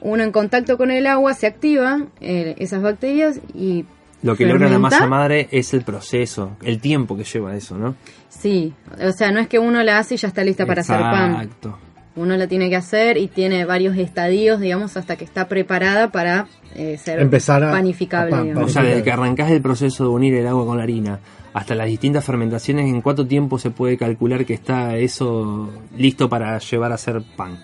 Uno 0.00 0.22
en 0.22 0.32
contacto 0.32 0.76
con 0.76 0.90
el 0.90 1.06
agua 1.06 1.32
se 1.34 1.46
activa 1.46 2.00
eh, 2.20 2.54
esas 2.58 2.82
bacterias 2.82 3.40
y 3.54 3.84
Lo 4.22 4.36
que 4.36 4.44
logra 4.46 4.68
la 4.68 4.78
masa 4.78 5.06
madre 5.06 5.48
es 5.50 5.72
el 5.74 5.82
proceso, 5.82 6.56
el 6.62 6.80
tiempo 6.80 7.16
que 7.16 7.24
lleva 7.24 7.54
eso, 7.56 7.76
¿no? 7.78 7.94
Sí, 8.28 8.74
o 9.02 9.12
sea, 9.12 9.30
no 9.30 9.40
es 9.40 9.48
que 9.48 9.58
uno 9.58 9.82
la 9.82 9.98
hace 9.98 10.14
y 10.14 10.16
ya 10.18 10.28
está 10.28 10.44
lista 10.44 10.66
para 10.66 10.80
hacer 10.82 10.98
pan. 10.98 11.30
Exacto. 11.36 11.78
Uno 12.16 12.36
la 12.36 12.47
tiene 12.47 12.70
que 12.70 12.77
hacer 12.77 13.16
y 13.16 13.27
tiene 13.27 13.65
varios 13.65 13.97
estadios, 13.97 14.61
digamos, 14.61 14.97
hasta 14.97 15.16
que 15.16 15.24
está 15.24 15.49
preparada 15.49 16.12
para 16.12 16.47
eh, 16.77 16.97
ser 16.97 17.19
Empezar 17.20 17.65
a- 17.65 17.73
panificable. 17.73 18.32
a 18.32 18.36
pan- 18.36 18.45
digamos. 18.45 18.70
O 18.70 18.73
sea, 18.73 18.82
desde 18.82 19.03
que 19.03 19.11
arrancás 19.12 19.51
el 19.51 19.61
proceso 19.61 20.05
de 20.05 20.11
unir 20.11 20.35
el 20.35 20.47
agua 20.47 20.65
con 20.65 20.77
la 20.77 20.85
harina 20.85 21.19
hasta 21.53 21.74
las 21.74 21.86
distintas 21.89 22.24
fermentaciones, 22.24 22.86
¿en 22.86 23.01
cuánto 23.01 23.27
tiempo 23.27 23.59
se 23.59 23.70
puede 23.70 23.97
calcular 23.97 24.45
que 24.45 24.55
está 24.55 24.97
eso 24.97 25.70
listo 25.97 26.28
para 26.28 26.59
llevar 26.59 26.93
a 26.93 26.97
hacer 26.97 27.23
pan? 27.36 27.59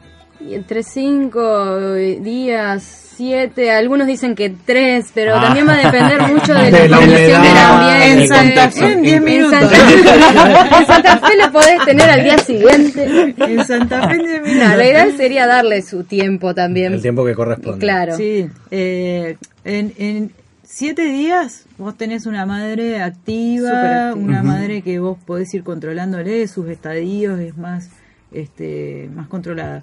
Entre 0.55 0.83
cinco 0.83 1.95
días, 1.95 2.83
siete, 3.17 3.71
algunos 3.71 4.07
dicen 4.07 4.35
que 4.35 4.51
tres, 4.51 5.11
pero 5.15 5.37
Ah. 5.37 5.43
también 5.43 5.69
va 5.69 5.75
a 5.75 5.91
depender 5.91 6.23
mucho 6.23 6.55
de, 6.55 6.71
De 6.71 6.89
la 6.89 6.89
la 6.89 6.97
condición 6.99 7.43
del 7.43 7.57
ambiente. 7.57 8.23
En 8.23 8.29
Santa 8.29 8.71
Fe 8.71 8.93
en 8.93 9.03
10 9.03 9.15
En 9.17 9.25
minutos. 9.25 9.59
Santa, 9.61 10.79
en 10.81 10.87
Santa 10.87 11.19
Fe 11.19 11.37
lo 11.37 11.53
podés 11.53 11.85
tener 11.85 12.11
al 12.11 12.23
día 12.25 12.39
siguiente. 12.39 13.35
En 13.39 13.65
Santa 13.67 14.09
Fe 14.09 14.15
en 14.17 14.23
10 14.25 14.43
minutos. 14.43 14.77
La 14.79 14.85
idea 14.87 15.11
sería 15.17 15.47
darle 15.47 15.83
su 15.83 16.05
tiempo 16.05 16.55
también. 16.55 16.95
El 16.95 17.03
tiempo 17.03 17.25
que 17.25 17.35
corresponde. 17.35 17.79
Claro. 17.79 18.17
Sí, 18.17 18.49
eh, 18.71 19.37
en, 19.65 19.93
en 19.99 20.33
siete 20.65 21.03
días 21.03 21.67
vos 21.77 21.97
tenés 21.97 22.25
una 22.27 22.47
madre 22.47 23.03
activa, 23.03 24.09
activa. 24.09 24.15
una 24.15 24.43
madre 24.43 24.81
que 24.83 24.99
vos 24.99 25.19
podés 25.27 25.53
ir 25.53 25.63
controlándole 25.63 26.47
sus 26.49 26.69
estadios, 26.69 27.39
es 27.41 27.57
más, 27.59 27.91
este, 28.33 29.11
más 29.15 29.29
controlada. 29.29 29.83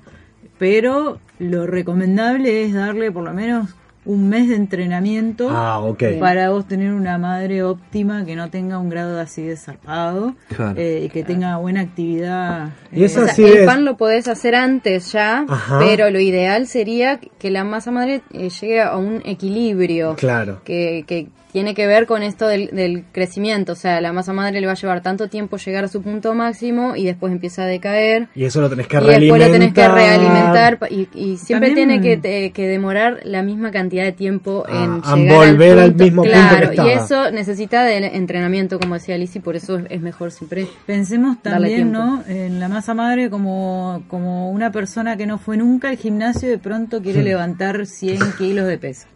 Pero 0.57 1.19
lo 1.39 1.67
recomendable 1.67 2.63
es 2.65 2.73
darle 2.73 3.11
por 3.11 3.23
lo 3.23 3.33
menos 3.33 3.75
un 4.05 4.29
mes 4.29 4.47
de 4.47 4.55
entrenamiento 4.55 5.49
Ah, 5.51 5.81
para 6.21 6.49
vos 6.49 6.65
tener 6.65 6.93
una 6.93 7.17
madre 7.17 7.61
óptima 7.63 8.23
que 8.23 8.37
no 8.37 8.49
tenga 8.49 8.77
un 8.77 8.89
grado 8.89 9.15
de 9.15 9.21
acidez 9.21 9.65
zarpado 9.65 10.33
Claro. 10.55 10.79
eh, 10.79 11.01
y 11.05 11.09
que 11.09 11.23
tenga 11.25 11.57
buena 11.57 11.81
actividad. 11.81 12.69
Y 12.93 13.03
esa 13.03 13.23
O 13.23 13.27
sea, 13.27 13.45
el 13.45 13.57
es- 13.57 13.65
pan 13.65 13.83
lo 13.83 13.97
podés 13.97 14.29
hacer 14.29 14.55
antes 14.55 15.11
ya, 15.11 15.45
Ajá. 15.49 15.79
pero 15.79 16.09
lo 16.09 16.21
ideal 16.21 16.67
sería 16.67 17.19
que 17.19 17.51
la 17.51 17.65
masa 17.65 17.91
madre 17.91 18.21
eh, 18.31 18.49
llegue 18.49 18.81
a 18.81 18.95
un 18.95 19.21
equilibrio. 19.25 20.15
Claro. 20.15 20.61
que, 20.63 21.03
que 21.05 21.27
tiene 21.57 21.73
que 21.73 21.87
ver 21.87 22.05
con 22.05 22.21
esto 22.21 22.45
del, 22.47 22.67
del 22.71 23.03
crecimiento. 23.11 23.71
O 23.71 23.75
sea, 23.75 23.99
la 23.99 24.13
masa 24.13 24.31
madre 24.31 24.61
le 24.61 24.67
va 24.67 24.73
a 24.73 24.75
llevar 24.75 25.01
tanto 25.01 25.27
tiempo 25.27 25.57
llegar 25.57 25.83
a 25.85 25.87
su 25.87 26.03
punto 26.03 26.35
máximo 26.35 26.95
y 26.95 27.03
después 27.05 27.33
empieza 27.33 27.63
a 27.63 27.65
decaer. 27.65 28.27
Y 28.35 28.43
eso 28.45 28.61
lo 28.61 28.69
tenés 28.69 28.85
que 28.85 28.97
Y 28.97 28.99
después 28.99 29.17
realimentar. 29.17 29.47
lo 29.49 29.53
tenés 29.53 29.73
que 29.73 29.87
realimentar 29.87 30.79
y, 30.91 31.07
y 31.15 31.37
siempre 31.37 31.69
También- 31.69 31.89
tiene 31.89 32.01
que, 32.01 32.17
te- 32.17 32.51
que 32.51 32.67
demorar 32.67 33.21
la 33.23 33.41
misma 33.41 33.71
cantidad 33.71 34.03
de 34.03 34.11
tiempo 34.11 34.65
en 34.69 35.01
Ah, 35.03 35.13
a 35.13 35.15
llegar 35.15 35.35
volver 35.47 35.79
al 35.79 35.89
punto. 35.89 36.03
mismo 36.03 36.21
punto 36.23 36.37
claro, 36.37 36.57
que 36.69 36.75
y 36.75 36.89
estaba. 36.89 36.91
eso 36.91 37.31
necesita 37.31 37.83
de 37.85 37.97
entrenamiento, 38.15 38.79
como 38.79 38.93
decía 38.93 39.15
Alicia, 39.15 39.39
y 39.39 39.41
por 39.41 39.55
eso 39.55 39.77
es, 39.79 39.85
es 39.89 39.99
mejor 40.01 40.31
siempre. 40.31 40.67
Pensemos 40.85 41.41
también. 41.41 41.91
¿no? 41.91 42.23
En 42.27 42.59
la 42.59 42.67
masa 42.69 42.93
madre 42.93 43.29
como, 43.31 44.03
como 44.09 44.51
una 44.51 44.71
persona 44.71 45.17
que 45.17 45.25
no 45.25 45.39
fue 45.39 45.57
nunca 45.57 45.89
al 45.89 45.97
gimnasio 45.97 46.49
y 46.49 46.51
de 46.51 46.57
pronto 46.59 47.01
quiere 47.01 47.21
Hmm. 47.21 47.25
levantar 47.25 47.85
100 47.87 48.19
kilos 48.37 48.67
de 48.67 48.77
peso. 48.77 49.07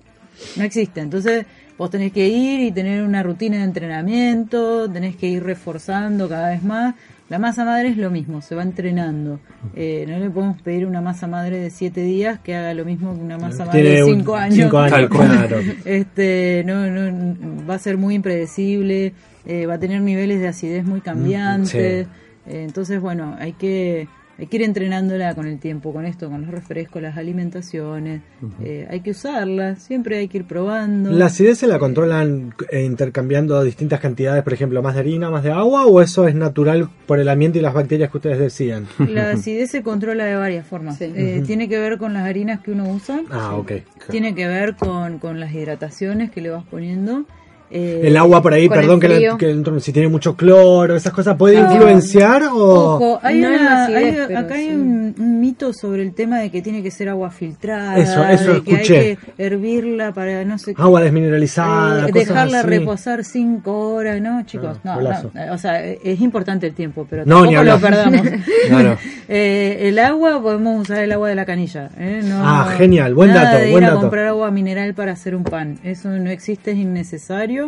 No 0.55 0.63
existe. 0.63 1.01
Entonces, 1.01 1.45
vos 1.81 1.89
tenés 1.89 2.11
que 2.11 2.27
ir 2.27 2.59
y 2.59 2.71
tener 2.71 3.01
una 3.01 3.23
rutina 3.23 3.57
de 3.57 3.63
entrenamiento, 3.63 4.87
tenés 4.87 5.15
que 5.15 5.25
ir 5.25 5.41
reforzando 5.43 6.29
cada 6.29 6.49
vez 6.51 6.61
más. 6.61 6.93
La 7.27 7.39
masa 7.39 7.65
madre 7.65 7.89
es 7.89 7.97
lo 7.97 8.11
mismo, 8.11 8.43
se 8.43 8.53
va 8.53 8.61
entrenando. 8.61 9.39
Eh, 9.75 10.05
no 10.07 10.19
le 10.19 10.29
podemos 10.29 10.61
pedir 10.61 10.85
una 10.85 11.01
masa 11.01 11.25
madre 11.25 11.57
de 11.57 11.71
7 11.71 12.01
días 12.03 12.37
que 12.39 12.53
haga 12.55 12.75
lo 12.75 12.85
mismo 12.85 13.15
que 13.15 13.21
una 13.21 13.39
masa 13.39 13.65
madre 13.65 13.95
de 13.95 14.03
un- 14.03 14.17
5 14.19 14.35
años. 14.35 14.55
cinco 14.57 14.77
años, 14.77 15.09
claro. 15.09 15.57
Este, 15.85 16.61
no, 16.67 16.85
no, 16.91 17.65
va 17.67 17.73
a 17.75 17.79
ser 17.79 17.97
muy 17.97 18.13
impredecible, 18.13 19.13
eh, 19.47 19.65
va 19.65 19.73
a 19.73 19.79
tener 19.79 20.01
niveles 20.01 20.39
de 20.39 20.49
acidez 20.49 20.85
muy 20.85 21.01
cambiantes. 21.01 21.71
sí. 22.05 22.11
Eh, 22.47 22.63
entonces, 22.63 23.01
bueno, 23.01 23.35
hay 23.39 23.53
que, 23.53 24.07
hay 24.41 24.47
que 24.47 24.57
ir 24.57 24.63
entrenándola 24.63 25.35
con 25.35 25.45
el 25.45 25.59
tiempo, 25.59 25.93
con 25.93 26.03
esto, 26.03 26.27
con 26.27 26.41
los 26.41 26.49
refrescos, 26.49 26.99
las 26.99 27.15
alimentaciones. 27.15 28.23
Eh, 28.63 28.87
hay 28.89 29.01
que 29.01 29.11
usarla, 29.11 29.75
siempre 29.75 30.17
hay 30.17 30.27
que 30.29 30.39
ir 30.39 30.45
probando. 30.45 31.11
¿La 31.11 31.27
acidez 31.27 31.59
se 31.59 31.67
la 31.67 31.77
controlan 31.77 32.51
eh, 32.71 32.81
intercambiando 32.83 33.63
distintas 33.63 33.99
cantidades, 33.99 34.41
por 34.41 34.53
ejemplo, 34.53 34.81
más 34.81 34.95
de 34.95 35.01
harina, 35.01 35.29
más 35.29 35.43
de 35.43 35.51
agua, 35.51 35.85
o 35.85 36.01
eso 36.01 36.27
es 36.27 36.33
natural 36.33 36.89
por 37.05 37.19
el 37.19 37.29
ambiente 37.29 37.59
y 37.59 37.61
las 37.61 37.75
bacterias 37.75 38.09
que 38.09 38.17
ustedes 38.17 38.39
decían? 38.39 38.87
La 38.97 39.29
acidez 39.29 39.69
se 39.69 39.83
controla 39.83 40.25
de 40.25 40.33
varias 40.33 40.65
formas. 40.65 40.97
Sí. 40.97 41.13
Eh, 41.15 41.43
Tiene 41.45 41.69
que 41.69 41.77
ver 41.77 41.99
con 41.99 42.15
las 42.15 42.23
harinas 42.23 42.61
que 42.61 42.71
uno 42.71 42.89
usa. 42.89 43.21
Ah, 43.29 43.55
ok. 43.55 43.73
Tiene 44.09 44.33
que 44.33 44.47
ver 44.47 44.75
con, 44.75 45.19
con 45.19 45.39
las 45.39 45.53
hidrataciones 45.53 46.31
que 46.31 46.41
le 46.41 46.49
vas 46.49 46.63
poniendo. 46.63 47.25
Eh, 47.73 48.01
El 48.03 48.17
agua 48.17 48.41
por 48.41 48.53
ahí, 48.53 48.67
perdón, 48.67 48.99
que, 48.99 49.07
la- 49.07 49.37
que 49.37 49.63
si 49.79 49.93
tiene 49.93 50.09
mucho 50.09 50.35
cloro, 50.35 50.95
esas 50.95 51.13
cosas, 51.13 51.37
¿puede 51.37 51.61
No. 51.61 51.71
influenciar 51.71 52.43
o...? 52.43 52.95
Ojo, 52.95 53.19
hay 53.23 53.39
No 53.39 53.47
una- 53.49 53.83
acidez, 53.85 54.03
hay- 54.19 54.25
pero 54.27 54.39
acá 54.39 54.55
hay 54.55 54.67
un, 54.69 55.15
un 55.17 55.39
mito 55.39 55.71
sobre 55.73 56.01
el 56.01 56.13
tema 56.13 56.39
de 56.39 56.49
que 56.51 56.61
tiene 56.61 56.83
que 56.83 56.91
ser 56.91 57.07
agua 57.09 57.31
filtrada, 57.31 57.97
Eso, 57.97 58.25
eso 58.27 58.53
de 58.55 58.61
que 58.63 58.71
escuché. 58.73 58.97
hay 58.99 59.15
que 59.15 59.43
hervirla 59.43 60.11
para 60.13 60.43
no 60.43 60.57
sé 60.57 60.73
qué, 60.75 60.81
Agua 60.81 61.01
desmineralizada, 61.01 62.07
eh, 62.07 62.11
cosas 62.11 62.27
dejarla 62.27 62.59
así. 62.59 62.67
reposar 62.67 63.23
cinco 63.23 63.93
horas, 63.93 64.19
¿no, 64.21 64.43
chicos? 64.45 64.77
Ah, 64.83 64.99
no, 65.01 65.01
no, 65.45 65.53
o 65.53 65.57
sea, 65.57 65.83
es 65.85 66.19
importante 66.21 66.67
el 66.67 66.73
tiempo, 66.73 67.07
pero 67.09 67.23
No, 67.25 67.43
tampoco 67.45 67.63
ni 67.63 67.69
lo 67.69 67.79
perdamos. 67.79 68.21
Eh, 69.33 69.87
el 69.87 69.97
agua, 69.99 70.41
podemos 70.41 70.81
usar 70.81 70.99
el 71.03 71.11
agua 71.11 71.29
de 71.29 71.35
la 71.35 71.45
canilla. 71.45 71.89
¿eh? 71.97 72.21
No, 72.23 72.41
Ah, 72.43 72.73
genial, 72.77 73.13
buen 73.13 73.29
nada 73.29 73.53
dato, 73.53 73.63
de 73.63 73.71
buen 73.71 73.83
ir 73.83 73.89
a 73.89 73.93
comprar 73.93 74.25
agua 74.27 74.51
mineral 74.51 74.93
para 74.93 75.13
hacer 75.13 75.35
un 75.35 75.43
pan. 75.43 75.79
Eso 75.83 76.09
no 76.09 76.29
existe, 76.29 76.71
es 76.71 76.77
innecesario. 76.77 77.60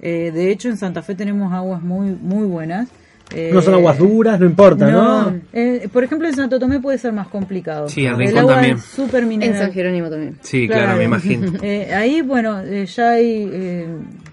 Eh, 0.00 0.30
de 0.34 0.50
hecho, 0.50 0.68
en 0.68 0.76
Santa 0.76 1.02
Fe 1.02 1.14
tenemos 1.14 1.52
aguas 1.52 1.82
muy, 1.82 2.10
muy 2.10 2.46
buenas. 2.46 2.88
Eh, 3.34 3.50
No 3.52 3.60
son 3.60 3.74
aguas 3.74 3.98
duras, 3.98 4.38
no 4.38 4.46
importa, 4.46 4.88
¿no? 4.88 5.34
eh, 5.52 5.88
por 5.92 6.04
ejemplo, 6.04 6.28
en 6.28 6.36
Santo 6.36 6.60
Tomé 6.60 6.78
puede 6.78 6.96
ser 6.96 7.12
más 7.12 7.26
complicado. 7.26 7.88
Sí, 7.88 8.06
en 8.06 8.20
el 8.20 8.38
agua 8.38 8.54
también. 8.54 8.76
es 8.76 8.84
súper 8.84 9.24
En 9.24 9.28
mineral. 9.28 9.58
San 9.58 9.72
Jerónimo 9.72 10.08
también. 10.08 10.38
Sí, 10.42 10.68
claro, 10.68 10.96
me 10.96 11.04
imagino. 11.04 11.50
Eh, 11.62 11.92
ahí, 11.92 12.20
bueno, 12.22 12.60
eh, 12.62 12.86
ya 12.86 13.10
hay 13.10 13.50
eh, 13.52 13.86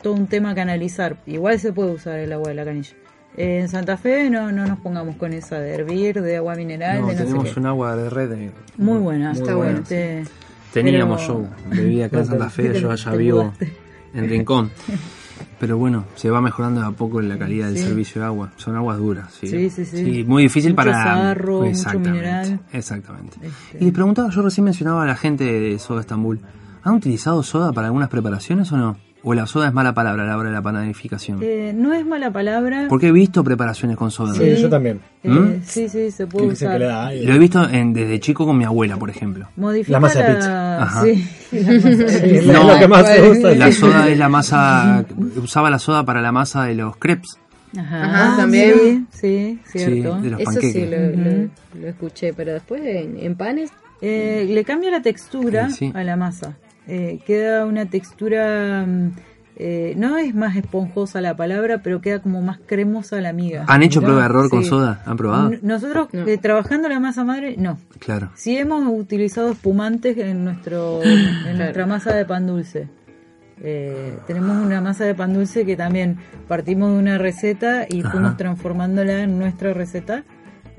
todo 0.03 0.14
un 0.14 0.27
tema 0.27 0.53
que 0.53 0.61
analizar. 0.61 1.18
Igual 1.26 1.60
se 1.60 1.73
puede 1.73 1.91
usar 1.94 2.19
el 2.19 2.31
agua 2.34 2.49
de 2.49 2.53
la 2.56 2.65
canilla. 2.65 2.91
Eh, 3.35 3.61
en 3.61 3.68
Santa 3.69 3.98
Fe 3.98 4.30
no, 4.30 4.52
no 4.52 4.68
nos 4.68 4.77
pongamos 4.77 5.15
con 5.15 5.34
esa 5.34 5.60
de 5.60 5.73
hervir, 5.73 6.22
de 6.22 6.35
agua 6.38 6.53
mineral, 6.53 7.02
No, 7.02 7.07
de 7.07 7.14
no 7.14 7.19
sé 7.19 7.26
tenemos 7.26 7.52
qué. 7.52 7.60
un 7.60 7.65
agua 7.65 7.95
de 7.95 8.10
red. 8.11 8.49
Muy 8.77 8.99
buena, 8.99 9.31
muy 9.31 9.40
está 9.41 9.56
buena. 9.56 9.72
bueno. 9.72 9.85
Te- 9.90 10.23
Teníamos 10.72 11.22
pero- 11.22 11.48
yo, 11.72 11.81
vivía 11.84 12.06
acá 12.06 12.19
en 12.19 12.26
Santa 12.27 12.49
Fe, 12.52 12.80
yo 12.80 12.91
allá 12.91 13.11
vivo. 13.15 13.53
En 14.14 14.30
Rincón. 14.30 14.72
Pero 15.60 15.77
bueno, 15.77 16.06
se 16.15 16.30
va 16.30 16.41
mejorando 16.41 16.81
de 16.81 16.88
a 16.88 16.91
poco 16.91 17.22
la 17.22 17.38
calidad 17.38 17.68
del 17.68 17.77
Sí. 17.77 17.84
servicio 17.84 18.22
de 18.22 18.27
agua. 18.27 18.52
Son 18.57 18.76
aguas 18.76 18.98
duras, 18.98 19.34
sí. 19.40 19.48
Sí, 19.48 19.69
sí, 19.69 19.85
sí. 19.85 20.23
muy 20.27 20.44
difícil 20.44 20.72
Mucho 20.72 20.76
para. 20.77 21.03
sarro, 21.03 21.57
mucho 21.60 21.69
exactamente, 21.69 22.10
mineral. 22.11 22.60
Exactamente. 22.72 23.38
Este. 23.41 23.77
Y 23.80 23.85
les 23.85 23.94
preguntaba, 23.94 24.30
yo 24.30 24.41
recién 24.41 24.65
mencionaba 24.65 25.03
a 25.03 25.06
la 25.06 25.15
gente 25.15 25.44
de 25.45 25.80
Soda 25.80 26.02
Estambul. 26.02 26.40
¿Han 26.84 26.95
utilizado 26.95 27.41
soda 27.44 27.72
para 27.72 27.88
algunas 27.88 28.10
preparaciones 28.10 28.72
o 28.72 28.77
no? 28.77 28.98
¿O 29.26 29.34
la 29.34 29.48
soda 29.48 29.70
es 29.70 29.74
mala 29.74 29.94
palabra 29.94 30.24
a 30.24 30.26
la 30.28 30.38
hora 30.38 30.50
de 30.50 30.56
la 30.56 30.62
panadificación? 30.62 31.40
Eh, 31.41 31.72
no 31.74 31.94
es 31.94 32.06
mala 32.06 32.30
palabra. 32.32 32.88
Porque 32.90 33.08
he 33.08 33.12
visto 33.14 33.41
preparaciones 33.44 33.95
con 33.95 34.12
soda. 34.12 34.34
Sí, 34.34 34.56
yo 34.62 34.68
también. 34.70 35.00
Eh, 35.24 35.30
¿Mm? 35.30 35.62
Sí, 35.64 35.88
sí, 35.88 36.12
se 36.12 36.28
puede 36.28 36.48
usar. 36.48 36.74
que 36.74 36.80
le 36.80 36.86
da 36.86 37.08
aire. 37.08 37.26
Lo 37.26 37.34
he 37.34 37.40
visto 37.40 37.70
en- 37.70 37.94
desde 37.94 38.20
chico 38.20 38.45
con 38.45 38.58
mi 38.58 38.66
abuela, 38.66 38.98
por 38.98 39.10
ejemplo. 39.10 39.48
Modifica 39.56 39.94
La 39.94 40.00
masa 40.02 40.20
de 40.24 40.28
la- 40.30 40.36
pizza. 40.36 40.84
Ajá. 40.84 41.02
Sí, 41.04 41.28
la 41.54 41.72
masa 41.72 41.88
de 41.88 42.30
pizza. 42.30 42.52
No, 42.54 42.62
es 42.62 42.68
lo 42.74 42.80
que 42.80 42.88
más 42.90 43.08
se 43.08 43.30
usa. 43.30 43.56
La 43.56 43.72
soda 43.72 44.10
es 44.10 44.18
la 44.18 44.30
masa. 44.30 45.06
Usaba 45.41 45.70
la 45.70 45.80
soda 45.80 46.04
para 46.04 46.22
la 46.22 46.32
masa 46.34 46.66
de 46.66 46.76
los 46.76 46.98
crepes. 46.98 47.40
Ajá, 47.78 48.04
Ajá, 48.04 48.38
también. 48.38 49.08
Sí, 49.12 49.60
sí, 49.66 49.78
cierto. 49.80 50.18
Sí, 50.18 50.24
de 50.24 50.30
los 50.32 50.40
Eso 50.41 50.52
panqueques. 50.52 50.74
sí 50.74 50.86
lo, 50.86 51.80
lo- 51.82 51.88
escuché, 51.88 52.34
pero 52.34 52.52
después 52.54 52.82
en, 52.84 53.18
en 53.18 53.36
panes 53.36 53.72
Eh, 54.02 54.45
le 54.50 54.66
cambia 54.66 54.91
la 54.91 55.02
textura 55.02 55.70
Sí, 55.70 55.76
sí. 55.88 55.91
a 55.95 56.04
la 56.04 56.18
masa. 56.18 56.58
Eh, 56.88 57.19
queda 57.26 57.65
una 57.65 57.85
textura, 57.85 58.85
mm, 58.85 59.11
eh, 59.55 59.93
no 59.97 60.18
es 60.18 60.34
más 60.35 60.55
esponjosa 60.55 61.22
la 61.22 61.35
palabra, 61.35 61.81
pero 61.84 62.01
queda 62.01 62.19
como 62.19 62.41
más 62.41 62.60
cremosa 62.65 63.22
la 63.22 63.31
miga. 63.34 63.65
¿Han 63.68 63.84
hecho 63.84 64.01
prueba 64.01 64.19
de 64.22 64.26
error 64.26 64.49
con 64.49 64.64
soda? 64.65 65.01
¿Han 65.05 65.15
probado? 65.15 65.51
Nosotros 65.61 66.10
No. 66.11 66.27
eh, 66.27 66.38
trabajando 66.38 66.89
la 66.89 66.99
masa 66.99 67.23
madre, 67.23 67.55
no. 67.57 67.77
Claro. 67.99 68.31
Sí 68.35 68.57
hemos 68.57 68.84
utilizado 68.88 69.51
espumantes 69.51 70.18
en 70.18 70.43
nuestro 70.43 71.01
en 71.03 71.57
nuestra 71.57 71.85
masa 71.85 72.14
de 72.15 72.26
pan 72.26 72.47
dulce. 72.47 72.88
Eh, 73.61 74.18
tenemos 74.27 74.57
una 74.57 74.81
masa 74.81 75.05
de 75.05 75.15
pan 75.15 75.34
dulce 75.34 75.65
que 75.65 75.77
también 75.77 76.18
partimos 76.47 76.91
de 76.91 76.97
una 76.97 77.18
receta 77.18 77.85
y 77.88 78.01
Ajá. 78.01 78.11
fuimos 78.11 78.35
transformándola 78.38 79.22
en 79.23 79.38
nuestra 79.39 79.73
receta. 79.73 80.23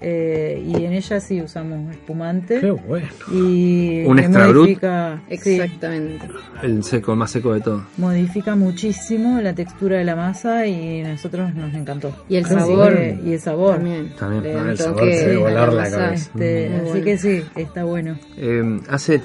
Eh, 0.06 0.62
y 0.66 0.84
en 0.84 0.92
ella 0.92 1.18
sí 1.18 1.40
usamos 1.40 1.90
espumante. 1.90 2.60
Qué 2.60 2.70
bueno. 2.70 3.06
Y 3.32 4.04
Un 4.04 4.18
extra 4.18 4.48
brut. 4.48 4.64
modifica, 4.64 5.22
sí, 5.28 5.34
Exactamente. 5.60 6.28
El 6.62 6.84
seco, 6.84 7.12
el 7.12 7.18
más 7.18 7.30
seco 7.30 7.54
de 7.54 7.60
todo. 7.62 7.84
modifica 7.96 8.54
muchísimo 8.54 9.40
la 9.40 9.54
textura 9.54 9.96
de 9.96 10.04
la 10.04 10.14
masa 10.14 10.66
y 10.66 11.00
a 11.00 11.08
nosotros 11.08 11.54
nos 11.54 11.72
encantó. 11.72 12.14
Y 12.28 12.36
el 12.36 12.44
sabor. 12.44 12.98
y 13.24 13.32
el 13.32 13.40
sabor. 13.40 13.76
También. 13.76 14.12
También. 14.18 14.44
El 14.68 14.76
sabor 14.76 15.00
se 15.00 15.06
debe 15.28 15.36
volar 15.38 15.72
la 15.72 15.82
masa. 15.84 15.96
cabeza. 15.96 16.14
Este, 16.14 16.68
Muy 16.68 16.76
así 16.80 16.88
bueno. 16.90 17.04
que 17.04 17.18
sí, 17.18 17.42
está 17.56 17.84
bueno. 17.84 18.18
Eh, 18.36 18.80
hace 18.90 19.22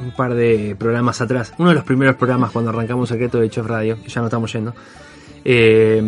un 0.00 0.10
par 0.16 0.34
de 0.34 0.74
programas 0.76 1.20
atrás, 1.20 1.52
uno 1.58 1.68
de 1.68 1.76
los 1.76 1.84
primeros 1.84 2.16
programas 2.16 2.50
cuando 2.50 2.70
arrancamos 2.70 3.08
Secreto 3.08 3.38
de 3.38 3.50
Chef 3.50 3.66
Radio, 3.66 3.98
que 4.02 4.08
ya 4.08 4.20
no 4.20 4.26
estamos 4.26 4.52
yendo, 4.52 4.74
eh, 5.44 6.02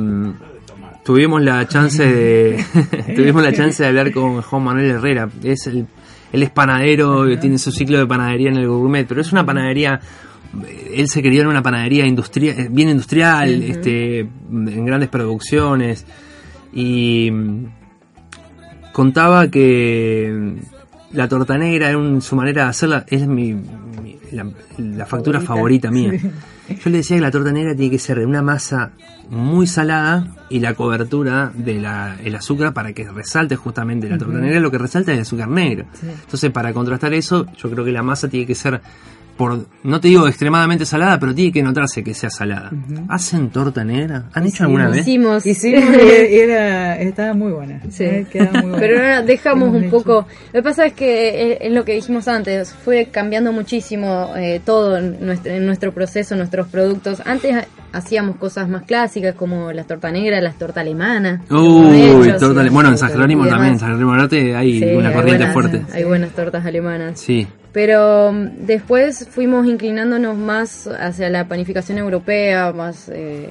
tuvimos 1.05 1.43
la 1.43 1.67
chance 1.69 2.03
de 2.05 2.65
tuvimos 3.17 3.43
la 3.43 3.53
chance 3.53 3.83
de 3.83 3.89
hablar 3.89 4.13
con 4.13 4.43
Juan 4.43 4.63
Manuel 4.65 4.91
Herrera. 4.91 5.29
Es 5.43 5.67
el, 5.67 5.87
él 6.33 6.43
es 6.43 6.51
panadero, 6.51 7.39
tiene 7.39 7.59
su 7.59 7.73
ciclo 7.73 7.99
de 7.99 8.07
panadería 8.07 8.51
en 8.51 8.57
el 8.57 8.69
gourmet, 8.69 9.07
pero 9.07 9.21
es 9.21 9.33
una 9.33 9.45
panadería 9.45 10.01
él 10.93 11.09
se 11.09 11.23
crió 11.23 11.43
en 11.43 11.47
una 11.49 11.63
panadería 11.63 12.05
industrial, 12.07 12.69
bien 12.71 12.89
industrial, 12.89 13.63
este, 13.63 14.19
en 14.21 14.85
grandes 14.85 15.09
producciones 15.09 16.05
y 16.73 17.31
mm, 17.31 17.65
contaba 18.93 19.49
que 19.49 20.33
mm, 20.33 21.17
la 21.17 21.29
torta 21.29 21.57
negra 21.57 21.97
un- 21.97 22.21
su 22.21 22.37
manera 22.37 22.65
de 22.65 22.71
hacerla 22.71 23.05
es 23.09 23.27
mi, 23.27 23.55
mi- 23.55 24.19
la, 24.33 24.47
la 24.79 25.07
factura 25.07 25.41
favorita, 25.41 25.89
Favorita, 25.89 25.91
mía. 25.91 26.33
Yo 26.77 26.91
le 26.91 26.99
decía 26.99 27.17
que 27.17 27.23
la 27.23 27.31
torta 27.31 27.53
negra 27.53 27.75
tiene 27.75 27.91
que 27.91 27.99
ser 27.99 28.19
de 28.19 28.27
una 28.27 28.43
masa 28.43 28.93
muy 29.29 29.67
salada 29.67 30.27
y 30.49 30.61
la 30.61 30.75
cobertura 30.75 31.53
del 31.55 31.87
el 32.25 32.35
azúcar 32.35 32.73
para 32.73 32.93
que 32.93 33.09
resalte 33.11 33.57
justamente 33.57 34.09
la 34.09 34.19
torta 34.19 34.39
negra, 34.39 34.61
lo 34.61 34.71
que 34.71 34.79
resalta 34.79 35.13
es 35.13 35.19
el 35.19 35.23
azúcar 35.23 35.49
negro. 35.49 35.87
Entonces, 36.03 36.51
para 36.51 36.73
contrastar 36.73 37.13
eso, 37.15 37.47
yo 37.57 37.71
creo 37.71 37.85
que 37.85 37.93
la 37.93 38.03
masa 38.03 38.29
tiene 38.29 38.47
que 38.47 38.55
ser 38.55 38.81
por, 39.41 39.67
no 39.85 40.01
te 40.03 40.09
digo 40.09 40.29
extremadamente 40.29 40.85
salada, 40.85 41.19
pero 41.19 41.35
tiene 41.35 41.51
que 41.51 41.63
notarse 41.63 42.05
que 42.05 42.13
sea 42.13 42.29
salada. 42.29 42.71
¿Hacen 43.09 43.49
torta 43.49 43.83
negra? 43.83 44.25
¿Han 44.35 44.47
hecho 44.47 44.65
alguna 44.65 44.91
vez? 44.91 45.01
Hicimos. 45.01 45.47
Hicimos 45.47 45.83
y 46.31 46.37
era, 46.41 47.01
estaba 47.01 47.33
muy 47.33 47.51
buena. 47.51 47.81
Sí. 47.89 48.05
eh, 48.05 48.27
quedaba 48.31 48.53
muy 48.61 48.71
buena. 48.73 48.79
Pero 48.79 48.97
ahora 48.99 49.23
dejamos 49.23 49.71
un 49.71 49.85
hecho. 49.85 49.91
poco. 49.97 50.27
Lo 50.53 50.61
que 50.61 50.63
pasa 50.63 50.85
es 50.85 50.93
que 50.93 51.53
es, 51.53 51.59
es 51.63 51.73
lo 51.73 51.87
que 51.87 51.95
dijimos 51.95 52.29
antes, 52.29 52.75
fue 52.85 53.07
cambiando 53.07 53.51
muchísimo 53.51 54.35
eh, 54.37 54.61
todo 54.63 54.99
en 54.99 55.25
nuestro, 55.25 55.51
en 55.53 55.65
nuestro 55.65 55.93
proceso, 55.95 56.37
nuestros 56.37 56.69
productos. 56.69 57.23
Antes 57.25 57.55
ha- 57.57 57.67
hacíamos 57.97 58.37
cosas 58.37 58.69
más 58.69 58.83
clásicas 58.83 59.35
como 59.35 59.73
las 59.73 59.87
torta 59.87 60.11
negra, 60.13 60.39
las 60.43 60.59
torta 60.59 60.83
alemana. 60.83 61.41
Uy, 61.49 62.03
hechos, 62.29 62.41
torta 62.41 62.61
ale- 62.61 62.69
Bueno, 62.71 62.91
en 62.91 62.99
San 62.99 63.11
Jerónimo 63.11 63.47
también, 63.49 63.73
en 63.73 63.79
San 63.79 63.89
Jerónimo 63.89 64.15
Norte 64.15 64.55
hay 64.55 64.79
Sí, 64.81 64.85
una 64.85 65.09
hay 65.09 65.15
corriente 65.15 65.47
buenas- 65.47 65.53
fuerte. 65.55 65.83
Hay 65.95 66.05
buenas 66.05 66.31
tortas 66.33 66.67
alemanas. 66.67 67.19
Sí. 67.19 67.47
Pero 67.73 68.33
mm, 68.33 68.67
después 68.67 69.29
fuimos 69.31 69.67
inclinándonos 69.67 70.37
más 70.37 70.87
hacia 70.87 71.31
la 71.31 71.47
panificación 71.49 71.99
europea, 71.99 72.73
más 72.73 73.09
eh, 73.13 73.51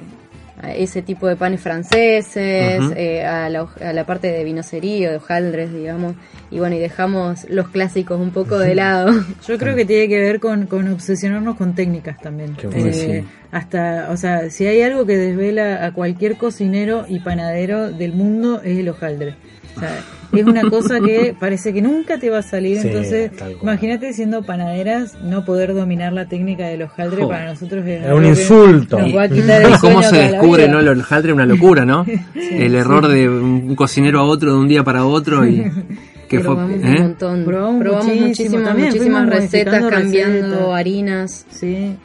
a 0.62 0.74
ese 0.74 1.00
tipo 1.02 1.26
de 1.26 1.36
panes 1.36 1.60
franceses, 1.60 2.82
eh, 2.94 3.24
a, 3.24 3.48
la, 3.48 3.66
a 3.82 3.92
la 3.92 4.04
parte 4.04 4.30
de 4.30 4.44
vinocería, 4.44 5.10
de 5.10 5.16
hojaldres, 5.16 5.72
digamos. 5.72 6.14
Y 6.50 6.58
bueno, 6.58 6.76
y 6.76 6.78
dejamos 6.78 7.46
los 7.48 7.68
clásicos 7.68 8.20
un 8.20 8.30
poco 8.30 8.58
de 8.58 8.74
lado. 8.74 9.12
Yo 9.48 9.56
creo 9.56 9.74
que 9.74 9.84
tiene 9.84 10.08
que 10.08 10.20
ver 10.20 10.40
con, 10.40 10.66
con 10.66 10.88
obsesionarnos 10.88 11.56
con 11.56 11.74
técnicas 11.74 12.18
también. 12.20 12.54
Qué 12.56 12.66
bueno, 12.66 12.86
Eh, 12.86 12.92
sí. 13.22 13.28
Hasta, 13.52 14.08
o 14.10 14.16
sea, 14.16 14.50
si 14.50 14.66
hay 14.66 14.82
algo 14.82 15.06
que 15.06 15.16
desvela 15.16 15.84
a 15.84 15.92
cualquier 15.92 16.36
cocinero 16.36 17.04
y 17.08 17.20
panadero 17.20 17.90
del 17.90 18.12
mundo 18.12 18.60
es 18.62 18.78
el 18.78 18.88
hojaldre. 18.88 19.36
O 19.76 19.80
sea, 19.80 19.98
es 20.32 20.44
una 20.44 20.68
cosa 20.68 21.00
que 21.00 21.34
parece 21.40 21.72
que 21.72 21.82
nunca 21.82 22.18
te 22.18 22.30
va 22.30 22.38
a 22.38 22.42
salir. 22.42 22.80
Sí, 22.80 22.88
entonces, 22.88 23.32
imagínate 23.62 24.12
siendo 24.12 24.42
panaderas, 24.42 25.16
no 25.22 25.44
poder 25.44 25.74
dominar 25.74 26.12
la 26.12 26.26
técnica 26.28 26.66
del 26.66 26.82
hojaldre 26.82 27.22
Jo. 27.22 27.28
para 27.28 27.46
nosotros 27.46 27.86
es, 27.86 28.12
un 28.12 28.24
insulto. 28.24 28.98
Nos 28.98 29.16
va 29.16 29.22
a 29.24 29.28
quitar 29.28 29.62
el 29.62 29.70
¿Y 29.70 29.78
cómo 29.78 30.02
se 30.02 30.16
descubre 30.16 30.68
no 30.68 30.80
el 30.80 30.88
hojaldre? 31.00 31.32
Una 31.32 31.46
locura, 31.46 31.84
¿no? 31.84 32.04
el 32.34 32.74
error 32.74 33.08
de 33.08 33.28
un 33.28 33.74
cocinero 33.76 34.20
a 34.20 34.24
otro 34.24 34.52
de 34.52 34.58
un 34.58 34.68
día 34.68 34.84
para 34.84 35.04
otro 35.04 35.46
y 35.46 35.62
que 36.28 36.38
fue 36.40 36.54
Probamos 36.54 36.76
un 36.76 36.86
¿eh? 36.86 37.00
montón. 37.00 37.44
Probamos 37.44 37.80
Probamos, 37.82 38.06
muchísimo, 38.06 38.28
muchísimas, 38.28 38.64
también 38.64 38.88
muchísimas 38.88 39.28
recetas, 39.28 39.84
cambiando 39.90 40.46
recetas. 40.48 40.74
harinas, 40.78 41.46
Sí. 41.50 41.96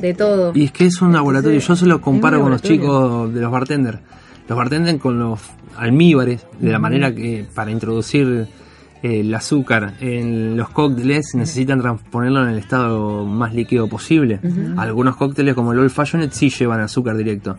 de 0.00 0.14
todo. 0.14 0.52
Y 0.54 0.64
es 0.64 0.72
que 0.72 0.86
es 0.86 1.00
un 1.00 1.12
laboratorio, 1.12 1.60
yo 1.60 1.76
se 1.76 1.86
lo 1.86 2.00
comparo 2.00 2.38
un 2.38 2.42
con 2.44 2.52
los 2.52 2.62
chicos 2.62 3.32
de 3.32 3.40
los 3.40 3.50
bartenders. 3.52 3.98
Los 4.48 4.56
bartenders 4.58 4.98
con 4.98 5.18
los 5.18 5.38
almíbares, 5.78 6.46
de 6.58 6.70
la 6.72 6.78
manera 6.78 7.14
que 7.14 7.44
para 7.54 7.70
introducir 7.70 8.46
eh, 9.02 9.20
el 9.20 9.34
azúcar 9.34 9.94
en 10.00 10.56
los 10.56 10.70
cócteles 10.70 11.34
necesitan 11.34 11.80
transponerlo 11.80 12.42
en 12.42 12.50
el 12.50 12.58
estado 12.58 13.24
más 13.24 13.54
líquido 13.54 13.88
posible. 13.88 14.40
Algunos 14.76 15.16
cócteles 15.16 15.54
como 15.54 15.72
el 15.72 15.78
Old 15.78 15.90
Fashioned 15.90 16.30
sí 16.32 16.50
llevan 16.50 16.80
azúcar 16.80 17.16
directo. 17.16 17.56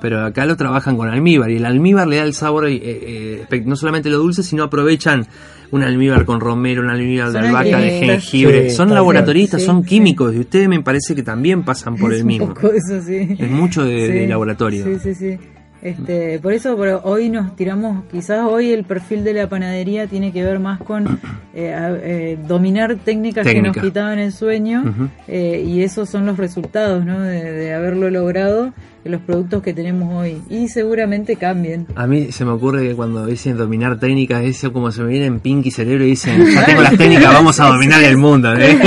Pero 0.00 0.24
acá 0.24 0.46
lo 0.46 0.56
trabajan 0.56 0.96
con 0.96 1.08
almíbar 1.08 1.50
y 1.50 1.56
el 1.56 1.66
almíbar 1.66 2.06
le 2.06 2.16
da 2.16 2.22
el 2.22 2.32
sabor, 2.32 2.68
eh, 2.68 2.78
eh, 2.80 3.62
no 3.66 3.74
solamente 3.74 4.08
lo 4.08 4.18
dulce, 4.18 4.44
sino 4.44 4.62
aprovechan 4.62 5.26
un 5.72 5.82
almíbar 5.82 6.24
con 6.24 6.40
romero, 6.40 6.82
un 6.82 6.90
almíbar 6.90 7.32
de 7.32 7.40
albahaca, 7.40 7.78
de 7.78 7.90
jengibre. 7.98 8.70
Sí, 8.70 8.76
son 8.76 8.94
laboratoristas, 8.94 9.62
son 9.62 9.82
Sí, 9.82 9.88
químicos 9.88 10.34
y 10.34 10.38
ustedes 10.38 10.68
me 10.68 10.80
parece 10.82 11.14
que 11.16 11.24
también 11.24 11.64
pasan 11.64 11.96
por 11.96 12.12
Es 12.14 12.20
el 12.20 12.26
mismo. 12.26 12.54
eso, 12.62 13.02
sí. 13.04 13.36
Es 13.38 13.50
mucho 13.50 13.84
de, 13.84 14.26
laboratorio. 14.28 14.84
Sí, 14.84 14.98
sí, 15.02 15.14
sí. 15.14 15.38
Este, 15.82 16.38
por 16.40 16.52
eso 16.52 16.76
pero 16.76 17.00
hoy 17.04 17.28
nos 17.28 17.54
tiramos, 17.54 18.04
quizás 18.10 18.44
hoy 18.44 18.72
el 18.72 18.84
perfil 18.84 19.22
de 19.22 19.32
la 19.32 19.48
panadería 19.48 20.06
tiene 20.06 20.32
que 20.32 20.42
ver 20.42 20.58
más 20.58 20.80
con 20.80 21.06
eh, 21.54 22.00
eh, 22.02 22.38
dominar 22.46 22.96
técnicas 22.96 23.46
que 23.46 23.62
nos 23.62 23.76
quitaban 23.76 24.18
el 24.18 24.32
sueño 24.32 25.10
eh, 25.28 25.64
y 25.66 25.82
esos 25.82 26.08
son 26.08 26.26
los 26.26 26.36
resultados 26.36 27.04
¿no? 27.04 27.20
de, 27.20 27.52
de 27.52 27.74
haberlo 27.74 28.10
logrado 28.10 28.72
los 29.08 29.20
productos 29.22 29.62
que 29.62 29.72
tenemos 29.72 30.14
hoy 30.14 30.42
y 30.50 30.68
seguramente 30.68 31.36
cambien. 31.36 31.86
A 31.94 32.06
mí 32.06 32.30
se 32.30 32.44
me 32.44 32.50
ocurre 32.52 32.88
que 32.88 32.94
cuando 32.94 33.24
dicen 33.26 33.56
dominar 33.56 33.98
técnicas, 33.98 34.44
eso 34.44 34.70
como 34.72 34.92
se 34.92 35.02
me 35.02 35.08
viene 35.08 35.26
en 35.26 35.40
Pinky 35.40 35.70
cerebro 35.70 36.04
y 36.04 36.10
dicen, 36.10 36.44
ya 36.46 36.64
tengo 36.64 36.82
las 36.82 36.96
técnicas, 36.96 37.32
vamos 37.32 37.58
a 37.60 37.68
dominar 37.68 38.02
el 38.04 38.18
mundo. 38.18 38.54
¿eh? 38.54 38.78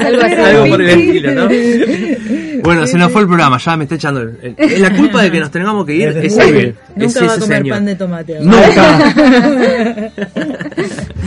Algo 0.44 0.66
por 0.68 0.82
el 0.82 0.88
estilo, 0.88 1.34
¿no? 1.34 1.48
Bueno, 2.62 2.86
se 2.86 2.96
nos 2.98 3.10
fue 3.12 3.22
el 3.22 3.26
programa, 3.28 3.58
ya 3.58 3.76
me 3.76 3.84
está 3.84 3.94
echando. 3.96 4.20
el- 4.20 4.54
el- 4.56 4.82
la 4.82 4.94
culpa 4.96 5.22
de 5.22 5.30
que 5.32 5.40
nos 5.40 5.50
tengamos 5.50 5.84
que 5.86 5.94
ir 5.94 6.08
es, 6.22 6.36
es 6.36 6.74
Nunca 6.96 7.24
va 7.26 7.32
a 7.34 7.38
comer 7.38 7.58
señor. 7.58 7.76
pan 7.76 7.86
de 7.86 7.94
tomate. 7.96 8.38
ahora. 8.38 10.10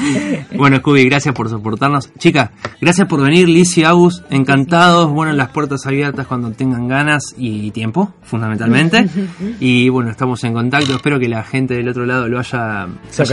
Bueno, 0.55 0.77
Scooby, 0.77 1.05
gracias 1.05 1.33
por 1.33 1.49
soportarnos. 1.49 2.11
Chicas, 2.17 2.51
gracias 2.79 3.07
por 3.07 3.21
venir, 3.21 3.49
Liz 3.49 3.77
y 3.77 3.83
Agus, 3.83 4.23
encantados. 4.29 5.11
Bueno, 5.11 5.33
las 5.33 5.49
puertas 5.49 5.85
abiertas 5.85 6.27
cuando 6.27 6.51
tengan 6.51 6.87
ganas 6.87 7.33
y 7.37 7.71
tiempo, 7.71 8.13
fundamentalmente. 8.23 9.07
Y 9.59 9.89
bueno, 9.89 10.11
estamos 10.11 10.43
en 10.43 10.53
contacto. 10.53 10.93
Espero 10.95 11.19
que 11.19 11.27
la 11.27 11.43
gente 11.43 11.75
del 11.75 11.87
otro 11.87 12.05
lado 12.05 12.27
lo 12.27 12.39
haya, 12.39 12.87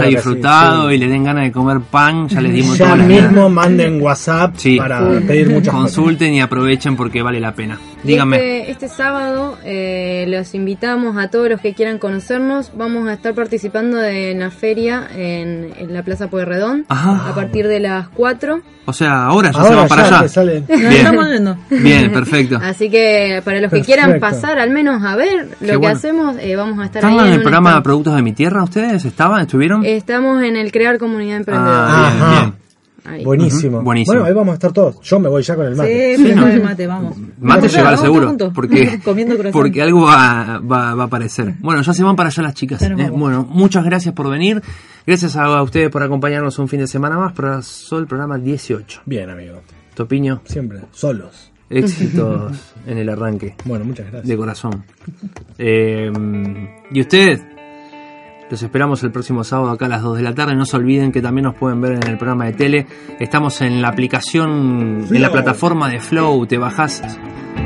disfrutado 0.08 0.84
sí, 0.84 0.88
sí. 0.90 0.94
y 0.94 0.98
le 0.98 1.08
den 1.08 1.24
ganas 1.24 1.44
de 1.44 1.52
comer 1.52 1.80
pan. 1.80 2.28
Ya 2.28 2.40
les 2.40 2.52
dimos 2.52 2.78
Ya 2.78 2.84
todas 2.84 2.98
las 2.98 3.06
mismo 3.08 3.48
manden 3.48 4.00
WhatsApp 4.00 4.54
Sí. 4.56 4.76
para 4.76 5.00
pedir 5.20 5.48
muchas 5.50 5.74
cosas. 5.74 5.94
Consulten 5.94 6.34
y 6.34 6.40
aprovechen 6.40 6.96
porque 6.96 7.22
vale 7.22 7.40
la 7.40 7.54
pena. 7.54 7.78
Díganme. 8.04 8.36
Este, 8.36 8.70
este 8.70 8.88
sábado 8.88 9.58
eh, 9.64 10.24
los 10.28 10.54
invitamos 10.54 11.16
a 11.16 11.28
todos 11.28 11.48
los 11.48 11.60
que 11.60 11.74
quieran 11.74 11.98
conocernos. 11.98 12.72
Vamos 12.76 13.08
a 13.08 13.14
estar 13.14 13.34
participando 13.34 13.96
de 13.98 14.32
una 14.34 14.50
feria 14.50 15.08
en, 15.14 15.70
en 15.76 15.92
la 15.92 16.02
Plaza 16.02 16.28
Pueyrredón 16.28 16.59
Ajá. 16.88 17.30
a 17.30 17.34
partir 17.34 17.66
de 17.68 17.80
las 17.80 18.08
4. 18.10 18.60
O 18.86 18.92
sea, 18.92 19.24
ahora 19.26 19.50
ya 19.52 19.60
se 19.60 19.66
Ahora 19.66 19.76
van 19.80 19.88
para 19.88 20.08
ya 20.10 20.18
allá. 20.20 20.28
sale. 20.28 20.60
Nos 20.68 20.78
Bien. 20.78 20.92
estamos 20.92 21.28
yendo. 21.28 21.56
Bien, 21.70 22.12
perfecto. 22.12 22.56
Así 22.62 22.90
que 22.90 23.40
para 23.44 23.60
los 23.60 23.70
que 23.70 23.78
Perfecto. 23.78 23.86
quieran 24.02 24.20
pasar 24.20 24.58
al 24.58 24.70
menos 24.70 25.02
a 25.04 25.14
ver 25.16 25.44
lo 25.44 25.56
Qué 25.60 25.66
que 25.66 25.76
bueno. 25.76 25.96
hacemos, 25.96 26.36
eh, 26.40 26.56
vamos 26.56 26.78
a 26.80 26.84
estar 26.86 27.04
ahí. 27.04 27.10
¿Estaban 27.12 27.28
en 27.28 27.34
el 27.34 27.42
programa 27.42 27.70
stand. 27.70 27.84
Productos 27.84 28.16
de 28.16 28.22
mi 28.22 28.32
Tierra 28.32 28.64
ustedes? 28.64 29.04
¿Estaban? 29.04 29.42
¿Estuvieron? 29.42 29.84
Estamos 29.84 30.42
en 30.42 30.56
el 30.56 30.72
Crear 30.72 30.98
Comunidad 30.98 31.36
Emprendedora. 31.36 31.86
Ah, 31.88 32.10
bien, 32.10 32.22
Ajá. 32.22 32.40
bien. 32.40 32.54
Ahí. 33.04 33.24
Buenísimo. 33.24 33.82
Bueno, 33.82 34.24
ahí 34.24 34.32
vamos 34.34 34.52
a 34.52 34.54
estar 34.54 34.72
todos. 34.72 35.00
Yo 35.02 35.18
me 35.18 35.28
voy 35.28 35.42
ya 35.42 35.56
con 35.56 35.66
el 35.66 35.74
mate. 35.76 36.16
Sí, 36.16 36.22
prepara 36.24 36.54
el 36.54 36.62
mate, 36.62 36.86
vamos. 36.86 37.16
Mate 37.40 37.68
llevar 37.68 37.84
vamos 37.96 38.00
seguro, 38.00 38.36
porque, 38.54 39.00
porque 39.52 39.82
algo 39.82 40.02
va, 40.02 40.58
va, 40.60 40.94
va 40.94 41.02
a 41.04 41.06
aparecer. 41.06 41.54
Bueno, 41.60 41.82
ya 41.82 41.92
se 41.92 42.02
van 42.02 42.16
para 42.16 42.28
allá 42.28 42.42
las 42.42 42.54
chicas. 42.54 42.82
¿eh? 42.82 42.94
Bueno, 43.10 43.46
muchas 43.48 43.84
gracias 43.84 44.14
por 44.14 44.28
venir. 44.30 44.62
Gracias 45.06 45.36
a, 45.36 45.44
a 45.44 45.62
ustedes 45.62 45.88
por 45.90 46.02
acompañarnos 46.02 46.58
un 46.58 46.68
fin 46.68 46.80
de 46.80 46.86
semana 46.86 47.18
más. 47.18 47.32
Para 47.32 47.60
el 47.60 48.06
programa 48.06 48.38
18. 48.38 49.02
Bien, 49.06 49.30
amigo. 49.30 49.62
Topiño, 49.94 50.42
Siempre. 50.44 50.80
Solos. 50.92 51.50
éxitos 51.68 52.74
en 52.86 52.98
el 52.98 53.08
arranque, 53.08 53.54
Bueno, 53.64 53.84
muchas 53.84 54.06
gracias. 54.06 54.28
de 54.28 54.36
corazón. 54.36 54.84
Eh, 55.58 56.10
y 56.92 57.00
ustedes, 57.00 57.42
los 58.50 58.62
esperamos 58.62 59.02
el 59.04 59.12
próximo 59.12 59.44
sábado 59.44 59.70
acá 59.70 59.86
a 59.86 59.88
las 59.88 60.02
2 60.02 60.16
de 60.16 60.22
la 60.24 60.34
tarde. 60.34 60.56
No 60.56 60.66
se 60.66 60.76
olviden 60.76 61.12
que 61.12 61.22
también 61.22 61.44
nos 61.44 61.54
pueden 61.54 61.80
ver 61.80 61.92
en 61.92 62.08
el 62.08 62.18
programa 62.18 62.46
de 62.46 62.52
tele. 62.52 62.86
Estamos 63.20 63.60
en 63.60 63.80
la 63.80 63.88
aplicación, 63.88 65.06
en 65.08 65.22
la 65.22 65.30
plataforma 65.30 65.88
de 65.88 66.00
Flow. 66.00 66.46
Te 66.46 66.58
bajas 66.58 67.00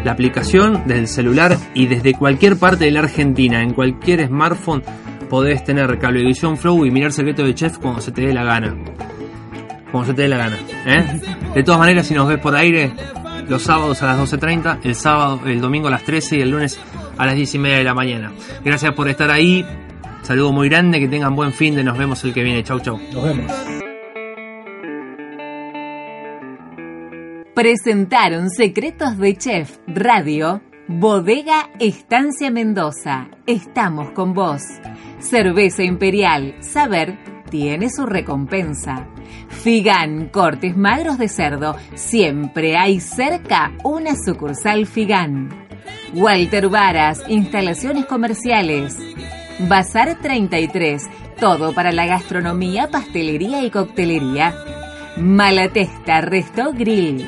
la 0.04 0.12
aplicación 0.12 0.82
desde 0.84 1.00
el 1.00 1.08
celular 1.08 1.56
y 1.72 1.86
desde 1.86 2.12
cualquier 2.12 2.58
parte 2.58 2.84
de 2.84 2.90
la 2.90 3.00
Argentina, 3.00 3.62
en 3.62 3.72
cualquier 3.72 4.26
smartphone, 4.26 4.82
podés 5.30 5.64
tener 5.64 5.98
Cablevisión 5.98 6.58
Flow 6.58 6.84
y 6.84 6.90
mirar 6.90 7.12
Secreto 7.12 7.44
de 7.44 7.54
Chef 7.54 7.78
cuando 7.78 8.02
se 8.02 8.12
te 8.12 8.20
dé 8.20 8.34
la 8.34 8.44
gana. 8.44 8.76
Cuando 9.90 10.10
se 10.10 10.14
te 10.14 10.22
dé 10.22 10.28
la 10.28 10.36
gana. 10.36 10.58
¿eh? 10.86 11.20
De 11.54 11.62
todas 11.62 11.80
maneras, 11.80 12.06
si 12.06 12.12
nos 12.12 12.28
ves 12.28 12.38
por 12.38 12.54
aire, 12.54 12.92
los 13.48 13.62
sábados 13.62 14.02
a 14.02 14.06
las 14.06 14.18
12.30, 14.18 14.80
el 14.84 14.94
sábado, 14.94 15.40
el 15.46 15.62
domingo 15.62 15.88
a 15.88 15.92
las 15.92 16.04
13 16.04 16.36
y 16.36 16.40
el 16.42 16.50
lunes 16.50 16.78
a 17.16 17.24
las 17.24 17.36
10 17.36 17.54
y 17.54 17.58
media 17.58 17.78
de 17.78 17.84
la 17.84 17.94
mañana. 17.94 18.32
Gracias 18.62 18.92
por 18.92 19.08
estar 19.08 19.30
ahí. 19.30 19.64
Saludo 20.24 20.52
muy 20.52 20.70
grande, 20.70 21.00
que 21.00 21.08
tengan 21.08 21.36
buen 21.36 21.52
fin 21.52 21.74
de 21.74 21.84
nos 21.84 21.98
vemos 21.98 22.24
el 22.24 22.32
que 22.32 22.42
viene. 22.42 22.64
Chau, 22.64 22.80
chau. 22.80 22.98
Nos 23.12 23.24
vemos. 23.24 23.52
Presentaron 27.54 28.48
Secretos 28.48 29.18
de 29.18 29.36
Chef 29.36 29.76
Radio, 29.86 30.62
Bodega 30.88 31.68
Estancia 31.78 32.50
Mendoza. 32.50 33.28
Estamos 33.46 34.12
con 34.12 34.32
vos. 34.32 34.62
Cerveza 35.18 35.82
Imperial, 35.82 36.56
saber, 36.60 37.18
tiene 37.50 37.90
su 37.90 38.06
recompensa. 38.06 39.06
Figan, 39.48 40.30
cortes 40.30 40.74
magros 40.74 41.18
de 41.18 41.28
cerdo, 41.28 41.76
siempre 41.94 42.78
hay 42.78 42.98
cerca 42.98 43.72
una 43.84 44.16
sucursal 44.16 44.86
Figan. 44.86 45.50
Walter 46.14 46.70
Varas, 46.70 47.22
instalaciones 47.28 48.06
comerciales. 48.06 48.96
Bazar 49.60 50.18
33, 50.20 51.08
todo 51.38 51.72
para 51.74 51.92
la 51.92 52.06
gastronomía, 52.06 52.90
pastelería 52.90 53.62
y 53.62 53.70
coctelería. 53.70 54.52
Malatesta 55.16 56.20
Resto 56.20 56.72
Grill. 56.72 57.24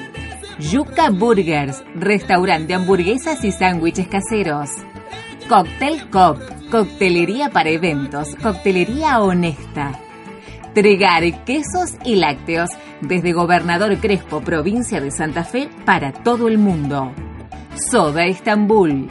Yuca 0.59 1.11
Burgers, 1.11 1.85
restaurante 1.95 2.69
de 2.69 2.75
hamburguesas 2.75 3.45
y 3.45 3.53
sándwiches 3.53 4.09
caseros. 4.09 4.71
Cocktail 5.49 6.11
Cop, 6.11 6.41
coctelería 6.69 7.51
para 7.51 7.71
eventos, 7.71 8.35
coctelería 8.43 9.21
honesta. 9.21 9.93
Tregar 10.75 11.45
quesos 11.45 11.95
y 12.05 12.17
lácteos, 12.17 12.71
desde 13.03 13.33
Gobernador 13.33 13.97
Crespo, 13.99 14.41
provincia 14.41 15.01
de 15.01 15.13
Santa 15.13 15.45
Fe, 15.45 15.69
para 15.85 16.13
todo 16.13 16.49
el 16.49 16.59
mundo. 16.59 17.13
Soda 17.91 18.27
Estambul. 18.27 19.09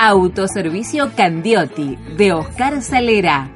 Autoservicio 0.00 1.10
Candiotti, 1.16 1.98
de 2.16 2.32
Oscar 2.32 2.80
Salera. 2.82 3.50